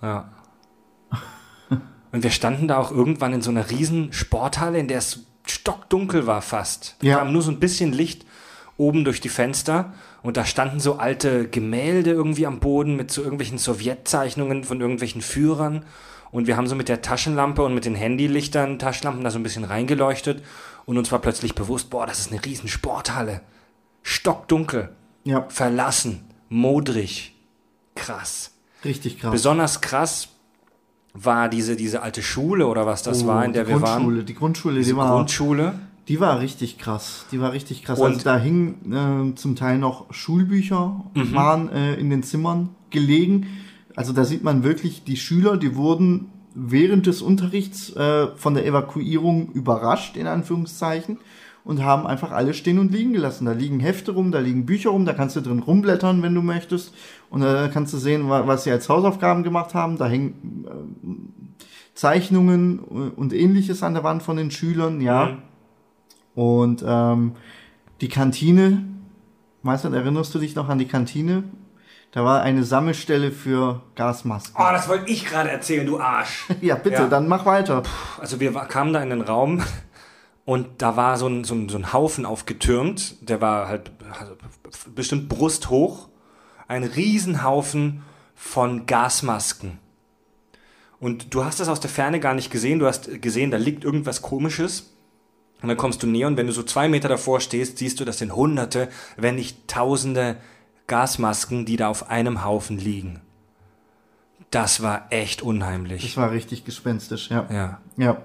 Ja. 0.01 0.29
Und 2.11 2.21
wir 2.23 2.29
standen 2.29 2.67
da 2.67 2.77
auch 2.77 2.91
irgendwann 2.91 3.33
in 3.33 3.41
so 3.41 3.49
einer 3.49 3.71
riesen 3.71 4.13
Sporthalle, 4.13 4.77
in 4.77 4.87
der 4.87 4.99
es 4.99 5.25
stockdunkel 5.47 6.27
war 6.27 6.41
fast. 6.43 6.95
Da 6.99 7.07
Ja. 7.07 7.17
kam 7.17 7.33
nur 7.33 7.41
so 7.41 7.49
ein 7.49 7.59
bisschen 7.59 7.91
Licht 7.91 8.25
oben 8.83 9.03
durch 9.05 9.21
die 9.21 9.29
Fenster 9.29 9.93
und 10.21 10.37
da 10.37 10.45
standen 10.45 10.79
so 10.79 10.97
alte 10.97 11.47
Gemälde 11.47 12.11
irgendwie 12.11 12.45
am 12.45 12.59
Boden 12.59 12.95
mit 12.95 13.11
so 13.11 13.21
irgendwelchen 13.21 13.57
Sowjetzeichnungen 13.57 14.63
von 14.63 14.81
irgendwelchen 14.81 15.21
Führern 15.21 15.85
und 16.31 16.47
wir 16.47 16.57
haben 16.57 16.67
so 16.67 16.75
mit 16.75 16.89
der 16.89 17.01
Taschenlampe 17.01 17.63
und 17.63 17.73
mit 17.75 17.85
den 17.85 17.95
Handylichtern, 17.95 18.79
Taschenlampen 18.79 19.23
da 19.23 19.31
so 19.31 19.39
ein 19.39 19.43
bisschen 19.43 19.63
reingeleuchtet 19.63 20.43
und 20.85 20.97
uns 20.97 21.11
war 21.11 21.19
plötzlich 21.19 21.55
bewusst, 21.55 21.89
boah, 21.89 22.05
das 22.05 22.19
ist 22.19 22.31
eine 22.31 22.43
riesen 22.43 22.67
Sporthalle. 22.67 23.41
Stockdunkel, 24.01 24.89
Ja, 25.23 25.45
verlassen, 25.49 26.25
modrig, 26.49 27.33
krass. 27.95 28.51
richtig 28.83 29.19
krass. 29.19 29.31
Besonders 29.31 29.79
krass 29.81 30.29
war 31.13 31.47
diese, 31.47 31.75
diese 31.75 32.01
alte 32.01 32.21
Schule 32.23 32.67
oder 32.67 32.85
was 32.85 33.03
das 33.03 33.23
Oh, 33.23 33.27
war, 33.27 33.45
in 33.45 33.53
der 33.53 33.63
die 33.65 33.69
wir 33.69 33.77
Grundschule, 33.79 34.17
waren. 34.17 34.25
Die 34.25 34.33
Grundschule, 34.33 34.75
Diese 34.79 34.91
die 34.91 34.97
war, 34.97 35.11
Grundschule. 35.15 35.73
Die 36.07 36.19
war 36.19 36.39
richtig 36.39 36.77
krass. 36.77 37.25
Die 37.31 37.39
war 37.39 37.53
richtig 37.53 37.83
krass. 37.83 37.99
Und- 37.99 38.07
also 38.13 38.23
da 38.23 38.37
hingen 38.37 39.31
äh, 39.31 39.35
zum 39.35 39.55
Teil 39.55 39.77
noch 39.77 40.13
Schulbücher, 40.13 41.03
Mhm. 41.13 41.33
waren 41.33 41.69
äh, 41.71 41.95
in 41.95 42.09
den 42.09 42.23
Zimmern 42.23 42.69
gelegen. 42.89 43.47
Also 43.95 44.11
da 44.13 44.23
sieht 44.25 44.43
man 44.43 44.63
wirklich, 44.63 45.03
die 45.03 45.17
Schüler, 45.17 45.55
die 45.57 45.75
wurden 45.75 46.29
während 46.55 47.05
des 47.07 47.21
Unterrichts 47.21 47.95
äh, 47.95 48.27
von 48.35 48.53
der 48.53 48.65
Evakuierung 48.65 49.51
überrascht, 49.53 50.17
in 50.17 50.27
Anführungszeichen, 50.27 51.17
und 51.63 51.83
haben 51.83 52.05
einfach 52.05 52.31
alles 52.31 52.57
stehen 52.57 52.77
und 52.79 52.91
liegen 52.91 53.13
gelassen. 53.13 53.45
Da 53.45 53.53
liegen 53.53 53.79
Hefte 53.79 54.11
rum, 54.11 54.31
da 54.31 54.39
liegen 54.39 54.65
Bücher 54.65 54.89
rum, 54.89 55.05
da 55.05 55.13
kannst 55.13 55.35
du 55.37 55.41
drin 55.41 55.59
rumblättern, 55.59 56.21
wenn 56.21 56.35
du 56.35 56.41
möchtest. 56.41 56.93
Und 57.29 57.41
da 57.41 57.69
kannst 57.69 57.93
du 57.93 57.97
sehen, 57.97 58.29
wa- 58.29 58.45
was 58.45 58.65
sie 58.65 58.71
als 58.71 58.89
Hausaufgaben 58.89 59.43
gemacht 59.43 59.73
haben. 59.73 59.97
Da 59.97 60.07
hängen 60.07 60.65
äh, 60.67 61.97
Zeichnungen 61.97 62.79
und 62.79 63.33
ähnliches 63.33 63.83
an 63.83 63.93
der 63.93 64.03
Wand 64.03 64.23
von 64.23 64.37
den 64.37 64.51
Schülern, 64.51 64.99
ja. 65.01 65.25
Mhm. 65.27 65.37
Und 66.35 66.83
ähm, 66.85 67.35
die 68.01 68.09
Kantine, 68.09 68.83
du, 69.85 69.93
erinnerst 69.93 70.33
du 70.33 70.39
dich 70.39 70.55
noch 70.55 70.69
an 70.69 70.79
die 70.79 70.87
Kantine? 70.87 71.43
Da 72.11 72.23
war 72.23 72.41
eine 72.41 72.63
Sammelstelle 72.63 73.31
für 73.31 73.81
Gasmasken. 73.95 74.55
Oh, 74.59 74.71
das 74.71 74.87
wollte 74.87 75.09
ich 75.11 75.25
gerade 75.25 75.49
erzählen, 75.49 75.85
du 75.85 75.99
Arsch. 75.99 76.45
Ja, 76.61 76.75
bitte, 76.75 77.03
Ja. 77.03 77.07
dann 77.07 77.27
mach 77.27 77.45
weiter. 77.45 77.81
Also 78.19 78.39
wir 78.39 78.51
kamen 78.51 78.93
da 78.93 79.01
in 79.01 79.09
den 79.09 79.21
Raum 79.21 79.63
und 80.45 80.67
da 80.81 80.95
war 80.95 81.17
so 81.17 81.27
ein, 81.27 81.43
so 81.43 81.55
ein, 81.55 81.69
so 81.69 81.77
ein 81.77 81.91
Haufen 81.91 82.25
aufgetürmt. 82.25 83.15
Der 83.27 83.41
war 83.41 83.67
halt 83.67 83.91
also 84.19 84.33
bestimmt 84.93 85.27
brusthoch. 85.27 86.09
Ein 86.67 86.83
Riesenhaufen 86.83 88.03
von 88.35 88.85
Gasmasken. 88.85 89.79
Und 90.99 91.33
du 91.33 91.43
hast 91.43 91.59
das 91.59 91.67
aus 91.67 91.79
der 91.79 91.89
Ferne 91.89 92.19
gar 92.19 92.33
nicht 92.35 92.51
gesehen. 92.51 92.79
Du 92.79 92.85
hast 92.85 93.21
gesehen, 93.21 93.49
da 93.51 93.57
liegt 93.57 93.83
irgendwas 93.83 94.21
Komisches. 94.21 94.92
Und 95.63 95.69
dann 95.69 95.77
kommst 95.77 96.03
du 96.03 96.07
näher 96.07 96.27
und 96.27 96.37
wenn 96.37 96.45
du 96.47 96.53
so 96.53 96.61
zwei 96.61 96.87
Meter 96.89 97.07
davor 97.09 97.39
stehst, 97.39 97.77
siehst 97.79 97.99
du, 97.99 98.05
das 98.05 98.19
sind 98.19 98.35
Hunderte, 98.35 98.89
wenn 99.17 99.35
nicht 99.35 99.67
Tausende 99.67 100.35
Gasmasken, 100.87 101.65
die 101.65 101.77
da 101.77 101.87
auf 101.87 102.09
einem 102.11 102.43
Haufen 102.43 102.77
liegen. 102.77 103.21
Das 104.51 104.83
war 104.83 105.07
echt 105.09 105.41
unheimlich. 105.41 106.03
Das 106.03 106.17
war 106.17 106.31
richtig 106.31 106.65
gespenstisch, 106.65 107.29
ja. 107.31 107.47
Ja. 107.49 107.79
Ja. 107.97 108.17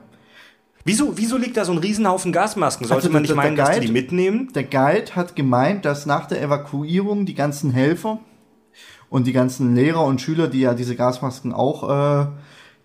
Wieso, 0.84 1.16
wieso 1.16 1.36
liegt 1.36 1.56
da 1.56 1.64
so 1.64 1.72
ein 1.72 1.78
Riesenhaufen 1.78 2.32
Gasmasken? 2.32 2.86
Sollte 2.86 3.04
Also 3.06 3.12
man 3.12 3.22
nicht 3.22 3.30
der- 3.30 3.36
der 3.36 3.44
meinen, 3.44 3.56
dass 3.56 3.68
die 3.70 3.74
Guide- 3.76 3.86
die 3.86 3.92
mitnehmen? 3.92 4.52
Der 4.54 4.64
Guide 4.64 5.14
hat 5.16 5.36
gemeint, 5.36 5.84
dass 5.84 6.06
nach 6.06 6.26
der 6.26 6.42
Evakuierung 6.42 7.24
die 7.24 7.34
ganzen 7.34 7.70
Helfer 7.70 8.18
und 9.10 9.26
die 9.26 9.32
ganzen 9.32 9.74
Lehrer 9.74 10.04
und 10.04 10.20
Schüler, 10.20 10.48
die 10.48 10.60
ja 10.60 10.74
diese 10.74 10.96
Gasmasken 10.96 11.52
auch 11.52 11.88
äh, 11.88 12.26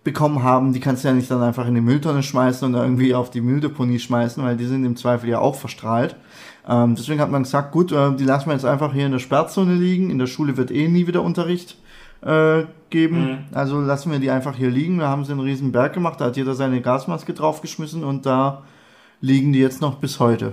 bekommen 0.04 0.42
haben, 0.42 0.72
die 0.72 0.80
kannst 0.80 1.02
du 1.02 1.08
ja 1.08 1.14
nicht 1.14 1.30
dann 1.30 1.42
einfach 1.42 1.66
in 1.66 1.74
die 1.74 1.80
Mülltonne 1.80 2.22
schmeißen 2.22 2.68
und 2.68 2.74
irgendwie 2.80 3.14
auf 3.14 3.30
die 3.30 3.40
Mülldeponie 3.40 3.98
schmeißen, 3.98 4.42
weil 4.44 4.56
die 4.56 4.66
sind 4.66 4.84
im 4.84 4.96
Zweifel 4.96 5.30
ja 5.30 5.38
auch 5.38 5.54
verstrahlt. 5.56 6.14
Ähm, 6.68 6.94
deswegen 6.94 7.20
hat 7.20 7.30
man 7.30 7.42
gesagt, 7.42 7.72
gut, 7.72 7.90
äh, 7.90 8.14
die 8.14 8.24
lassen 8.24 8.46
wir 8.46 8.52
jetzt 8.52 8.64
einfach 8.66 8.92
hier 8.92 9.06
in 9.06 9.12
der 9.12 9.18
Sperrzone 9.18 9.74
liegen. 9.74 10.10
In 10.10 10.18
der 10.18 10.26
Schule 10.26 10.56
wird 10.56 10.70
eh 10.70 10.88
nie 10.88 11.06
wieder 11.06 11.22
Unterricht 11.22 11.76
äh, 12.20 12.64
geben. 12.90 13.46
Also 13.52 13.80
lassen 13.80 14.12
wir 14.12 14.18
die 14.18 14.30
einfach 14.30 14.54
hier 14.56 14.70
liegen. 14.70 14.98
Da 14.98 15.08
haben 15.08 15.24
sie 15.24 15.32
einen 15.32 15.40
riesen 15.40 15.72
Berg 15.72 15.94
gemacht, 15.94 16.20
da 16.20 16.26
hat 16.26 16.36
jeder 16.36 16.54
seine 16.54 16.80
Gasmaske 16.80 17.32
draufgeschmissen 17.32 18.04
und 18.04 18.24
da 18.26 18.62
liegen 19.20 19.52
die 19.52 19.58
jetzt 19.60 19.80
noch 19.80 19.96
bis 19.96 20.20
heute. 20.20 20.52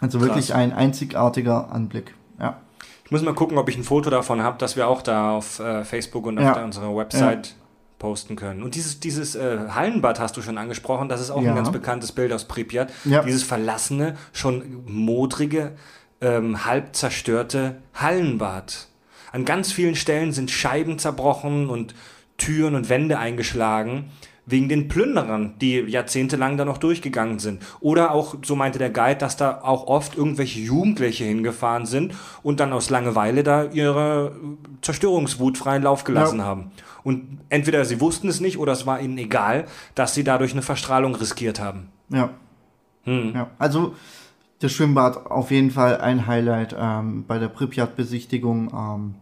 Also 0.00 0.20
wirklich 0.20 0.48
Krass. 0.48 0.56
ein 0.56 0.72
einzigartiger 0.74 1.72
Anblick. 1.72 2.14
Ja. 2.38 2.58
Ich 3.04 3.10
muss 3.10 3.22
mal 3.22 3.34
gucken, 3.34 3.56
ob 3.56 3.68
ich 3.68 3.76
ein 3.78 3.84
Foto 3.84 4.10
davon 4.10 4.42
habe, 4.42 4.58
dass 4.58 4.76
wir 4.76 4.88
auch 4.88 5.00
da 5.00 5.30
auf 5.32 5.60
äh, 5.60 5.84
Facebook 5.84 6.26
und 6.26 6.38
auf 6.38 6.44
Ja. 6.44 6.62
unserer 6.64 6.94
Website 6.94 7.54
posten 7.98 8.36
können. 8.36 8.62
Und 8.62 8.74
dieses, 8.74 9.00
dieses 9.00 9.34
äh, 9.34 9.58
Hallenbad 9.70 10.20
hast 10.20 10.36
du 10.36 10.42
schon 10.42 10.58
angesprochen, 10.58 11.08
das 11.08 11.20
ist 11.20 11.30
auch 11.30 11.42
Ja. 11.42 11.50
ein 11.50 11.56
ganz 11.56 11.70
bekanntes 11.72 12.12
Bild 12.12 12.32
aus 12.32 12.44
Pripyat. 12.44 12.92
Ja. 13.04 13.22
Dieses 13.22 13.42
verlassene, 13.42 14.16
schon 14.32 14.82
modrige 14.86 15.72
ähm, 16.20 16.64
halb 16.64 16.94
zerstörte 16.94 17.76
Hallenbad. 17.94 18.88
An 19.32 19.44
ganz 19.44 19.72
vielen 19.72 19.96
Stellen 19.96 20.32
sind 20.32 20.50
Scheiben 20.50 20.98
zerbrochen 20.98 21.68
und 21.68 21.94
Türen 22.38 22.74
und 22.74 22.88
Wände 22.88 23.18
eingeschlagen 23.18 24.10
wegen 24.46 24.68
den 24.68 24.86
Plünderern, 24.86 25.54
die 25.60 25.80
jahrzehntelang 25.80 26.56
da 26.56 26.64
noch 26.64 26.78
durchgegangen 26.78 27.40
sind. 27.40 27.62
Oder 27.80 28.12
auch, 28.12 28.36
so 28.44 28.54
meinte 28.54 28.78
der 28.78 28.90
Guide, 28.90 29.16
dass 29.16 29.36
da 29.36 29.60
auch 29.62 29.88
oft 29.88 30.16
irgendwelche 30.16 30.60
Jugendliche 30.60 31.24
hingefahren 31.24 31.84
sind 31.84 32.14
und 32.44 32.60
dann 32.60 32.72
aus 32.72 32.88
Langeweile 32.88 33.42
da 33.42 33.64
ihre 33.64 34.36
Zerstörungswut 34.82 35.58
freien 35.58 35.82
Lauf 35.82 36.04
gelassen 36.04 36.38
ja. 36.38 36.44
haben. 36.44 36.70
Und 37.02 37.40
entweder 37.48 37.84
sie 37.84 38.00
wussten 38.00 38.28
es 38.28 38.40
nicht 38.40 38.58
oder 38.58 38.72
es 38.72 38.86
war 38.86 39.00
ihnen 39.00 39.18
egal, 39.18 39.66
dass 39.96 40.14
sie 40.14 40.24
dadurch 40.24 40.52
eine 40.52 40.62
Verstrahlung 40.62 41.14
riskiert 41.16 41.60
haben. 41.60 41.88
Ja. 42.08 42.30
Hm. 43.02 43.32
ja. 43.34 43.50
Also 43.58 43.94
das 44.60 44.72
Schwimmbad 44.72 45.26
auf 45.26 45.50
jeden 45.50 45.70
Fall 45.70 46.00
ein 46.00 46.26
Highlight 46.26 46.74
ähm, 46.78 47.24
bei 47.26 47.38
der 47.38 47.48
Pripyat-Besichtigung. 47.48 48.72
Ähm, 48.72 49.14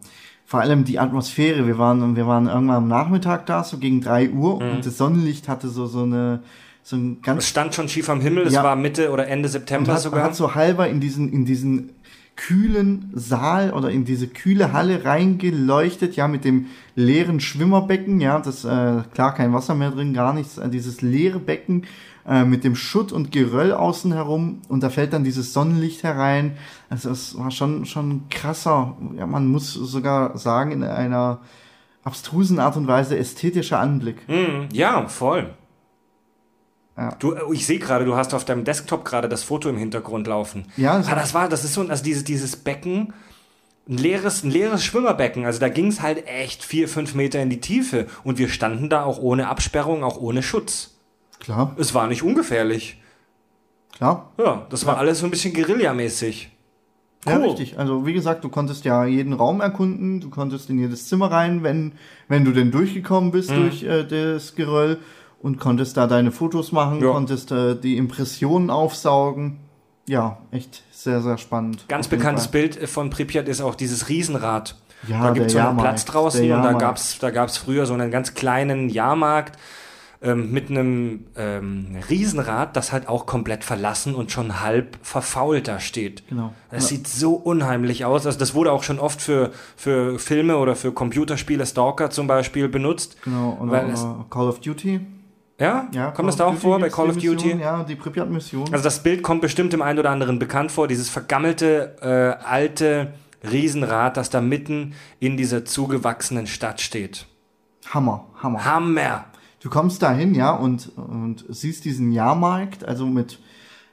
vor 0.54 0.62
allem 0.62 0.84
die 0.84 1.00
Atmosphäre. 1.00 1.66
Wir 1.66 1.78
waren, 1.78 2.14
wir 2.14 2.28
waren 2.28 2.46
irgendwann 2.46 2.76
am 2.76 2.88
Nachmittag 2.88 3.46
da, 3.46 3.64
so 3.64 3.78
gegen 3.78 4.00
drei 4.00 4.30
Uhr, 4.30 4.62
mhm. 4.62 4.76
und 4.76 4.86
das 4.86 4.96
Sonnenlicht 4.96 5.48
hatte 5.48 5.68
so, 5.68 5.86
so 5.86 6.04
eine, 6.04 6.42
so 6.84 6.94
ein 6.94 7.22
ganz. 7.22 7.42
Es 7.42 7.50
stand 7.50 7.74
schon 7.74 7.88
schief 7.88 8.08
am 8.08 8.20
Himmel, 8.20 8.46
es 8.46 8.52
ja. 8.52 8.62
war 8.62 8.76
Mitte 8.76 9.10
oder 9.10 9.26
Ende 9.26 9.48
September 9.48 9.90
und 9.90 9.96
hat, 9.96 10.02
sogar. 10.02 10.22
hat 10.22 10.36
so 10.36 10.54
halber 10.54 10.88
in 10.88 11.00
diesen, 11.00 11.32
in 11.32 11.44
diesen 11.44 11.90
kühlen 12.36 13.10
Saal 13.14 13.72
oder 13.72 13.90
in 13.90 14.04
diese 14.04 14.28
kühle 14.28 14.72
Halle 14.72 15.04
reingeleuchtet, 15.04 16.14
ja, 16.14 16.28
mit 16.28 16.44
dem 16.44 16.66
leeren 16.94 17.40
Schwimmerbecken, 17.40 18.20
ja, 18.20 18.38
das, 18.38 18.64
äh, 18.64 19.02
klar, 19.12 19.34
kein 19.34 19.52
Wasser 19.52 19.74
mehr 19.74 19.90
drin, 19.90 20.14
gar 20.14 20.34
nichts, 20.34 20.58
äh, 20.58 20.68
dieses 20.68 21.02
leere 21.02 21.40
Becken 21.40 21.82
äh, 22.26 22.44
mit 22.44 22.64
dem 22.64 22.74
Schutt 22.74 23.12
und 23.12 23.32
Geröll 23.32 23.72
außen 23.72 24.12
herum 24.12 24.62
und 24.68 24.82
da 24.82 24.90
fällt 24.90 25.12
dann 25.12 25.24
dieses 25.24 25.52
Sonnenlicht 25.52 26.02
herein. 26.02 26.56
Also 26.88 27.10
es 27.10 27.36
war 27.38 27.50
schon, 27.50 27.84
schon 27.84 28.28
krasser, 28.30 28.96
ja, 29.16 29.26
man 29.26 29.46
muss 29.46 29.72
sogar 29.72 30.38
sagen, 30.38 30.72
in 30.72 30.82
einer 30.82 31.40
abstrusen 32.02 32.58
Art 32.58 32.76
und 32.76 32.86
Weise 32.86 33.18
ästhetischer 33.18 33.78
Anblick. 33.78 34.28
Mm, 34.28 34.68
ja, 34.72 35.06
voll. 35.08 35.54
Ja. 36.96 37.14
Du, 37.18 37.34
oh, 37.34 37.52
ich 37.52 37.66
sehe 37.66 37.78
gerade, 37.78 38.04
du 38.04 38.14
hast 38.14 38.34
auf 38.34 38.44
deinem 38.44 38.64
Desktop 38.64 39.04
gerade 39.04 39.28
das 39.28 39.42
Foto 39.42 39.68
im 39.68 39.76
Hintergrund 39.76 40.26
laufen. 40.26 40.66
Ja. 40.76 40.98
Das, 40.98 41.08
ah, 41.08 41.14
das 41.14 41.34
war, 41.34 41.48
das 41.48 41.64
ist 41.64 41.74
so, 41.74 41.82
also 41.82 42.04
dieses, 42.04 42.24
dieses 42.24 42.56
Becken, 42.56 43.12
ein 43.88 43.98
leeres, 43.98 44.44
ein 44.44 44.50
leeres 44.50 44.84
Schwimmerbecken. 44.84 45.44
Also 45.44 45.60
da 45.60 45.68
ging 45.68 45.88
es 45.88 46.00
halt 46.00 46.26
echt 46.26 46.62
vier, 46.62 46.88
fünf 46.88 47.14
Meter 47.14 47.42
in 47.42 47.50
die 47.50 47.60
Tiefe 47.60 48.06
und 48.22 48.38
wir 48.38 48.48
standen 48.48 48.88
da 48.88 49.02
auch 49.04 49.18
ohne 49.18 49.48
Absperrung, 49.48 50.04
auch 50.04 50.16
ohne 50.16 50.42
Schutz. 50.42 50.93
Klar. 51.44 51.74
Es 51.78 51.94
war 51.94 52.06
nicht 52.06 52.22
ungefährlich. 52.22 53.00
Klar. 53.92 54.32
Ja, 54.38 54.66
das 54.70 54.86
war 54.86 54.96
alles 54.96 55.18
so 55.18 55.26
ein 55.26 55.30
bisschen 55.30 55.52
Guerillamäßig. 55.52 56.50
Cool. 57.26 57.32
Ja, 57.32 57.38
richtig. 57.38 57.78
Also 57.78 58.06
wie 58.06 58.14
gesagt, 58.14 58.44
du 58.44 58.48
konntest 58.48 58.84
ja 58.84 59.04
jeden 59.04 59.34
Raum 59.34 59.60
erkunden, 59.60 60.20
du 60.20 60.30
konntest 60.30 60.70
in 60.70 60.78
jedes 60.78 61.08
Zimmer 61.08 61.30
rein, 61.30 61.62
wenn, 61.62 61.92
wenn 62.28 62.44
du 62.44 62.52
denn 62.52 62.70
durchgekommen 62.70 63.30
bist 63.30 63.50
mhm. 63.50 63.56
durch 63.56 63.82
äh, 63.82 64.04
das 64.04 64.54
Geröll 64.54 64.98
und 65.40 65.58
konntest 65.58 65.96
da 65.96 66.06
deine 66.06 66.32
Fotos 66.32 66.72
machen, 66.72 67.02
ja. 67.02 67.12
konntest 67.12 67.52
äh, 67.52 67.76
die 67.76 67.98
Impressionen 67.98 68.70
aufsaugen. 68.70 69.58
Ja, 70.06 70.38
echt 70.50 70.82
sehr, 70.90 71.20
sehr 71.20 71.38
spannend. 71.38 71.84
Ganz 71.88 72.08
bekanntes 72.08 72.48
Bild 72.48 72.76
von 72.88 73.10
Pripyat 73.10 73.48
ist 73.48 73.60
auch 73.60 73.74
dieses 73.74 74.08
Riesenrad. 74.08 74.76
Ja, 75.08 75.22
da 75.22 75.30
gibt 75.30 75.46
es 75.46 75.52
so 75.52 75.58
einen 75.58 75.76
Platz 75.76 76.06
draußen 76.06 76.50
und 76.50 76.62
da 76.62 76.72
gab 76.72 76.96
es 76.96 77.18
da 77.18 77.30
gab's 77.30 77.58
früher 77.58 77.84
so 77.84 77.92
einen 77.92 78.10
ganz 78.10 78.32
kleinen 78.32 78.88
Jahrmarkt 78.88 79.58
ähm, 80.24 80.50
mit 80.50 80.70
einem 80.70 81.26
ähm, 81.36 81.98
Riesenrad, 82.08 82.76
das 82.76 82.92
halt 82.92 83.08
auch 83.08 83.26
komplett 83.26 83.62
verlassen 83.62 84.14
und 84.14 84.32
schon 84.32 84.62
halb 84.62 84.98
verfault 85.02 85.68
da 85.68 85.78
steht. 85.80 86.26
Genau. 86.28 86.54
Das 86.70 86.90
ja. 86.90 86.96
sieht 86.96 87.06
so 87.06 87.34
unheimlich 87.34 88.04
aus. 88.06 88.26
Also 88.26 88.38
das 88.38 88.54
wurde 88.54 88.72
auch 88.72 88.82
schon 88.82 88.98
oft 88.98 89.20
für, 89.20 89.52
für 89.76 90.18
Filme 90.18 90.56
oder 90.56 90.76
für 90.76 90.92
Computerspiele, 90.92 91.66
Stalker 91.66 92.10
zum 92.10 92.26
Beispiel, 92.26 92.68
benutzt. 92.68 93.16
Genau, 93.22 93.50
und 93.60 93.70
weil 93.70 93.90
es, 93.90 94.04
Call 94.30 94.48
of 94.48 94.60
Duty. 94.60 95.00
Ja? 95.60 95.88
ja 95.92 96.10
kommt 96.10 96.28
das 96.28 96.36
da 96.36 96.46
auch 96.46 96.54
vor 96.54 96.78
bei 96.78 96.88
Call 96.88 97.10
of 97.10 97.16
Duty? 97.16 97.44
Mission, 97.44 97.60
ja, 97.60 97.84
die 97.84 97.94
Pripyat-Mission. 97.94 98.72
Also 98.72 98.82
das 98.82 99.02
Bild 99.02 99.22
kommt 99.22 99.42
bestimmt 99.42 99.72
dem 99.72 99.82
einen 99.82 99.98
oder 99.98 100.10
anderen 100.10 100.38
bekannt 100.38 100.72
vor, 100.72 100.88
dieses 100.88 101.10
vergammelte, 101.10 101.96
äh, 102.00 102.44
alte 102.44 103.12
Riesenrad, 103.48 104.16
das 104.16 104.30
da 104.30 104.40
mitten 104.40 104.94
in 105.20 105.36
dieser 105.36 105.66
zugewachsenen 105.66 106.46
Stadt 106.46 106.80
steht. 106.80 107.26
Hammer, 107.90 108.24
Hammer. 108.42 108.64
Hammer. 108.64 109.24
Du 109.64 109.70
kommst 109.70 110.02
da 110.02 110.12
hin, 110.12 110.34
ja, 110.34 110.50
und, 110.50 110.92
und 110.94 111.46
siehst 111.48 111.86
diesen 111.86 112.12
Jahrmarkt, 112.12 112.86
also 112.86 113.06
mit, 113.06 113.38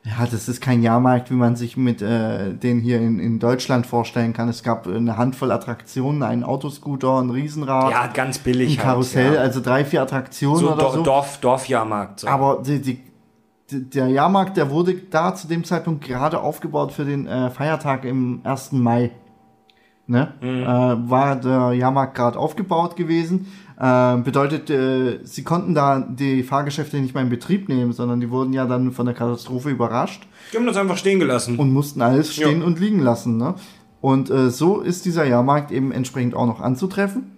ja, 0.03 0.27
das 0.29 0.49
ist 0.49 0.59
kein 0.59 0.83
Jahrmarkt, 0.83 1.31
wie 1.31 1.35
man 1.35 1.55
sich 1.55 1.77
mit 1.77 2.01
äh, 2.01 2.53
den 2.53 2.81
hier 2.81 2.99
in, 2.99 3.19
in 3.19 3.39
Deutschland 3.39 3.87
vorstellen 3.87 4.33
kann. 4.33 4.49
Es 4.49 4.63
gab 4.63 4.85
eine 4.85 5.15
Handvoll 5.15 5.49
Attraktionen, 5.49 6.23
einen 6.23 6.43
Autoscooter, 6.43 7.21
ein 7.21 7.29
Riesenrad. 7.29 7.89
Ja, 7.89 8.07
ganz 8.07 8.39
billig. 8.39 8.77
Ein 8.77 8.83
Karussell, 8.83 9.27
halt, 9.27 9.35
ja. 9.35 9.41
also 9.43 9.61
drei, 9.61 9.85
vier 9.85 10.01
Attraktionen 10.01 10.59
so 10.59 10.73
oder 10.73 10.91
so. 10.91 11.03
Dorf, 11.03 11.37
Dorfjahrmarkt. 11.37 12.19
So. 12.19 12.27
Aber 12.27 12.61
die, 12.65 12.81
die, 12.81 12.99
der 13.71 14.09
Jahrmarkt, 14.09 14.57
der 14.57 14.71
wurde 14.71 14.93
da 14.95 15.33
zu 15.35 15.47
dem 15.47 15.63
Zeitpunkt 15.63 16.03
gerade 16.03 16.41
aufgebaut 16.41 16.91
für 16.91 17.05
den 17.05 17.27
äh, 17.27 17.49
Feiertag 17.49 18.03
im 18.03 18.41
1. 18.43 18.73
Mai. 18.73 19.11
Ne? 20.05 20.33
Mhm. 20.41 20.63
Äh, 20.63 21.09
war 21.09 21.37
der 21.37 21.71
Jahrmarkt 21.71 22.15
gerade 22.15 22.37
aufgebaut 22.37 22.97
gewesen. 22.97 23.47
Äh, 23.81 24.17
bedeutet, 24.17 24.69
äh, 24.69 25.21
sie 25.23 25.43
konnten 25.43 25.73
da 25.73 25.99
die 25.99 26.43
Fahrgeschäfte 26.43 26.97
nicht 26.97 27.15
mehr 27.15 27.23
in 27.23 27.31
Betrieb 27.31 27.67
nehmen, 27.67 27.93
sondern 27.93 28.21
die 28.21 28.29
wurden 28.29 28.53
ja 28.53 28.67
dann 28.67 28.91
von 28.91 29.07
der 29.07 29.15
Katastrophe 29.15 29.71
überrascht. 29.71 30.27
Die 30.53 30.57
haben 30.57 30.67
das 30.67 30.77
einfach 30.77 30.97
stehen 30.97 31.19
gelassen. 31.19 31.57
Und 31.57 31.73
mussten 31.73 31.99
alles 32.03 32.31
stehen 32.31 32.61
ja. 32.61 32.67
und 32.67 32.79
liegen 32.79 32.99
lassen. 32.99 33.37
Ne? 33.37 33.55
Und 33.99 34.29
äh, 34.29 34.51
so 34.51 34.81
ist 34.81 35.05
dieser 35.05 35.25
Jahrmarkt 35.25 35.71
eben 35.71 35.91
entsprechend 35.91 36.35
auch 36.35 36.45
noch 36.45 36.59
anzutreffen, 36.59 37.31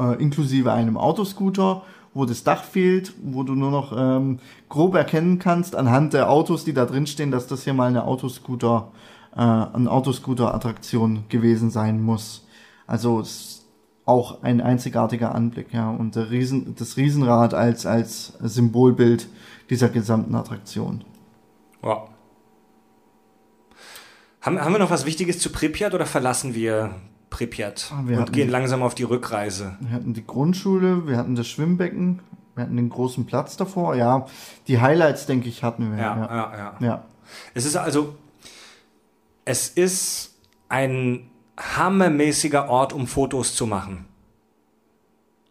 äh, 0.00 0.20
inklusive 0.20 0.72
einem 0.72 0.96
Autoscooter, 0.96 1.82
wo 2.12 2.24
das 2.24 2.42
Dach 2.42 2.64
fehlt, 2.64 3.12
wo 3.22 3.44
du 3.44 3.54
nur 3.54 3.70
noch 3.70 3.96
ähm, 3.96 4.40
grob 4.68 4.96
erkennen 4.96 5.38
kannst 5.38 5.76
anhand 5.76 6.12
der 6.12 6.28
Autos, 6.28 6.64
die 6.64 6.74
da 6.74 6.86
drin 6.86 7.06
stehen, 7.06 7.30
dass 7.30 7.46
das 7.46 7.62
hier 7.62 7.72
mal 7.72 7.86
eine 7.86 8.04
Autoscooter, 8.04 8.90
äh, 9.36 9.38
eine 9.38 9.88
Autoscooter-Attraktion 9.88 11.22
gewesen 11.28 11.70
sein 11.70 12.02
muss. 12.02 12.48
Also 12.88 13.20
es 13.20 13.61
auch 14.04 14.42
ein 14.42 14.60
einzigartiger 14.60 15.34
Anblick, 15.34 15.72
ja. 15.72 15.90
Und 15.90 16.16
der 16.16 16.30
Riesen, 16.30 16.74
das 16.76 16.96
Riesenrad 16.96 17.54
als, 17.54 17.86
als 17.86 18.34
Symbolbild 18.40 19.28
dieser 19.70 19.88
gesamten 19.88 20.34
Attraktion. 20.34 21.04
Wow. 21.80 22.08
Haben, 24.40 24.60
haben 24.60 24.72
wir 24.72 24.80
noch 24.80 24.90
was 24.90 25.06
Wichtiges 25.06 25.38
zu 25.38 25.50
Pripyat 25.50 25.94
oder 25.94 26.06
verlassen 26.06 26.54
wir 26.54 26.96
Pripyat 27.30 27.92
ah, 27.92 28.02
wir 28.04 28.18
und 28.18 28.32
gehen 28.32 28.48
die, 28.48 28.52
langsam 28.52 28.82
auf 28.82 28.94
die 28.94 29.04
Rückreise? 29.04 29.76
Wir 29.80 29.90
hatten 29.90 30.14
die 30.14 30.26
Grundschule, 30.26 31.06
wir 31.06 31.16
hatten 31.16 31.36
das 31.36 31.46
Schwimmbecken, 31.46 32.20
wir 32.56 32.64
hatten 32.64 32.76
den 32.76 32.88
großen 32.88 33.24
Platz 33.24 33.56
davor. 33.56 33.94
Ja, 33.94 34.26
die 34.66 34.80
Highlights, 34.80 35.26
denke 35.26 35.48
ich, 35.48 35.62
hatten 35.62 35.92
wir. 35.92 35.98
Ja, 35.98 36.16
ja, 36.16 36.26
ja. 36.26 36.56
ja. 36.56 36.86
ja. 36.86 37.04
Es 37.54 37.64
ist 37.64 37.76
also, 37.76 38.16
es 39.44 39.68
ist 39.68 40.34
ein 40.68 41.30
hammermäßiger 41.58 42.68
Ort, 42.68 42.92
um 42.92 43.06
Fotos 43.06 43.54
zu 43.54 43.66
machen. 43.66 44.06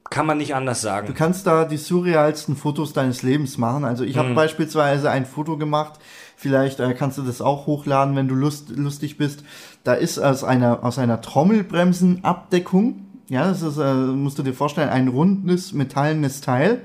Kann 0.09 0.25
man 0.25 0.39
nicht 0.39 0.55
anders 0.55 0.81
sagen. 0.81 1.07
Du 1.07 1.13
kannst 1.13 1.47
da 1.47 1.63
die 1.63 1.77
surrealsten 1.77 2.57
Fotos 2.57 2.91
deines 2.91 3.23
Lebens 3.23 3.57
machen. 3.57 3.85
Also 3.85 4.03
ich 4.03 4.15
mhm. 4.15 4.19
habe 4.19 4.33
beispielsweise 4.33 5.09
ein 5.09 5.25
Foto 5.25 5.57
gemacht, 5.57 5.93
vielleicht 6.35 6.81
äh, 6.81 6.93
kannst 6.93 7.17
du 7.17 7.21
das 7.21 7.41
auch 7.41 7.65
hochladen, 7.65 8.15
wenn 8.15 8.27
du 8.27 8.35
lust, 8.35 8.69
lustig 8.71 9.17
bist. 9.17 9.45
Da 9.85 9.93
ist 9.93 10.19
aus 10.19 10.43
einer, 10.43 10.83
aus 10.83 10.99
einer 10.99 11.21
Trommelbremsenabdeckung, 11.21 13.05
ja, 13.29 13.47
das 13.47 13.61
ist, 13.61 13.77
äh, 13.77 13.93
musst 13.93 14.37
du 14.37 14.43
dir 14.43 14.53
vorstellen, 14.53 14.89
ein 14.89 15.07
rundes, 15.07 15.71
metallenes 15.71 16.41
Teil, 16.41 16.81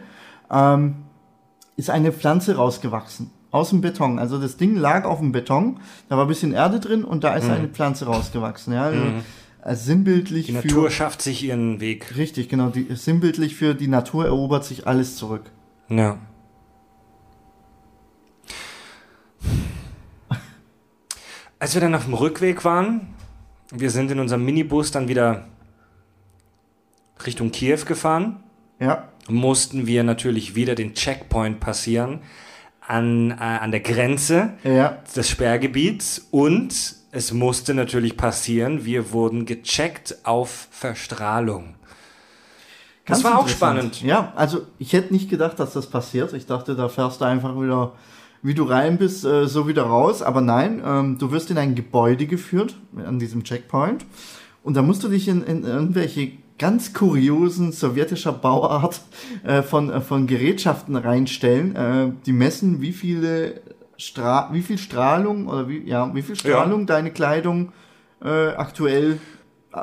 ähm, 0.48 0.94
ist 1.76 1.90
eine 1.90 2.12
Pflanze 2.12 2.56
rausgewachsen 2.56 3.32
aus 3.56 3.70
dem 3.70 3.80
Beton. 3.80 4.18
Also 4.18 4.38
das 4.38 4.56
Ding 4.56 4.76
lag 4.76 5.04
auf 5.04 5.18
dem 5.18 5.32
Beton, 5.32 5.80
da 6.08 6.16
war 6.16 6.26
ein 6.26 6.28
bisschen 6.28 6.52
Erde 6.52 6.78
drin 6.78 7.04
und 7.04 7.24
da 7.24 7.34
ist 7.34 7.46
mhm. 7.46 7.52
eine 7.52 7.68
Pflanze 7.68 8.06
rausgewachsen. 8.06 8.74
Ja, 8.74 8.84
also, 8.84 9.00
mhm. 9.00 9.22
also 9.62 9.84
sinnbildlich. 9.84 10.46
Die 10.46 10.52
Natur 10.52 10.90
schafft 10.90 11.22
sich 11.22 11.42
ihren 11.42 11.80
Weg. 11.80 12.16
Richtig, 12.16 12.48
genau. 12.48 12.68
Die, 12.68 12.86
sinnbildlich 12.94 13.56
für 13.56 13.74
die 13.74 13.88
Natur 13.88 14.26
erobert 14.26 14.64
sich 14.64 14.86
alles 14.86 15.16
zurück. 15.16 15.50
Ja. 15.88 16.18
Als 21.58 21.74
wir 21.74 21.80
dann 21.80 21.94
auf 21.94 22.04
dem 22.04 22.14
Rückweg 22.14 22.64
waren, 22.64 23.08
wir 23.72 23.90
sind 23.90 24.10
in 24.10 24.20
unserem 24.20 24.44
Minibus 24.44 24.90
dann 24.90 25.08
wieder 25.08 25.46
Richtung 27.24 27.50
Kiew 27.50 27.80
gefahren. 27.86 28.42
Ja. 28.78 29.08
Mussten 29.28 29.86
wir 29.86 30.04
natürlich 30.04 30.54
wieder 30.54 30.74
den 30.74 30.94
Checkpoint 30.94 31.58
passieren 31.58 32.20
an, 32.86 33.30
äh, 33.32 33.34
an 33.34 33.70
der 33.70 33.80
Grenze 33.80 34.54
ja. 34.64 34.98
des 35.14 35.28
Sperrgebiets 35.28 36.26
und 36.30 36.96
es 37.12 37.32
musste 37.32 37.74
natürlich 37.74 38.16
passieren, 38.16 38.84
wir 38.84 39.12
wurden 39.12 39.46
gecheckt 39.46 40.16
auf 40.24 40.68
Verstrahlung. 40.70 41.74
Ganz 43.04 43.22
das 43.22 43.24
war 43.24 43.38
auch 43.38 43.48
spannend. 43.48 44.02
Ja, 44.02 44.32
also 44.36 44.66
ich 44.78 44.92
hätte 44.92 45.12
nicht 45.12 45.30
gedacht, 45.30 45.58
dass 45.60 45.72
das 45.72 45.88
passiert. 45.88 46.32
Ich 46.32 46.46
dachte, 46.46 46.74
da 46.74 46.88
fährst 46.88 47.20
du 47.20 47.24
einfach 47.24 47.58
wieder 47.60 47.92
wie 48.46 48.54
du 48.54 48.62
rein 48.62 48.96
bist, 48.96 49.24
äh, 49.24 49.48
so 49.48 49.66
wieder 49.66 49.82
raus. 49.82 50.22
Aber 50.22 50.40
nein, 50.40 50.80
ähm, 50.84 51.18
du 51.18 51.32
wirst 51.32 51.50
in 51.50 51.58
ein 51.58 51.74
Gebäude 51.74 52.26
geführt, 52.26 52.76
an 53.04 53.18
diesem 53.18 53.42
Checkpoint. 53.42 54.04
Und 54.62 54.74
da 54.74 54.82
musst 54.82 55.02
du 55.02 55.08
dich 55.08 55.28
in, 55.28 55.42
in 55.42 55.64
irgendwelche 55.64 56.32
ganz 56.58 56.92
kuriosen 56.92 57.72
sowjetischer 57.72 58.32
Bauart 58.32 59.00
äh, 59.44 59.62
von, 59.62 59.90
äh, 59.90 60.00
von 60.00 60.26
Gerätschaften 60.26 60.96
reinstellen. 60.96 61.76
Äh, 61.76 62.12
die 62.24 62.32
messen, 62.32 62.80
wie 62.80 62.92
viele 62.92 63.60
Stra 63.98 64.50
wie 64.52 64.62
viel 64.62 64.78
Strahlung 64.78 65.48
oder 65.48 65.68
wie, 65.68 65.86
ja, 65.86 66.14
wie 66.14 66.22
viel 66.22 66.36
Strahlung 66.36 66.80
ja. 66.80 66.86
deine 66.86 67.10
Kleidung 67.10 67.72
äh, 68.22 68.48
aktuell 68.48 69.18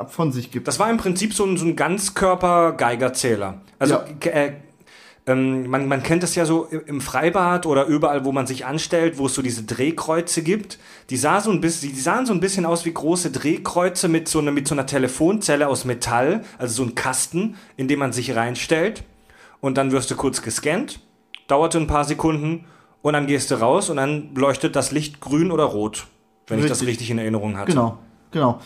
von 0.08 0.32
sich 0.32 0.50
gibt. 0.50 0.66
Das 0.68 0.78
war 0.78 0.90
im 0.90 0.96
Prinzip 0.96 1.34
so 1.34 1.44
ein, 1.44 1.56
so 1.56 1.64
ein 1.64 1.76
Ganzkörper-Geigerzähler. 1.76 3.60
Also 3.78 3.94
ja. 3.94 4.30
äh, 4.30 4.52
ähm, 5.26 5.68
man, 5.68 5.88
man 5.88 6.02
kennt 6.02 6.22
das 6.22 6.34
ja 6.34 6.44
so 6.44 6.64
im 6.66 7.00
Freibad 7.00 7.64
oder 7.64 7.86
überall, 7.86 8.24
wo 8.24 8.32
man 8.32 8.46
sich 8.46 8.66
anstellt, 8.66 9.16
wo 9.16 9.26
es 9.26 9.34
so 9.34 9.40
diese 9.40 9.62
Drehkreuze 9.62 10.42
gibt. 10.42 10.78
Die, 11.08 11.16
sah 11.16 11.40
so 11.40 11.50
ein 11.50 11.60
bisschen, 11.60 11.94
die 11.94 12.00
sahen 12.00 12.26
so 12.26 12.34
ein 12.34 12.40
bisschen 12.40 12.66
aus 12.66 12.84
wie 12.84 12.92
große 12.92 13.30
Drehkreuze 13.30 14.08
mit 14.08 14.28
so, 14.28 14.40
einer, 14.40 14.52
mit 14.52 14.68
so 14.68 14.74
einer 14.74 14.86
Telefonzelle 14.86 15.66
aus 15.68 15.86
Metall, 15.86 16.44
also 16.58 16.74
so 16.74 16.90
ein 16.90 16.94
Kasten, 16.94 17.56
in 17.76 17.88
dem 17.88 18.00
man 18.00 18.12
sich 18.12 18.36
reinstellt. 18.36 19.04
Und 19.60 19.78
dann 19.78 19.92
wirst 19.92 20.10
du 20.10 20.16
kurz 20.16 20.42
gescannt, 20.42 21.00
dauerte 21.46 21.78
ein 21.78 21.86
paar 21.86 22.04
Sekunden 22.04 22.66
und 23.00 23.14
dann 23.14 23.26
gehst 23.26 23.50
du 23.50 23.54
raus 23.54 23.88
und 23.88 23.96
dann 23.96 24.34
leuchtet 24.34 24.76
das 24.76 24.92
Licht 24.92 25.20
grün 25.20 25.50
oder 25.50 25.64
rot, 25.64 26.06
wenn 26.48 26.58
richtig. 26.58 26.72
ich 26.72 26.78
das 26.78 26.86
richtig 26.86 27.10
in 27.10 27.18
Erinnerung 27.18 27.56
hatte. 27.56 27.72
Genau, 27.72 27.98
genau. 28.30 28.60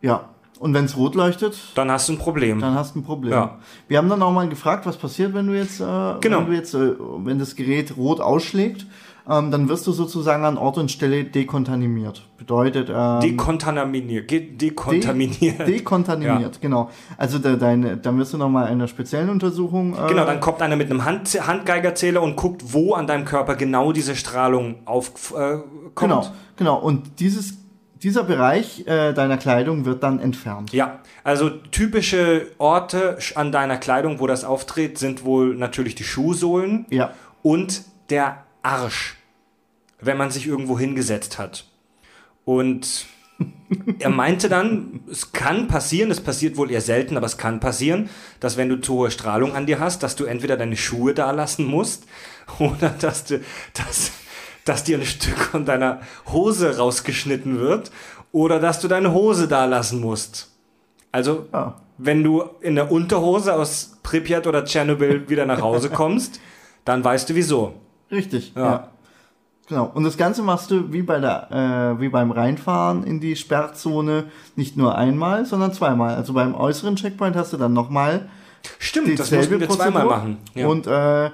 Ja, 0.00 0.31
und 0.62 0.74
wenn 0.74 0.84
es 0.84 0.96
rot 0.96 1.16
leuchtet, 1.16 1.58
dann 1.74 1.90
hast 1.90 2.08
du 2.08 2.12
ein 2.12 2.18
Problem. 2.18 2.60
Dann 2.60 2.76
hast 2.76 2.94
du 2.94 3.00
ein 3.00 3.02
Problem. 3.02 3.32
Ja. 3.32 3.58
Wir 3.88 3.98
haben 3.98 4.08
dann 4.08 4.22
auch 4.22 4.30
mal 4.30 4.48
gefragt, 4.48 4.86
was 4.86 4.96
passiert, 4.96 5.34
wenn 5.34 5.48
du 5.48 5.54
jetzt, 5.54 5.80
äh, 5.80 5.84
genau. 6.20 6.38
wenn 6.38 6.46
du 6.46 6.52
jetzt, 6.52 6.74
äh, 6.74 6.92
wenn 7.24 7.40
das 7.40 7.56
Gerät 7.56 7.96
rot 7.96 8.20
ausschlägt, 8.20 8.86
ähm, 9.28 9.50
dann 9.50 9.68
wirst 9.68 9.88
du 9.88 9.92
sozusagen 9.92 10.44
an 10.44 10.56
Ort 10.56 10.78
und 10.78 10.92
Stelle 10.92 11.24
dekontaminiert. 11.24 12.28
Bedeutet 12.38 12.92
ähm, 12.94 13.20
dekontaminiert, 13.20 14.30
dekontaminiert, 14.30 15.58
de 15.58 15.66
dekontaminiert, 15.66 16.54
ja. 16.54 16.60
genau. 16.60 16.90
Also 17.18 17.40
de, 17.40 17.56
deine, 17.56 17.96
dann 17.96 18.16
wirst 18.18 18.32
du 18.32 18.38
noch 18.38 18.48
mal 18.48 18.66
einer 18.66 18.86
speziellen 18.86 19.30
Untersuchung. 19.30 19.94
Äh, 19.94 20.08
genau, 20.08 20.24
dann 20.24 20.38
kommt 20.38 20.62
einer 20.62 20.76
mit 20.76 20.90
einem 20.90 21.04
Hand, 21.04 21.28
Handgeigerzähler 21.28 22.22
und 22.22 22.36
guckt, 22.36 22.62
wo 22.66 22.94
an 22.94 23.08
deinem 23.08 23.24
Körper 23.24 23.56
genau 23.56 23.90
diese 23.90 24.14
Strahlung 24.14 24.76
aufkommt. 24.84 25.40
Äh, 25.40 25.58
genau, 25.96 26.26
genau. 26.56 26.78
Und 26.78 27.18
dieses 27.18 27.61
dieser 28.02 28.24
Bereich 28.24 28.86
äh, 28.86 29.12
deiner 29.12 29.38
Kleidung 29.38 29.84
wird 29.84 30.02
dann 30.02 30.18
entfernt. 30.18 30.72
Ja, 30.72 31.00
also 31.22 31.50
typische 31.50 32.48
Orte 32.58 33.18
an 33.34 33.52
deiner 33.52 33.76
Kleidung, 33.76 34.18
wo 34.18 34.26
das 34.26 34.44
auftritt, 34.44 34.98
sind 34.98 35.24
wohl 35.24 35.54
natürlich 35.54 35.94
die 35.94 36.04
Schuhsohlen 36.04 36.86
ja. 36.90 37.12
und 37.42 37.82
der 38.10 38.44
Arsch, 38.62 39.16
wenn 40.00 40.16
man 40.16 40.30
sich 40.30 40.46
irgendwo 40.46 40.78
hingesetzt 40.78 41.38
hat. 41.38 41.66
Und 42.44 43.06
er 43.98 44.10
meinte 44.10 44.48
dann, 44.48 45.00
es 45.10 45.32
kann 45.32 45.68
passieren, 45.68 46.10
es 46.10 46.20
passiert 46.20 46.56
wohl 46.56 46.70
eher 46.70 46.80
selten, 46.80 47.16
aber 47.16 47.26
es 47.26 47.38
kann 47.38 47.60
passieren, 47.60 48.10
dass 48.40 48.56
wenn 48.56 48.68
du 48.68 48.80
zu 48.80 48.94
hohe 48.94 49.10
Strahlung 49.10 49.54
an 49.54 49.66
dir 49.66 49.80
hast, 49.80 50.02
dass 50.02 50.16
du 50.16 50.24
entweder 50.24 50.56
deine 50.56 50.76
Schuhe 50.76 51.14
da 51.14 51.30
lassen 51.30 51.64
musst 51.64 52.04
oder 52.58 52.90
dass 52.90 53.24
du, 53.24 53.40
dass, 53.74 54.12
dass 54.64 54.84
dir 54.84 54.98
ein 54.98 55.04
Stück 55.04 55.38
von 55.38 55.64
deiner 55.64 56.00
Hose 56.32 56.76
rausgeschnitten 56.78 57.58
wird 57.58 57.90
oder 58.30 58.60
dass 58.60 58.80
du 58.80 58.88
deine 58.88 59.12
Hose 59.12 59.48
da 59.48 59.64
lassen 59.64 60.00
musst. 60.00 60.50
Also, 61.10 61.46
ah. 61.52 61.74
wenn 61.98 62.22
du 62.22 62.44
in 62.60 62.74
der 62.74 62.90
Unterhose 62.90 63.54
aus 63.54 63.98
Pripyat 64.02 64.46
oder 64.46 64.64
Tschernobyl 64.64 65.28
wieder 65.28 65.46
nach 65.46 65.60
Hause 65.60 65.90
kommst, 65.90 66.40
dann 66.84 67.04
weißt 67.04 67.28
du 67.28 67.34
wieso. 67.34 67.74
Richtig, 68.10 68.52
ja. 68.56 68.62
ja. 68.62 68.88
Genau. 69.68 69.90
Und 69.94 70.04
das 70.04 70.16
Ganze 70.16 70.42
machst 70.42 70.70
du 70.70 70.92
wie 70.92 71.02
bei 71.02 71.20
der, 71.20 71.96
äh, 71.96 72.00
wie 72.00 72.08
beim 72.08 72.30
Reinfahren 72.30 73.04
in 73.04 73.20
die 73.20 73.36
Sperrzone 73.36 74.24
nicht 74.56 74.76
nur 74.76 74.98
einmal, 74.98 75.46
sondern 75.46 75.72
zweimal. 75.72 76.14
Also 76.14 76.32
beim 76.32 76.54
äußeren 76.54 76.96
Checkpoint 76.96 77.36
hast 77.36 77.52
du 77.52 77.56
dann 77.56 77.72
nochmal. 77.72 78.28
Stimmt, 78.78 79.18
das 79.18 79.30
mussten 79.30 79.60
wir 79.60 79.68
zweimal 79.68 80.04
machen. 80.04 80.38
Ja. 80.54 80.66
Und 80.66 80.86
äh, 80.86 81.30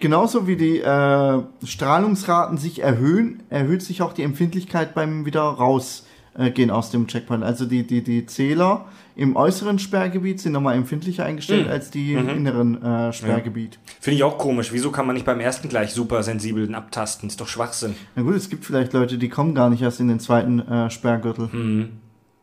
Genauso 0.00 0.46
wie 0.46 0.56
die 0.56 0.78
äh, 0.78 1.42
Strahlungsraten 1.64 2.56
sich 2.56 2.82
erhöhen, 2.82 3.42
erhöht 3.50 3.82
sich 3.82 4.00
auch 4.00 4.12
die 4.12 4.22
Empfindlichkeit 4.22 4.94
beim 4.94 5.26
wieder 5.26 5.42
rausgehen 5.42 6.68
äh, 6.68 6.72
aus 6.72 6.90
dem 6.92 7.08
Checkpoint. 7.08 7.42
Also 7.42 7.66
die, 7.66 7.84
die, 7.84 8.04
die 8.04 8.24
Zähler 8.26 8.86
im 9.16 9.34
äußeren 9.34 9.80
Sperrgebiet 9.80 10.40
sind 10.40 10.52
nochmal 10.52 10.76
empfindlicher 10.76 11.24
eingestellt 11.24 11.66
mhm. 11.66 11.72
als 11.72 11.90
die 11.90 12.14
mhm. 12.14 12.18
im 12.18 12.28
inneren 12.28 12.82
äh, 12.82 13.12
Sperrgebiet. 13.12 13.74
Ja. 13.74 13.92
Finde 13.98 14.16
ich 14.18 14.22
auch 14.22 14.38
komisch. 14.38 14.72
Wieso 14.72 14.92
kann 14.92 15.04
man 15.04 15.14
nicht 15.14 15.26
beim 15.26 15.40
ersten 15.40 15.68
gleich 15.68 15.92
super 15.92 16.22
sensibel 16.22 16.72
abtasten? 16.72 17.28
Ist 17.28 17.40
doch 17.40 17.48
Schwachsinn. 17.48 17.96
Na 18.14 18.22
gut, 18.22 18.36
es 18.36 18.50
gibt 18.50 18.64
vielleicht 18.64 18.92
Leute, 18.92 19.18
die 19.18 19.28
kommen 19.28 19.56
gar 19.56 19.68
nicht 19.68 19.82
erst 19.82 19.98
in 19.98 20.06
den 20.06 20.20
zweiten 20.20 20.60
äh, 20.60 20.90
Sperrgürtel. 20.90 21.48
Mhm. 21.50 21.88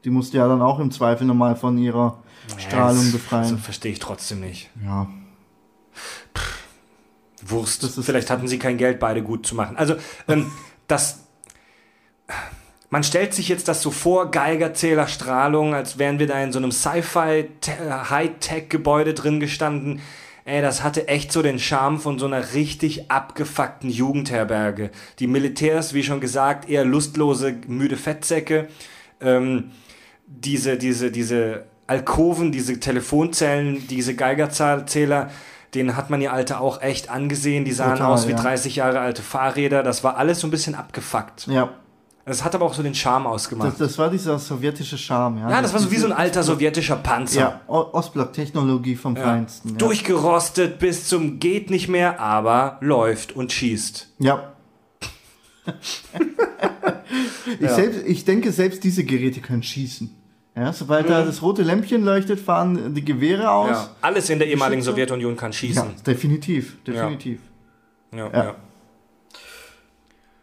Die 0.04 0.10
musst 0.10 0.34
du 0.34 0.40
ja 0.40 0.48
dann 0.50 0.62
auch 0.62 0.80
im 0.80 0.92
Zweifel 0.92 1.26
nochmal 1.26 1.56
von 1.56 1.78
ihrer 1.78 2.22
Strahlung 2.58 3.14
befreien. 3.14 3.44
Also 3.44 3.58
verstehe 3.58 3.94
ich 3.94 4.00
trotzdem 4.00 4.42
nicht. 4.42 4.70
Ja. 4.84 5.08
Pff. 6.36 6.65
Wurst. 7.50 7.86
Vielleicht 8.04 8.30
hatten 8.30 8.48
sie 8.48 8.60
kein 8.60 8.78
Geld, 8.78 9.00
beide 9.00 9.24
gut 9.24 9.46
zu 9.46 9.56
machen. 9.56 9.78
Also, 9.78 9.96
ähm, 10.28 10.52
das. 10.88 11.22
Man 12.90 13.04
stellt 13.04 13.34
sich 13.34 13.50
jetzt 13.50 13.68
das 13.68 13.82
so 13.82 13.92
vor, 13.92 14.32
Geigerzählerstrahlung, 14.32 15.74
als 15.74 15.98
wären 15.98 16.20
wir 16.20 16.28
da 16.28 16.42
in 16.42 16.52
so 16.52 16.60
einem 16.60 16.72
Sci-Fi 16.72 17.50
High-Tech-Gebäude 18.10 19.14
drin 19.14 19.40
gestanden. 19.40 20.02
Ey, 20.46 20.62
das 20.62 20.84
hatte 20.84 21.08
echt 21.08 21.32
so 21.32 21.42
den 21.42 21.58
Charme 21.58 22.00
von 22.00 22.20
so 22.20 22.28
einer 22.28 22.54
richtig 22.54 23.10
abgefuckten 23.10 23.90
Jugendherberge. 23.90 24.92
Die 25.18 25.26
Militärs, 25.26 25.96
wie 25.96 26.04
schon 26.04 26.20
gesagt, 26.22 26.70
eher 26.70 26.86
lustlose, 26.86 27.56
müde 27.68 27.98
Fettsäcke. 27.98 28.68
Ähm, 29.20 29.72
diese, 30.28 30.78
diese, 30.78 31.12
diese 31.12 31.66
Alkoven, 31.88 32.52
diese 32.52 32.80
Telefonzellen, 32.80 33.88
diese 33.88 34.16
Geigerzähler, 34.16 35.32
den 35.76 35.96
hat 35.96 36.10
man 36.10 36.22
ihr 36.22 36.34
Alter 36.34 36.62
auch 36.62 36.82
echt 36.82 37.10
angesehen. 37.10 37.66
Die 37.66 37.74
sahen 37.74 37.98
Total, 37.98 38.14
aus 38.14 38.28
wie 38.28 38.32
ja. 38.32 38.38
30 38.38 38.78
Jahre 38.78 39.00
alte 39.00 39.22
Fahrräder. 39.22 39.84
Das 39.84 40.04
war 40.04 40.18
alles 40.18 40.40
so 40.40 40.48
ein 40.48 40.52
bisschen 40.52 40.76
abgefuckt. 40.76 41.48
Ja. 41.48 41.70
Das 42.26 42.44
hat 42.44 42.56
aber 42.56 42.66
auch 42.66 42.74
so 42.74 42.82
den 42.82 42.96
Charme 42.96 43.28
ausgemacht. 43.28 43.74
Das, 43.74 43.78
das 43.78 43.98
war 44.00 44.10
dieser 44.10 44.40
sowjetische 44.40 44.98
Charme, 44.98 45.38
ja. 45.38 45.50
Ja, 45.50 45.62
das, 45.62 45.72
das 45.72 45.74
war 45.74 45.80
so 45.82 45.92
wie 45.92 45.98
so 45.98 46.08
ein 46.08 46.12
alter 46.12 46.42
sowjetischer 46.42 46.96
Panzer. 46.96 47.40
Ja, 47.40 47.62
Ostblock-Technologie 47.68 48.96
vom 48.96 49.16
ja. 49.16 49.22
Feinsten. 49.22 49.72
Ja. 49.72 49.76
Durchgerostet 49.76 50.80
bis 50.80 51.08
zum 51.08 51.40
geht 51.40 51.70
nicht 51.70 51.88
mehr, 51.88 52.20
aber 52.20 52.78
läuft 52.82 53.36
und 53.36 53.52
schießt. 53.52 54.14
Ja. 54.18 54.54
ich, 57.46 57.62
ja. 57.62 57.76
Selbst, 57.76 58.02
ich 58.08 58.26
denke, 58.26 58.52
selbst 58.52 58.84
diese 58.84 59.04
Geräte 59.04 59.42
können 59.42 59.62
schießen. 59.62 60.16
Ja, 60.56 60.72
sobald 60.72 61.06
mhm. 61.06 61.12
da 61.12 61.26
das 61.26 61.42
rote 61.42 61.64
Lämpchen 61.64 62.04
leuchtet, 62.04 62.40
fahren 62.40 62.94
die 62.94 63.04
Gewehre 63.04 63.52
aus. 63.52 63.70
Ja, 63.70 63.90
alles 64.02 64.30
in 64.30 64.40
der 64.40 64.48
ehemaligen 64.48 64.82
Sowjetunion 64.82 65.36
kann 65.36 65.52
schießen. 65.52 65.84
Ja, 65.84 66.04
definitiv, 66.08 66.82
definitiv. 66.84 67.42
Ja, 68.14 68.28
ja. 68.28 68.32
ja. 68.34 68.56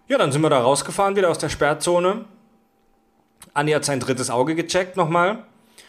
ja 0.09 0.19
dann 0.19 0.31
sind 0.31 0.43
wir 0.43 0.51
da 0.51 0.61
rausgefahren, 0.61 1.17
wieder 1.17 1.31
aus 1.31 1.39
der 1.39 1.49
Sperrzone. 1.49 2.27
Andi 3.55 3.73
hat 3.73 3.85
sein 3.87 4.01
drittes 4.01 4.29
Auge 4.29 4.55
gecheckt 4.55 4.97
nochmal. 4.97 5.45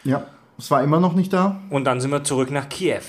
Ja, 0.06 0.26
es 0.58 0.72
war 0.72 0.82
immer 0.84 1.00
noch 1.00 1.14
nicht 1.14 1.34
da. 1.34 1.60
Und 1.70 1.84
dann 1.86 2.00
sind 2.00 2.12
wir 2.12 2.24
zurück 2.24 2.50
nach 2.50 2.70
Kiew. 2.70 3.02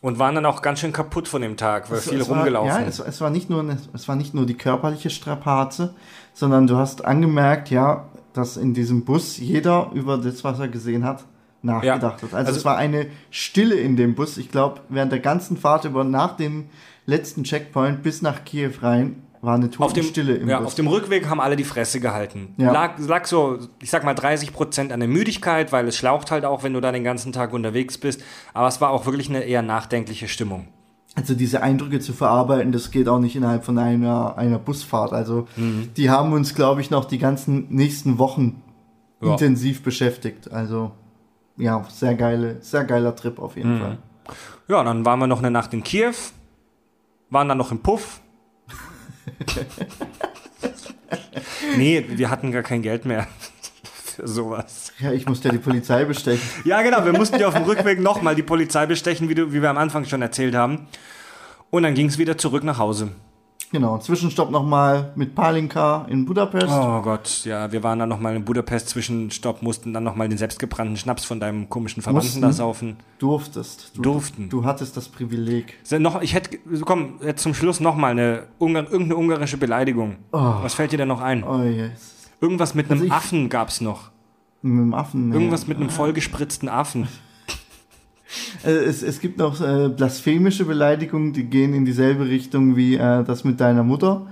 Und 0.00 0.18
waren 0.18 0.34
dann 0.34 0.44
auch 0.44 0.60
ganz 0.60 0.80
schön 0.80 0.92
kaputt 0.92 1.28
von 1.28 1.40
dem 1.40 1.56
Tag, 1.56 1.90
weil 1.90 1.96
es, 1.96 2.08
viel 2.10 2.20
es 2.20 2.28
rumgelaufen. 2.28 2.70
War, 2.70 2.80
ja, 2.80 2.86
es, 2.86 2.98
es, 2.98 3.22
war 3.22 3.30
nicht 3.30 3.48
nur, 3.48 3.64
es 3.94 4.06
war 4.06 4.16
nicht 4.16 4.34
nur 4.34 4.44
die 4.44 4.54
körperliche 4.54 5.08
Strapaze, 5.08 5.94
sondern 6.34 6.66
du 6.66 6.76
hast 6.76 7.06
angemerkt, 7.06 7.70
ja, 7.70 8.04
dass 8.34 8.56
in 8.56 8.74
diesem 8.74 9.04
Bus 9.04 9.38
jeder 9.38 9.90
über 9.94 10.18
das, 10.18 10.44
was 10.44 10.58
er 10.58 10.68
gesehen 10.68 11.04
hat, 11.04 11.24
nachgedacht 11.62 12.02
ja. 12.02 12.28
hat. 12.28 12.34
Also, 12.34 12.36
also, 12.36 12.58
es 12.58 12.64
war 12.64 12.76
eine 12.76 13.06
Stille 13.30 13.76
in 13.76 13.96
dem 13.96 14.14
Bus. 14.14 14.36
Ich 14.36 14.50
glaube, 14.50 14.82
während 14.90 15.12
der 15.12 15.20
ganzen 15.20 15.56
Fahrt 15.56 15.86
über 15.86 16.04
nach 16.04 16.36
dem 16.36 16.66
letzten 17.06 17.44
Checkpoint 17.44 18.02
bis 18.02 18.20
nach 18.20 18.44
Kiew 18.44 18.72
rein 18.82 19.22
war 19.40 19.54
eine 19.54 19.70
Totenstille 19.70 20.36
im 20.36 20.48
ja, 20.48 20.58
Bus. 20.58 20.68
Auf 20.68 20.74
dem 20.74 20.88
Rückweg 20.88 21.28
haben 21.28 21.40
alle 21.40 21.56
die 21.56 21.64
Fresse 21.64 22.00
gehalten. 22.00 22.54
Ja. 22.56 22.72
Lag, 22.72 22.98
lag 22.98 23.26
so, 23.26 23.58
ich 23.80 23.90
sag 23.90 24.02
mal 24.04 24.14
30 24.14 24.52
Prozent 24.52 24.90
an 24.90 25.00
der 25.00 25.08
Müdigkeit, 25.08 25.70
weil 25.70 25.86
es 25.86 25.96
schlaucht 25.96 26.30
halt 26.30 26.44
auch, 26.44 26.62
wenn 26.62 26.72
du 26.72 26.80
da 26.80 26.92
den 26.92 27.04
ganzen 27.04 27.32
Tag 27.32 27.52
unterwegs 27.52 27.98
bist. 27.98 28.22
Aber 28.54 28.68
es 28.68 28.80
war 28.80 28.90
auch 28.90 29.06
wirklich 29.06 29.28
eine 29.28 29.44
eher 29.44 29.62
nachdenkliche 29.62 30.28
Stimmung 30.28 30.68
also 31.14 31.34
diese 31.34 31.62
Eindrücke 31.62 32.00
zu 32.00 32.12
verarbeiten, 32.12 32.72
das 32.72 32.90
geht 32.90 33.08
auch 33.08 33.20
nicht 33.20 33.36
innerhalb 33.36 33.64
von 33.64 33.78
einer, 33.78 34.36
einer 34.36 34.58
Busfahrt. 34.58 35.12
Also 35.12 35.46
mhm. 35.56 35.90
die 35.96 36.10
haben 36.10 36.32
uns, 36.32 36.54
glaube 36.54 36.80
ich, 36.80 36.90
noch 36.90 37.04
die 37.04 37.18
ganzen 37.18 37.66
nächsten 37.70 38.18
Wochen 38.18 38.62
ja. 39.20 39.32
intensiv 39.32 39.82
beschäftigt. 39.82 40.50
Also 40.50 40.92
ja, 41.56 41.84
sehr 41.88 42.14
geile, 42.14 42.60
sehr 42.62 42.84
geiler 42.84 43.14
Trip 43.14 43.38
auf 43.38 43.56
jeden 43.56 43.76
mhm. 43.76 43.80
Fall. 43.80 43.98
Ja, 44.68 44.82
dann 44.82 45.04
waren 45.04 45.18
wir 45.20 45.26
noch 45.26 45.38
eine 45.38 45.50
Nacht 45.50 45.72
in 45.72 45.84
Kiew, 45.84 46.14
waren 47.30 47.48
dann 47.48 47.58
noch 47.58 47.70
im 47.70 47.78
Puff. 47.80 48.20
nee, 51.76 52.04
wir 52.08 52.30
hatten 52.30 52.50
gar 52.50 52.62
kein 52.62 52.82
Geld 52.82 53.04
mehr 53.04 53.26
sowas. 54.22 54.92
Ja, 54.98 55.12
ich 55.12 55.26
musste 55.26 55.48
ja 55.48 55.52
die 55.52 55.58
Polizei 55.60 56.04
bestechen. 56.04 56.48
ja, 56.64 56.82
genau, 56.82 57.04
wir 57.04 57.12
mussten 57.12 57.38
ja 57.38 57.48
auf 57.48 57.54
dem 57.54 57.64
Rückweg 57.64 58.00
nochmal 58.00 58.34
die 58.34 58.42
Polizei 58.42 58.86
bestechen, 58.86 59.28
wie, 59.28 59.34
du, 59.34 59.52
wie 59.52 59.62
wir 59.62 59.70
am 59.70 59.78
Anfang 59.78 60.04
schon 60.04 60.22
erzählt 60.22 60.54
haben. 60.54 60.86
Und 61.70 61.82
dann 61.82 61.94
ging 61.94 62.06
es 62.06 62.18
wieder 62.18 62.38
zurück 62.38 62.64
nach 62.64 62.78
Hause. 62.78 63.10
Genau, 63.74 63.98
Zwischenstopp 63.98 64.52
nochmal 64.52 65.10
mit 65.16 65.34
Palinka 65.34 66.06
in 66.08 66.24
Budapest. 66.26 66.68
Oh 66.70 67.02
Gott, 67.02 67.44
ja, 67.44 67.72
wir 67.72 67.82
waren 67.82 67.98
dann 67.98 68.08
nochmal 68.08 68.36
in 68.36 68.44
Budapest, 68.44 68.90
Zwischenstopp, 68.90 69.62
mussten 69.62 69.92
dann 69.92 70.04
nochmal 70.04 70.28
den 70.28 70.38
selbstgebrannten 70.38 70.96
Schnaps 70.96 71.24
von 71.24 71.40
deinem 71.40 71.68
komischen 71.68 72.00
Verwandten 72.00 72.28
Mussten? 72.28 72.42
da 72.42 72.52
saufen. 72.52 72.96
Durftest. 73.18 73.90
Du, 73.96 74.02
Durften. 74.02 74.48
Du 74.48 74.64
hattest 74.64 74.96
das 74.96 75.08
Privileg. 75.08 75.74
So, 75.82 75.98
noch, 75.98 76.22
ich 76.22 76.34
hätte, 76.34 76.56
komm, 76.84 77.18
jetzt 77.24 77.42
zum 77.42 77.52
Schluss 77.52 77.80
nochmal 77.80 78.12
eine 78.12 78.44
irgendeine 78.60 79.16
ungarische 79.16 79.56
Beleidigung. 79.56 80.18
Was 80.30 80.74
fällt 80.74 80.92
dir 80.92 80.98
denn 80.98 81.08
noch 81.08 81.20
ein? 81.20 81.42
Oh 81.42 81.64
yes. 81.64 82.13
Irgendwas 82.44 82.74
mit 82.74 82.86
einem 82.90 82.92
Also 83.00 83.04
ich- 83.06 83.12
Affen 83.12 83.48
gab's 83.48 83.80
noch. 83.80 84.10
Mit 84.60 84.78
dem 84.80 84.94
Affen. 84.94 85.28
nee. 85.30 85.34
Irgendwas 85.34 85.66
mit 85.66 85.78
einem 85.78 85.88
vollgespritzten 85.90 86.68
Affen. 86.68 87.08
Äh, 88.64 88.70
es, 88.70 89.02
es 89.02 89.20
gibt 89.20 89.38
noch 89.38 89.60
äh, 89.60 89.88
blasphemische 89.90 90.64
Beleidigungen, 90.64 91.32
die 91.32 91.44
gehen 91.44 91.72
in 91.72 91.84
dieselbe 91.84 92.26
Richtung 92.26 92.74
wie 92.74 92.96
äh, 92.96 93.22
das 93.22 93.44
mit 93.44 93.60
deiner 93.60 93.84
Mutter. 93.84 94.26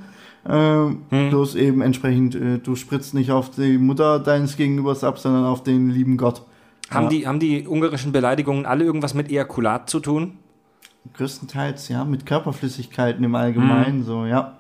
Ähm, 0.49 1.03
Hm. 1.11 1.29
Bloß 1.31 1.55
eben 1.55 1.83
entsprechend, 1.83 2.35
äh, 2.35 2.59
du 2.59 2.75
spritzt 2.75 3.15
nicht 3.15 3.31
auf 3.31 3.51
die 3.51 3.79
Mutter 3.79 4.19
deines 4.19 4.57
Gegenübers 4.57 5.05
ab, 5.05 5.19
sondern 5.19 5.45
auf 5.45 5.63
den 5.63 5.91
lieben 5.91 6.17
Gott. 6.17 6.43
Haben, 6.91 7.05
Ja. 7.05 7.09
die, 7.11 7.27
haben 7.29 7.39
die 7.39 7.67
ungarischen 7.69 8.11
Beleidigungen 8.11 8.67
alle 8.67 8.83
irgendwas 8.85 9.15
mit 9.15 9.31
Ejakulat 9.31 9.89
zu 9.89 10.01
tun? 10.01 10.33
Größtenteils, 11.15 11.89
ja, 11.89 12.05
mit 12.05 12.27
Körperflüssigkeiten 12.27 13.23
im 13.23 13.35
Allgemeinen, 13.37 13.99
Hm. 14.01 14.05
so, 14.05 14.27
ja. 14.27 14.57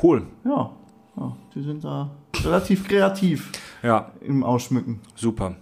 Cool. 0.00 0.22
Ja, 0.44 0.70
ja, 1.16 1.36
die 1.54 1.62
sind 1.62 1.82
da 1.82 2.10
relativ 2.44 2.86
kreativ 2.88 3.50
Ja, 3.82 4.12
im 4.20 4.42
Ausschmücken. 4.44 5.00
super. 5.14 5.56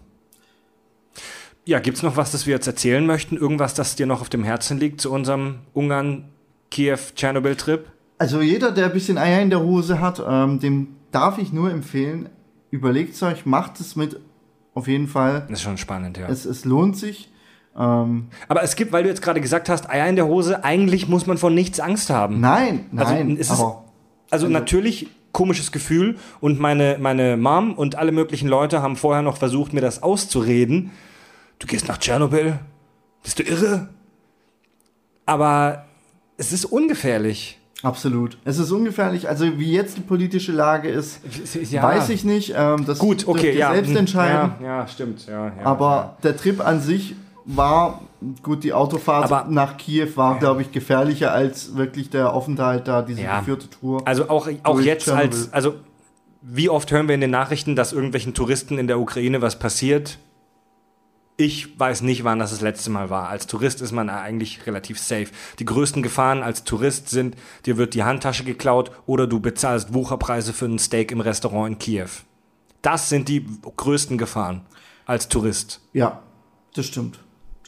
Ja, 1.66 1.78
gibt's 1.78 2.02
noch 2.02 2.16
was, 2.18 2.30
das 2.32 2.46
wir 2.46 2.54
jetzt 2.54 2.66
erzählen 2.66 3.06
möchten? 3.06 3.36
Irgendwas, 3.38 3.72
das 3.74 3.96
dir 3.96 4.04
noch 4.06 4.20
auf 4.20 4.28
dem 4.28 4.44
Herzen 4.44 4.78
liegt 4.78 5.00
zu 5.00 5.10
unserem 5.10 5.60
Ungarn-Kiew-Tschernobyl-Trip? 5.72 7.86
Also 8.18 8.40
jeder, 8.40 8.70
der 8.70 8.86
ein 8.86 8.92
bisschen 8.92 9.18
Eier 9.18 9.42
in 9.42 9.50
der 9.50 9.60
Hose 9.60 10.00
hat, 10.00 10.22
ähm, 10.26 10.60
dem 10.60 10.88
darf 11.10 11.38
ich 11.38 11.52
nur 11.52 11.70
empfehlen, 11.70 12.28
überlegt 12.70 13.20
euch, 13.22 13.46
macht 13.46 13.80
es 13.80 13.96
mit, 13.96 14.20
auf 14.74 14.88
jeden 14.88 15.08
Fall. 15.08 15.42
Das 15.48 15.58
ist 15.58 15.62
schon 15.62 15.78
spannend, 15.78 16.18
ja. 16.18 16.28
Es, 16.28 16.44
es 16.44 16.64
lohnt 16.64 16.96
sich. 16.96 17.30
Ähm, 17.76 18.28
Aber 18.48 18.62
es 18.62 18.76
gibt, 18.76 18.92
weil 18.92 19.02
du 19.02 19.08
jetzt 19.08 19.22
gerade 19.22 19.40
gesagt 19.40 19.68
hast, 19.68 19.88
Eier 19.90 20.08
in 20.08 20.16
der 20.16 20.26
Hose, 20.26 20.64
eigentlich 20.64 21.08
muss 21.08 21.26
man 21.26 21.38
von 21.38 21.54
nichts 21.54 21.80
Angst 21.80 22.10
haben. 22.10 22.40
nein, 22.40 22.86
Also, 22.96 23.12
nein, 23.14 23.32
es 23.32 23.50
ist- 23.50 23.60
aber 23.60 23.84
Also, 24.30 24.48
natürlich 24.48 25.08
komisches 25.34 25.70
Gefühl 25.72 26.16
und 26.40 26.58
meine, 26.58 26.96
meine 26.98 27.36
Mom 27.36 27.74
und 27.74 27.96
alle 27.96 28.12
möglichen 28.12 28.48
Leute 28.48 28.80
haben 28.80 28.96
vorher 28.96 29.20
noch 29.20 29.36
versucht, 29.36 29.74
mir 29.74 29.82
das 29.82 30.02
auszureden. 30.02 30.92
Du 31.58 31.66
gehst 31.66 31.88
nach 31.88 31.98
Tschernobyl? 31.98 32.58
Bist 33.22 33.38
du 33.38 33.42
irre? 33.42 33.88
Aber 35.26 35.84
es 36.38 36.52
ist 36.52 36.64
ungefährlich. 36.64 37.58
absolut. 37.82 38.38
Es 38.44 38.58
ist 38.58 38.70
ungefährlich. 38.70 39.28
Also 39.28 39.58
wie 39.58 39.72
jetzt 39.72 39.98
die 39.98 40.02
politische 40.02 40.52
Lage 40.52 40.88
ist, 40.88 41.20
Ja. 41.70 41.82
weiß 41.82 42.08
ich 42.08 42.24
nicht. 42.24 42.54
Ähm, 42.56 42.86
das 42.86 42.98
Gut, 42.98 43.28
okay, 43.28 43.56
ja. 43.56 43.72
selbst 43.72 43.90
hm, 43.90 43.96
entscheiden. 43.98 44.52
Ja, 44.60 44.66
ja 44.80 44.88
stimmt. 44.88 45.26
Ja, 45.26 45.46
ja, 45.48 45.64
Aber 45.64 46.16
der 46.22 46.36
Trip 46.36 46.60
an 46.66 46.80
sich 46.80 47.14
war, 47.46 48.00
gut, 48.42 48.64
die 48.64 48.72
Autofahrt 48.72 49.30
Aber- 49.30 49.50
nach 49.50 49.76
Kiew 49.76 50.08
war, 50.16 50.38
glaube 50.38 50.62
ich, 50.62 50.72
gefährlicher 50.72 51.32
als 51.32 51.76
wirklich 51.76 52.10
der 52.10 52.32
Aufenthalt 52.32 52.88
da, 52.88 53.02
diese 53.02 53.22
Ja. 53.22 53.40
geführte 53.40 53.68
Tour. 53.68 54.02
Also 54.06 54.28
auch, 54.30 54.48
auch 54.62 54.80
jetzt 54.80 55.04
Tschernobyl. 55.04 55.26
als, 55.30 55.52
also 55.52 55.74
wie 56.40 56.68
oft 56.68 56.90
hören 56.90 57.06
wir 57.08 57.14
in 57.14 57.20
den 57.20 57.30
Nachrichten, 57.30 57.76
dass 57.76 57.92
irgendwelchen 57.92 58.34
Touristen 58.34 58.78
in 58.78 58.86
der 58.86 58.98
Ukraine 58.98 59.42
was 59.42 59.58
passiert? 59.58 60.18
Ich 61.36 61.78
weiß 61.80 62.02
nicht, 62.02 62.22
wann 62.22 62.38
das 62.38 62.50
das 62.52 62.60
letzte 62.60 62.90
Mal 62.90 63.10
war. 63.10 63.28
Als 63.28 63.46
Tourist 63.48 63.80
ist 63.82 63.90
man 63.90 64.08
eigentlich 64.08 64.66
relativ 64.66 65.00
safe. 65.00 65.26
Die 65.58 65.64
größten 65.64 66.00
Gefahren 66.02 66.44
als 66.44 66.62
Tourist 66.62 67.08
sind, 67.08 67.34
dir 67.66 67.76
wird 67.76 67.94
die 67.94 68.04
Handtasche 68.04 68.44
geklaut 68.44 68.92
oder 69.06 69.26
du 69.26 69.40
bezahlst 69.40 69.92
Wucherpreise 69.94 70.52
für 70.52 70.66
ein 70.66 70.78
Steak 70.78 71.10
im 71.10 71.20
Restaurant 71.20 71.72
in 71.72 71.78
Kiew. 71.78 72.08
Das 72.82 73.08
sind 73.08 73.28
die 73.28 73.44
größten 73.76 74.16
Gefahren 74.16 74.60
als 75.06 75.28
Tourist. 75.28 75.80
Ja, 75.92 76.20
das 76.74 76.86
stimmt. 76.86 77.18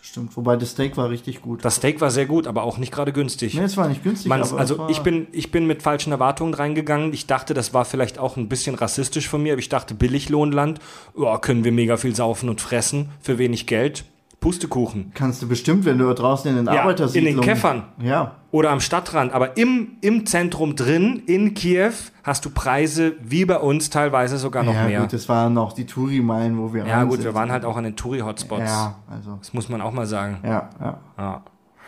Stimmt. 0.07 0.37
Wobei 0.37 0.57
das 0.57 0.71
Steak 0.71 0.97
war 0.97 1.11
richtig 1.11 1.43
gut. 1.43 1.65
Das 1.65 1.77
Steak 1.77 2.01
war 2.01 2.13
sehr 2.13 2.27
gut, 2.27 2.47
aber 2.47 2.63
auch 2.63 2.79
nicht 2.79 2.93
gerade 2.93 3.13
günstig. 3.13 3.55
nee, 3.55 3.63
es 3.63 3.77
war 3.77 3.89
nicht 3.89 4.05
günstig, 4.05 4.29
Man, 4.29 4.41
also 4.41 4.87
ich 4.89 5.01
bin, 5.01 5.27
ich 5.33 5.51
bin 5.51 5.67
mit 5.67 5.83
falschen 5.83 6.13
Erwartungen 6.13 6.55
reingegangen. 6.55 7.13
Ich 7.13 7.27
dachte, 7.27 7.55
das 7.55 7.75
war 7.75 7.85
vielleicht 7.85 8.21
auch 8.21 8.37
ein 8.37 8.49
bisschen 8.49 8.77
rassistisch 8.77 9.29
von 9.29 9.43
mir, 9.43 9.55
aber 9.55 9.59
ich 9.59 9.69
dachte, 9.69 9.95
Billiglohnland, 9.95 10.79
oh, 11.15 11.37
können 11.39 11.65
wir 11.65 11.73
mega 11.73 11.97
viel 11.97 12.15
saufen 12.15 12.49
und 12.49 12.61
fressen 12.61 13.09
für 13.21 13.39
wenig 13.39 13.67
Geld. 13.67 14.05
Pustekuchen. 14.41 15.13
Kannst 15.15 15.43
du 15.43 15.49
bestimmt, 15.49 15.85
wenn 15.87 15.99
du 15.99 16.13
draußen 16.13 16.49
in 16.51 16.57
den 16.57 16.67
Ja, 16.67 16.73
in 16.73 16.79
Arbeitersiedlungen... 16.81 17.37
den 17.41 17.45
Käffern. 17.45 17.85
Ja, 18.01 18.37
Oder 18.51 18.71
am 18.71 18.81
Stadtrand. 18.81 19.33
Aber 19.33 19.57
im, 19.57 19.97
im 20.03 20.25
Zentrum 20.27 20.77
drin, 20.77 21.23
in 21.27 21.55
Kiew, 21.55 21.93
hast 22.23 22.45
du 22.45 22.51
Preise 22.51 23.15
wie 23.23 23.45
bei 23.45 23.59
uns 23.59 23.91
teilweise 23.91 24.39
sogar 24.39 24.63
noch 24.63 24.75
ja 24.75 24.85
mehr. 24.87 25.01
gut, 25.01 25.13
das 25.13 25.29
waren 25.29 25.55
noch 25.55 25.73
die 25.73 25.87
Touri-Meilen, 25.87 26.59
wo 26.59 26.73
wir 26.73 26.87
ja 26.87 27.03
gut, 27.05 27.15
sind. 27.15 27.25
wir 27.25 27.35
waren 27.35 27.51
halt 27.51 27.65
auch 27.65 27.77
an 27.77 27.85
den 27.85 27.97
Touri-Hotspots. 27.97 28.63
Ja, 28.63 28.97
also, 29.11 29.37
Das 29.39 29.53
muss 29.53 29.69
man 29.69 29.81
auch 29.81 29.93
mal 29.93 30.07
sagen. 30.07 30.39
ja, 30.45 30.69
ja. 30.81 30.99
Ja. 31.19 31.43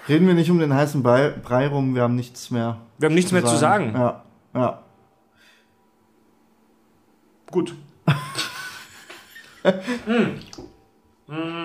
Reden 0.09 0.27
wir 0.27 0.35
nicht 0.35 0.51
um 0.51 0.59
den 0.59 0.73
heißen 0.73 1.03
Brei, 1.03 1.29
Brei 1.31 1.69
rum, 1.69 1.95
wir 1.95 2.03
haben 2.03 2.17
nichts 2.17 2.51
mehr 2.51 2.79
Wir 2.99 3.09
haben 3.09 3.15
nichts 3.15 3.31
mehr 3.31 3.45
zu 3.45 3.57
sagen. 3.57 3.93
Ja, 3.95 4.23
ja. 4.55 4.79
Gut. 7.51 7.75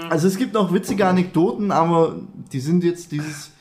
Also 0.09 0.27
es 0.27 0.37
gibt 0.37 0.53
noch 0.53 0.73
witzige 0.73 1.07
Anekdoten, 1.07 1.71
aber 1.71 2.15
die 2.51 2.59
sind 2.59 2.83
jetzt 2.83 3.11
dieses 3.11 3.51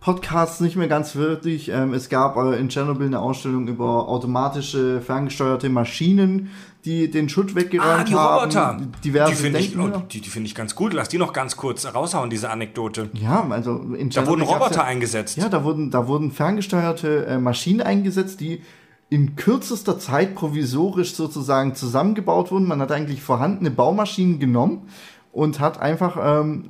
Podcasts 0.00 0.60
nicht 0.60 0.76
mehr 0.76 0.88
ganz 0.88 1.14
würdig. 1.14 1.68
Ähm, 1.68 1.92
es 1.92 2.08
gab 2.08 2.36
äh, 2.38 2.58
in 2.58 2.70
Tschernobyl 2.70 3.06
eine 3.06 3.20
Ausstellung 3.20 3.68
über 3.68 4.08
automatische, 4.08 5.02
ferngesteuerte 5.02 5.68
Maschinen, 5.68 6.50
die 6.86 7.10
den 7.10 7.28
Schutt 7.28 7.54
weggeräumt 7.54 8.00
Ah, 8.00 8.04
die 8.04 8.14
haben. 8.14 8.40
Roboter. 8.40 8.80
Diverse 9.04 9.32
die 9.32 9.36
finde 9.36 9.58
ich, 9.58 9.78
oh, 9.78 9.90
die, 10.10 10.22
die 10.22 10.30
finde 10.30 10.46
ich 10.46 10.54
ganz 10.54 10.74
gut. 10.74 10.94
Lass 10.94 11.10
die 11.10 11.18
noch 11.18 11.34
ganz 11.34 11.58
kurz 11.58 11.84
raushauen, 11.84 12.30
diese 12.30 12.48
Anekdote. 12.48 13.10
Ja, 13.12 13.46
also 13.50 13.76
in 13.94 14.08
Da 14.08 14.22
Tschernobyl 14.22 14.30
wurden 14.30 14.40
gab's 14.48 14.54
Roboter 14.54 14.76
ja, 14.76 14.84
eingesetzt. 14.84 15.36
Ja, 15.36 15.50
da 15.50 15.62
wurden, 15.64 15.90
da 15.90 16.08
wurden 16.08 16.32
ferngesteuerte 16.32 17.26
äh, 17.26 17.38
Maschinen 17.38 17.82
eingesetzt, 17.82 18.40
die 18.40 18.62
in 19.10 19.36
kürzester 19.36 19.98
Zeit 19.98 20.34
provisorisch 20.34 21.14
sozusagen 21.14 21.74
zusammengebaut 21.74 22.50
wurden. 22.50 22.66
Man 22.66 22.80
hat 22.80 22.92
eigentlich 22.92 23.20
vorhandene 23.20 23.70
Baumaschinen 23.70 24.38
genommen 24.38 24.88
und 25.32 25.60
hat 25.60 25.80
einfach 25.80 26.16
ähm, 26.16 26.64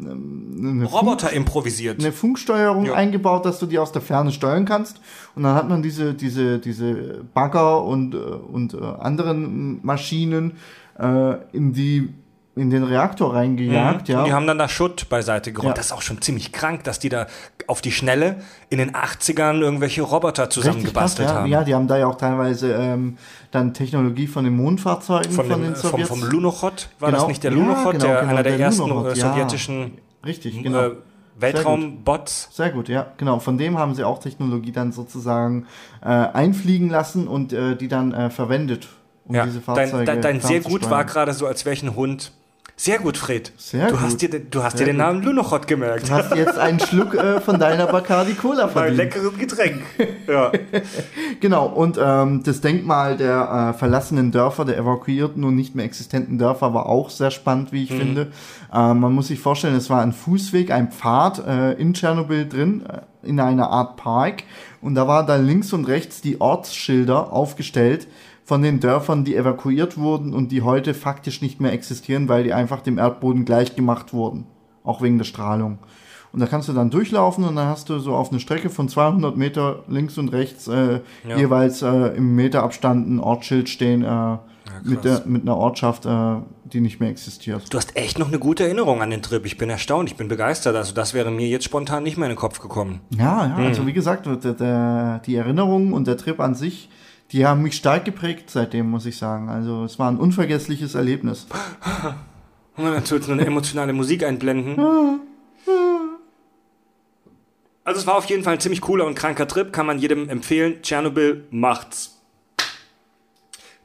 eine, 0.59 0.85
Roboter 0.85 1.28
Funk, 1.28 1.37
improvisiert. 1.37 1.99
eine 1.99 2.12
Funksteuerung 2.12 2.87
Ja. 2.87 2.95
eingebaut, 2.95 3.47
dass 3.47 3.59
du 3.59 3.66
die 3.66 3.78
aus 3.78 3.93
der 3.93 4.03
Ferne 4.03 4.32
steuern 4.32 4.65
kannst. 4.66 5.01
Und 5.35 5.45
dann 5.45 5.55
hat 5.55 5.69
man 5.69 5.82
diese, 5.82 6.12
diese, 6.15 6.59
diese 6.59 7.24
Bagger 7.32 7.82
und, 7.85 8.15
äh, 8.15 8.19
und 8.19 8.74
äh, 8.74 8.78
anderen 8.78 9.81
Maschinen 9.85 10.53
äh, 10.99 11.37
in 11.53 11.73
die 11.73 12.12
in 12.56 12.68
den 12.70 12.82
Reaktor 12.82 13.35
reingejagt, 13.35 14.09
ja. 14.09 14.18
Und 14.20 14.27
die 14.27 14.32
haben 14.32 14.47
dann 14.47 14.59
da 14.59 14.68
Schutt 14.68 15.09
beiseite 15.09 15.52
geräumt. 15.52 15.68
Ja. 15.70 15.74
Das 15.74 15.86
ist 15.86 15.93
auch 15.93 16.02
schon 16.02 16.20
ziemlich 16.20 16.51
krank, 16.52 16.82
dass 16.85 16.98
die 16.98 17.09
da 17.09 17.27
auf 17.68 17.81
die 17.81 17.93
Schnelle 17.93 18.43
in 18.70 18.78
den 18.78 18.93
80ern 18.93 19.60
irgendwelche 19.60 20.02
Roboter 20.02 20.51
zusammengebastelt 20.51 21.28
ja. 21.28 21.35
haben. 21.36 21.47
Ja, 21.51 21.62
die 21.62 21.74
haben 21.74 21.86
da 21.86 21.97
ja 21.97 22.06
auch 22.09 22.16
teilweise 22.16 22.72
ähm, 22.72 23.18
dann 23.52 23.72
Technologie 23.72 24.27
von 24.27 24.44
den 24.44 24.56
Mondfahrzeugen 24.56 25.31
Von, 25.32 25.47
von, 25.47 25.60
dem, 25.60 25.72
den 25.72 25.77
vom, 25.77 25.90
Sowjets. 25.90 26.09
vom 26.09 26.22
Lunochod, 26.24 26.89
war 26.98 27.10
Genau. 27.10 27.20
das 27.20 27.28
nicht 27.28 27.44
der 27.44 27.52
Ja, 27.52 27.56
Lunochod, 27.56 27.93
genau, 27.93 28.05
der, 28.05 28.20
genau, 28.20 28.31
einer 28.32 28.43
der, 28.43 28.56
der 28.56 28.66
ersten 28.66 28.89
Lunochod, 28.89 29.16
äh, 29.16 29.20
sowjetischen 29.20 29.93
Richtig, 30.27 30.62
genau. 30.62 30.81
äh, 30.89 30.90
Weltraumbots? 31.39 32.48
Sehr 32.52 32.70
gut, 32.70 32.89
ja, 32.89 33.06
genau. 33.16 33.39
Von 33.39 33.59
dem 33.59 33.78
haben 33.78 33.94
sie 33.94 34.05
auch 34.05 34.18
Technologie 34.18 34.72
dann 34.72 34.93
sozusagen 34.93 35.66
äh, 36.02 36.09
einfliegen 36.09 36.90
lassen 36.90 37.28
und 37.28 37.52
äh, 37.52 37.77
die 37.77 37.89
dann 37.89 38.12
äh, 38.12 38.31
verwendet, 38.31 38.89
um 39.24 39.35
Ja, 39.35 39.47
diese 39.47 39.60
Fahrzeuge 39.60 40.05
dein, 40.05 40.20
dein, 40.20 40.20
dein 40.22 40.40
sehr 40.40 40.60
gut 40.60 40.90
war 40.90 41.05
gerade 41.05 41.32
so, 41.32 41.47
als 41.47 41.64
wäre 41.64 41.74
ich 41.74 41.82
ein 41.82 41.94
Hund. 41.94 42.32
Sehr 42.82 42.98
gut, 42.98 43.19
Fred. 43.19 43.52
Sehr 43.59 43.89
du 43.89 43.93
gut. 43.93 44.01
Hast 44.01 44.23
dir, 44.23 44.31
den- 44.31 44.48
du 44.51 44.62
hast 44.62 44.78
Sehr 44.78 44.86
dir 44.86 44.93
den. 44.94 44.97
Namen 44.97 45.23
Lunochod 45.23 45.66
gemerkt. 45.66 46.09
Du 46.09 46.12
hast 46.15 46.35
jetzt 46.35 46.57
einen 46.59 46.81
Schluck 46.81 47.15
äh, 47.15 47.39
von 47.39 47.59
deiner 47.59 47.86
Bacardi 47.86 48.32
Cola 48.32 48.65
Ein 48.65 48.70
verdient. 48.70 48.97
leckeres 48.97 49.36
Getränk. 49.39 49.82
Ja. 50.27 50.51
Genau, 51.40 51.66
und 51.66 51.98
ähm, 52.02 52.43
das 52.43 52.61
Denkmal 52.62 53.16
der 53.16 53.73
äh, 53.74 53.78
verlassenen 53.78 54.31
Dörfer, 54.31 54.65
der 54.66 54.77
evakuierten 54.78 55.43
und 55.44 55.57
nicht 55.57 55.74
mehr 55.74 55.85
existenten 55.86 56.39
Dörfer 56.39 56.73
war 56.74 56.86
auch 56.86 57.09
sehr 57.11 57.31
spannend, 57.31 57.70
Mhm. 57.70 57.77
wie 57.77 57.82
ich 57.85 57.93
finde. 57.93 58.27
Ähm, 58.73 59.01
man 59.01 59.12
muss 59.12 59.28
sich 59.28 59.40
vorstellen, 59.40 59.74
es 59.74 59.89
war 59.90 60.01
ein 60.02 60.12
Fußweg, 60.12 60.70
ein 60.70 60.90
Pfad 60.90 61.47
äh, 61.47 61.73
in 61.73 61.93
Tschernobyl 61.94 62.47
drin, 62.48 62.85
äh, 62.86 63.28
in 63.28 63.40
einer 63.40 63.69
Art 63.70 63.97
Park. 63.97 64.43
Und 64.82 64.94
da 64.94 65.07
war 65.07 65.27
dann 65.27 65.47
links 65.47 65.73
und 65.73 65.86
rechts 65.86 66.20
die 66.23 66.40
Ortsschilder 66.40 67.32
aufgestellt 67.32 68.09
von 68.44 68.62
den 68.62 68.81
Dörfern, 68.81 69.24
die 69.24 69.36
evakuiert 69.36 69.98
wurden 69.98 70.32
und 70.35 70.51
die 70.52 70.62
heute 70.62 70.94
faktisch 70.94 71.43
nicht 71.43 71.61
mehr 71.61 71.73
existieren, 71.73 72.28
weil 72.28 72.44
die 72.44 72.52
einfach 72.55 72.81
dem 72.81 72.98
Erdboden 72.98 73.44
gleich 73.44 73.77
gemacht 73.77 74.12
wurden. 74.12 74.47
Auch 74.82 75.02
wegen 75.02 75.19
der 75.19 75.24
Strahlung. 75.27 75.78
Und 76.32 76.40
da 76.40 76.47
kannst 76.47 76.69
du 76.69 76.73
dann 76.73 76.90
durchlaufen 76.90 77.44
und 77.44 77.57
dann 77.57 77.66
hast 77.66 77.89
du 77.89 77.98
so 77.98 78.15
auf 78.15 78.31
eine 78.31 78.40
Strecke 78.40 78.70
von 78.70 78.89
200 78.89 79.36
Meter 79.36 79.81
links 79.89 80.16
und 80.16 80.28
rechts 80.31 80.69
äh, 80.69 81.01
Ja. 81.28 81.36
jeweils 81.36 81.82
äh, 81.82 82.16
im 82.16 82.35
Meterabstand 82.36 83.09
ein 83.09 83.20
Ortsschild 83.20 83.69
stehen. 83.69 84.02
Äh, 84.05 84.39
mit, 84.85 85.05
der, 85.05 85.23
mit 85.27 85.43
einer 85.43 85.57
Ortschaft, 85.57 86.07
äh, 86.07 86.36
die 86.65 86.81
nicht 86.81 87.01
mehr 87.01 87.11
existiert. 87.11 87.73
Du 87.73 87.78
hast 87.78 87.97
echt 87.97 88.19
noch 88.19 88.28
eine 88.28 88.39
gute 88.39 88.65
Erinnerung 88.65 89.02
an 89.02 89.11
den 89.11 89.23
Trip. 89.23 89.44
Ich 89.47 89.59
bin 89.59 89.70
erstaunt, 89.70 90.11
ich 90.11 90.16
bin 90.16 90.28
begeistert. 90.28 90.77
Also 90.77 90.94
das 90.94 91.15
wäre 91.15 91.31
mir 91.31 91.48
jetzt 91.48 91.65
spontan 91.65 92.02
nicht 92.02 92.16
mehr 92.16 92.27
in 92.27 92.35
den 92.35 92.39
Kopf 92.39 92.61
gekommen. 92.61 93.01
Ja, 93.11 93.47
ja, 93.47 93.57
also 93.57 93.86
wie 93.86 93.93
gesagt, 93.93 94.27
der, 94.27 94.55
der, 94.55 95.20
die 95.27 95.36
Erinnerung 95.36 95.93
und 95.93 96.07
der 96.07 96.16
Trip 96.16 96.40
an 96.40 96.55
sich, 96.55 96.89
die 97.32 97.47
haben 97.47 97.62
mich 97.62 97.77
stark 97.77 98.05
geprägt 98.05 98.51
seitdem, 98.51 98.90
muss 98.90 99.07
ich 99.07 99.16
sagen. 99.16 99.48
Also 99.48 99.85
es 99.85 99.98
war 99.98 100.11
ein 100.11 100.19
unvergessliches 100.19 100.94
Erlebnis. 100.94 101.47
Und 102.77 102.85
dann 102.86 103.05
tut 103.05 103.28
eine 103.28 103.44
emotionale 103.44 103.93
Musik 103.93 104.24
einblenden. 104.24 104.78
Also 107.85 108.01
es 108.01 108.07
war 108.07 108.16
auf 108.16 108.27
jeden 108.27 108.43
Fall 108.43 108.55
ein 108.55 108.61
ziemlich 108.61 108.81
cooler 108.81 109.07
und 109.07 109.16
kranker 109.16 109.48
Trip, 109.48 109.73
kann 109.73 109.85
man 109.85 109.98
jedem 109.98 110.28
empfehlen. 110.28 110.81
Tschernobyl 110.81 111.44
macht's. 111.51 112.19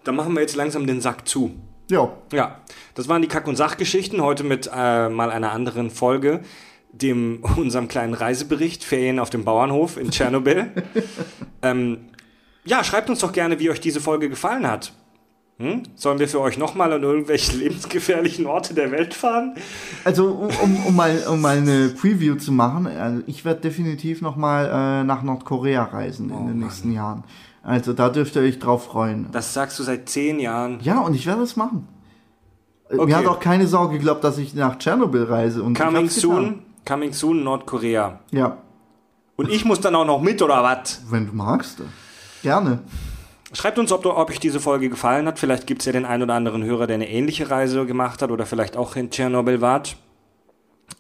Dann 0.06 0.16
machen 0.16 0.34
wir 0.34 0.42
jetzt 0.42 0.56
langsam 0.56 0.88
den 0.88 1.02
Sack 1.02 1.28
zu. 1.28 1.52
Ja, 1.90 2.14
Ja, 2.32 2.62
das 2.94 3.10
waren 3.10 3.22
die 3.22 3.28
Kack- 3.28 3.48
und 3.48 3.56
Sachgeschichten. 3.56 4.22
Heute 4.22 4.44
mit 4.44 4.70
äh, 4.74 5.10
mal 5.10 5.32
einer 5.32 5.52
anderen 5.52 5.90
Folge, 5.90 6.42
dem 6.92 7.44
unserem 7.58 7.88
kleinen 7.88 8.14
Reisebericht 8.14 8.84
Ferien 8.84 9.20
auf 9.20 9.30
dem 9.30 9.44
Bauernhof 9.44 9.98
in 9.98 10.12
Tschernobyl. 10.12 10.72
ähm, 11.62 12.06
ja, 12.64 12.84
schreibt 12.84 13.10
uns 13.10 13.20
doch 13.20 13.34
gerne, 13.34 13.60
wie 13.60 13.70
euch 13.70 13.82
diese 13.82 14.00
Folge 14.00 14.30
gefallen 14.30 14.68
hat. 14.68 14.94
Hm? 15.58 15.84
Sollen 15.96 16.20
wir 16.20 16.28
für 16.28 16.42
euch 16.42 16.58
nochmal 16.58 16.92
an 16.94 17.02
irgendwelche 17.02 17.56
lebensgefährlichen 17.58 18.46
Orte 18.46 18.74
der 18.74 18.92
Welt 18.92 19.14
fahren? 19.14 19.56
also 20.04 20.50
um, 20.62 20.86
um, 20.86 20.96
mal, 20.96 21.18
um 21.30 21.42
mal 21.42 21.58
eine 21.58 21.90
Preview 21.90 22.36
zu 22.36 22.52
machen, 22.52 22.88
also 22.88 23.24
ich 23.26 23.46
werde 23.46 23.62
definitiv 23.62 24.22
nochmal 24.22 24.66
äh, 24.66 25.04
nach 25.04 25.24
Nordkorea 25.24 25.84
reisen 25.84 26.30
in 26.30 26.48
den 26.48 26.60
nächsten 26.60 26.92
Jahren. 26.92 27.24
Also 27.66 27.94
da 27.94 28.10
dürft 28.10 28.36
ihr 28.36 28.44
euch 28.44 28.60
drauf 28.60 28.86
freuen. 28.86 29.28
Das 29.32 29.54
sagst 29.54 29.80
du 29.80 29.84
seit 29.84 30.08
zehn 30.08 30.40
Jahren. 30.40 30.80
Ja, 30.82 31.00
und 31.00 31.14
ich 31.16 31.26
werde 31.26 31.42
es 31.42 31.56
machen. 31.56 31.88
Äh, 32.90 32.96
Okay. 32.98 33.06
Mir 33.08 33.18
hat 33.18 33.26
auch 33.26 33.40
keine 33.40 33.66
Sorge 33.68 33.98
geglaubt, 33.98 34.24
dass 34.24 34.38
ich 34.38 34.54
nach 34.54 34.78
Tschernobyl 34.78 35.24
reise. 35.24 35.64
Und 35.64 35.76
Coming 35.78 36.08
soon, 36.10 36.62
coming 36.88 37.12
soon 37.14 37.44
Nordkorea. 37.44 38.20
Ja, 38.32 38.58
Und 39.36 39.50
ich 39.50 39.66
muss 39.66 39.82
dann 39.82 39.96
auch 39.96 40.06
noch 40.06 40.22
mit, 40.22 40.42
oder 40.44 40.62
was? 40.64 41.02
wenn 41.10 41.26
du 41.26 41.34
magst. 41.34 41.82
Gerne. 42.44 42.80
Schreibt 43.54 43.80
uns, 43.80 43.92
ob, 43.92 44.04
du- 44.04 44.16
ob 44.16 44.30
euch 44.30 44.40
diese 44.40 44.60
Folge 44.60 44.88
gefallen 44.90 45.26
hat. 45.28 45.40
Vielleicht 45.40 45.66
gibt 45.66 45.82
es 45.82 45.86
ja 45.88 45.92
den 45.94 46.06
einen 46.06 46.22
oder 46.24 46.36
anderen 46.36 46.64
Hörer, 46.64 46.86
der 46.86 46.96
eine 46.96 47.10
ähnliche 47.10 47.50
Reise 47.50 47.86
gemacht 47.88 48.22
hat 48.22 48.30
oder 48.30 48.46
vielleicht 48.46 48.78
auch 48.78 48.96
in 48.96 49.10
Tschernobyl 49.10 49.62
wart. 49.62 49.96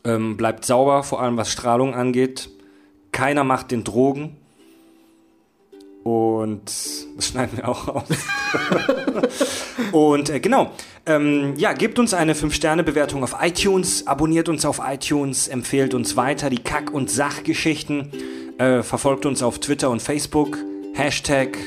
Ähm, 0.03 0.35
bleibt 0.37 0.65
sauber, 0.65 1.03
vor 1.03 1.21
allem 1.21 1.37
was 1.37 1.51
Strahlung 1.51 1.93
angeht. 1.93 2.49
Keiner 3.11 3.43
macht 3.43 3.69
den 3.71 3.83
Drogen. 3.83 4.37
Und 6.05 6.65
das 7.15 7.29
schneiden 7.29 7.57
wir 7.57 7.67
auch 7.67 7.87
aus. 7.87 8.03
Und 9.91 10.29
äh, 10.29 10.39
genau, 10.39 10.69
ähm, 11.07 11.55
ja, 11.57 11.73
gebt 11.73 11.97
uns 11.97 12.13
eine 12.13 12.35
5-Sterne-Bewertung 12.35 13.23
auf 13.23 13.35
iTunes, 13.41 14.05
abonniert 14.05 14.47
uns 14.47 14.65
auf 14.65 14.79
iTunes, 14.85 15.47
empfehlt 15.47 15.95
uns 15.95 16.15
weiter 16.15 16.51
die 16.51 16.59
Kack- 16.59 16.93
und 16.93 17.09
Sachgeschichten, 17.09 18.11
äh, 18.59 18.83
verfolgt 18.83 19.25
uns 19.25 19.41
auf 19.41 19.57
Twitter 19.57 19.89
und 19.89 19.99
Facebook, 19.99 20.59
Hashtag 20.93 21.57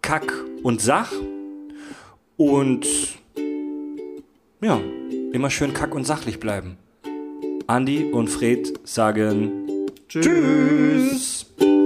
Kack 0.00 0.32
und 0.62 0.80
Sach. 0.80 1.12
Und 2.38 2.86
ja, 4.62 4.80
immer 5.34 5.50
schön 5.50 5.74
kack 5.74 5.94
und 5.94 6.06
sachlich 6.06 6.40
bleiben. 6.40 6.78
Andi 7.66 8.04
und 8.12 8.28
Fred 8.28 8.72
sagen 8.84 9.50
Tschüss. 10.08 11.44
Wissen 11.58 11.81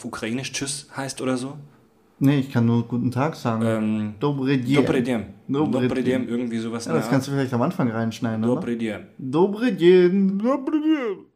auf 0.00 0.06
Ukrainisch 0.06 0.52
Tschüss 0.52 0.88
heißt 0.96 1.20
oder 1.20 1.36
so? 1.36 1.58
Nee, 2.20 2.40
ich 2.40 2.50
kann 2.50 2.66
nur 2.66 2.86
guten 2.86 3.10
Tag 3.10 3.34
sagen. 3.34 3.62
Ähm, 3.64 4.14
Dobre 4.18 4.58
dien. 4.58 4.76
Dobre 4.76 5.02
diem. 5.02 5.24
Dobre 5.48 5.82
Dobre 5.82 6.02
diem. 6.02 6.26
diem, 6.26 6.28
irgendwie 6.28 6.58
sowas. 6.58 6.86
Ja, 6.86 6.92
das 6.94 7.08
kannst 7.08 7.28
du 7.28 7.32
vielleicht 7.32 7.52
am 7.52 7.62
Anfang 7.62 7.90
reinschneiden, 7.90 8.44
oder? 8.44 8.54
Dobre 8.56 8.76
diem. 8.76 9.00
Dobre 9.18 9.72
dien. 9.72 10.38
Dobre 10.38 10.80
dien. 10.80 11.29